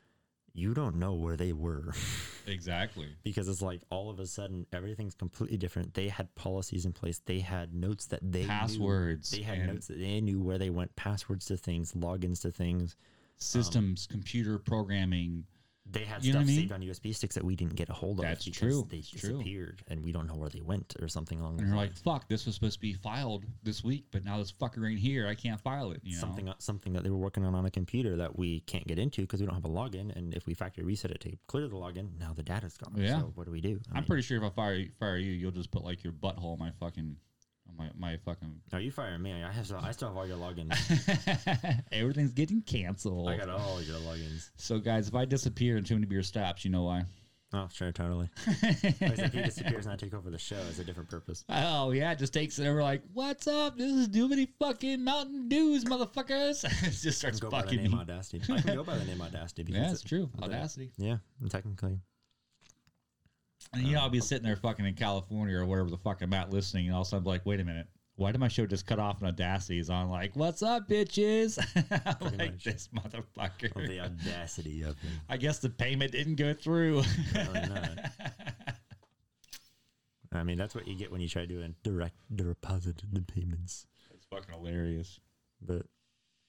you 0.55 0.75
don't 0.75 0.97
know 0.97 1.15
where 1.15 1.37
they 1.37 1.53
were 1.53 1.93
exactly. 2.47 3.09
because 3.23 3.49
it's 3.49 3.63
like 3.63 3.81
all 3.91 4.11
of 4.11 4.21
a 4.21 4.27
sudden 4.27 4.67
everything's 4.73 5.15
completely 5.15 5.57
different. 5.57 5.95
They 5.95 6.09
had 6.09 6.35
policies 6.35 6.85
in 6.85 6.93
place. 6.93 7.21
They 7.25 7.41
had 7.41 7.75
notes 7.75 8.07
that 8.07 8.21
they 8.23 8.43
knew. 8.43 8.49
Passwords 8.49 9.31
They 9.31 9.43
had 9.43 9.67
notes 9.67 9.87
that 9.89 9.99
they 9.99 10.21
knew 10.21 10.41
where 10.41 10.59
they 10.59 10.71
went, 10.71 10.95
passwords 10.97 11.47
to 11.47 11.57
things, 11.57 11.93
logins 11.93 12.43
to 12.43 12.51
things. 12.51 12.95
Um, 12.95 13.37
systems, 13.39 14.07
computer 14.11 14.59
programming. 14.59 15.45
They 15.93 16.05
had 16.05 16.25
You 16.25 16.33
stuff 16.33 16.43
I 16.43 16.45
mean? 16.47 16.57
saved 16.57 16.73
on 16.73 16.81
USB 16.81 17.15
sticks 17.15 17.35
that 17.35 17.45
we 17.45 17.55
didn't 17.55 17.75
get 17.77 17.89
a 17.89 17.93
hold 17.93 18.19
of 18.21 18.25
That's 18.25 18.45
because 18.45 18.59
true. 18.59 18.87
they 18.91 18.97
It's 18.99 19.09
true. 19.11 19.31
disappeared 19.33 19.83
and 19.89 20.03
we 20.03 20.11
don't 20.13 20.27
know 20.27 20.35
where 20.37 20.49
they 20.49 20.61
went 20.63 20.95
or 21.01 21.09
something 21.09 21.39
along 21.39 21.53
And 21.59 21.61
those 21.61 21.69
you're 21.69 21.77
like, 21.77 21.97
fuck, 21.99 22.29
this 22.29 22.47
was 22.47 22.55
supposed 22.57 22.75
to 22.75 22.81
be 22.81 22.95
filed 22.95 23.45
this 23.63 23.85
week, 23.85 24.07
but 24.11 24.25
now 24.25 24.39
this 24.39 24.51
fucker 24.53 24.91
ain't 24.91 25.01
here. 25.01 25.27
I 25.29 25.35
can't 25.35 25.61
file 25.61 25.91
it. 25.93 26.01
You 26.03 26.15
know? 26.15 26.21
something 26.21 26.49
uh, 26.49 26.55
something 26.59 26.93
that 26.95 27.05
they 27.05 27.11
were 27.11 27.17
working 27.19 27.45
on 27.45 27.55
on 27.55 27.67
a 27.67 27.71
computer 27.71 28.17
that 28.17 28.39
we 28.39 28.61
can't 28.61 28.87
get 28.87 28.99
into 28.99 29.21
because 29.23 29.41
we 29.41 29.47
don't 29.47 29.55
have 29.55 29.65
a 29.65 29.69
login. 29.69 30.15
And 30.17 30.35
if 30.35 30.47
we 30.47 30.55
factory 30.55 30.85
reset 30.85 31.11
it 31.11 31.21
to 31.21 31.37
clear 31.47 31.69
the 31.69 31.77
login, 31.77 32.19
now 32.19 32.33
the 32.33 32.43
data's 32.43 32.77
gone. 32.77 32.95
Yeah. 32.97 33.21
So 33.21 33.33
what 33.35 33.45
do 33.45 33.53
we 33.53 33.61
do? 33.61 33.79
I 33.89 33.97
I'm 33.99 34.03
mean, 34.03 34.05
pretty 34.07 34.23
sure 34.23 34.39
if 34.39 34.45
I 34.45 34.51
fire 34.51 34.85
fire 34.99 35.17
you, 35.19 35.33
you'll 35.33 35.51
just 35.53 35.71
put 35.71 35.85
like 35.85 36.03
your 36.03 36.13
butthole 36.13 36.55
in 36.55 36.59
my 36.59 36.71
fucking, 36.81 37.17
my 37.79 37.91
my 37.99 38.17
fucking. 38.25 38.61
Are 38.73 38.81
you 38.81 38.91
firing 38.91 39.23
me? 39.23 39.33
I 39.43 39.51
have. 39.53 39.67
still- 39.67 39.79
I 39.79 39.91
still 39.93 40.09
have 40.09 40.17
all 40.17 40.27
your 40.27 40.37
logins. 40.39 40.73
Everything's 41.93 42.33
getting 42.33 42.63
canceled. 42.63 43.29
I 43.29 43.37
got 43.37 43.49
all 43.49 43.81
your 43.83 43.97
logins. 43.99 44.51
So, 44.57 44.79
guys, 44.79 45.09
if 45.09 45.15
I 45.15 45.25
disappear 45.25 45.77
and 45.77 45.87
too 45.87 45.95
many 45.95 46.07
beer 46.07 46.23
stops, 46.23 46.65
you 46.65 46.71
know 46.71 46.85
why. 46.85 47.05
Oh, 47.55 47.69
sure, 47.71 47.93
totally. 47.93 48.31
If 48.63 49.33
he 49.35 49.43
disappears 49.43 49.85
and 49.85 49.93
I 49.93 49.97
take 49.97 50.15
over 50.15 50.31
the 50.31 50.39
show, 50.39 50.57
it's 50.71 50.79
a 50.79 50.85
different 50.85 51.11
purpose. 51.11 51.45
Oh 51.51 51.91
yeah, 51.91 52.13
it 52.13 52.19
just 52.19 52.33
takes 52.33 52.59
it 52.59 52.67
over 52.67 52.83
like, 52.83 53.03
what's 53.13 53.47
up? 53.47 53.77
This 53.77 53.93
is 53.93 54.09
too 54.09 54.27
many 54.27 54.47
fucking 54.59 55.05
Mountain 55.05 55.49
Dews, 55.49 55.85
motherfuckers. 55.85 56.65
it 56.87 56.91
just 56.93 57.19
starts 57.19 57.41
go 57.41 57.51
by 57.51 57.59
the 57.61 57.65
fucking. 57.69 57.83
name 57.83 57.95
Audacity. 57.95 58.41
I 58.51 58.61
can 58.63 58.75
go 58.77 58.85
by 58.85 58.97
the 58.97 59.05
name 59.05 59.21
Audacity 59.21 59.65
because 59.65 59.83
yeah, 59.83 59.91
it's 59.93 60.03
it- 60.03 60.09
true. 60.09 60.31
Audacity. 60.43 60.93
Yeah, 60.97 61.19
technically. 61.51 61.99
And 63.73 63.83
you 63.83 63.95
know, 63.95 64.01
I'll 64.01 64.11
be 64.11 64.21
sitting 64.21 64.45
there 64.45 64.57
fucking 64.57 64.85
in 64.85 64.95
California 64.95 65.57
or 65.57 65.65
wherever 65.65 65.89
the 65.89 65.97
fuck 65.97 66.21
I'm 66.23 66.35
at 66.35 66.51
listening, 66.51 66.87
and 66.87 66.95
all 66.95 67.03
of 67.03 67.07
a 67.07 67.11
sudden, 67.11 67.27
I'm 67.27 67.33
like, 67.33 67.47
wait 67.47 67.61
a 67.61 67.65
minute, 67.65 67.87
why 68.17 68.33
did 68.33 68.39
my 68.39 68.49
show 68.49 68.67
just 68.67 68.87
cut 68.87 68.99
off 68.99 69.23
in 69.23 69.29
Audacity? 69.29 69.79
Is 69.79 69.89
on 69.89 70.11
like, 70.11 70.37
what's 70.37 70.63
up, 70.63 70.89
bitches? 70.89 71.59
like 72.39 72.53
much. 72.53 72.65
this 72.65 72.89
motherfucker. 72.95 73.73
Oh, 73.75 73.87
the 73.87 74.01
audacity 74.01 74.83
of 74.83 74.99
him. 74.99 75.13
I 75.29 75.39
guess 75.39 75.59
the 75.59 75.71
payment 75.71 76.13
didn't 76.13 76.37
go 76.37 76.53
through. 76.55 77.03
I 80.35 80.45
mean, 80.45 80.57
that's 80.57 80.75
what 80.75 80.87
you 80.89 80.95
get 80.97 81.13
when 81.13 81.21
you 81.21 81.29
try 81.29 81.45
doing 81.47 81.75
direct 81.83 82.17
deposit 82.35 83.03
the 83.13 83.21
payments. 83.23 83.87
That's 84.11 84.25
fucking 84.27 84.55
hilarious. 84.55 85.21
But 85.61 85.87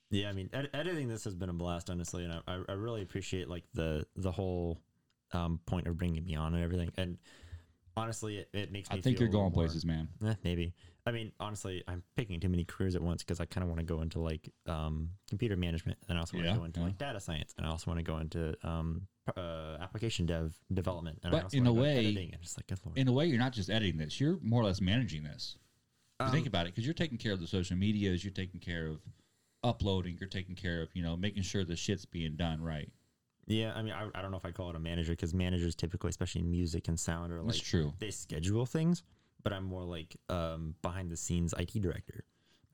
yeah, 0.09 0.29
I 0.29 0.33
mean, 0.33 0.49
ed- 0.53 0.69
editing 0.73 1.07
this 1.07 1.23
has 1.25 1.35
been 1.35 1.49
a 1.49 1.53
blast, 1.53 1.89
honestly, 1.89 2.23
and 2.23 2.33
I, 2.33 2.39
I, 2.47 2.61
I 2.69 2.73
really 2.73 3.01
appreciate 3.01 3.49
like 3.49 3.63
the 3.73 4.05
the 4.15 4.31
whole 4.31 4.79
um, 5.33 5.59
point 5.65 5.87
of 5.87 5.97
bringing 5.97 6.23
me 6.23 6.35
on 6.35 6.53
and 6.53 6.63
everything. 6.63 6.91
And 6.97 7.17
honestly, 7.97 8.37
it, 8.37 8.49
it 8.53 8.71
makes 8.71 8.89
me. 8.89 8.97
I 8.97 9.01
think 9.01 9.19
you're 9.19 9.29
going 9.29 9.43
more- 9.45 9.51
places, 9.51 9.85
man. 9.85 10.07
Eh, 10.25 10.33
maybe. 10.43 10.73
I 11.05 11.11
mean, 11.11 11.33
honestly, 11.37 11.83
I'm 11.85 12.01
picking 12.15 12.39
too 12.39 12.47
many 12.47 12.63
careers 12.63 12.95
at 12.95 13.01
once 13.01 13.23
because 13.23 13.41
I 13.41 13.45
kind 13.45 13.61
of 13.61 13.67
want 13.67 13.79
to 13.79 13.85
go 13.85 13.99
into 14.01 14.19
like 14.21 14.49
um, 14.67 15.09
computer 15.29 15.57
management, 15.57 15.97
and 16.07 16.17
I 16.17 16.21
also 16.21 16.37
want 16.37 16.45
to 16.45 16.51
Yeah, 16.51 16.57
go 16.57 16.63
into 16.63 16.79
yeah. 16.79 16.85
like 16.85 16.97
data 16.97 17.19
science, 17.19 17.53
and 17.57 17.65
I 17.67 17.69
also 17.69 17.91
want 17.91 17.97
to 17.99 18.03
go 18.05 18.19
into 18.19 18.55
um, 18.63 19.05
uh, 19.35 19.77
application 19.81 20.25
dev 20.25 20.55
development. 20.73 21.19
And 21.23 21.33
I 21.35 21.37
But 21.39 21.43
also 21.45 21.57
in 21.57 21.67
a 21.67 21.73
way- 21.73 21.97
editing, 21.97 22.31
like. 22.57 22.79
In 22.95 23.09
a 23.09 23.11
way, 23.11 23.25
you're 23.25 23.37
not 23.39 23.51
just 23.51 23.69
editing 23.69 23.97
this; 23.97 24.21
you're 24.21 24.39
more 24.41 24.61
or 24.61 24.65
less 24.65 24.79
managing 24.79 25.23
this. 25.23 25.57
You 26.21 26.29
think 26.31 26.43
Um, 26.43 26.47
about 26.47 26.67
it, 26.67 26.73
because 26.73 26.85
you're 26.85 26.93
taking 26.93 27.17
care 27.17 27.33
of 27.33 27.41
the 27.41 27.47
social 27.47 27.75
medias, 27.75 28.23
you're 28.23 28.31
taking 28.31 28.61
care 28.61 28.87
of 28.87 29.01
uploading, 29.61 30.17
you're 30.21 30.29
taking 30.29 30.55
care 30.55 30.81
of 30.81 30.89
you 30.93 31.03
know 31.03 31.17
making 31.17 31.43
sure 31.43 31.65
the 31.65 31.75
shit's 31.75 32.05
being 32.05 32.35
done 32.37 32.61
right. 32.61 32.89
Yeah, 33.45 33.73
I 33.75 33.81
mean, 33.81 33.93
I, 33.93 34.07
I 34.15 34.21
don't 34.21 34.31
know 34.31 34.37
if 34.37 34.45
I 34.45 34.51
call 34.51 34.69
it 34.69 34.75
a 34.75 34.79
manager 34.79 35.11
because 35.13 35.33
managers 35.33 35.75
typically, 35.75 36.09
especially 36.09 36.41
in 36.41 36.51
music 36.51 36.87
and 36.87 36.99
sound, 36.99 37.31
are 37.33 37.41
like 37.41 37.55
That's 37.55 37.59
true. 37.59 37.93
they 37.99 38.11
schedule 38.11 38.65
things, 38.65 39.03
but 39.43 39.51
I'm 39.51 39.65
more 39.65 39.83
like 39.83 40.15
um, 40.29 40.75
behind 40.81 41.11
the 41.11 41.17
scenes 41.17 41.53
IT 41.57 41.81
director. 41.81 42.23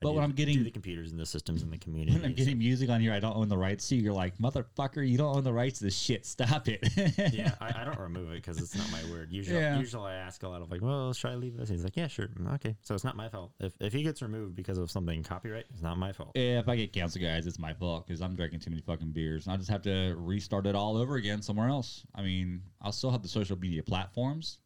But 0.00 0.08
do- 0.10 0.14
when 0.14 0.24
I'm 0.24 0.32
getting- 0.32 0.64
the 0.64 0.70
computers 0.70 1.10
and 1.10 1.20
the 1.20 1.26
systems 1.26 1.62
in 1.62 1.70
the 1.70 1.76
community, 1.76 2.12
When 2.16 2.24
I'm 2.24 2.34
getting 2.34 2.56
music 2.58 2.88
on 2.88 3.00
here, 3.00 3.12
I 3.12 3.20
don't 3.20 3.36
own 3.36 3.48
the 3.48 3.58
rights 3.58 3.86
to. 3.88 3.96
You're 3.96 4.14
like, 4.14 4.38
motherfucker, 4.38 5.06
you 5.06 5.18
don't 5.18 5.36
own 5.36 5.44
the 5.44 5.52
rights 5.52 5.78
to 5.80 5.84
this 5.84 5.96
shit. 5.98 6.24
Stop 6.24 6.68
it. 6.68 6.80
yeah, 7.34 7.54
I, 7.60 7.82
I 7.82 7.84
don't 7.84 7.98
remove 7.98 8.30
it 8.30 8.36
because 8.36 8.58
it's 8.58 8.74
not 8.74 8.90
my 8.90 9.10
word. 9.10 9.28
Usually, 9.30 9.58
Yeah. 9.58 9.78
usually 9.78 10.10
I 10.10 10.14
ask 10.14 10.42
a 10.42 10.48
lot 10.48 10.62
of 10.62 10.70
like, 10.70 10.80
well, 10.80 11.12
should 11.12 11.30
I 11.30 11.34
leave 11.34 11.56
this? 11.56 11.68
And 11.68 11.76
he's 11.78 11.84
like, 11.84 11.96
yeah, 11.96 12.06
sure, 12.08 12.28
Mm, 12.28 12.54
okay. 12.54 12.76
So 12.80 12.94
it's 12.94 13.04
not 13.04 13.14
my 13.16 13.28
fault. 13.28 13.52
If 13.60 13.74
if 13.80 13.92
he 13.92 14.02
gets 14.02 14.22
removed 14.22 14.56
because 14.56 14.78
of 14.78 14.90
something 14.90 15.22
copyright, 15.22 15.66
it's 15.72 15.82
not 15.82 15.98
my 15.98 16.12
fault. 16.12 16.30
Yeah, 16.34 16.58
if 16.60 16.68
I 16.68 16.76
get 16.76 16.92
canceled, 16.92 17.22
guys, 17.22 17.46
it's 17.46 17.58
my 17.58 17.74
fault 17.74 18.06
because 18.06 18.22
I'm 18.22 18.34
drinking 18.34 18.60
too 18.60 18.70
many 18.70 18.80
fucking 18.82 19.12
beers. 19.12 19.46
and 19.46 19.52
I 19.52 19.56
just 19.58 19.70
have 19.70 19.82
to 19.82 20.14
restart 20.16 20.66
it 20.66 20.74
all 20.74 20.96
over 20.96 21.16
again 21.16 21.42
somewhere 21.42 21.68
else. 21.68 22.04
I 22.14 22.22
mean, 22.22 22.62
I'll 22.80 22.92
still 22.92 23.10
have 23.10 23.22
the 23.22 23.28
social 23.28 23.58
media 23.58 23.82
platforms, 23.82 24.58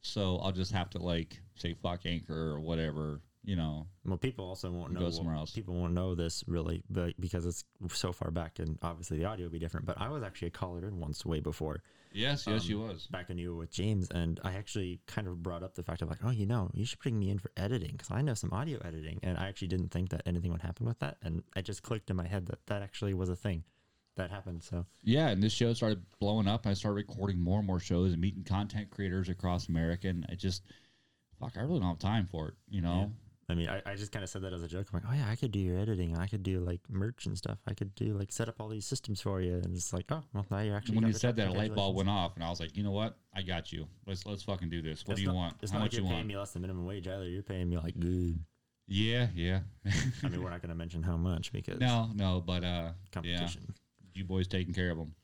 so 0.00 0.38
I'll 0.38 0.52
just 0.52 0.72
have 0.72 0.88
to 0.90 0.98
like 0.98 1.40
say 1.56 1.74
fuck 1.74 2.06
Anchor 2.06 2.52
or 2.52 2.60
whatever. 2.60 3.20
You 3.44 3.56
know, 3.56 3.86
Well, 4.04 4.18
people 4.18 4.44
also 4.46 4.70
won't 4.70 4.92
Go 4.94 5.00
know. 5.00 5.10
somewhere 5.10 5.34
else. 5.36 5.52
People 5.52 5.74
won't 5.74 5.94
know 5.94 6.14
this 6.14 6.44
really, 6.46 6.82
but 6.90 7.18
because 7.20 7.46
it's 7.46 7.64
so 7.94 8.12
far 8.12 8.30
back, 8.30 8.58
and 8.58 8.78
obviously 8.82 9.18
the 9.18 9.24
audio 9.24 9.46
will 9.46 9.52
be 9.52 9.58
different. 9.58 9.86
But 9.86 9.98
I 10.00 10.08
was 10.08 10.22
actually 10.22 10.48
a 10.48 10.52
caller 10.52 10.86
in 10.86 10.98
once 10.98 11.24
way 11.24 11.40
before. 11.40 11.82
yes, 12.12 12.46
yes, 12.46 12.64
Um, 12.64 12.70
you 12.70 12.78
was. 12.80 13.06
back 13.06 13.28
when 13.28 13.38
you 13.38 13.52
were 13.52 13.58
with 13.58 13.70
James, 13.70 14.10
and 14.10 14.38
I 14.44 14.54
actually 14.54 15.00
kind 15.06 15.28
of 15.28 15.42
brought 15.42 15.62
up 15.62 15.76
the 15.76 15.82
fact 15.82 16.02
of 16.02 16.10
like, 16.10 16.18
oh, 16.24 16.30
you 16.30 16.46
know, 16.46 16.70
you 16.74 16.84
should 16.84 16.98
bring 16.98 17.18
me 17.18 17.30
in 17.30 17.38
for 17.38 17.50
editing 17.56 17.92
because 17.92 18.10
I 18.10 18.20
know 18.22 18.34
some 18.34 18.52
audio 18.52 18.80
editing, 18.84 19.18
and 19.22 19.38
I 19.38 19.46
actually 19.48 19.68
didn't 19.68 19.90
think 19.92 20.10
that 20.10 20.22
anything 20.26 20.50
would 20.52 20.62
happen 20.62 20.84
with 20.86 20.98
that, 20.98 21.16
and 21.22 21.42
it 21.56 21.62
just 21.62 21.82
clicked 21.82 22.10
in 22.10 22.16
my 22.16 22.26
head 22.26 22.46
that 22.46 22.66
that 22.66 22.82
actually 22.82 23.14
was 23.14 23.28
a 23.30 23.36
thing 23.36 23.62
that 24.16 24.30
happened. 24.30 24.62
So 24.64 24.84
Yeah, 25.04 25.28
and 25.28 25.42
this 25.42 25.52
show 25.52 25.72
started 25.74 26.02
blowing 26.18 26.48
up. 26.48 26.66
I 26.66 26.74
started 26.74 26.96
recording 26.96 27.38
more 27.40 27.58
and 27.58 27.66
more 27.66 27.78
shows 27.80 28.12
and 28.12 28.20
meeting 28.20 28.42
content 28.42 28.90
creators 28.90 29.28
across 29.28 29.68
America, 29.68 30.08
and 30.08 30.26
I 30.28 30.34
just, 30.34 30.64
fuck, 31.38 31.56
I 31.56 31.60
really 31.60 31.78
don't 31.80 31.88
have 31.88 31.98
time 32.00 32.26
for 32.26 32.48
it. 32.48 32.54
You 32.68 32.80
know, 32.82 33.12
I 33.50 33.54
mean, 33.54 33.68
I, 33.68 33.80
I 33.86 33.94
just 33.94 34.12
kind 34.12 34.22
of 34.22 34.28
said 34.28 34.42
that 34.42 34.52
as 34.52 34.62
a 34.62 34.68
joke. 34.68 34.88
I'm 34.92 35.00
like, 35.00 35.10
oh 35.10 35.16
yeah, 35.16 35.30
I 35.30 35.34
could 35.34 35.52
do 35.52 35.58
your 35.58 35.78
editing. 35.78 36.18
I 36.18 36.26
could 36.26 36.42
do 36.42 36.60
like 36.60 36.80
merch 36.90 37.24
and 37.24 37.36
stuff. 37.36 37.58
I 37.66 37.72
could 37.72 37.94
do 37.94 38.12
like 38.12 38.30
set 38.30 38.46
up 38.46 38.56
all 38.60 38.68
these 38.68 38.84
systems 38.84 39.22
for 39.22 39.40
you, 39.40 39.54
and 39.54 39.74
it's 39.74 39.92
like, 39.92 40.04
oh, 40.10 40.22
well, 40.34 40.44
now 40.50 40.58
you're 40.60 40.76
actually 40.76 40.96
when 40.96 41.06
you 41.06 41.14
said 41.14 41.36
that, 41.36 41.48
a 41.48 41.52
light 41.52 41.74
bulb 41.74 41.96
went 41.96 42.10
off, 42.10 42.34
and 42.34 42.44
I 42.44 42.50
was 42.50 42.60
like, 42.60 42.76
you 42.76 42.82
know 42.82 42.90
what? 42.90 43.16
I 43.34 43.40
got 43.40 43.72
you. 43.72 43.86
Let's 44.06 44.26
let's 44.26 44.42
fucking 44.42 44.68
do 44.68 44.82
this. 44.82 45.06
What 45.06 45.12
It's 45.12 45.20
do 45.20 45.22
you 45.22 45.28
not- 45.28 45.34
want? 45.36 45.56
It's 45.62 45.72
How 45.72 45.78
not 45.78 45.84
much 45.84 45.92
like 45.92 45.98
you're 45.98 46.02
you 46.02 46.08
paying 46.08 46.18
want? 46.18 46.28
me 46.28 46.36
less 46.36 46.50
than 46.52 46.60
minimum 46.62 46.84
wage 46.84 47.08
either. 47.08 47.26
You're 47.26 47.42
paying 47.42 47.70
me 47.70 47.78
like 47.78 47.98
good. 47.98 48.38
Yeah, 48.86 49.28
yeah. 49.34 49.60
I 50.24 50.28
mean, 50.28 50.42
we're 50.42 50.50
not 50.50 50.60
going 50.62 50.70
to 50.70 50.74
mention 50.74 51.02
how 51.02 51.16
much 51.16 51.52
because 51.52 51.78
no, 51.80 52.10
no, 52.14 52.42
but 52.46 52.64
uh, 52.64 52.66
yeah, 52.66 52.90
competition. 53.12 53.72
you 54.14 54.24
boys 54.24 54.46
taking 54.46 54.74
care 54.74 54.90
of 54.90 54.98
them, 54.98 55.14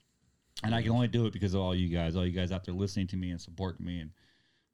and 0.63 0.75
I 0.75 0.81
can 0.83 0.93
only 0.93 1.09
do 1.09 1.27
it 1.27 1.33
because 1.35 1.53
of 1.55 1.61
all 1.61 1.75
you 1.75 1.89
guys, 1.95 2.17
all 2.17 2.25
you 2.27 2.33
guys 2.33 2.53
out 2.53 2.65
there 2.65 2.75
listening 2.75 3.07
to 3.09 3.17
me 3.17 3.31
and 3.31 3.41
supporting 3.41 3.85
me 3.85 4.01
and 4.01 4.11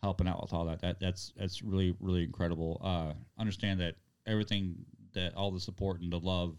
helping 0.03 0.27
out 0.29 0.41
with 0.43 0.53
all 0.53 0.65
that. 0.67 0.81
That 0.81 1.01
that's 1.01 1.33
that's 1.37 1.63
really 1.63 1.95
really 2.01 2.25
incredible. 2.25 2.81
Uh, 2.83 3.13
understand 3.39 3.81
that 3.81 3.97
everything 4.27 4.77
that 5.13 5.35
all 5.35 5.51
the 5.51 5.61
support 5.61 6.01
and 6.01 6.13
the 6.13 6.19
love, 6.21 6.57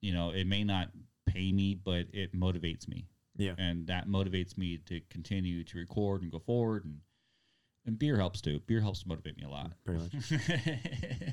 you 0.00 0.12
know, 0.12 0.30
it 0.30 0.46
may 0.46 0.64
not 0.64 0.90
pay 1.26 1.50
me, 1.52 1.74
but 1.74 2.06
it 2.12 2.34
motivates 2.34 2.88
me. 2.88 3.06
Yeah. 3.40 3.54
and 3.56 3.86
that 3.86 4.08
motivates 4.08 4.58
me 4.58 4.78
to 4.86 5.00
continue 5.10 5.62
to 5.62 5.78
record 5.78 6.22
and 6.22 6.30
go 6.32 6.40
forward 6.40 6.84
and 6.84 6.98
and 7.86 7.96
beer 7.96 8.16
helps 8.16 8.40
too 8.40 8.60
beer 8.66 8.80
helps 8.80 9.06
motivate 9.06 9.36
me 9.36 9.44
a 9.44 9.48
lot 9.48 9.70
Pretty 9.84 10.00
much. 10.02 10.32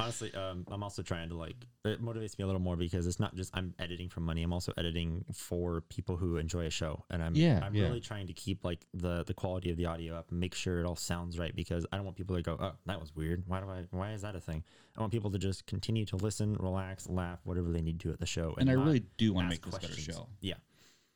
Honestly, 0.00 0.34
um, 0.34 0.64
I'm 0.70 0.82
also 0.82 1.02
trying 1.02 1.28
to 1.28 1.36
like 1.36 1.56
it 1.84 2.02
motivates 2.02 2.38
me 2.38 2.44
a 2.44 2.46
little 2.46 2.60
more 2.60 2.76
because 2.76 3.06
it's 3.06 3.20
not 3.20 3.34
just 3.34 3.50
I'm 3.56 3.74
editing 3.78 4.08
for 4.08 4.20
money. 4.20 4.42
I'm 4.42 4.52
also 4.52 4.72
editing 4.76 5.24
for 5.32 5.82
people 5.82 6.16
who 6.16 6.36
enjoy 6.36 6.66
a 6.66 6.70
show, 6.70 7.04
and 7.10 7.22
I'm 7.22 7.34
Yeah, 7.34 7.60
I'm 7.62 7.74
yeah. 7.74 7.84
really 7.84 8.00
trying 8.00 8.26
to 8.28 8.32
keep 8.32 8.64
like 8.64 8.86
the 8.94 9.24
the 9.24 9.34
quality 9.34 9.70
of 9.70 9.76
the 9.76 9.86
audio 9.86 10.14
up, 10.14 10.30
and 10.30 10.40
make 10.40 10.54
sure 10.54 10.80
it 10.80 10.86
all 10.86 10.96
sounds 10.96 11.38
right 11.38 11.54
because 11.54 11.86
I 11.92 11.96
don't 11.96 12.04
want 12.04 12.16
people 12.16 12.36
to 12.36 12.42
go, 12.42 12.56
oh, 12.60 12.72
that 12.86 13.00
was 13.00 13.14
weird. 13.14 13.44
Why 13.46 13.60
do 13.60 13.68
I? 13.68 13.84
Why 13.90 14.12
is 14.12 14.22
that 14.22 14.34
a 14.36 14.40
thing? 14.40 14.64
I 14.96 15.00
want 15.00 15.12
people 15.12 15.30
to 15.30 15.38
just 15.38 15.66
continue 15.66 16.04
to 16.06 16.16
listen, 16.16 16.54
relax, 16.58 17.08
laugh, 17.08 17.38
whatever 17.44 17.70
they 17.70 17.80
need 17.80 18.00
to 18.00 18.10
at 18.10 18.18
the 18.20 18.26
show. 18.26 18.54
and 18.58 18.68
i 18.68 18.72
really 18.74 19.04
do 19.18 19.32
want 19.32 19.46
to 19.46 19.50
make 19.50 19.64
this 19.64 19.76
a 19.76 19.80
better 19.80 19.94
show 20.00 20.28
Yeah, 20.40 20.54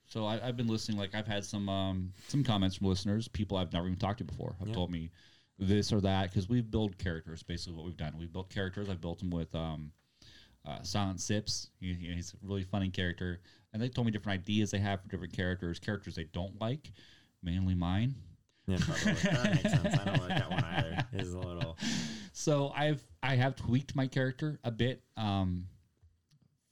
so 0.06 0.24
I, 0.26 0.46
i've 0.46 0.56
been 0.56 0.68
listening 0.68 0.96
like 0.96 1.14
i've 1.14 1.26
had 1.26 1.44
some 1.44 1.68
um 1.68 2.12
some 2.28 2.44
comments 2.44 2.76
from 2.76 2.86
listeners 2.88 3.26
people 3.28 3.56
i've 3.56 3.72
never 3.72 3.86
even 3.86 3.98
talked 3.98 4.18
to 4.18 4.24
before 4.24 4.54
have 4.60 4.68
Yeah. 4.68 4.74
told 4.74 4.90
me 4.90 5.10
this 5.58 5.92
or 5.92 6.00
that 6.00 6.30
because 6.30 6.48
we've 6.48 6.70
built 6.70 6.98
characters 6.98 7.42
basically 7.42 7.74
what 7.76 7.84
we've 7.86 7.96
done 7.96 8.12
we've 8.18 8.32
built 8.32 8.50
characters 8.50 8.88
i've 8.90 9.00
built 9.00 9.18
them 9.20 9.30
with 9.30 9.54
um 9.54 9.92
uh, 10.66 10.80
Silent 10.82 11.20
Sips, 11.20 11.68
he, 11.78 11.92
he- 11.92 12.14
he's 12.14 12.32
a 12.32 12.36
really 12.46 12.62
funny 12.62 12.88
character, 12.88 13.42
and 13.74 13.82
they 13.82 13.90
told 13.90 14.06
me 14.06 14.10
different 14.10 14.40
ideas 14.40 14.70
they 14.70 14.78
have 14.78 15.02
for 15.02 15.08
different 15.08 15.34
characters, 15.34 15.78
characters 15.78 16.14
they 16.14 16.24
don't 16.32 16.58
like, 16.58 16.90
mainly 17.42 17.74
mine. 17.74 18.14
yeah, 18.66 18.78
probably. 18.80 19.12
that 19.12 19.54
makes 19.56 19.70
sense. 19.70 19.98
I 20.00 20.04
don't 20.06 20.20
like 20.20 20.28
that 20.38 20.50
one 20.50 20.64
either. 20.64 21.06
It's 21.12 21.34
a 21.34 21.38
little. 21.38 21.76
so 22.32 22.72
I've 22.74 23.04
I 23.22 23.36
have 23.36 23.56
tweaked 23.56 23.94
my 23.94 24.06
character 24.06 24.58
a 24.64 24.70
bit 24.70 25.02
um, 25.18 25.66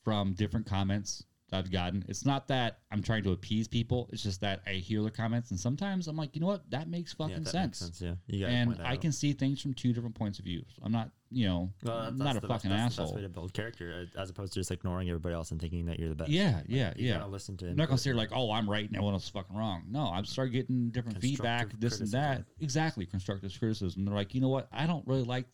from 0.04 0.32
different 0.32 0.64
comments 0.64 1.24
that 1.52 1.58
I've 1.58 1.70
gotten. 1.70 2.04
It's 2.08 2.24
not 2.24 2.48
that 2.48 2.78
I'm 2.90 3.02
trying 3.02 3.22
to 3.24 3.32
appease 3.32 3.68
people. 3.68 4.08
It's 4.12 4.22
just 4.22 4.40
that 4.40 4.62
I 4.66 4.72
hear 4.72 5.02
the 5.02 5.10
comments, 5.10 5.50
and 5.50 5.60
sometimes 5.60 6.08
I'm 6.08 6.16
like, 6.16 6.34
you 6.34 6.40
know 6.40 6.48
what, 6.48 6.68
that 6.70 6.88
makes 6.88 7.12
fucking 7.12 7.30
Yeah, 7.36 7.38
that 7.40 7.48
sense. 7.50 7.82
makes 7.82 7.98
sense. 7.98 8.18
Yeah, 8.26 8.48
And 8.48 8.80
I 8.82 8.96
can 8.96 9.12
see 9.12 9.32
things 9.32 9.60
from 9.60 9.74
two 9.74 9.92
different 9.92 10.14
points 10.16 10.38
of 10.38 10.44
view. 10.46 10.64
I'm 10.82 10.90
not, 10.92 11.10
you 11.30 11.46
know, 11.46 11.70
Well, 11.84 11.96
that's- 11.98 12.18
not 12.18 12.22
a 12.22 12.24
that's 12.24 12.34
the 12.42 12.48
best- 12.48 12.62
fucking 12.64 12.70
that's 12.76 12.96
the 12.96 13.02
asshole. 13.02 13.16
way 13.16 13.22
to 13.22 13.28
build 13.28 13.52
character, 13.52 14.08
uh, 14.16 14.20
as 14.20 14.30
opposed 14.30 14.54
to 14.54 14.60
just 14.60 14.70
ignoring 14.70 15.08
everybody 15.08 15.34
else 15.34 15.50
and 15.52 15.60
thinking 15.60 15.86
that 15.86 16.00
you're 16.00 16.08
the 16.08 16.14
best. 16.14 16.30
Yeah, 16.30 16.62
yeah, 16.66 16.92
You 16.96 17.06
yeah. 17.08 17.18
gotta 17.18 17.30
listen 17.30 17.56
to. 17.58 17.68
I'm 17.68 17.76
not 17.76 17.88
gonna 17.88 17.98
say 17.98 18.12
like, 18.12 18.30
oh, 18.32 18.50
I'm 18.50 18.68
right 18.68 18.86
and 18.86 18.96
everyone 18.96 19.14
else 19.14 19.24
is 19.24 19.30
fucking 19.30 19.54
wrong. 19.56 19.84
No, 19.88 20.06
I'm 20.12 20.24
starting 20.24 20.52
getting 20.54 20.90
different 20.90 21.20
feedback, 21.20 21.78
this 21.78 22.00
and 22.00 22.10
that. 22.12 22.44
Exactly, 22.60 23.06
constructive 23.06 23.56
criticism. 23.58 24.04
They're 24.04 24.14
like, 24.14 24.34
you 24.34 24.40
know 24.40 24.48
what? 24.48 24.68
I 24.72 24.86
don't 24.86 25.06
really 25.06 25.24
like 25.24 25.46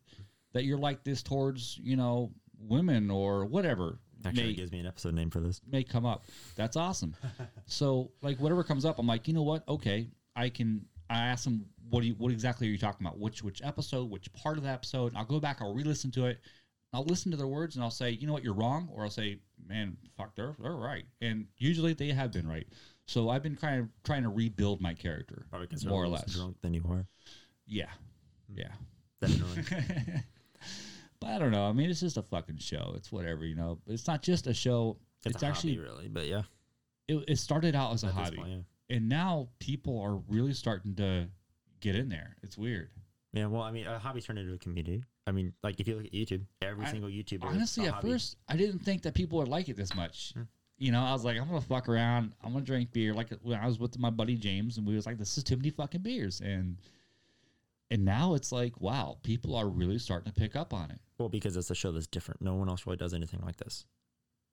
that 0.52 0.64
you're 0.64 0.78
like 0.78 1.04
this 1.04 1.22
towards 1.22 1.78
you 1.82 1.96
know 1.96 2.32
women 2.60 3.10
or 3.10 3.44
whatever 3.46 4.00
Actually, 4.24 4.42
may 4.42 4.50
it 4.50 4.56
gives 4.56 4.72
me 4.72 4.80
an 4.80 4.86
episode 4.86 5.14
name 5.14 5.30
for 5.30 5.40
this. 5.40 5.60
may 5.70 5.84
come 5.84 6.04
up. 6.04 6.24
That's 6.56 6.76
awesome. 6.76 7.14
so 7.66 8.10
like 8.22 8.38
whatever 8.38 8.64
comes 8.64 8.84
up, 8.84 8.98
I'm 8.98 9.06
like, 9.06 9.28
you 9.28 9.34
know 9.34 9.42
what? 9.42 9.66
Okay, 9.68 10.08
I 10.36 10.48
can. 10.48 10.84
I 11.10 11.20
ask 11.20 11.44
them, 11.44 11.64
what 11.88 12.02
do 12.02 12.06
you, 12.06 12.14
what 12.18 12.30
exactly 12.32 12.68
are 12.68 12.70
you 12.70 12.76
talking 12.78 13.06
about? 13.06 13.18
Which 13.18 13.42
which 13.42 13.62
episode? 13.62 14.10
Which 14.10 14.30
part 14.32 14.58
of 14.58 14.64
the 14.64 14.70
episode? 14.70 15.12
I'll 15.16 15.24
go 15.24 15.40
back. 15.40 15.58
I'll 15.60 15.74
re-listen 15.74 16.10
to 16.12 16.26
it. 16.26 16.38
I'll 16.92 17.04
listen 17.04 17.30
to 17.30 17.36
their 17.36 17.46
words 17.46 17.76
and 17.76 17.84
I'll 17.84 17.90
say, 17.90 18.10
you 18.10 18.26
know 18.26 18.32
what, 18.32 18.42
you're 18.42 18.54
wrong, 18.54 18.88
or 18.92 19.04
I'll 19.04 19.10
say, 19.10 19.40
man, 19.66 19.96
fuck, 20.16 20.34
they're 20.34 20.54
they're 20.58 20.72
right, 20.72 21.04
and 21.20 21.46
usually 21.58 21.92
they 21.92 22.08
have 22.08 22.32
been 22.32 22.48
right. 22.48 22.66
So 23.06 23.28
I've 23.30 23.42
been 23.42 23.56
kind 23.56 23.80
of 23.80 23.88
trying 24.04 24.22
to 24.22 24.28
rebuild 24.28 24.80
my 24.80 24.94
character, 24.94 25.46
Probably 25.50 25.68
more 25.86 26.04
or 26.04 26.08
less 26.08 26.22
less. 26.26 26.34
drunk 26.34 26.56
than 26.62 26.74
you 26.74 26.82
are. 26.90 27.06
Yeah, 27.66 27.90
hmm. 28.50 28.58
yeah. 28.58 28.72
Definitely. 29.20 29.64
But 31.20 31.30
I 31.30 31.38
don't 31.38 31.50
know. 31.50 31.64
I 31.66 31.72
mean, 31.72 31.90
it's 31.90 32.00
just 32.00 32.16
a 32.16 32.22
fucking 32.22 32.58
show. 32.58 32.92
It's 32.96 33.10
whatever, 33.10 33.44
you 33.44 33.54
know. 33.56 33.78
But 33.84 33.94
it's 33.94 34.06
not 34.06 34.22
just 34.22 34.46
a 34.46 34.54
show. 34.54 34.98
it's 35.24 35.34
It's, 35.34 35.42
a 35.42 35.46
actually 35.46 35.74
hobby, 35.76 35.88
really, 35.88 36.08
but 36.08 36.26
yeah. 36.26 36.42
it, 37.08 37.24
it 37.26 37.38
started 37.38 37.74
out 37.74 37.92
as 37.94 38.04
a 38.04 38.08
at 38.08 38.12
hobby. 38.12 38.36
point, 38.36 38.50
yeah. 38.88 38.96
and 38.96 39.08
now 39.08 39.48
people 39.58 40.00
are 40.00 40.16
really 40.28 40.52
starting 40.52 40.94
to 40.96 41.26
get 41.80 41.96
in 41.96 42.08
there. 42.08 42.36
It's 42.42 42.56
weird. 42.56 42.90
Yeah, 43.32 43.46
well, 43.46 43.62
I 43.62 43.70
mean, 43.72 43.86
a 43.86 43.98
hobby 43.98 44.20
turned 44.20 44.38
into 44.38 44.54
a 44.54 44.58
community. 44.58 45.02
I 45.26 45.32
mean, 45.32 45.52
like 45.62 45.80
if 45.80 45.88
you 45.88 45.96
look 45.96 46.06
at 46.06 46.12
YouTube, 46.12 46.42
every 46.62 46.86
I- 46.86 46.90
single 46.90 47.10
YouTuber. 47.10 47.44
Honestly, 47.44 47.86
at 47.86 47.94
hobby. 47.94 48.12
first, 48.12 48.36
I 48.48 48.56
didn't 48.56 48.78
think 48.80 49.02
that 49.02 49.14
people 49.14 49.38
would 49.38 49.48
like 49.48 49.68
it 49.68 49.76
this 49.76 49.94
much. 49.94 50.32
Hmm. 50.34 50.42
You 50.78 50.92
know, 50.92 51.02
I 51.02 51.12
was 51.12 51.24
like, 51.24 51.36
I'm 51.36 51.48
gonna 51.48 51.60
fuck 51.60 51.88
around. 51.88 52.32
I'm 52.44 52.52
gonna 52.52 52.64
drink 52.64 52.92
beer. 52.92 53.12
Like 53.12 53.30
when 53.42 53.58
I 53.58 53.66
was 53.66 53.80
with 53.80 53.98
my 53.98 54.10
buddy 54.10 54.36
James, 54.36 54.78
and 54.78 54.86
we 54.86 54.94
was 54.94 55.04
like, 55.06 55.18
this 55.18 55.36
is 55.36 55.42
too 55.42 55.56
many 55.56 55.70
fucking 55.70 56.02
beers. 56.02 56.40
And 56.40 56.76
And 57.90 58.04
now 58.04 58.34
it's 58.34 58.52
like, 58.52 58.80
wow, 58.80 59.18
people 59.24 59.56
are 59.56 59.68
really 59.68 59.98
starting 59.98 60.32
to 60.32 60.40
pick 60.40 60.54
up 60.54 60.72
on 60.72 60.90
it. 60.92 61.00
Well, 61.18 61.28
because 61.28 61.56
it's 61.56 61.70
a 61.70 61.74
show 61.74 61.90
that's 61.92 62.06
different. 62.06 62.40
No 62.42 62.54
one 62.54 62.68
else 62.68 62.86
really 62.86 62.96
does 62.96 63.12
anything 63.14 63.40
like 63.44 63.56
this. 63.56 63.84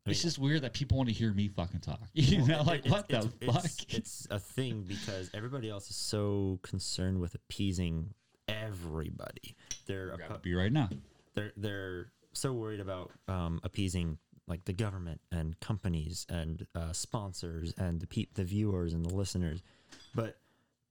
I 0.08 0.12
it's 0.12 0.22
just 0.22 0.38
weird 0.40 0.62
that 0.62 0.74
people 0.74 0.98
want 0.98 1.10
to 1.10 1.16
hear 1.16 1.32
me 1.34 1.48
fucking 1.48 1.80
talk. 1.82 2.00
You 2.14 2.46
know, 2.46 2.62
like 2.64 2.86
it- 2.86 2.92
what 2.92 3.08
the 3.10 3.30
it's, 3.42 3.54
fuck? 3.54 3.66
It's, 3.66 3.86
it's 3.90 4.28
a 4.32 4.40
thing 4.40 4.84
because 4.88 5.30
everybody 5.34 5.70
else 5.70 5.90
is 5.90 5.96
so 5.96 6.60
concerned 6.64 7.20
with 7.20 7.36
appeasing 7.36 8.14
everybody. 8.48 9.56
They're 9.88 10.12
a 10.12 10.18
Grab 10.18 10.32
a 10.32 10.34
pu- 10.36 10.40
beer 10.42 10.60
right 10.60 10.72
now. 10.72 10.90
they're 11.34 11.52
they're 11.58 12.12
so 12.34 12.54
worried 12.54 12.80
about 12.80 13.12
um, 13.28 13.60
appeasing 13.64 14.18
like 14.48 14.66
the 14.66 14.74
government 14.74 15.22
and 15.32 15.60
companies 15.60 16.26
and 16.30 16.68
uh, 16.76 16.92
sponsors 16.94 17.74
and 17.78 18.00
the 18.00 18.08
peop 18.08 18.34
the 18.36 18.44
viewers 18.44 18.94
and 18.94 19.04
the 19.06 19.14
listeners, 19.14 19.64
but 20.14 20.38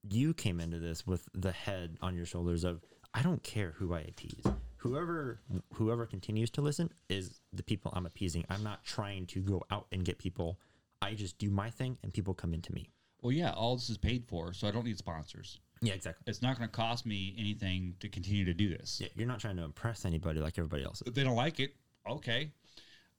you 0.08 0.34
came 0.34 0.58
into 0.60 0.78
this 0.78 1.06
with 1.06 1.28
the 1.34 1.52
head 1.52 1.96
on 2.02 2.16
your 2.16 2.26
shoulders 2.26 2.64
of 2.64 2.82
I 3.14 3.22
don't 3.22 3.42
care 3.42 3.74
who 3.78 3.94
I 3.94 4.00
appease. 4.00 4.44
Whoever 4.84 5.40
whoever 5.72 6.04
continues 6.04 6.50
to 6.50 6.60
listen 6.60 6.90
is 7.08 7.40
the 7.54 7.62
people 7.62 7.90
I'm 7.96 8.04
appeasing. 8.04 8.44
I'm 8.50 8.62
not 8.62 8.84
trying 8.84 9.24
to 9.28 9.40
go 9.40 9.62
out 9.70 9.86
and 9.92 10.04
get 10.04 10.18
people. 10.18 10.58
I 11.00 11.14
just 11.14 11.38
do 11.38 11.48
my 11.48 11.70
thing 11.70 11.96
and 12.02 12.12
people 12.12 12.34
come 12.34 12.52
into 12.52 12.70
me. 12.74 12.90
Well, 13.22 13.32
yeah, 13.32 13.52
all 13.52 13.76
this 13.76 13.88
is 13.88 13.96
paid 13.96 14.26
for, 14.26 14.52
so 14.52 14.68
I 14.68 14.70
don't 14.70 14.84
need 14.84 14.98
sponsors. 14.98 15.58
Yeah, 15.80 15.94
exactly. 15.94 16.24
It's 16.26 16.42
not 16.42 16.58
going 16.58 16.68
to 16.68 16.76
cost 16.76 17.06
me 17.06 17.34
anything 17.38 17.94
to 18.00 18.10
continue 18.10 18.44
to 18.44 18.52
do 18.52 18.68
this. 18.68 19.00
Yeah, 19.00 19.08
you're 19.16 19.26
not 19.26 19.40
trying 19.40 19.56
to 19.56 19.64
impress 19.64 20.04
anybody 20.04 20.40
like 20.40 20.58
everybody 20.58 20.84
else. 20.84 21.00
is. 21.00 21.08
If 21.08 21.14
they 21.14 21.24
don't 21.24 21.34
like 21.34 21.60
it, 21.60 21.74
okay, 22.06 22.50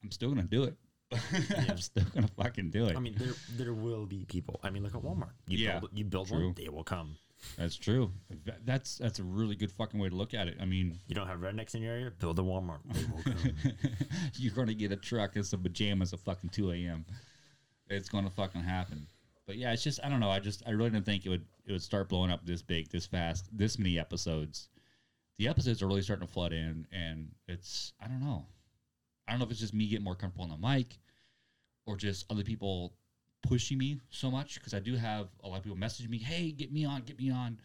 I'm 0.03 0.11
still 0.11 0.29
going 0.29 0.47
to 0.47 0.47
do 0.47 0.65
it. 0.65 0.75
I'm 1.67 1.79
still 1.79 2.03
going 2.13 2.27
to 2.27 2.33
fucking 2.35 2.69
do 2.69 2.85
it. 2.85 2.95
I 2.95 2.99
mean, 2.99 3.15
there 3.17 3.33
there 3.57 3.73
will 3.73 4.05
be 4.05 4.25
people. 4.25 4.59
I 4.63 4.69
mean, 4.69 4.83
look 4.83 4.93
at 4.93 5.01
Walmart. 5.01 5.31
You 5.47 5.57
Yeah, 5.65 5.79
build 5.79 5.91
you 5.95 6.05
build 6.05 6.27
true. 6.27 6.45
one, 6.45 6.53
they 6.55 6.69
will 6.69 6.83
come. 6.83 7.17
That's 7.57 7.75
true. 7.75 8.11
That- 8.45 8.65
That's 8.65 8.97
that's 8.97 9.19
a 9.19 9.23
really 9.23 9.55
good 9.55 9.71
fucking 9.71 9.99
way 9.99 10.09
to 10.09 10.15
look 10.15 10.33
at 10.33 10.47
it. 10.47 10.57
I 10.61 10.65
mean, 10.65 10.99
You 11.07 11.15
don't 11.15 11.27
have 11.27 11.39
rednecks 11.39 11.75
in 11.75 11.81
your 11.81 11.93
area? 11.93 12.11
Build 12.19 12.39
a 12.39 12.41
Walmart. 12.41 12.79
They 12.91 13.03
will 13.05 13.23
come. 13.23 13.53
you're 14.35 14.53
going 14.53 14.67
to 14.67 14.73
get 14.75 14.91
a 14.91 14.95
truck 14.95 15.35
and 15.35 15.45
some 15.45 15.61
pajamas 15.61 16.13
at 16.13 16.19
fucking 16.19 16.49
2 16.51 16.71
a.m. 16.71 17.05
It's 17.89 18.09
going 18.09 18.23
to 18.25 18.29
fucking 18.31 18.61
happen. 18.61 19.05
But 19.47 19.57
yeah, 19.57 19.71
it's 19.73 19.83
just 19.83 19.99
I 20.03 20.09
don't 20.09 20.19
know. 20.19 20.29
I 20.31 20.39
just 20.39 20.63
I 20.67 20.71
really 20.71 20.89
didn't 20.89 21.05
think 21.05 21.25
it 21.25 21.29
would 21.29 21.45
it 21.65 21.71
would 21.71 21.81
start 21.83 22.09
blowing 22.09 22.31
up 22.31 22.45
this 22.45 22.61
big, 22.61 22.89
this 22.89 23.05
fast, 23.05 23.47
this 23.55 23.77
many 23.77 23.99
episodes. 23.99 24.69
The 25.37 25.47
episodes 25.47 25.81
are 25.83 25.87
really 25.87 26.01
starting 26.01 26.25
to 26.27 26.33
flood 26.33 26.53
in, 26.53 26.87
and 26.91 27.29
it's 27.47 27.93
I 28.01 28.07
don't 28.07 28.21
know. 28.21 28.45
I 29.27 29.31
don't 29.31 29.39
know 29.39 29.45
if 29.45 29.51
it's 29.51 29.59
just 29.59 29.73
me 29.73 29.87
getting 29.87 30.03
more 30.03 30.15
comfortable 30.15 30.45
on 30.51 30.59
the 30.61 30.67
mic, 30.67 30.97
or 31.85 31.95
just 31.95 32.25
other 32.31 32.43
people 32.43 32.93
pushing 33.47 33.77
me 33.77 33.99
so 34.09 34.29
much 34.31 34.55
because 34.55 34.73
I 34.73 34.79
do 34.79 34.95
have 34.95 35.27
a 35.43 35.47
lot 35.47 35.57
of 35.57 35.63
people 35.63 35.77
messaging 35.77 36.09
me, 36.09 36.17
"Hey, 36.19 36.51
get 36.51 36.71
me 36.71 36.85
on, 36.85 37.01
get 37.03 37.17
me 37.19 37.29
on." 37.31 37.59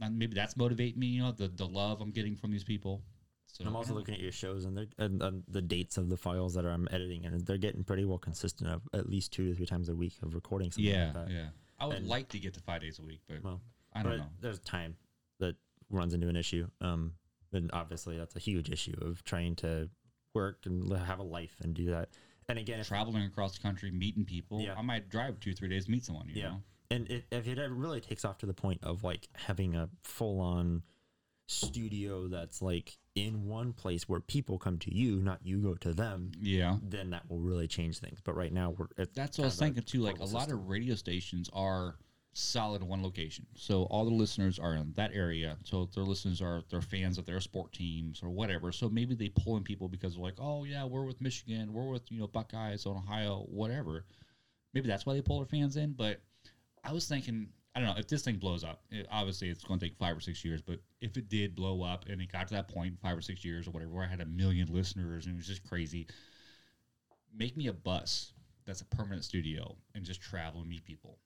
And 0.00 0.18
maybe 0.18 0.34
that's 0.34 0.56
motivating 0.56 0.98
me, 0.98 1.06
you 1.08 1.22
know, 1.22 1.32
the 1.32 1.48
the 1.48 1.66
love 1.66 2.00
I'm 2.00 2.10
getting 2.10 2.36
from 2.36 2.50
these 2.50 2.64
people. 2.64 3.02
So 3.46 3.64
I'm 3.66 3.76
also 3.76 3.92
looking 3.94 4.14
at 4.14 4.20
your 4.20 4.32
shows 4.32 4.64
and 4.64 4.86
and, 4.98 5.22
and 5.22 5.44
the 5.46 5.60
dates 5.60 5.98
of 5.98 6.08
the 6.08 6.16
files 6.16 6.54
that 6.54 6.64
I'm 6.64 6.88
editing, 6.90 7.26
and 7.26 7.40
they're 7.46 7.58
getting 7.58 7.84
pretty 7.84 8.04
well 8.04 8.18
consistent 8.18 8.70
of 8.70 8.82
at 8.94 9.08
least 9.08 9.32
two 9.32 9.48
to 9.50 9.54
three 9.54 9.66
times 9.66 9.88
a 9.90 9.94
week 9.94 10.14
of 10.22 10.34
recording 10.34 10.70
something 10.72 10.90
Yeah, 10.92 11.04
like 11.06 11.14
that. 11.14 11.30
yeah. 11.30 11.48
I 11.78 11.86
would 11.86 11.96
And- 11.98 12.08
like 12.08 12.28
to 12.30 12.38
get 12.38 12.54
to 12.54 12.60
five 12.60 12.80
days 12.80 12.98
a 12.98 13.02
week, 13.02 13.20
but 13.28 13.42
Well, 13.44 13.60
I 13.92 14.02
don't 14.02 14.12
but 14.12 14.18
know. 14.18 14.30
There's 14.40 14.58
time 14.60 14.96
that 15.40 15.56
runs 15.90 16.14
into 16.14 16.28
an 16.28 16.36
issue. 16.36 16.68
Um, 16.80 17.14
and 17.52 17.70
obviously 17.74 18.16
that's 18.16 18.34
a 18.36 18.38
huge 18.38 18.70
issue 18.70 18.96
of 19.02 19.22
trying 19.24 19.56
to 19.56 19.90
work 20.32 20.64
and 20.64 20.90
have 20.96 21.18
a 21.18 21.22
life 21.24 21.56
and 21.60 21.74
do 21.74 21.86
that. 21.90 22.08
And 22.48 22.58
again, 22.58 22.82
Traveling 22.84 23.24
across 23.24 23.54
the 23.56 23.60
country, 23.62 23.90
meeting 23.90 24.24
people. 24.24 24.60
Yeah. 24.60 24.74
I 24.76 24.82
might 24.82 25.08
drive 25.08 25.40
two, 25.40 25.54
three 25.54 25.68
days, 25.68 25.88
meet 25.88 26.04
someone. 26.04 26.28
You 26.28 26.34
Yeah. 26.42 26.48
know, 26.48 26.62
and 26.90 27.10
it, 27.10 27.24
if 27.30 27.46
it 27.46 27.58
really 27.70 28.00
takes 28.00 28.24
off 28.24 28.38
to 28.38 28.46
the 28.46 28.54
point 28.54 28.80
of 28.82 29.02
like 29.04 29.28
having 29.34 29.74
a 29.74 29.88
full 30.02 30.40
on 30.40 30.82
studio 31.48 32.28
that's 32.28 32.62
like 32.62 32.98
in 33.14 33.46
one 33.46 33.72
place 33.72 34.08
where 34.08 34.20
people 34.20 34.58
come 34.58 34.78
to 34.78 34.94
you, 34.94 35.16
not 35.20 35.40
you 35.44 35.58
go 35.60 35.74
to 35.74 35.92
them, 35.92 36.32
yeah. 36.40 36.78
then 36.82 37.10
that 37.10 37.28
will 37.28 37.40
really 37.40 37.68
change 37.68 37.98
things. 37.98 38.20
But 38.22 38.36
right 38.36 38.52
now, 38.52 38.70
we're 38.70 38.86
That's 39.14 39.38
what 39.38 39.44
I 39.44 39.46
was 39.46 39.58
kind 39.58 39.70
of 39.70 39.78
a 39.78 39.80
thinking 39.80 39.82
too. 39.84 40.00
Like 40.00 40.16
a 40.16 40.18
portable 40.18 40.38
lot 40.38 40.50
of 40.52 40.68
radio 40.68 40.94
stations 40.94 41.48
are 41.52 41.96
solid 42.34 42.82
one 42.82 43.02
location, 43.02 43.46
so 43.54 43.84
all 43.84 44.04
the 44.04 44.14
listeners 44.14 44.58
are 44.58 44.74
in 44.74 44.92
that 44.96 45.10
area. 45.12 45.56
So 45.64 45.88
their 45.94 46.04
listeners 46.04 46.40
are 46.40 46.62
they're 46.70 46.80
fans 46.80 47.18
of 47.18 47.26
their 47.26 47.40
sport 47.40 47.72
teams 47.72 48.22
or 48.22 48.30
whatever. 48.30 48.72
So 48.72 48.88
maybe 48.88 49.14
they 49.14 49.28
pull 49.28 49.56
in 49.56 49.62
people 49.62 49.88
because 49.88 50.14
they're 50.14 50.24
like, 50.24 50.38
oh 50.38 50.64
yeah, 50.64 50.84
we're 50.84 51.04
with 51.04 51.20
Michigan, 51.20 51.72
we're 51.72 51.88
with 51.88 52.10
you 52.10 52.20
know 52.20 52.26
Buckeyes, 52.26 52.86
on 52.86 52.96
Ohio, 52.96 53.46
whatever. 53.48 54.04
Maybe 54.74 54.88
that's 54.88 55.04
why 55.04 55.14
they 55.14 55.22
pull 55.22 55.38
their 55.38 55.46
fans 55.46 55.76
in. 55.76 55.92
But 55.92 56.20
I 56.82 56.92
was 56.92 57.06
thinking, 57.06 57.48
I 57.74 57.80
don't 57.80 57.88
know 57.88 57.94
if 57.98 58.08
this 58.08 58.22
thing 58.22 58.36
blows 58.36 58.64
up. 58.64 58.82
It, 58.90 59.06
obviously, 59.10 59.48
it's 59.50 59.64
going 59.64 59.78
to 59.78 59.86
take 59.86 59.96
five 59.98 60.16
or 60.16 60.20
six 60.20 60.44
years. 60.44 60.62
But 60.62 60.80
if 61.00 61.16
it 61.16 61.28
did 61.28 61.54
blow 61.54 61.82
up 61.82 62.06
and 62.08 62.20
it 62.20 62.32
got 62.32 62.48
to 62.48 62.54
that 62.54 62.68
point, 62.68 62.98
five 63.00 63.16
or 63.16 63.22
six 63.22 63.44
years 63.44 63.66
or 63.66 63.70
whatever, 63.70 63.92
where 63.92 64.04
I 64.04 64.08
had 64.08 64.20
a 64.20 64.26
million 64.26 64.68
listeners 64.72 65.26
and 65.26 65.34
it 65.34 65.36
was 65.36 65.46
just 65.46 65.62
crazy, 65.68 66.06
make 67.34 67.56
me 67.56 67.66
a 67.66 67.72
bus 67.72 68.32
that's 68.66 68.80
a 68.80 68.86
permanent 68.86 69.24
studio 69.24 69.76
and 69.94 70.04
just 70.04 70.20
travel 70.20 70.60
and 70.60 70.68
meet 70.68 70.84
people. 70.84 71.18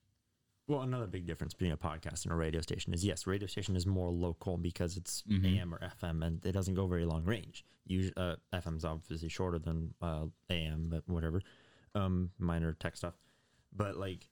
Well, 0.68 0.82
another 0.82 1.06
big 1.06 1.26
difference 1.26 1.54
between 1.54 1.70
a 1.72 1.76
podcast 1.76 2.24
and 2.24 2.32
a 2.32 2.36
radio 2.36 2.60
station 2.60 2.92
is 2.92 3.04
yes, 3.04 3.26
radio 3.26 3.46
station 3.46 3.76
is 3.76 3.86
more 3.86 4.10
local 4.10 4.56
because 4.58 4.96
it's 4.96 5.22
Mhm. 5.22 5.44
AM 5.58 5.72
or 5.74 5.78
FM 5.78 6.22
and 6.24 6.44
it 6.44 6.52
doesn't 6.52 6.74
go 6.74 6.86
very 6.88 7.04
long 7.04 7.24
range. 7.24 7.64
Usually, 7.86 8.14
uh, 8.16 8.36
FM's 8.52 8.84
obviously 8.84 9.28
shorter 9.28 9.60
than 9.60 9.94
uh, 10.02 10.26
AM, 10.50 10.88
but 10.88 11.08
whatever, 11.08 11.40
um, 11.94 12.32
minor 12.38 12.72
tech 12.74 12.96
stuff. 12.96 13.14
But 13.72 13.96
like 13.96 14.28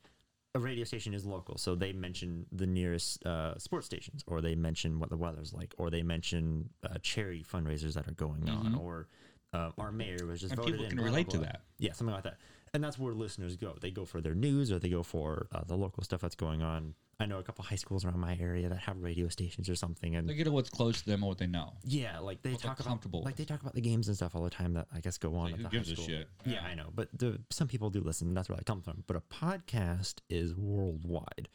a 0.57 0.59
radio 0.61 0.83
station 0.85 1.15
is 1.15 1.25
local, 1.25 1.57
so 1.57 1.77
they 1.77 1.93
mention 1.93 2.47
the 2.51 2.67
nearest 2.67 3.25
uh, 3.25 3.57
sports 3.59 3.87
stations, 3.87 4.25
or 4.27 4.41
they 4.41 4.57
mention 4.57 4.99
what 4.99 5.11
the 5.11 5.17
weather's 5.17 5.53
like, 5.53 5.73
or 5.79 5.89
they 5.89 6.03
mention 6.03 6.71
uh, 6.83 6.99
charity 7.01 7.45
fundraisers 7.45 7.95
that 7.95 8.09
are 8.09 8.13
going 8.15 8.49
on, 8.49 8.73
Mhm. 8.73 8.81
or 8.81 9.09
uh, 9.53 9.71
our 9.79 9.93
mayor 9.93 10.27
was 10.27 10.41
just 10.41 10.51
And 10.53 10.59
voted 10.61 10.73
people 10.75 10.85
in, 10.87 10.91
can 10.91 10.97
blah, 10.99 11.05
blah, 11.07 11.11
relate 11.13 11.31
to 11.31 11.39
that. 11.39 11.63
Yeah, 11.79 11.93
something 11.93 12.13
like 12.15 12.25
that. 12.25 12.39
And 12.75 12.83
that's 12.83 12.99
where 12.99 13.15
listeners 13.15 13.57
go. 13.57 13.77
They 13.81 13.91
go 13.93 14.05
for 14.05 14.21
their 14.21 14.35
news 14.35 14.71
or 14.73 14.79
they 14.81 14.89
go 14.91 15.03
for 15.05 15.47
uh, 15.53 15.63
the 15.65 15.77
local 15.77 16.03
stuff 16.03 16.21
that's 16.21 16.35
going 16.35 16.61
on. 16.61 16.95
I 17.21 17.27
know 17.27 17.39
a 17.39 17.43
couple 17.45 17.65
high 17.65 17.77
schools 17.77 18.05
around 18.05 18.19
my 18.19 18.37
area 18.41 18.69
that 18.69 18.81
have 18.81 19.01
radio 19.01 19.29
stations 19.29 19.69
or 19.69 19.77
something. 19.77 20.17
And 20.17 20.29
They 20.29 20.35
get 20.35 20.51
what's 20.53 20.69
close 20.71 21.01
to 21.03 21.07
them 21.09 21.23
or 21.23 21.29
what 21.29 21.39
they 21.39 21.47
know. 21.47 21.75
yeah, 21.85 22.19
like 22.19 22.43
they 22.43 22.51
What 22.51 22.61
talk 22.63 22.81
about 22.81 22.89
comfortable 22.89 23.23
like 23.23 23.37
they 23.37 23.45
talk 23.45 23.63
about 23.63 23.75
the 23.75 23.81
games 23.81 24.09
and 24.09 24.17
stuff 24.17 24.35
all 24.35 24.43
the 24.43 24.51
time 24.51 24.75
that 24.75 24.89
I 24.93 24.99
guess 24.99 25.17
go 25.19 25.37
on 25.37 25.45
Like, 25.45 25.53
at 25.53 25.57
who 25.59 25.63
the 25.63 25.69
gives 25.71 25.89
high 25.89 25.93
a 25.93 25.97
school. 25.97 26.07
shit? 26.09 26.29
Yeah, 26.45 26.65
I 26.69 26.75
know, 26.75 26.91
but 26.93 27.09
the, 27.17 27.39
some 27.51 27.69
people 27.69 27.89
do 27.91 28.01
listen. 28.01 28.27
And 28.29 28.37
that's 28.37 28.49
where 28.49 28.59
I 28.59 28.63
come 28.65 28.83
from. 28.83 29.05
But 29.07 29.15
a 29.17 29.21
podcast 29.21 30.15
is 30.29 30.57
worldwide. 30.57 31.49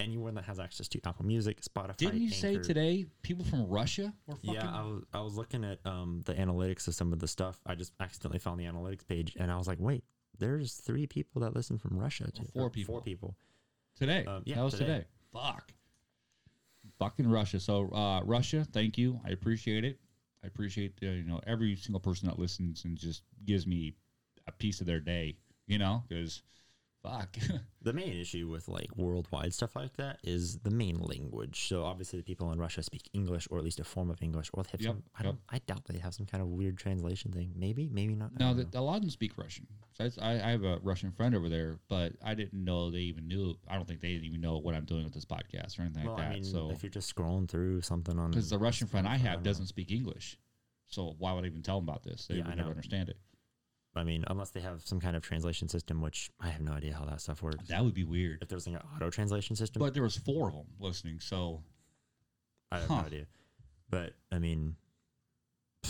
Anyone 0.00 0.34
that 0.36 0.44
has 0.44 0.58
access 0.58 0.88
to 0.88 1.00
Apple 1.06 1.26
Music, 1.26 1.60
Spotify. 1.60 1.96
Didn't 1.98 2.22
you 2.22 2.30
say 2.30 2.56
today 2.56 3.04
people 3.20 3.44
from 3.44 3.68
Russia 3.68 4.12
were 4.26 4.36
fucking? 4.36 4.54
Yeah, 4.54 4.68
I 4.74 4.82
was 4.82 5.02
I 5.12 5.20
was 5.20 5.34
looking 5.36 5.62
at 5.64 5.78
um 5.84 6.22
the 6.24 6.32
analytics 6.34 6.88
of 6.88 6.94
some 6.94 7.12
of 7.12 7.18
the 7.20 7.28
stuff. 7.28 7.60
I 7.66 7.74
just 7.74 7.92
accidentally 8.00 8.38
found 8.40 8.58
the 8.58 8.64
analytics 8.64 9.06
page, 9.06 9.36
and 9.38 9.52
I 9.52 9.58
was 9.58 9.68
like, 9.68 9.78
wait, 9.78 10.02
there's 10.38 10.74
three 10.74 11.06
people 11.06 11.42
that 11.42 11.54
listen 11.54 11.78
from 11.78 11.98
Russia. 11.98 12.30
To, 12.32 12.44
four 12.52 12.70
people. 12.70 12.94
Four 12.94 13.02
people. 13.02 13.36
today. 13.96 14.24
Um, 14.26 14.42
yeah, 14.44 14.56
that 14.56 14.64
was 14.64 14.74
today. 14.74 14.86
today. 14.86 15.04
Fuck. 15.32 15.72
Fucking 16.98 17.28
Russia. 17.28 17.60
So 17.60 17.90
uh, 17.92 18.22
Russia, 18.24 18.66
thank 18.72 18.98
you. 18.98 19.20
I 19.26 19.30
appreciate 19.30 19.84
it. 19.84 19.98
I 20.42 20.48
appreciate 20.48 20.94
uh, 21.02 21.06
you 21.06 21.24
know 21.24 21.40
every 21.46 21.76
single 21.76 22.00
person 22.00 22.28
that 22.28 22.38
listens 22.38 22.84
and 22.84 22.96
just 22.96 23.22
gives 23.44 23.66
me 23.66 23.94
a 24.46 24.52
piece 24.52 24.80
of 24.80 24.86
their 24.86 25.00
day. 25.00 25.36
You 25.66 25.78
know, 25.78 26.02
because 26.08 26.42
fuck. 27.02 27.36
The 27.84 27.92
main 27.92 28.12
issue 28.12 28.48
with 28.48 28.68
like 28.68 28.96
worldwide 28.96 29.52
stuff 29.52 29.74
like 29.74 29.96
that 29.96 30.20
is 30.22 30.58
the 30.60 30.70
main 30.70 31.00
language. 31.00 31.66
So 31.66 31.84
obviously, 31.84 32.20
the 32.20 32.22
people 32.22 32.52
in 32.52 32.60
Russia 32.60 32.80
speak 32.80 33.10
English, 33.12 33.48
or 33.50 33.58
at 33.58 33.64
least 33.64 33.80
a 33.80 33.84
form 33.84 34.08
of 34.08 34.22
English, 34.22 34.50
or 34.52 34.62
they 34.62 34.68
have 34.70 34.80
Yep, 34.80 34.88
some. 34.88 35.02
I 35.18 35.24
don't. 35.24 35.38
I 35.48 35.58
doubt 35.66 35.86
they 35.86 35.98
have 35.98 36.14
some 36.14 36.26
kind 36.26 36.40
of 36.40 36.48
weird 36.48 36.78
translation 36.78 37.32
thing. 37.32 37.52
Maybe, 37.56 37.88
maybe 37.92 38.14
not. 38.14 38.30
I 38.36 38.38
no, 38.38 38.54
the, 38.54 38.78
a 38.78 38.80
lot 38.80 38.98
of 38.98 39.00
them 39.00 39.10
speak 39.10 39.36
Russian. 39.36 39.66
So 39.94 40.08
I, 40.22 40.34
I 40.34 40.50
have 40.52 40.62
a 40.62 40.78
Russian 40.84 41.10
friend 41.10 41.34
over 41.34 41.48
there, 41.48 41.80
but 41.88 42.12
I 42.24 42.34
didn't 42.34 42.62
know 42.62 42.92
they 42.92 42.98
even 42.98 43.26
knew. 43.26 43.56
I 43.66 43.74
don't 43.74 43.88
think 43.88 44.00
they 44.00 44.10
even 44.10 44.40
know 44.40 44.58
what 44.58 44.76
I'm 44.76 44.84
doing 44.84 45.02
with 45.02 45.14
this 45.14 45.24
podcast 45.24 45.76
or 45.76 45.82
anything 45.82 46.04
well, 46.04 46.14
like 46.14 46.26
that. 46.26 46.30
I 46.30 46.34
mean, 46.34 46.44
so 46.44 46.70
if 46.70 46.84
you're 46.84 46.90
just 46.90 47.12
scrolling 47.12 47.48
through 47.48 47.80
something 47.80 48.16
on, 48.16 48.30
because 48.30 48.48
the 48.48 48.58
Russian 48.58 48.86
friend 48.86 49.08
I 49.08 49.16
have 49.16 49.38
don't 49.38 49.42
doesn't 49.42 49.66
speak 49.66 49.90
English, 49.90 50.38
so 50.86 51.16
why 51.18 51.32
would 51.32 51.42
I 51.42 51.48
even 51.48 51.62
tell 51.62 51.80
them 51.80 51.88
about 51.88 52.04
this? 52.04 52.28
They 52.28 52.36
Yeah, 52.36 52.44
would 52.44 52.52
I 52.52 52.54
never 52.54 52.70
understand 52.70 53.08
it. 53.08 53.16
I 53.94 54.04
mean, 54.04 54.24
unless 54.28 54.50
they 54.50 54.60
have 54.60 54.82
some 54.84 55.00
kind 55.00 55.16
of 55.16 55.22
translation 55.22 55.68
system, 55.68 56.00
which 56.00 56.30
I 56.40 56.48
have 56.48 56.62
no 56.62 56.72
idea 56.72 56.94
how 56.94 57.04
that 57.04 57.20
stuff 57.20 57.42
works. 57.42 57.68
That 57.68 57.84
would 57.84 57.92
be 57.94 58.04
weird. 58.04 58.38
If 58.42 58.48
there 58.48 58.56
was 58.56 58.66
like 58.66 58.76
an 58.76 58.82
auto 58.96 59.10
translation 59.10 59.54
system, 59.56 59.80
But 59.80 59.92
there 59.94 60.02
was 60.02 60.16
four 60.16 60.48
of 60.48 60.54
them 60.54 60.66
listening, 60.80 61.20
so 61.20 61.62
I 62.70 62.78
have 62.78 62.88
Huh. 62.88 63.00
no 63.02 63.06
idea. 63.06 63.26
But 63.90 64.14
I 64.30 64.38
mean, 64.38 64.76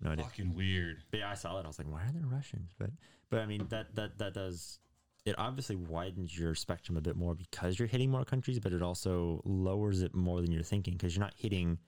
no 0.00 0.10
idea. 0.10 0.24
fucking 0.24 0.54
weird. 0.54 1.02
But 1.10 1.20
yeah, 1.20 1.30
I 1.30 1.34
saw 1.34 1.56
that. 1.56 1.64
I 1.64 1.68
was 1.68 1.78
like, 1.78 1.90
why 1.90 2.02
are 2.02 2.12
there 2.12 2.26
Russians? 2.26 2.72
But 2.78 2.90
but 3.30 3.40
I 3.40 3.46
mean 3.46 3.66
that 3.70 3.94
that 3.94 4.18
that 4.18 4.34
does 4.34 4.78
it 5.24 5.34
obviously 5.38 5.74
widens 5.76 6.38
your 6.38 6.54
spectrum 6.54 6.96
a 6.96 7.00
bit 7.00 7.16
more 7.16 7.34
because 7.34 7.78
you're 7.78 7.88
hitting 7.88 8.10
more 8.10 8.24
countries, 8.24 8.60
but 8.60 8.72
it 8.72 8.82
also 8.82 9.40
lowers 9.44 10.02
it 10.02 10.14
more 10.14 10.40
than 10.40 10.52
you're 10.52 10.62
thinking 10.62 10.94
because 10.94 11.16
you're 11.16 11.24
not 11.24 11.34
hitting 11.36 11.78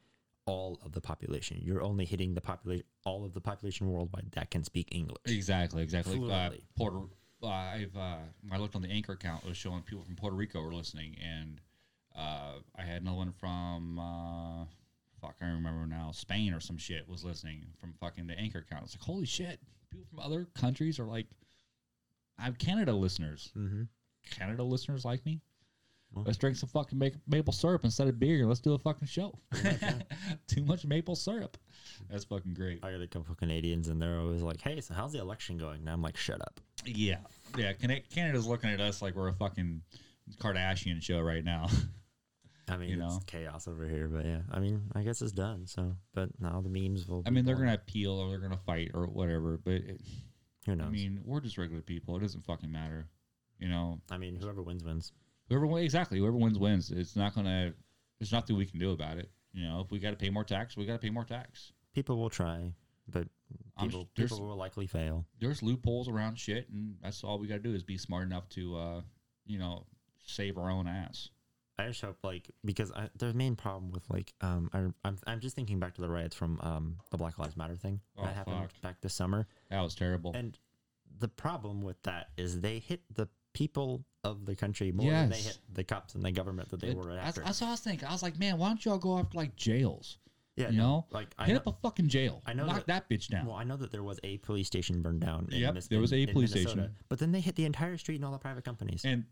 all 0.49 0.79
of 0.85 0.93
the 0.93 1.01
population. 1.01 1.59
You're 1.63 1.83
only 1.83 2.05
hitting 2.05 2.35
the 2.35 2.41
population 2.41 2.87
all 3.05 3.25
of 3.25 3.33
the 3.35 3.41
population 3.41 3.91
worldwide 3.91 4.33
that 4.33 4.51
can 4.51 4.65
speak 4.65 4.89
English. 4.93 5.23
Exactly, 5.27 5.83
exactly. 5.83 6.17
Uh, 6.31 6.51
Puerto. 6.77 7.09
Uh, 7.43 7.47
I've 7.47 7.97
uh, 7.97 8.17
I 8.51 8.57
looked 8.59 8.75
on 8.75 8.83
the 8.83 8.91
anchor 8.91 9.13
account, 9.13 9.45
it 9.45 9.49
was 9.49 9.57
showing 9.57 9.83
people 9.83 10.03
from 10.05 10.17
Puerto 10.17 10.35
Rico 10.35 10.61
were 10.61 10.75
listening, 10.75 11.17
and 11.23 11.61
Uh, 12.17 12.59
I 12.75 12.83
had 12.83 13.03
another 13.03 13.17
one 13.19 13.33
from 13.33 13.99
uh, 13.99 14.65
fuck, 15.21 15.37
I 15.41 15.47
don't 15.47 15.55
remember 15.63 15.87
now, 15.87 16.11
Spain 16.13 16.53
or 16.53 16.61
some 16.61 16.77
shit 16.79 17.09
was 17.09 17.23
listening 17.25 17.67
from 17.79 17.95
fucking 18.01 18.27
the 18.27 18.37
Anchor 18.37 18.59
account. 18.59 18.85
It's 18.85 18.97
like 18.97 19.05
holy 19.05 19.27
shit, 19.27 19.61
people 19.91 20.07
from 20.11 20.19
other 20.19 20.47
countries 20.55 20.99
are 20.99 21.07
like, 21.07 21.27
I 22.39 22.43
have 22.45 22.59
Canada 22.59 22.93
listeners. 22.93 23.53
Mm-hmm. 23.57 23.83
Canada 24.31 24.65
listeners 24.65 25.05
like 25.05 25.25
me. 25.25 25.41
Well- 26.13 26.25
Let's 26.27 26.39
drink 26.39 26.57
some 26.57 26.69
fucking 26.71 26.99
ma- 26.99 27.09
maple 27.27 27.53
syrup 27.53 27.85
instead 27.85 28.09
of 28.09 28.19
beer 28.19 28.39
and 28.41 28.49
let's 28.49 28.61
do 28.61 28.73
a 28.73 28.79
fucking 28.79 29.07
show. 29.09 29.39
Too 30.47 30.65
much 30.65 30.85
maple 30.87 31.17
syrup. 31.17 31.57
That's 32.11 32.25
fucking 32.25 32.55
great. 32.55 32.85
I 32.85 32.93
got 32.93 33.01
a 33.03 33.07
couple 33.07 33.33
of 33.33 33.39
Canadians, 33.39 33.89
and 33.89 34.01
they're 34.01 34.19
always 34.19 34.43
like, 34.43 34.61
"Hey, 34.61 34.81
so 34.81 34.95
how's 34.95 35.13
the 35.13 35.21
election 35.21 35.59
going?" 35.59 35.81
And 35.81 35.91
I'm 35.91 36.03
like, 36.03 36.17
"Shut 36.17 36.41
up." 36.41 36.61
Yeah. 36.85 37.19
Yeah. 37.57 37.73
Can- 37.75 38.01
Canada's 38.11 38.47
looking 38.47 38.71
at 38.71 38.81
us 38.81 39.03
like 39.03 39.15
we're 39.15 39.29
a 39.29 39.35
fucking 39.35 39.83
Kardashian 40.41 41.03
show 41.03 41.21
right 41.21 41.45
now. 41.45 41.67
I 42.71 42.77
mean, 42.77 42.91
You 42.91 43.03
it's 43.05 43.15
know? 43.15 43.21
chaos 43.27 43.67
over 43.67 43.89
here, 43.89 44.09
but 44.09 44.27
yeah, 44.27 44.41
I 44.51 44.59
mean, 44.61 44.83
I 44.95 45.03
guess 45.03 45.23
it's 45.23 45.33
done. 45.33 45.67
So, 45.67 45.97
but 46.15 46.29
now 46.39 46.61
the 46.61 46.69
memes 46.69 47.09
will. 47.09 47.23
I 47.27 47.31
mean, 47.31 47.45
they're 47.47 47.55
going 47.57 47.69
to 47.69 47.75
appeal 47.75 48.13
or 48.13 48.29
they're 48.29 48.39
going 48.39 48.51
to 48.53 48.59
fight 48.59 48.91
or 48.93 49.07
whatever, 49.07 49.59
but 49.65 49.75
it, 49.75 50.01
Who 50.67 50.77
knows? 50.77 50.89
I 50.89 50.91
mean, 50.91 51.21
we're 51.25 51.41
just 51.41 51.57
regular 51.57 51.81
people. 51.81 52.17
It 52.17 52.21
doesn't 52.21 52.45
fucking 52.45 52.71
matter. 52.71 53.07
You 53.59 53.69
know, 53.69 54.01
I 54.11 54.19
mean, 54.19 54.37
whoever 54.37 54.63
wins 54.63 54.85
wins. 54.85 55.13
Whoever 55.49 55.67
wins, 55.67 55.85
exactly, 55.85 56.19
whoever 56.19 56.37
wins, 56.37 56.59
wins. 56.59 56.91
It's 56.91 57.17
not 57.17 57.35
going 57.35 57.47
to, 57.47 57.75
there's 58.19 58.33
nothing 58.33 58.57
we 58.57 58.67
can 58.67 58.79
do 58.79 58.93
about 58.93 59.19
it. 59.19 59.31
You 59.53 59.65
know, 59.67 59.81
if 59.81 59.91
we 59.91 59.99
got 59.99 60.11
to 60.11 60.17
pay 60.17 60.31
more 60.31 60.45
tax, 60.45 60.77
we 60.77 60.85
got 60.87 60.93
to 60.95 60.99
pay 60.99 61.11
more 61.11 61.25
tax. 61.25 61.73
People 61.95 62.19
will 62.19 62.31
try, 62.31 62.75
but 63.09 63.27
people 63.81 64.09
there's- 64.15 64.31
people 64.31 64.47
will 64.47 64.57
likely 64.57 64.87
fail. 64.87 65.25
There's 65.41 65.63
loopholes 65.63 66.09
around 66.09 66.39
shit, 66.39 66.69
and 66.69 66.97
that's 67.03 67.25
all 67.25 67.39
we 67.39 67.47
got 67.49 67.55
to 67.57 67.61
do 67.61 67.75
is 67.75 67.83
be 67.83 67.97
smart 67.99 68.25
enough 68.27 68.49
to, 68.51 68.77
uh, 68.77 69.01
you 69.47 69.59
know, 69.59 69.87
save 70.25 70.59
our 70.59 70.71
own 70.71 70.87
ass. 70.87 71.31
I 71.81 71.87
just 71.87 72.01
hope 72.03 72.19
like 72.25 72.51
because 72.65 72.91
I, 72.91 73.09
the 73.17 73.33
main 73.33 73.55
problem 73.55 73.93
with 73.93 74.03
like 74.11 74.35
um 74.41 74.69
I, 74.73 74.79
I'm 75.05 75.17
I'm 75.29 75.39
just 75.39 75.55
thinking 75.55 75.79
back 75.79 75.95
to 75.95 76.01
the 76.01 76.09
riots 76.11 76.35
from 76.35 76.59
um 76.61 76.97
the 77.13 77.17
Black 77.17 77.39
Lives 77.39 77.57
Matter 77.57 77.77
thing 77.77 78.01
Oh, 78.19 78.25
that 78.25 78.35
happened 78.35 78.57
fuck. 78.63 78.81
back 78.83 79.01
this 79.01 79.15
summer, 79.15 79.47
That 79.71 79.81
was 79.83 79.95
terrible. 79.95 80.33
and 80.35 80.59
the 81.21 81.29
problem 81.29 81.83
with 81.83 82.03
that 82.03 82.31
is 82.37 82.61
they 82.63 82.81
hit 82.81 83.03
the 83.15 83.29
people 83.55 84.05
of 84.31 84.47
the 84.47 84.55
country 84.57 84.93
more 84.93 85.11
than 85.11 85.31
they 85.31 85.37
hit 85.39 85.59
the 85.73 85.85
cops 85.85 86.15
and 86.15 86.25
the 86.25 86.31
government 86.33 86.69
that 86.71 86.81
they 86.81 86.89
It- 86.89 86.97
were 86.97 87.15
that's, 87.15 87.29
after. 87.29 87.41
that's 87.43 87.61
what 87.61 87.69
I 87.69 87.71
was 87.73 87.81
thinking. 87.81 88.09
I 88.09 88.13
was 88.13 88.23
like, 88.23 88.39
man, 88.39 88.59
why 88.59 88.69
don't 88.69 88.85
y'all 88.85 88.99
go 88.99 89.19
after 89.19 89.37
like 89.37 89.57
jails? 89.57 90.19
yeah, 90.57 90.71
you 90.71 90.77
no, 90.79 90.83
know, 90.87 91.07
like 91.13 91.29
I 91.39 91.47
Hit 91.47 91.53
know, 91.55 91.59
up 91.61 91.67
a 91.69 91.73
fucking 91.83 92.09
jail. 92.09 92.43
I 92.45 92.53
know 92.53 92.67
Knock 92.67 92.87
that, 92.87 93.09
bitch 93.09 93.29
down. 93.29 93.47
well, 93.47 93.55
I 93.57 93.63
know 93.65 93.77
that 93.77 93.93
there 93.93 94.03
was 94.03 94.19
a 94.25 94.39
police 94.39 94.67
station 94.67 95.03
burned 95.03 95.21
down. 95.21 95.49
In 95.53 95.61
Yep, 95.61 95.75
there 95.89 96.01
was 96.01 96.13
a 96.13 96.23
in 96.23 96.33
police 96.33 96.53
Minnesota, 96.55 96.81
station. 96.83 96.97
but 97.09 97.19
then 97.21 97.31
they 97.33 97.41
hit 97.41 97.55
the 97.55 97.65
entire 97.65 97.97
street 97.97 98.17
and 98.17 98.25
all 98.25 98.33
the 98.33 98.39
private 98.39 98.65
companies. 98.65 99.05
and 99.05 99.25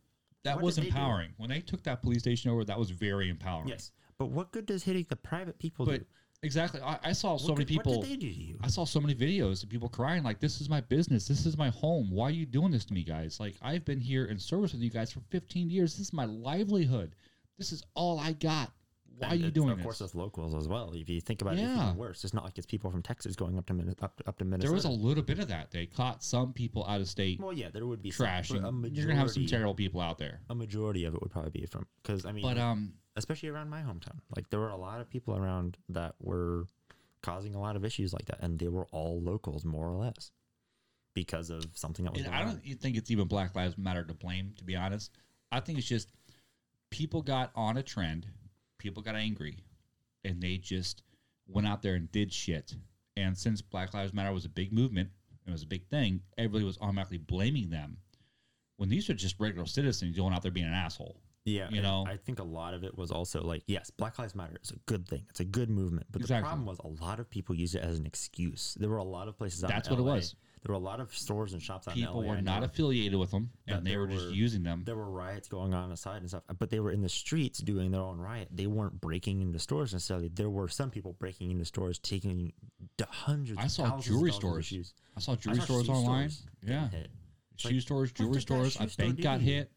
that 0.45 0.55
What 0.57 0.65
was 0.67 0.75
did 0.77 0.85
they 0.85 0.89
empowering. 0.89 1.33
When 1.39 1.51
they 1.51 1.61
took 1.61 1.83
that 1.83 2.01
police 2.03 2.21
station 2.21 2.51
over, 2.53 2.65
that 2.65 2.79
was 2.79 2.91
very 2.91 3.29
empowering. 3.29 3.69
yes, 3.69 3.91
but 4.19 4.27
what 4.27 4.53
good 4.53 4.67
does 4.67 4.85
hitting 4.85 5.05
the 5.09 5.17
private 5.17 5.59
people 5.59 5.85
But 5.85 5.99
do? 6.01 6.07
Exactly, 6.47 6.81
I, 6.81 6.99
I 7.05 7.13
saw 7.13 7.37
so 7.37 7.49
What 7.49 7.59
many 7.59 7.67
people. 7.67 7.99
What 7.99 8.09
did 8.09 8.13
they 8.13 8.17
do 8.27 8.33
to 8.33 8.41
you? 8.41 8.59
I 8.63 8.69
saw 8.69 8.85
so 8.85 9.01
many 9.01 9.15
videos 9.15 9.63
of 9.63 9.69
people 9.69 9.89
crying, 9.89 10.23
like, 10.23 10.41
"This 10.41 10.61
is 10.63 10.69
my 10.71 10.81
business. 10.81 11.29
This 11.29 11.45
is 11.45 11.59
my 11.59 11.69
home. 11.69 12.11
Why 12.11 12.29
are 12.29 12.31
you 12.31 12.47
doing 12.47 12.71
this 12.73 12.85
to 12.87 12.95
me, 12.95 13.03
guys? 13.05 13.39
Like, 13.39 13.55
I've 13.61 13.85
been 13.85 14.01
here 14.01 14.25
in 14.27 14.39
service 14.39 14.73
with 14.73 14.81
you 14.81 14.91
guys 14.91 15.13
for 15.13 15.21
15 15.31 15.69
years. 15.69 15.93
This 15.99 16.07
is 16.07 16.13
my 16.13 16.25
livelihood. 16.25 17.15
This 17.59 17.73
is 17.73 17.83
all 17.95 18.19
I 18.19 18.33
got. 18.33 18.73
Why 19.19 19.29
And 19.29 19.41
are 19.41 19.45
you 19.47 19.51
doing 19.51 19.71
Of 19.71 19.79
this?" 19.79 19.85
course, 19.85 20.01
with 20.01 20.15
locals 20.15 20.55
as 20.55 20.69
well. 20.69 20.93
If 20.93 21.09
you 21.09 21.21
think 21.23 21.41
about 21.41 21.55
it, 21.55 21.61
it's 21.61 21.73
even 21.83 21.97
worse. 21.97 22.23
It's 22.23 22.35
not 22.35 22.45
like 22.45 22.59
it's 22.59 22.67
people 22.67 22.91
from 22.91 23.03
Texas 23.03 23.35
going 23.35 23.57
up 23.57 23.65
to 23.67 23.73
Min- 23.75 23.95
up, 24.03 24.21
up 24.27 24.37
to 24.39 24.45
Minnesota. 24.45 24.69
there 24.69 24.75
was 24.75 24.85
a 24.85 24.91
little 24.91 25.23
bit 25.23 25.39
of 25.39 25.49
that. 25.49 25.71
They 25.71 25.87
caught 25.87 26.23
some 26.23 26.53
people 26.53 26.85
out 26.87 27.01
of 27.01 27.09
state 27.09 27.41
well, 27.41 27.53
yeah, 27.53 27.71
there 27.73 27.87
would 27.87 28.03
be 28.03 28.11
some, 28.11 28.27
trashing. 28.27 28.61
but 28.61 28.69
a 28.69 28.73
majority, 28.73 28.97
You're 28.99 29.07
gonna 29.07 29.19
have 29.19 29.31
some 29.31 29.47
terrible 29.47 29.75
people 29.75 30.03
out 30.03 30.19
there. 30.19 30.41
A 30.51 30.55
majority 30.55 31.05
of 31.07 31.15
it 31.15 31.23
would 31.23 31.31
probably 31.31 31.51
be 31.51 31.65
from 31.67 31.87
because 32.03 32.27
I 32.27 32.33
mean, 32.33 32.43
But 32.43 32.59
um, 32.59 32.93
especially 33.17 33.49
around 33.49 33.71
my 33.71 33.81
hometown, 33.81 34.19
like 34.35 34.49
there 34.51 34.61
were 34.61 34.71
a 34.71 34.77
lot 34.77 35.01
of 35.01 35.11
people 35.11 35.37
around 35.37 35.77
that 35.89 36.15
were 36.21 36.67
causing 37.23 37.55
a 37.55 37.61
lot 37.61 37.77
of 37.77 37.85
issues 37.85 38.13
like 38.13 38.27
that, 38.27 38.39
and 38.41 38.59
they 38.59 38.69
were 38.69 38.87
all 38.93 39.21
locals, 39.21 39.65
more 39.65 39.89
or 39.89 39.97
less, 39.97 40.31
because 41.15 41.51
of 41.51 41.65
something 41.75 42.05
that 42.05 42.15
was. 42.15 42.27
I 42.31 42.45
don't 42.45 42.61
e- 42.65 42.75
think 42.75 42.97
it's 42.97 43.11
even 43.11 43.27
Black 43.27 43.57
Lives 43.57 43.77
Matter 43.77 44.05
to 44.05 44.15
blame, 44.15 44.53
to 44.59 44.65
be 44.65 44.77
honest. 44.77 45.11
I 45.51 45.61
think 45.61 45.79
it's 45.79 45.89
just 45.89 46.11
people 46.91 47.23
got 47.23 47.51
on 47.55 47.77
a 47.77 47.83
trend, 47.83 48.27
people 48.79 49.03
got 49.03 49.17
angry, 49.17 49.59
and 50.25 50.41
they 50.41 50.57
just 50.59 51.03
went 51.49 51.67
out 51.67 51.83
there 51.83 51.95
and 51.95 52.11
did 52.13 52.33
shit. 52.33 52.75
And 53.17 53.37
since 53.37 53.63
Black 53.63 53.95
Lives 53.95 54.13
Matter 54.13 54.33
was 54.33 54.45
a 54.45 54.51
big 54.51 54.73
movement, 54.73 55.11
it 55.47 55.51
was 55.51 55.63
a 55.63 55.67
big 55.67 55.87
thing, 55.87 56.21
everybody 56.37 56.65
was 56.65 56.79
automatically 56.81 57.19
blaming 57.19 57.71
them. 57.71 57.99
When 58.77 58.89
these 58.89 59.09
are 59.09 59.15
just 59.15 59.41
regular 59.41 59.67
citizens 59.67 60.17
going 60.17 60.35
out 60.35 60.43
there 60.43 60.51
being 60.51 60.67
an 60.67 60.75
asshole. 60.75 61.17
Yeah, 61.47 61.69
you 61.71 61.81
know? 61.81 62.05
I 62.07 62.17
think 62.17 62.41
a 62.41 62.45
lot 62.45 62.75
of 62.75 62.83
it 62.85 62.99
was 62.99 63.11
also 63.13 63.41
like, 63.43 63.63
yes, 63.67 63.91
Black 63.91 64.19
Lives 64.19 64.35
Matter 64.35 64.59
is 64.63 64.73
a 64.73 64.77
good 64.87 65.07
thing. 65.09 65.25
It's 65.31 65.41
a 65.41 65.45
good 65.45 65.71
movement, 65.71 66.09
but 66.11 66.21
Exactly. 66.21 66.43
the 66.43 66.47
problem 66.49 66.67
was 66.67 66.79
a 66.81 67.03
lot 67.05 67.21
of 67.21 67.31
people 67.31 67.55
used 67.55 67.77
it 67.77 67.83
as 67.83 67.99
an 67.99 68.05
excuse. 68.05 68.77
There 68.79 68.91
were 68.91 68.97
a 68.97 69.05
lot 69.05 69.29
of 69.29 69.39
places. 69.39 69.63
Out 69.63 69.71
That's 69.71 69.89
what 69.89 69.99
it 70.01 70.03
was. 70.03 70.35
There 70.63 70.73
were 70.75 70.81
a 70.81 70.85
lot 70.85 70.99
of 70.99 71.15
stores 71.17 71.53
and 71.53 71.63
shops 71.63 71.87
out 71.87 71.95
People 71.95 72.23
LA. 72.23 72.27
were 72.31 72.43
not 72.43 72.65
affiliated 72.65 73.17
with 73.17 73.31
them, 73.31 73.51
and 73.69 73.87
they 73.87 73.97
were 73.97 74.09
just 74.09 74.31
using 74.35 74.65
them. 74.65 74.83
There 74.85 74.97
were 74.97 75.09
riots 75.09 75.47
going 75.47 75.73
on 75.73 75.93
aside 75.93 76.23
and 76.23 76.29
stuff, 76.29 76.43
but 76.59 76.71
they 76.71 76.81
were 76.81 76.91
in 76.91 77.03
the 77.03 77.09
streets 77.09 77.61
doing 77.61 77.93
their 77.93 78.01
own 78.01 78.19
riot. 78.19 78.49
They 78.51 78.67
weren't 78.67 79.01
breaking 79.01 79.41
into 79.43 79.61
stores 79.61 79.93
necessarily. 79.93 80.27
There 80.29 80.51
were 80.51 80.67
some 80.67 80.91
people 80.91 81.13
breaking 81.13 81.53
into 81.53 81.65
stores, 81.65 82.01
taking 82.01 82.53
hundreds. 83.01 83.61
I 83.61 83.69
saw 83.69 84.01
jewelry 84.01 84.01
dollars 84.01 84.23
worth 84.23 84.29
of 84.31 84.35
stores. 84.35 84.67
shoes. 84.67 84.95
I 85.17 85.21
saw 85.21 85.33
I 85.33 85.37
jewelry 85.37 85.59
saw 85.61 85.65
stores 85.65 85.89
online. 85.89 86.31
stores 86.31 86.51
Yeah. 86.65 86.89
Shoe 87.59 87.69
like, 87.71 87.81
stores, 87.83 88.13
jewelry 88.13 88.41
stores, 88.41 88.73
shoe 88.75 88.85
a 88.85 88.89
store 88.89 89.07
bank 89.07 89.21
got 89.23 89.41
hit. 89.41 89.71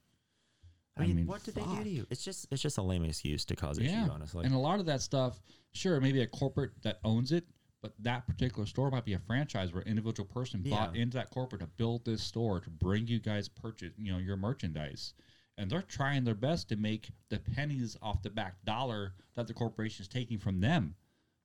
I 1.00 1.08
mean, 1.08 1.28
what 1.28 1.44
did 1.44 1.56
they 1.56 1.62
do 1.62 1.84
to 1.84 1.90
you? 1.90 2.08
It's 2.10 2.24
just 2.24 2.48
it's 2.52 2.62
just 2.62 2.78
a 2.78 2.82
lame 2.82 3.06
excuse 3.06 3.46
to 3.46 3.56
cause 3.56 3.78
issues, 3.80 4.10
honestly. 4.10 4.46
And 4.46 4.54
a 4.54 4.58
lot 4.58 4.80
of 4.80 4.86
that 4.88 5.02
stuff, 5.02 5.40
sure, 5.74 6.00
maybe 6.02 6.22
a 6.22 6.28
corporate 6.28 6.72
that 6.84 7.00
owns 7.04 7.32
it, 7.32 7.46
but 7.82 7.94
that 8.00 8.28
particular 8.28 8.66
store 8.66 8.92
might 8.92 9.06
be 9.06 9.14
a 9.14 9.20
franchise 9.20 9.72
where 9.74 9.82
an 9.84 9.88
individual 9.88 10.28
person 10.28 10.62
bought 10.62 10.96
into 10.96 11.18
that 11.18 11.30
corporate 11.30 11.62
to 11.62 11.68
build 11.68 12.06
this 12.06 12.22
store 12.22 12.60
to 12.60 12.70
bring 12.70 13.08
you 13.08 13.20
guys 13.20 13.48
purchase, 13.48 13.94
you 13.98 14.12
know, 14.12 14.18
your 14.18 14.38
merchandise. 14.38 15.14
And 15.58 15.70
they're 15.70 15.82
trying 15.82 16.24
their 16.24 16.36
best 16.36 16.70
to 16.70 16.78
make 16.78 17.10
the 17.30 17.40
pennies 17.40 17.98
off 18.02 18.22
the 18.22 18.30
back 18.30 18.56
dollar 18.66 19.14
that 19.36 19.48
the 19.48 19.54
corporation 19.54 20.04
is 20.04 20.08
taking 20.08 20.40
from 20.40 20.62
them. 20.62 20.96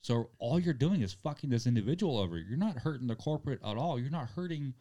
So 0.02 0.30
all 0.38 0.60
you're 0.60 0.74
doing 0.74 1.00
is 1.00 1.12
fucking 1.14 1.50
this 1.50 1.66
individual 1.66 2.18
over. 2.18 2.38
You're 2.38 2.58
not 2.58 2.78
hurting 2.78 3.06
the 3.06 3.16
corporate 3.16 3.60
at 3.64 3.76
all. 3.76 3.98
You're 3.98 4.10
not 4.10 4.28
hurting. 4.28 4.74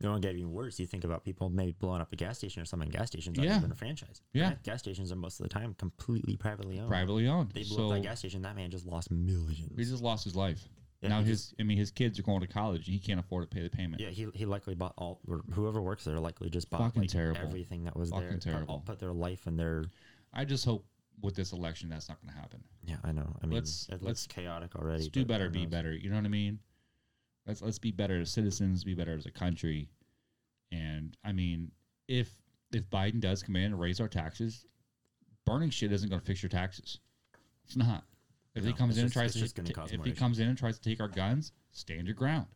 You 0.00 0.08
don't 0.10 0.20
get 0.20 0.34
even 0.36 0.52
worse. 0.52 0.78
You 0.78 0.86
think 0.86 1.04
about 1.04 1.24
people 1.24 1.48
maybe 1.48 1.72
blowing 1.72 2.02
up 2.02 2.12
a 2.12 2.16
gas 2.16 2.36
station 2.36 2.60
or 2.60 2.66
something. 2.66 2.90
Gas 2.90 3.06
stations 3.08 3.38
aren't 3.38 3.50
Yeah. 3.50 3.56
even 3.58 3.72
a 3.72 3.74
franchise. 3.74 4.20
Yeah. 4.34 4.50
Gas- 4.50 4.58
Gas 4.62 4.78
stations 4.80 5.10
are 5.10 5.16
most 5.16 5.40
of 5.40 5.44
the 5.44 5.48
time 5.48 5.72
completely 5.74 6.36
privately 6.36 6.78
owned. 6.78 6.88
privately 6.88 7.26
owned. 7.26 7.52
They 7.52 7.62
blew 7.62 7.76
so 7.76 7.86
up 7.88 7.94
that 7.94 8.02
gas 8.02 8.18
station. 8.18 8.42
That 8.42 8.56
man 8.56 8.70
just 8.70 8.84
lost 8.84 9.10
millions. 9.10 9.72
he 9.74 9.84
just 9.84 10.02
lost 10.02 10.24
his 10.24 10.36
life. 10.36 10.68
Yeah, 11.00 11.10
now 11.10 11.22
his, 11.22 11.54
I 11.60 11.62
mean, 11.62 11.76
his 11.78 11.90
kids 11.90 12.18
are 12.18 12.22
going 12.22 12.40
to 12.40 12.46
college 12.46 12.86
and 12.88 12.94
he 12.94 12.98
can't 12.98 13.20
afford 13.20 13.50
to 13.50 13.54
pay 13.54 13.62
the 13.62 13.70
payment. 13.70 14.00
yeah, 14.02 14.08
he, 14.10 14.26
he 14.34 14.44
likely 14.46 14.74
bought 14.74 14.94
all, 14.98 15.20
or 15.28 15.42
whoever 15.52 15.80
works 15.82 16.04
there 16.04 16.18
likely 16.18 16.48
just 16.50 16.68
bought 16.70 16.80
Fucking 16.80 17.02
like 17.02 17.10
terrible. 17.10 17.40
everything 17.42 17.84
that 17.84 17.96
was 17.96 18.10
Fucking 18.10 18.28
there. 18.28 18.38
Terrible. 18.38 18.82
Put 18.84 18.98
their 18.98 19.12
life 19.12 19.46
and 19.46 19.58
their. 19.58 19.84
I 20.32 20.44
just 20.46 20.64
hope 20.64 20.86
with 21.22 21.34
this 21.34 21.52
election 21.52 21.88
that's 21.90 22.08
not 22.08 22.20
going 22.22 22.32
to 22.34 22.38
happen. 22.40 22.62
Yeah, 22.84 22.96
I 23.04 23.12
know. 23.12 23.34
I 23.42 23.46
mean, 23.46 23.54
Let's- 23.54 23.86
it 23.88 23.92
looks 24.02 24.04
let's- 24.04 24.26
chaotic 24.26 24.74
already. 24.76 24.98
Let's 25.04 25.08
do 25.08 25.24
better, 25.24 25.48
be 25.50 25.62
knows? 25.62 25.70
better. 25.70 25.92
You 25.94 26.10
know 26.10 26.16
what 26.16 26.24
I 26.24 26.28
mean? 26.28 26.58
Let's 27.46 27.62
let's 27.62 27.78
be 27.78 27.92
better 27.92 28.20
as 28.20 28.30
citizens, 28.30 28.84
be 28.84 28.94
better 28.94 29.14
as 29.14 29.26
a 29.26 29.30
country. 29.30 29.88
And 30.72 31.16
I 31.24 31.32
mean, 31.32 31.70
if 32.08 32.34
if 32.72 32.88
Biden 32.90 33.20
does 33.20 33.42
come 33.42 33.56
in 33.56 33.64
and 33.64 33.80
raise 33.80 34.00
our 34.00 34.08
taxes, 34.08 34.66
burning 35.44 35.70
shit 35.70 35.92
isn't 35.92 36.08
going 36.08 36.20
to 36.20 36.26
fix 36.26 36.42
your 36.42 36.50
taxes. 36.50 36.98
It's 37.64 37.76
not. 37.76 38.04
If 38.54 38.64
he 38.64 38.72
comes 38.72 38.96
in 38.96 39.04
and 39.04 39.12
tries 39.12 39.34
to, 39.34 39.38
just 39.38 39.54
gonna 39.54 39.70
cause 39.72 39.92
if 39.92 40.02
he 40.02 40.10
issues. 40.10 40.18
comes 40.18 40.38
in 40.38 40.48
and 40.48 40.56
tries 40.56 40.78
to 40.78 40.88
take 40.88 41.00
our 41.00 41.08
guns, 41.08 41.52
stand 41.72 42.06
your 42.06 42.14
ground. 42.14 42.46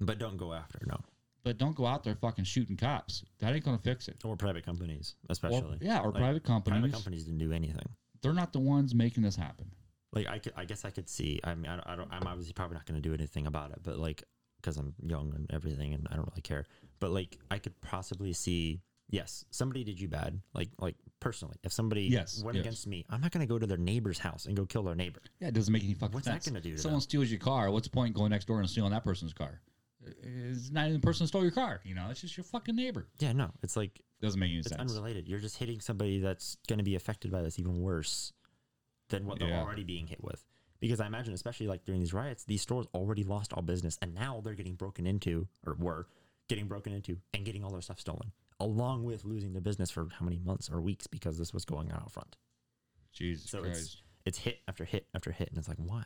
But 0.00 0.18
don't 0.18 0.36
go 0.36 0.52
after 0.52 0.78
no 0.86 0.98
But 1.44 1.58
don't 1.58 1.74
go 1.76 1.84
out 1.86 2.04
there 2.04 2.14
fucking 2.14 2.44
shooting 2.44 2.76
cops. 2.76 3.24
That 3.40 3.54
ain't 3.54 3.64
going 3.64 3.76
to 3.76 3.82
fix 3.82 4.08
it. 4.08 4.24
or 4.24 4.36
private 4.36 4.64
companies, 4.64 5.16
Or, 5.28 5.32
especially. 5.32 5.78
yeah, 5.80 6.00
or 6.00 6.10
Like, 6.12 6.20
private 6.22 6.44
companies. 6.44 6.80
Private 6.80 6.92
companies 6.94 7.24
didn't 7.24 7.40
do 7.40 7.52
anything. 7.52 7.88
They're 8.22 8.32
not 8.32 8.52
the 8.52 8.60
ones 8.60 8.94
making 8.94 9.24
this 9.24 9.36
happen. 9.36 9.70
Like 10.12 10.26
I 10.26 10.38
could, 10.38 10.52
I 10.56 10.64
guess 10.64 10.84
I 10.84 10.90
could 10.90 11.08
see. 11.08 11.40
I 11.44 11.54
mean, 11.54 11.66
I, 11.66 11.76
don't- 11.76 11.86
I 11.86 11.96
don't. 11.96 12.12
I'm 12.12 12.26
obviously 12.26 12.52
probably 12.54 12.74
not 12.76 12.86
going 12.86 13.00
to 13.00 13.06
do 13.08 13.14
anything 13.14 13.46
about 13.46 13.70
it, 13.72 13.78
but 13.82 13.98
like 13.98 14.22
because 14.60 14.76
I'm 14.76 14.94
young 15.04 15.32
and 15.34 15.46
everything, 15.52 15.94
and 15.94 16.06
I 16.10 16.16
don't 16.16 16.28
really 16.28 16.42
care. 16.42 16.64
But 17.00 17.10
like 17.10 17.38
I 17.50 17.58
could 17.58 17.80
possibly 17.80 18.32
see. 18.32 18.80
Yes, 19.10 19.46
somebody 19.50 19.84
did 19.84 19.98
you 19.98 20.06
bad. 20.06 20.38
Like 20.52 20.68
like 20.78 20.94
personally, 21.18 21.56
if 21.62 21.72
somebody 21.72 22.02
Yes, 22.02 22.42
went 22.44 22.56
yes. 22.56 22.62
against 22.62 22.86
me, 22.86 23.06
I'm 23.08 23.22
not 23.22 23.30
going 23.30 23.40
to 23.40 23.46
go 23.50 23.58
to 23.58 23.66
their 23.66 23.78
neighbor's 23.78 24.18
house 24.18 24.44
and 24.44 24.54
go 24.54 24.66
kill 24.66 24.82
their 24.82 24.94
neighbor. 24.94 25.22
Yeah, 25.40 25.48
it 25.48 25.54
doesn't 25.54 25.72
make 25.72 25.82
any 25.82 25.94
fucking 25.94 26.12
What's 26.12 26.26
that 26.26 26.42
sense. 26.42 26.48
gonna 26.48 26.60
do 26.60 26.72
to 26.72 26.78
Someone 26.78 26.96
them? 26.96 27.00
steals 27.02 27.30
your 27.30 27.40
car. 27.40 27.70
What's 27.70 27.88
the 27.88 27.90
point 27.92 28.08
in 28.08 28.12
going 28.12 28.28
next 28.30 28.44
door 28.46 28.60
and 28.60 28.68
stealing 28.68 28.90
that 28.90 29.04
person's 29.04 29.32
car? 29.32 29.62
It's 30.22 30.70
not 30.70 30.88
even 30.88 31.00
the 31.00 31.06
person 31.06 31.24
who 31.24 31.28
stole 31.28 31.42
your 31.42 31.50
car. 31.52 31.80
You 31.84 31.94
know, 31.94 32.06
it's 32.10 32.20
just 32.20 32.36
your 32.36 32.44
fucking 32.44 32.76
neighbor. 32.76 33.08
Yeah, 33.18 33.32
no, 33.32 33.50
it's 33.62 33.76
like 33.76 34.00
Doesn't 34.20 34.38
make 34.38 34.50
any 34.50 34.58
it's 34.60 34.68
sense. 34.68 34.92
unrelated. 34.92 35.26
You're 35.28 35.38
just 35.40 35.56
hitting 35.56 35.80
somebody 35.80 36.20
that's 36.20 36.56
going 36.68 36.78
to 36.78 36.84
be 36.84 36.94
affected 36.94 37.30
by 37.32 37.40
this 37.42 37.58
even 37.58 37.80
worse 37.80 38.32
than 39.08 39.26
what 39.26 39.38
they're 39.38 39.48
Yeah. 39.48 39.62
already 39.62 39.84
being 39.84 40.06
hit 40.06 40.22
with. 40.22 40.44
Because 40.80 41.00
I 41.00 41.06
imagine, 41.06 41.34
especially 41.34 41.66
like 41.66 41.84
during 41.84 42.00
these 42.00 42.12
riots, 42.12 42.44
these 42.44 42.62
stores 42.62 42.86
already 42.94 43.24
lost 43.24 43.52
all 43.52 43.62
business, 43.62 43.98
and 44.00 44.14
now 44.14 44.40
they're 44.40 44.54
getting 44.54 44.76
broken 44.76 45.06
into, 45.06 45.48
or 45.66 45.74
were 45.74 46.06
getting 46.48 46.68
broken 46.68 46.92
into, 46.92 47.18
and 47.34 47.44
getting 47.44 47.64
all 47.64 47.70
their 47.70 47.80
stuff 47.82 48.00
stolen. 48.00 48.32
along 48.60 49.04
with 49.04 49.24
losing 49.24 49.52
their 49.52 49.62
business 49.62 49.88
for 49.88 50.08
how 50.18 50.24
many 50.24 50.38
months 50.40 50.68
or 50.68 50.80
weeks 50.80 51.06
because 51.06 51.38
this 51.38 51.52
was 51.54 51.64
going 51.64 51.92
on 51.92 52.00
out 52.02 52.10
front. 52.10 52.36
Jesus 53.12 53.50
So 53.50 53.60
Christ. 53.62 53.78
it's 53.78 54.02
it's 54.24 54.38
hit 54.38 54.60
after 54.66 54.84
hit 54.84 55.06
after 55.14 55.30
hit, 55.32 55.48
and 55.48 55.58
it's 55.58 55.68
like 55.68 55.78
why? 55.78 56.04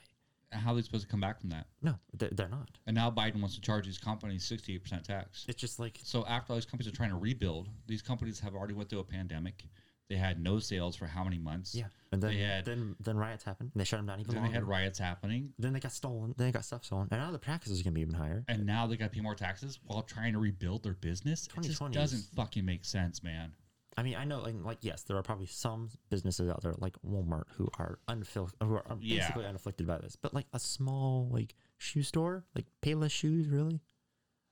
How 0.52 0.72
are 0.72 0.74
they 0.76 0.82
supposed 0.82 1.04
to 1.04 1.08
come 1.10 1.20
back 1.20 1.40
from 1.40 1.48
that? 1.48 1.66
No, 1.80 1.98
they're, 2.12 2.28
they're 2.30 2.48
not. 2.48 2.68
And 2.86 2.94
now 2.94 3.10
Biden 3.10 3.40
wants 3.40 3.54
to 3.54 3.60
charge 3.62 3.86
these 3.86 3.96
companies 3.96 4.44
68% 4.46 5.02
tax. 5.02 5.46
It's 5.48 5.58
just 5.58 5.78
like 5.78 5.98
So 6.04 6.26
after 6.26 6.52
all 6.52 6.56
these 6.58 6.66
companies 6.66 6.92
are 6.92 6.94
trying 6.94 7.08
to 7.10 7.16
rebuild, 7.16 7.70
these 7.86 8.02
companies 8.02 8.38
have 8.40 8.54
already 8.54 8.74
went 8.74 8.90
through 8.90 8.98
a 9.00 9.04
pandemic. 9.04 9.64
They 10.08 10.16
had 10.16 10.38
no 10.40 10.58
sales 10.58 10.94
for 10.96 11.06
how 11.06 11.24
many 11.24 11.38
months? 11.38 11.74
yeah, 11.74 11.86
and 12.10 12.22
then 12.22 12.32
They 12.34 12.40
had- 12.40 12.64
then 12.66 12.96
then 13.00 13.16
riots 13.16 13.44
happened. 13.44 13.70
And 13.72 13.80
they 13.80 13.84
shut 13.84 13.98
them 13.98 14.06
down 14.06 14.20
even 14.20 14.34
Then 14.34 14.44
they 14.44 14.50
had 14.50 14.64
riots 14.64 14.98
happening. 14.98 15.54
then 15.58 15.72
they 15.72 15.80
got 15.80 15.92
stolen. 15.92 16.34
Then 16.36 16.48
they 16.48 16.52
got 16.52 16.64
stuff 16.64 16.84
stolen, 16.84 17.08
and 17.10 17.20
now 17.20 17.30
the 17.30 17.38
taxes 17.38 17.80
are 17.80 17.84
gonna 17.84 17.94
be 17.94 18.02
even 18.02 18.14
higher. 18.14 18.44
And 18.48 18.66
now 18.66 18.86
they 18.86 18.96
got 18.96 19.06
to 19.06 19.10
pay 19.10 19.20
more 19.22 19.34
taxes 19.34 19.78
while 19.84 20.02
trying 20.02 20.34
to 20.34 20.38
rebuild 20.38 20.82
their 20.82 20.94
business. 20.94 21.46
It 21.46 21.54
just 21.62 21.78
2020 21.78 21.94
doesn't 21.94 22.22
fucking 22.34 22.64
make 22.64 22.84
sense, 22.84 23.22
man. 23.22 23.54
I 23.96 24.02
mean, 24.02 24.16
I 24.16 24.24
know, 24.24 24.40
like, 24.40 24.54
like 24.62 24.78
yes, 24.82 25.02
there 25.02 25.16
are 25.18 25.22
probably 25.22 25.46
some 25.46 25.88
businesses 26.10 26.48
out 26.50 26.62
there 26.62 26.74
like 26.78 26.96
Walmart 27.02 27.44
who 27.56 27.68
are 27.78 27.98
unfil- 28.08 28.50
who 28.62 28.74
are 28.74 28.84
Yeah. 29.00 29.18
basically 29.20 29.44
unafflicted 29.46 29.86
by 29.86 29.98
this. 29.98 30.16
But 30.16 30.32
like 30.34 30.46
a 30.52 30.58
small 30.58 31.28
like 31.30 31.54
shoe 31.78 32.02
store, 32.02 32.44
like 32.54 32.66
Payless 32.82 33.10
Shoes, 33.12 33.48
really, 33.48 33.80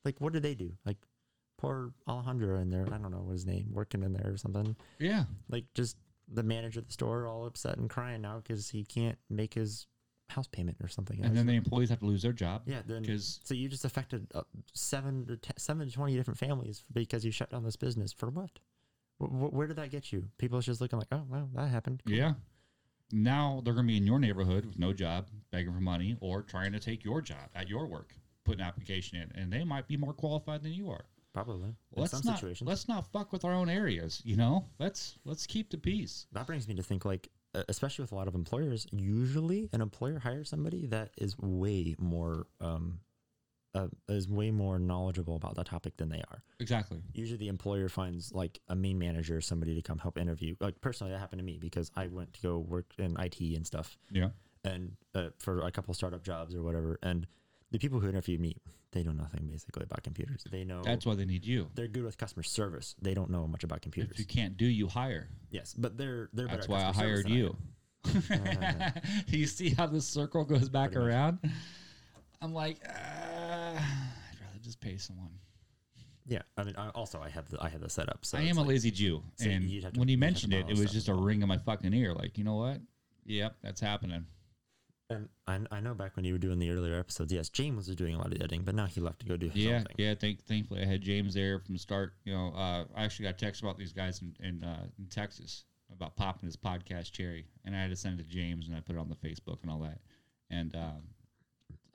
like 0.05 0.21
what 0.21 0.33
do 0.33 0.41
they 0.41 0.55
do? 0.55 0.77
Like 0.85 0.99
poor 1.61 1.93
Alejandro 2.09 2.59
in 2.59 2.71
there, 2.71 2.87
I 2.87 2.97
don't 2.99 3.11
know 3.11 3.19
what 3.19 3.33
his 3.33 3.47
name, 3.47 3.67
working 3.71 4.03
in 4.03 4.13
there 4.13 4.33
or 4.33 4.37
something. 4.37 4.75
Yeah. 4.99 5.25
Like 5.49 5.65
just 5.75 5.97
the 6.33 6.43
manager 6.43 6.81
of 6.81 6.87
the 6.87 6.93
store 6.93 7.27
all 7.27 7.45
upset 7.47 7.77
and 7.77 7.91
crying 7.91 8.23
now 8.23 8.39
because 8.39 8.71
he 8.71 8.85
can't 8.85 9.19
make 9.29 9.53
his 9.55 9.87
house 10.31 10.47
payment 10.47 10.77
or 10.81 10.89
something. 10.89 11.23
And 11.25 11.37
then 11.37 11.47
the 11.47 11.55
employees 11.57 11.91
have 11.91 11.99
to 12.01 12.07
lose 12.07 12.23
their 12.23 12.33
job. 12.33 12.63
yeah, 12.67 12.83
then 12.87 13.03
because 13.03 13.41
so 13.45 13.53
you 13.53 13.69
just 13.69 13.85
affected 13.85 14.27
uh, 14.35 14.43
seven 14.75 15.27
to 15.27 15.37
ten, 15.37 15.57
seven 15.59 15.87
to 15.89 15.93
twenty 15.93 16.17
different 16.17 16.39
families 16.39 16.85
because 16.93 17.25
you 17.25 17.31
shut 17.33 17.51
down 17.51 17.65
this 17.65 17.77
business 17.77 18.13
for 18.13 18.31
what? 18.31 18.51
Wh- 19.19 19.25
wh- 19.27 19.53
where 19.53 19.67
did 19.67 19.77
that 19.77 19.91
get 19.91 20.13
you? 20.13 20.29
People 20.39 20.59
are 20.59 20.63
just 20.63 20.81
looking 20.81 20.99
like, 20.99 21.09
oh 21.13 21.25
well, 21.29 21.51
that 21.55 21.69
happened. 21.69 22.03
Yeah. 22.07 22.35
Now 23.13 23.61
they're 23.65 23.75
going 23.75 23.87
to 23.87 23.91
be 23.93 23.97
in 23.97 24.07
your 24.07 24.21
neighborhood 24.21 24.65
with 24.67 24.79
no 24.79 24.93
job, 24.93 25.27
begging 25.51 25.73
for 25.75 25.81
money, 25.81 26.17
or 26.21 26.43
trying 26.43 26.71
to 26.73 26.79
take 26.79 27.05
your 27.05 27.21
job 27.21 27.51
at 27.57 27.69
your 27.69 27.87
work, 27.89 28.15
put 28.45 28.55
an 28.55 28.61
application 28.61 29.19
in, 29.21 29.33
and 29.35 29.53
they 29.53 29.65
might 29.65 29.89
be 29.89 29.97
more 29.97 30.13
qualified 30.13 30.63
than 30.63 30.73
you 30.73 30.89
are. 30.91 31.07
Probably. 31.33 31.75
Let's 31.95 32.25
not 32.25 32.37
situations. 32.37 32.67
let's 32.69 32.89
not 32.89 33.07
fuck 33.13 33.33
with 33.33 33.45
our 33.45 33.53
own 33.53 33.69
areas. 33.69 34.21
You 34.25 34.37
know, 34.37 34.65
let's 34.79 35.17
let's 35.25 35.47
keep 35.47 35.71
the 35.71 35.79
peace. 35.79 36.27
that 36.33 36.47
brings 36.47 36.67
me 36.67 36.75
to 36.75 36.83
think 36.83 37.05
like, 37.05 37.29
especially 37.69 38.03
with 38.03 38.13
a 38.13 38.17
lot 38.17 38.27
of 38.29 38.35
employers, 38.35 38.87
usually 38.93 39.69
an 39.73 39.81
employer 39.81 40.19
hires 40.19 40.49
somebody 40.49 40.87
that 40.87 41.11
is 41.19 41.39
way 41.39 41.95
more, 41.99 42.47
um, 42.61 42.99
uh, 43.77 43.87
is 44.09 44.29
way 44.29 44.51
more 44.51 44.81
knowledgeable 44.81 45.37
about 45.37 45.55
that 45.55 45.67
topic 45.67 45.97
than 45.97 46.09
they 46.09 46.23
are. 46.31 46.43
Exactly. 46.59 47.01
Usually, 47.15 47.39
the 47.39 47.47
employer 47.49 47.89
finds 47.89 48.33
like 48.33 48.59
a 48.67 48.75
main 48.75 48.99
manager, 48.99 49.37
or 49.37 49.41
somebody 49.41 49.77
to 49.77 49.83
come 49.83 49.99
help 49.99 50.19
interview. 50.19 50.57
Like 50.59 50.81
personally, 50.81 51.13
that 51.13 51.21
happened 51.21 51.39
to 51.39 51.45
me 51.45 51.59
because 51.61 51.93
I 51.95 52.09
went 52.09 52.33
to 52.35 52.43
go 52.43 52.59
work 52.59 52.87
in 52.99 53.17
IT 53.21 53.41
and 53.55 53.65
stuff, 53.65 53.97
Yeah. 54.11 54.31
and 54.65 54.97
uh, 55.15 55.29
for 55.39 55.61
a 55.61 55.71
couple 55.71 55.95
startup 55.95 56.25
jobs 56.25 56.57
or 56.57 56.63
whatever. 56.65 56.99
And 57.05 57.29
the 57.71 57.79
people 57.79 58.01
who 58.01 58.09
interview 58.09 58.39
me, 58.39 58.57
they 58.93 59.03
know 59.03 59.13
nothing 59.13 59.47
basically 59.47 59.85
about 59.85 60.03
computers. 60.03 60.45
They 60.51 60.65
know 60.65 60.83
That's 60.83 61.07
why 61.07 61.15
they 61.15 61.25
need 61.25 61.45
you. 61.47 61.69
they're 61.75 61.87
good 61.89 62.03
with 62.05 62.19
customer 62.19 62.43
service. 62.43 62.95
They 63.01 63.15
don't 63.15 63.31
know 63.31 63.47
much 63.47 63.63
about 63.65 63.81
computers. 63.83 64.13
If 64.13 64.19
you 64.19 64.25
can't 64.27 64.57
do, 64.57 64.65
you 64.67 64.89
hire. 64.89 65.29
yes, 65.51 65.75
but 65.75 65.97
they're 65.97 66.29
they're 66.33 66.47
better 66.47 66.57
That's 66.59 66.67
at 66.67 66.71
why 66.73 66.85
I 66.89 66.93
hired 66.93 67.27
than 67.27 67.33
I 67.33 67.37
you. 67.37 67.57
you 69.29 69.47
see 69.47 69.71
how 69.71 69.87
this 69.87 70.07
circle 70.07 70.45
goes 70.45 70.69
back 70.69 70.93
Pretty 70.93 71.07
much. 71.07 71.15
around? 71.15 71.39
I'm 72.43 72.53
like, 72.55 72.79
uh, 72.89 72.93
I'd 72.93 73.77
rather 74.41 74.59
just 74.63 74.81
pay 74.81 74.97
someone. 74.97 75.29
Yeah, 76.27 76.43
I 76.57 76.65
mean, 76.65 76.75
I, 76.79 76.89
also 76.91 77.21
I 77.21 77.29
have 77.29 77.51
the 77.51 77.63
I 77.63 77.69
have 77.69 77.81
the 77.81 77.91
setup. 77.91 78.25
So 78.25 78.39
I 78.39 78.43
am 78.43 78.57
a 78.57 78.61
like- 78.61 78.69
lazy 78.71 78.91
Jew, 78.91 79.23
so 79.37 79.49
and 79.49 79.53
to- 79.53 79.59
when 79.61 79.69
you 79.69 79.75
you'd 79.77 79.85
have 79.85 79.93
to 79.95 80.17
mentioned 80.17 80.55
it, 80.55 80.67
it 80.69 80.79
was 80.79 80.93
just 80.93 81.09
a 81.09 81.15
ring 81.15 81.43
in 81.43 81.49
my 81.49 81.59
fucking 81.59 81.93
ear. 81.93 82.15
Like, 82.15 82.39
you 82.39 82.45
know 82.45 82.57
what? 82.57 82.81
Yep, 83.27 83.57
that's 83.63 83.81
happening. 83.81 84.27
And 85.11 85.29
I, 85.47 85.59
I 85.71 85.81
know 85.81 85.93
back 85.93 86.15
when 86.17 86.25
you 86.25 86.33
were 86.35 86.39
doing 86.39 86.59
the 86.61 86.71
earlier 86.71 86.99
episodes, 86.99 87.33
yes, 87.33 87.49
James 87.49 87.89
was 87.89 87.97
doing 87.97 88.15
a 88.15 88.19
lot 88.19 88.29
of 88.29 88.35
editing, 88.35 88.63
but 88.63 88.75
now 88.77 88.87
he 88.87 89.01
left 89.01 89.21
to 89.21 89.27
go 89.27 89.37
do 89.37 89.49
his 89.49 89.57
Yeah, 89.65 89.75
own 89.77 89.83
thing. 89.85 89.97
yeah. 89.99 90.15
Thank, 90.15 90.45
thankfully, 90.45 90.83
I 90.83 90.85
had 90.87 91.03
James 91.03 91.35
there 91.35 91.59
from 91.59 91.75
the 91.75 91.81
start. 91.81 92.15
You 92.25 92.33
know, 92.33 92.53
uh, 92.55 92.85
I 92.95 93.05
actually 93.05 93.25
got 93.25 93.37
text 93.37 93.61
about 93.61 93.77
these 93.77 93.93
guys 93.93 94.23
in 94.23 94.37
in, 94.47 94.63
uh, 94.65 94.87
in 94.99 95.07
Texas 95.07 95.65
about 95.93 96.15
popping 96.15 96.47
his 96.47 96.57
podcast 96.57 97.11
cherry, 97.11 97.45
and 97.65 97.75
I 97.75 97.81
had 97.81 97.91
to 97.91 97.97
send 97.97 98.21
it 98.21 98.23
to 98.23 98.29
James, 98.29 98.69
and 98.69 98.77
I 98.77 98.81
put 98.81 98.95
it 98.95 98.99
on 99.01 99.09
the 99.09 99.17
Facebook 99.17 99.59
and 99.63 99.71
all 99.71 99.81
that. 99.81 99.99
And 100.49 100.75
um, 100.77 101.03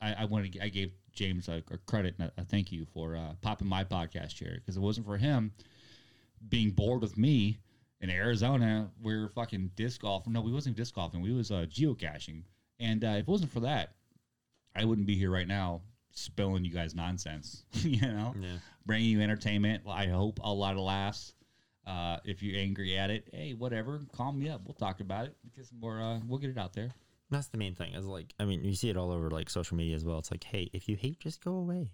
I, 0.02 0.14
I 0.14 0.26
wanted, 0.26 0.54
to, 0.54 0.64
I 0.64 0.68
gave 0.68 0.92
James 1.14 1.48
a, 1.48 1.64
a 1.72 1.78
credit 1.78 2.16
and 2.20 2.30
a, 2.38 2.42
a 2.42 2.44
thank 2.44 2.72
you 2.74 2.86
for 2.94 3.16
uh, 3.16 3.34
popping 3.42 3.68
my 3.68 3.86
podcast 3.86 4.36
cherry 4.36 4.56
because 4.56 4.76
it 4.76 4.82
wasn't 4.82 5.06
for 5.06 5.16
him 5.16 5.54
being 6.50 6.72
bored 6.72 7.02
with 7.02 7.18
me 7.18 7.60
in 8.02 8.10
Arizona. 8.10 8.90
We 9.02 9.18
were 9.18 9.30
fucking 9.30 9.72
disc 9.78 10.02
golfing. 10.02 10.34
No, 10.34 10.42
we 10.42 10.52
wasn't 10.52 10.76
disc 10.76 10.94
golfing. 10.96 11.22
We 11.22 11.32
was 11.32 11.50
uh, 11.52 11.66
geocaching. 11.70 12.44
And 12.80 13.04
uh, 13.04 13.08
if 13.10 13.20
it 13.22 13.28
wasn't 13.28 13.52
for 13.52 13.62
that, 13.62 13.94
I 14.76 14.86
wouldn't 14.86 15.08
be 15.08 15.16
here 15.16 15.32
right 15.32 15.48
now 15.48 15.82
spilling 16.12 16.66
you 16.66 16.72
guys 16.72 16.96
nonsense. 16.96 17.64
you 17.74 18.02
know, 18.02 18.34
Yeah. 18.40 18.58
bringing 18.86 19.10
you 19.10 19.22
entertainment. 19.22 19.84
I 19.88 20.08
hope 20.08 20.40
a 20.44 20.52
lot 20.54 20.74
of 20.74 20.80
laughs. 20.80 21.34
Uh, 21.86 22.18
if 22.26 22.42
you're 22.42 22.60
angry 22.60 22.98
at 22.98 23.12
it, 23.12 23.28
hey, 23.32 23.54
whatever, 23.54 24.00
call 24.12 24.32
me 24.34 24.50
up. 24.50 24.62
We'll 24.66 24.74
talk 24.74 25.02
about 25.02 25.26
it. 25.28 25.36
Get 25.56 25.68
some 25.68 25.80
more. 25.80 26.02
Uh, 26.02 26.20
we'll 26.28 26.40
get 26.40 26.50
it 26.50 26.58
out 26.58 26.74
there. 26.74 26.90
That's 27.30 27.48
the 27.48 27.58
main 27.58 27.76
thing. 27.76 27.94
Is 27.94 28.06
like, 28.08 28.34
I 28.40 28.46
mean, 28.46 28.64
you 28.64 28.74
see 28.76 28.90
it 28.90 28.98
all 28.98 29.12
over 29.12 29.30
like 29.30 29.50
social 29.50 29.78
media 29.78 29.96
as 29.96 30.04
well. 30.04 30.18
It's 30.20 30.32
like, 30.32 30.44
hey, 30.44 30.70
if 30.74 30.90
you 30.90 30.96
hate, 30.96 31.20
just 31.20 31.44
go 31.44 31.54
away. 31.56 31.92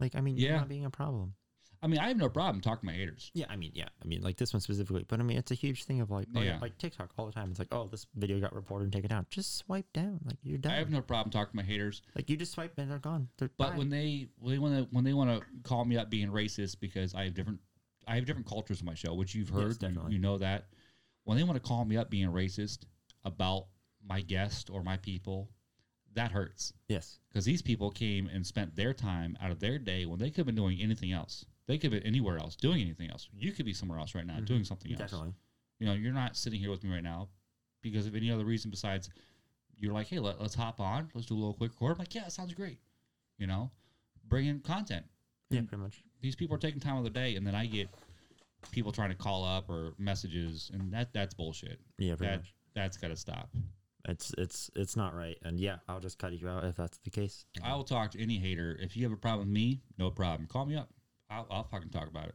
Like, 0.00 0.14
I 0.14 0.20
mean, 0.20 0.36
you're 0.36 0.50
Yeah. 0.50 0.56
not 0.58 0.68
being 0.68 0.84
a 0.84 0.90
problem. 0.90 1.34
I 1.82 1.88
mean, 1.88 1.98
I 1.98 2.08
have 2.08 2.16
no 2.16 2.28
problem 2.28 2.60
talking 2.60 2.80
to 2.80 2.86
my 2.86 2.92
haters. 2.92 3.30
Yeah, 3.34 3.46
I 3.50 3.56
mean, 3.56 3.72
yeah, 3.74 3.88
I 4.02 4.06
mean, 4.06 4.22
like 4.22 4.36
this 4.36 4.52
one 4.52 4.60
specifically, 4.60 5.04
but 5.08 5.18
I 5.18 5.24
mean, 5.24 5.36
it's 5.36 5.50
a 5.50 5.54
huge 5.54 5.82
thing 5.84 6.00
of 6.00 6.10
like, 6.10 6.28
oh, 6.36 6.40
yeah. 6.40 6.58
Like 6.60 6.78
TikTok 6.78 7.10
all 7.18 7.26
the 7.26 7.32
time. 7.32 7.50
It's 7.50 7.58
like, 7.58 7.74
oh, 7.74 7.88
this 7.88 8.06
video 8.14 8.38
got 8.38 8.54
reported 8.54 8.84
and 8.84 8.92
taken 8.92 9.10
down. 9.10 9.26
Just 9.30 9.56
swipe 9.56 9.92
down, 9.92 10.20
like 10.24 10.36
you're 10.44 10.58
done. 10.58 10.72
I 10.72 10.76
have 10.76 10.90
no 10.90 11.02
problem 11.02 11.30
talking 11.32 11.50
to 11.50 11.56
my 11.56 11.62
haters. 11.64 12.02
like 12.14 12.30
you 12.30 12.36
just 12.36 12.52
swipe 12.52 12.78
and 12.78 12.90
they're 12.90 12.98
gone. 12.98 13.28
They're 13.38 13.50
But 13.58 13.72
bye. 13.72 13.78
when 13.78 13.90
they 13.90 14.28
when 14.38 14.52
they 14.52 14.58
want 14.58 14.76
to 14.76 14.88
when 14.94 15.04
they 15.04 15.12
want 15.12 15.30
to 15.30 15.44
call 15.64 15.84
me 15.84 15.96
up 15.96 16.08
being 16.08 16.28
racist 16.30 16.78
because 16.78 17.14
I 17.14 17.24
have 17.24 17.34
different 17.34 17.58
I 18.06 18.14
have 18.14 18.26
different 18.26 18.46
cultures 18.48 18.80
on 18.80 18.86
my 18.86 18.94
show, 18.94 19.14
which 19.14 19.34
you've 19.34 19.48
heard, 19.48 19.80
you- 19.82 20.06
you, 20.10 20.18
know 20.18 20.38
that. 20.38 20.66
When 21.24 21.36
they 21.36 21.44
want 21.44 21.54
to 21.62 21.68
call 21.68 21.84
me 21.84 21.96
up 21.96 22.10
being 22.10 22.28
racist 22.28 22.80
about 23.24 23.66
my 24.04 24.20
guest 24.20 24.70
or 24.70 24.82
my 24.82 24.96
people, 24.96 25.48
that 26.14 26.30
hurts 26.32 26.72
yes, 26.88 27.18
because 27.28 27.44
these 27.44 27.62
people 27.62 27.90
came 27.90 28.26
and 28.26 28.44
spent 28.46 28.74
their 28.76 28.92
time 28.92 29.36
out 29.40 29.50
of 29.50 29.60
their 29.60 29.78
day 29.78 30.04
when 30.04 30.18
they 30.18 30.30
could 30.30 30.38
have 30.38 30.46
been 30.46 30.54
doing 30.56 30.80
anything 30.80 31.12
else. 31.12 31.44
They 31.66 31.78
could 31.78 31.90
been 31.90 32.02
anywhere 32.02 32.38
else 32.38 32.56
doing 32.56 32.80
anything 32.80 33.10
else. 33.10 33.28
You 33.32 33.52
could 33.52 33.66
be 33.66 33.72
somewhere 33.72 33.98
else 33.98 34.14
right 34.14 34.26
now 34.26 34.34
mm-hmm. 34.34 34.44
doing 34.44 34.64
something 34.64 34.90
else. 34.90 35.00
definitely. 35.00 35.34
You 35.78 35.86
know, 35.86 35.94
you're 35.94 36.12
not 36.12 36.36
sitting 36.36 36.60
here 36.60 36.70
with 36.70 36.84
me 36.84 36.90
right 36.90 37.02
now 37.02 37.28
because 37.82 38.06
of 38.06 38.14
any 38.14 38.30
other 38.30 38.44
reason 38.44 38.70
besides 38.70 39.10
you're 39.78 39.92
like, 39.92 40.08
hey, 40.08 40.18
let, 40.18 40.40
let's 40.40 40.54
hop 40.54 40.80
on, 40.80 41.10
let's 41.14 41.26
do 41.26 41.34
a 41.34 41.36
little 41.36 41.54
quick 41.54 41.72
record. 41.72 41.92
I'm 41.92 41.98
like, 41.98 42.14
yeah, 42.14 42.22
that 42.22 42.32
sounds 42.32 42.54
great. 42.54 42.78
You 43.38 43.46
know, 43.46 43.70
bring 44.28 44.46
in 44.46 44.60
content. 44.60 45.04
Yeah, 45.50 45.60
And 45.60 45.68
pretty 45.68 45.82
much. 45.82 46.02
These 46.20 46.36
people 46.36 46.54
are 46.54 46.60
taking 46.60 46.80
time 46.80 46.96
of 46.96 47.04
the 47.04 47.10
day, 47.10 47.34
and 47.34 47.46
then 47.46 47.54
I 47.54 47.66
get 47.66 47.88
people 48.70 48.92
trying 48.92 49.10
to 49.10 49.16
call 49.16 49.44
up 49.44 49.68
or 49.68 49.94
messages, 49.98 50.70
and 50.72 50.92
that 50.92 51.12
that's 51.12 51.34
bullshit. 51.34 51.80
Yeah, 51.98 52.14
pretty 52.14 52.30
That 52.30 52.38
much. 52.38 52.54
that's 52.74 52.96
got 52.96 53.08
to 53.08 53.16
stop. 53.16 53.50
It's 54.08 54.32
it's 54.38 54.70
it's 54.74 54.96
not 54.96 55.14
right. 55.14 55.36
And 55.42 55.60
yeah, 55.60 55.76
I'll 55.88 56.00
just 56.00 56.18
cut 56.18 56.32
you 56.32 56.48
out 56.48 56.64
if 56.64 56.76
that's 56.76 56.98
the 56.98 57.10
case. 57.10 57.44
I 57.62 57.74
will 57.74 57.84
talk 57.84 58.12
to 58.12 58.22
any 58.22 58.38
hater. 58.38 58.78
If 58.80 58.96
you 58.96 59.02
have 59.04 59.12
a 59.12 59.16
problem 59.16 59.48
with 59.48 59.54
me, 59.54 59.80
no 59.98 60.10
problem. 60.10 60.48
Call 60.48 60.66
me 60.66 60.76
up. 60.76 60.90
I'll, 61.32 61.46
I'll 61.50 61.64
fucking 61.64 61.90
talk 61.90 62.08
about 62.08 62.28
it. 62.28 62.34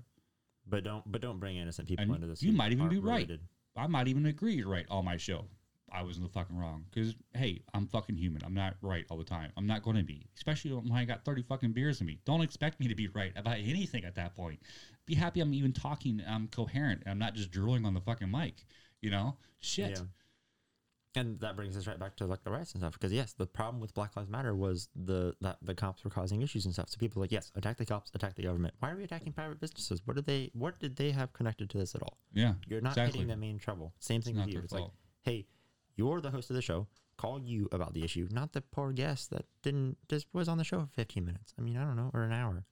But 0.70 0.84
don't 0.84 1.10
but 1.10 1.22
don't 1.22 1.40
bring 1.40 1.58
innocent 1.58 1.88
people 1.88 2.04
And 2.04 2.16
into 2.16 2.28
this. 2.28 2.44
you 2.44 2.52
might 2.52 2.72
even 2.72 2.90
be 2.90 2.98
right. 2.98 3.16
related. 3.16 3.42
I 3.76 3.88
might 3.88 4.08
even 4.08 4.26
agree 4.26 4.56
you're 4.56 4.68
right 4.70 4.86
on 4.90 5.06
my 5.06 5.18
show. 5.18 5.46
I 5.90 6.02
was 6.04 6.18
in 6.18 6.24
the 6.24 6.30
fucking 6.30 6.58
wrong 6.58 6.84
because 6.92 7.16
hey, 7.34 7.62
I'm 7.74 7.88
fucking 7.88 8.18
human. 8.18 8.42
I'm 8.44 8.54
not 8.54 8.76
right 8.82 9.06
all 9.10 9.18
the 9.18 9.24
time. 9.24 9.52
I'm 9.56 9.66
not 9.66 9.84
going 9.84 9.96
to 9.96 10.04
be, 10.04 10.26
especially 10.36 10.74
when 10.74 10.92
I 10.92 11.06
got 11.06 11.24
30 11.24 11.44
fucking 11.44 11.72
beers 11.72 12.02
in 12.02 12.08
me. 12.08 12.20
Don't 12.26 12.42
expect 12.42 12.82
me 12.82 12.90
to 12.90 12.96
be 12.96 13.08
right 13.08 13.32
about 13.38 13.58
anything 13.58 14.04
at 14.04 14.16
that 14.16 14.36
point. 14.36 14.60
Be 15.06 15.16
happy 15.16 15.40
I'm 15.40 15.54
even 15.54 15.72
talking. 15.72 16.22
I'm 16.28 16.50
coherent. 16.50 17.04
And 17.06 17.12
I'm 17.12 17.20
not 17.20 17.36
just 17.36 17.52
drooling 17.52 17.86
on 17.86 17.94
the 17.94 18.02
fucking 18.02 18.30
mic. 18.30 18.66
You 19.02 19.12
know, 19.12 19.38
shit. 19.62 19.92
Yeah. 19.92 20.04
And 21.16 21.40
that 21.40 21.56
brings 21.56 21.76
us 21.76 21.88
right 21.88 21.98
back 21.98 22.16
to 22.18 22.26
like 22.26 22.44
the 22.44 22.52
riots 22.52 22.74
and 22.74 22.82
stuff. 22.82 22.94
Because 22.94 23.12
yes, 23.12 23.34
the 23.34 23.48
problem 23.48 23.82
with 23.82 23.94
Black 23.94 24.16
Lives 24.16 24.30
Matter 24.30 24.56
was 24.56 24.90
the 24.96 25.36
that 25.42 25.58
the 25.62 25.74
cops 25.74 26.04
were 26.04 26.12
causing 26.12 26.42
issues 26.42 26.66
and 26.66 26.74
stuff. 26.74 26.90
So 26.90 26.98
people 26.98 27.20
are 27.20 27.24
like, 27.24 27.32
yes, 27.32 27.52
attack 27.56 27.78
the 27.78 27.86
cops, 27.86 28.12
attack 28.14 28.36
the 28.36 28.44
government. 28.44 28.76
Why 28.80 28.92
are 28.92 28.96
we 28.96 29.04
attacking 29.04 29.34
private 29.34 29.60
businesses? 29.60 30.02
What 30.06 30.16
did 30.16 30.26
they 30.26 30.52
what 30.54 30.80
did 30.80 30.96
they 30.96 31.12
have 31.12 31.34
connected 31.34 31.70
to 31.72 31.78
this 31.78 31.96
at 31.96 32.04
all? 32.04 32.18
Yeah, 32.34 32.54
You're 32.68 32.82
not 32.82 32.92
exactly. 32.92 33.20
hitting 33.20 33.28
them 33.30 33.44
in 33.44 33.58
trouble. 33.58 33.94
Same 34.00 34.22
thing 34.22 34.38
It's 34.38 34.46
with 34.46 34.54
you. 34.54 34.62
It's 34.64 34.74
like, 34.74 34.84
hey, 35.24 35.48
you're 35.96 36.22
the 36.22 36.30
host 36.30 36.50
of 36.50 36.56
the 36.56 36.62
show. 36.62 36.88
Call 37.18 37.42
you 37.42 37.68
about 37.72 37.96
the 37.96 38.04
issue, 38.04 38.28
not 38.32 38.54
the 38.54 38.62
poor 38.62 38.92
guest 38.92 39.32
that 39.32 39.46
didn't 39.64 39.98
just 40.08 40.28
was 40.34 40.48
on 40.48 40.60
the 40.60 40.64
show 40.64 40.82
for 40.82 40.88
15 40.94 41.26
minutes. 41.26 41.56
I 41.58 41.64
mean, 41.64 41.78
I 41.78 41.84
don't 41.84 41.96
know, 41.96 42.12
or 42.14 42.22
an 42.22 42.32
hour. 42.32 42.64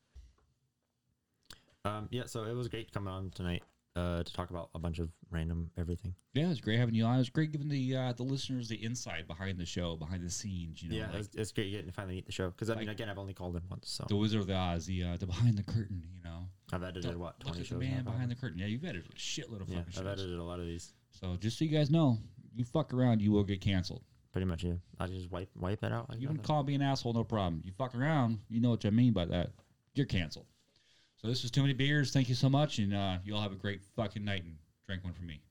Um, 1.83 2.09
yeah, 2.11 2.25
so 2.25 2.43
it 2.43 2.53
was 2.53 2.67
great 2.67 2.91
coming 2.91 3.11
on 3.11 3.31
tonight. 3.31 3.63
Uh, 3.95 4.23
to 4.23 4.33
talk 4.33 4.49
about 4.49 4.69
a 4.75 4.79
bunch 4.79 4.99
of 4.99 5.09
random 5.31 5.69
everything. 5.77 6.13
Yeah, 6.33 6.49
it's 6.49 6.59
great 6.59 6.79
having 6.79 6.95
you 6.95 7.05
on. 7.05 7.15
It 7.15 7.19
was 7.19 7.29
great 7.29 7.51
giving 7.51 7.69
the 7.69 7.95
uh, 7.95 8.13
the 8.13 8.23
listeners 8.23 8.67
the 8.67 8.75
insight 8.75 9.27
behind 9.27 9.57
the 9.57 9.65
show, 9.65 9.95
behind 9.95 10.23
the 10.23 10.29
scenes. 10.29 10.83
You 10.83 10.89
know, 10.89 10.95
yeah, 10.97 11.07
like 11.11 11.15
it's, 11.21 11.35
it's 11.35 11.51
great 11.51 11.71
getting 11.71 11.87
to 11.87 11.91
finally 11.93 12.15
meet 12.15 12.25
the 12.25 12.31
show 12.31 12.49
because 12.49 12.69
I 12.69 12.75
mean, 12.75 12.89
again, 12.89 13.09
I've 13.09 13.17
only 13.17 13.33
called 13.33 13.55
in 13.55 13.61
once, 13.69 13.89
so 13.89 14.05
the 14.09 14.15
Wizard 14.15 14.41
of 14.41 14.47
the 14.47 14.55
Oz, 14.55 14.85
the 14.85 15.03
uh, 15.03 15.17
the 15.17 15.25
behind 15.27 15.57
the 15.57 15.63
curtain. 15.63 16.03
You 16.13 16.23
know, 16.23 16.39
I've 16.73 16.83
edited 16.83 17.03
Don't 17.11 17.19
what 17.19 17.35
look 17.39 17.53
twenty 17.53 17.59
at 17.61 17.63
the 17.63 17.69
shows. 17.69 17.79
man 17.79 18.03
now, 18.05 18.11
behind 18.11 18.29
the 18.31 18.35
curtain. 18.35 18.59
Yeah, 18.59 18.65
you've 18.67 18.83
edited 18.83 19.09
a 19.11 19.15
shitload 19.15 19.61
of 19.61 19.69
Yeah, 19.69 19.77
fucking 19.77 19.85
I've 19.87 19.93
shows. 19.95 20.07
edited 20.07 20.39
a 20.39 20.43
lot 20.43 20.59
of 20.59 20.65
these. 20.65 20.93
So 21.11 21.37
just 21.39 21.57
so 21.57 21.63
you 21.65 21.71
guys 21.71 21.89
know, 21.89 22.17
you 22.53 22.65
fuck 22.65 22.93
around, 22.93 23.21
you 23.21 23.31
will 23.31 23.43
get 23.45 23.61
canceled. 23.61 24.03
Pretty 24.33 24.45
much, 24.45 24.65
yeah. 24.65 24.73
I 24.99 25.07
just 25.07 25.31
wipe 25.31 25.49
wipe 25.55 25.81
it 25.85 25.93
out. 25.93 26.09
Like 26.09 26.19
You 26.19 26.27
can 26.27 26.39
call 26.39 26.63
me 26.63 26.75
an 26.75 26.81
asshole, 26.81 27.13
no 27.13 27.23
problem. 27.23 27.61
You 27.63 27.71
fuck 27.77 27.95
around, 27.95 28.39
you 28.49 28.59
know 28.59 28.71
what 28.71 28.85
I 28.85 28.89
mean 28.89 29.13
by 29.13 29.23
that. 29.23 29.51
You're 29.93 30.05
canceled. 30.05 30.47
So 31.17 31.27
this 31.27 31.43
is 31.43 31.51
too 31.51 31.61
many 31.61 31.73
beers. 31.73 32.11
Thank 32.11 32.29
you 32.29 32.35
so 32.35 32.49
much, 32.49 32.77
and 32.79 32.93
uh, 32.93 33.17
you 33.23 33.35
all 33.35 33.41
have 33.41 33.51
a 33.51 33.55
great 33.55 33.81
fucking 33.95 34.23
night 34.23 34.43
and 34.43 34.57
drink 34.85 35.03
one 35.03 35.13
for 35.13 35.23
me. 35.23 35.41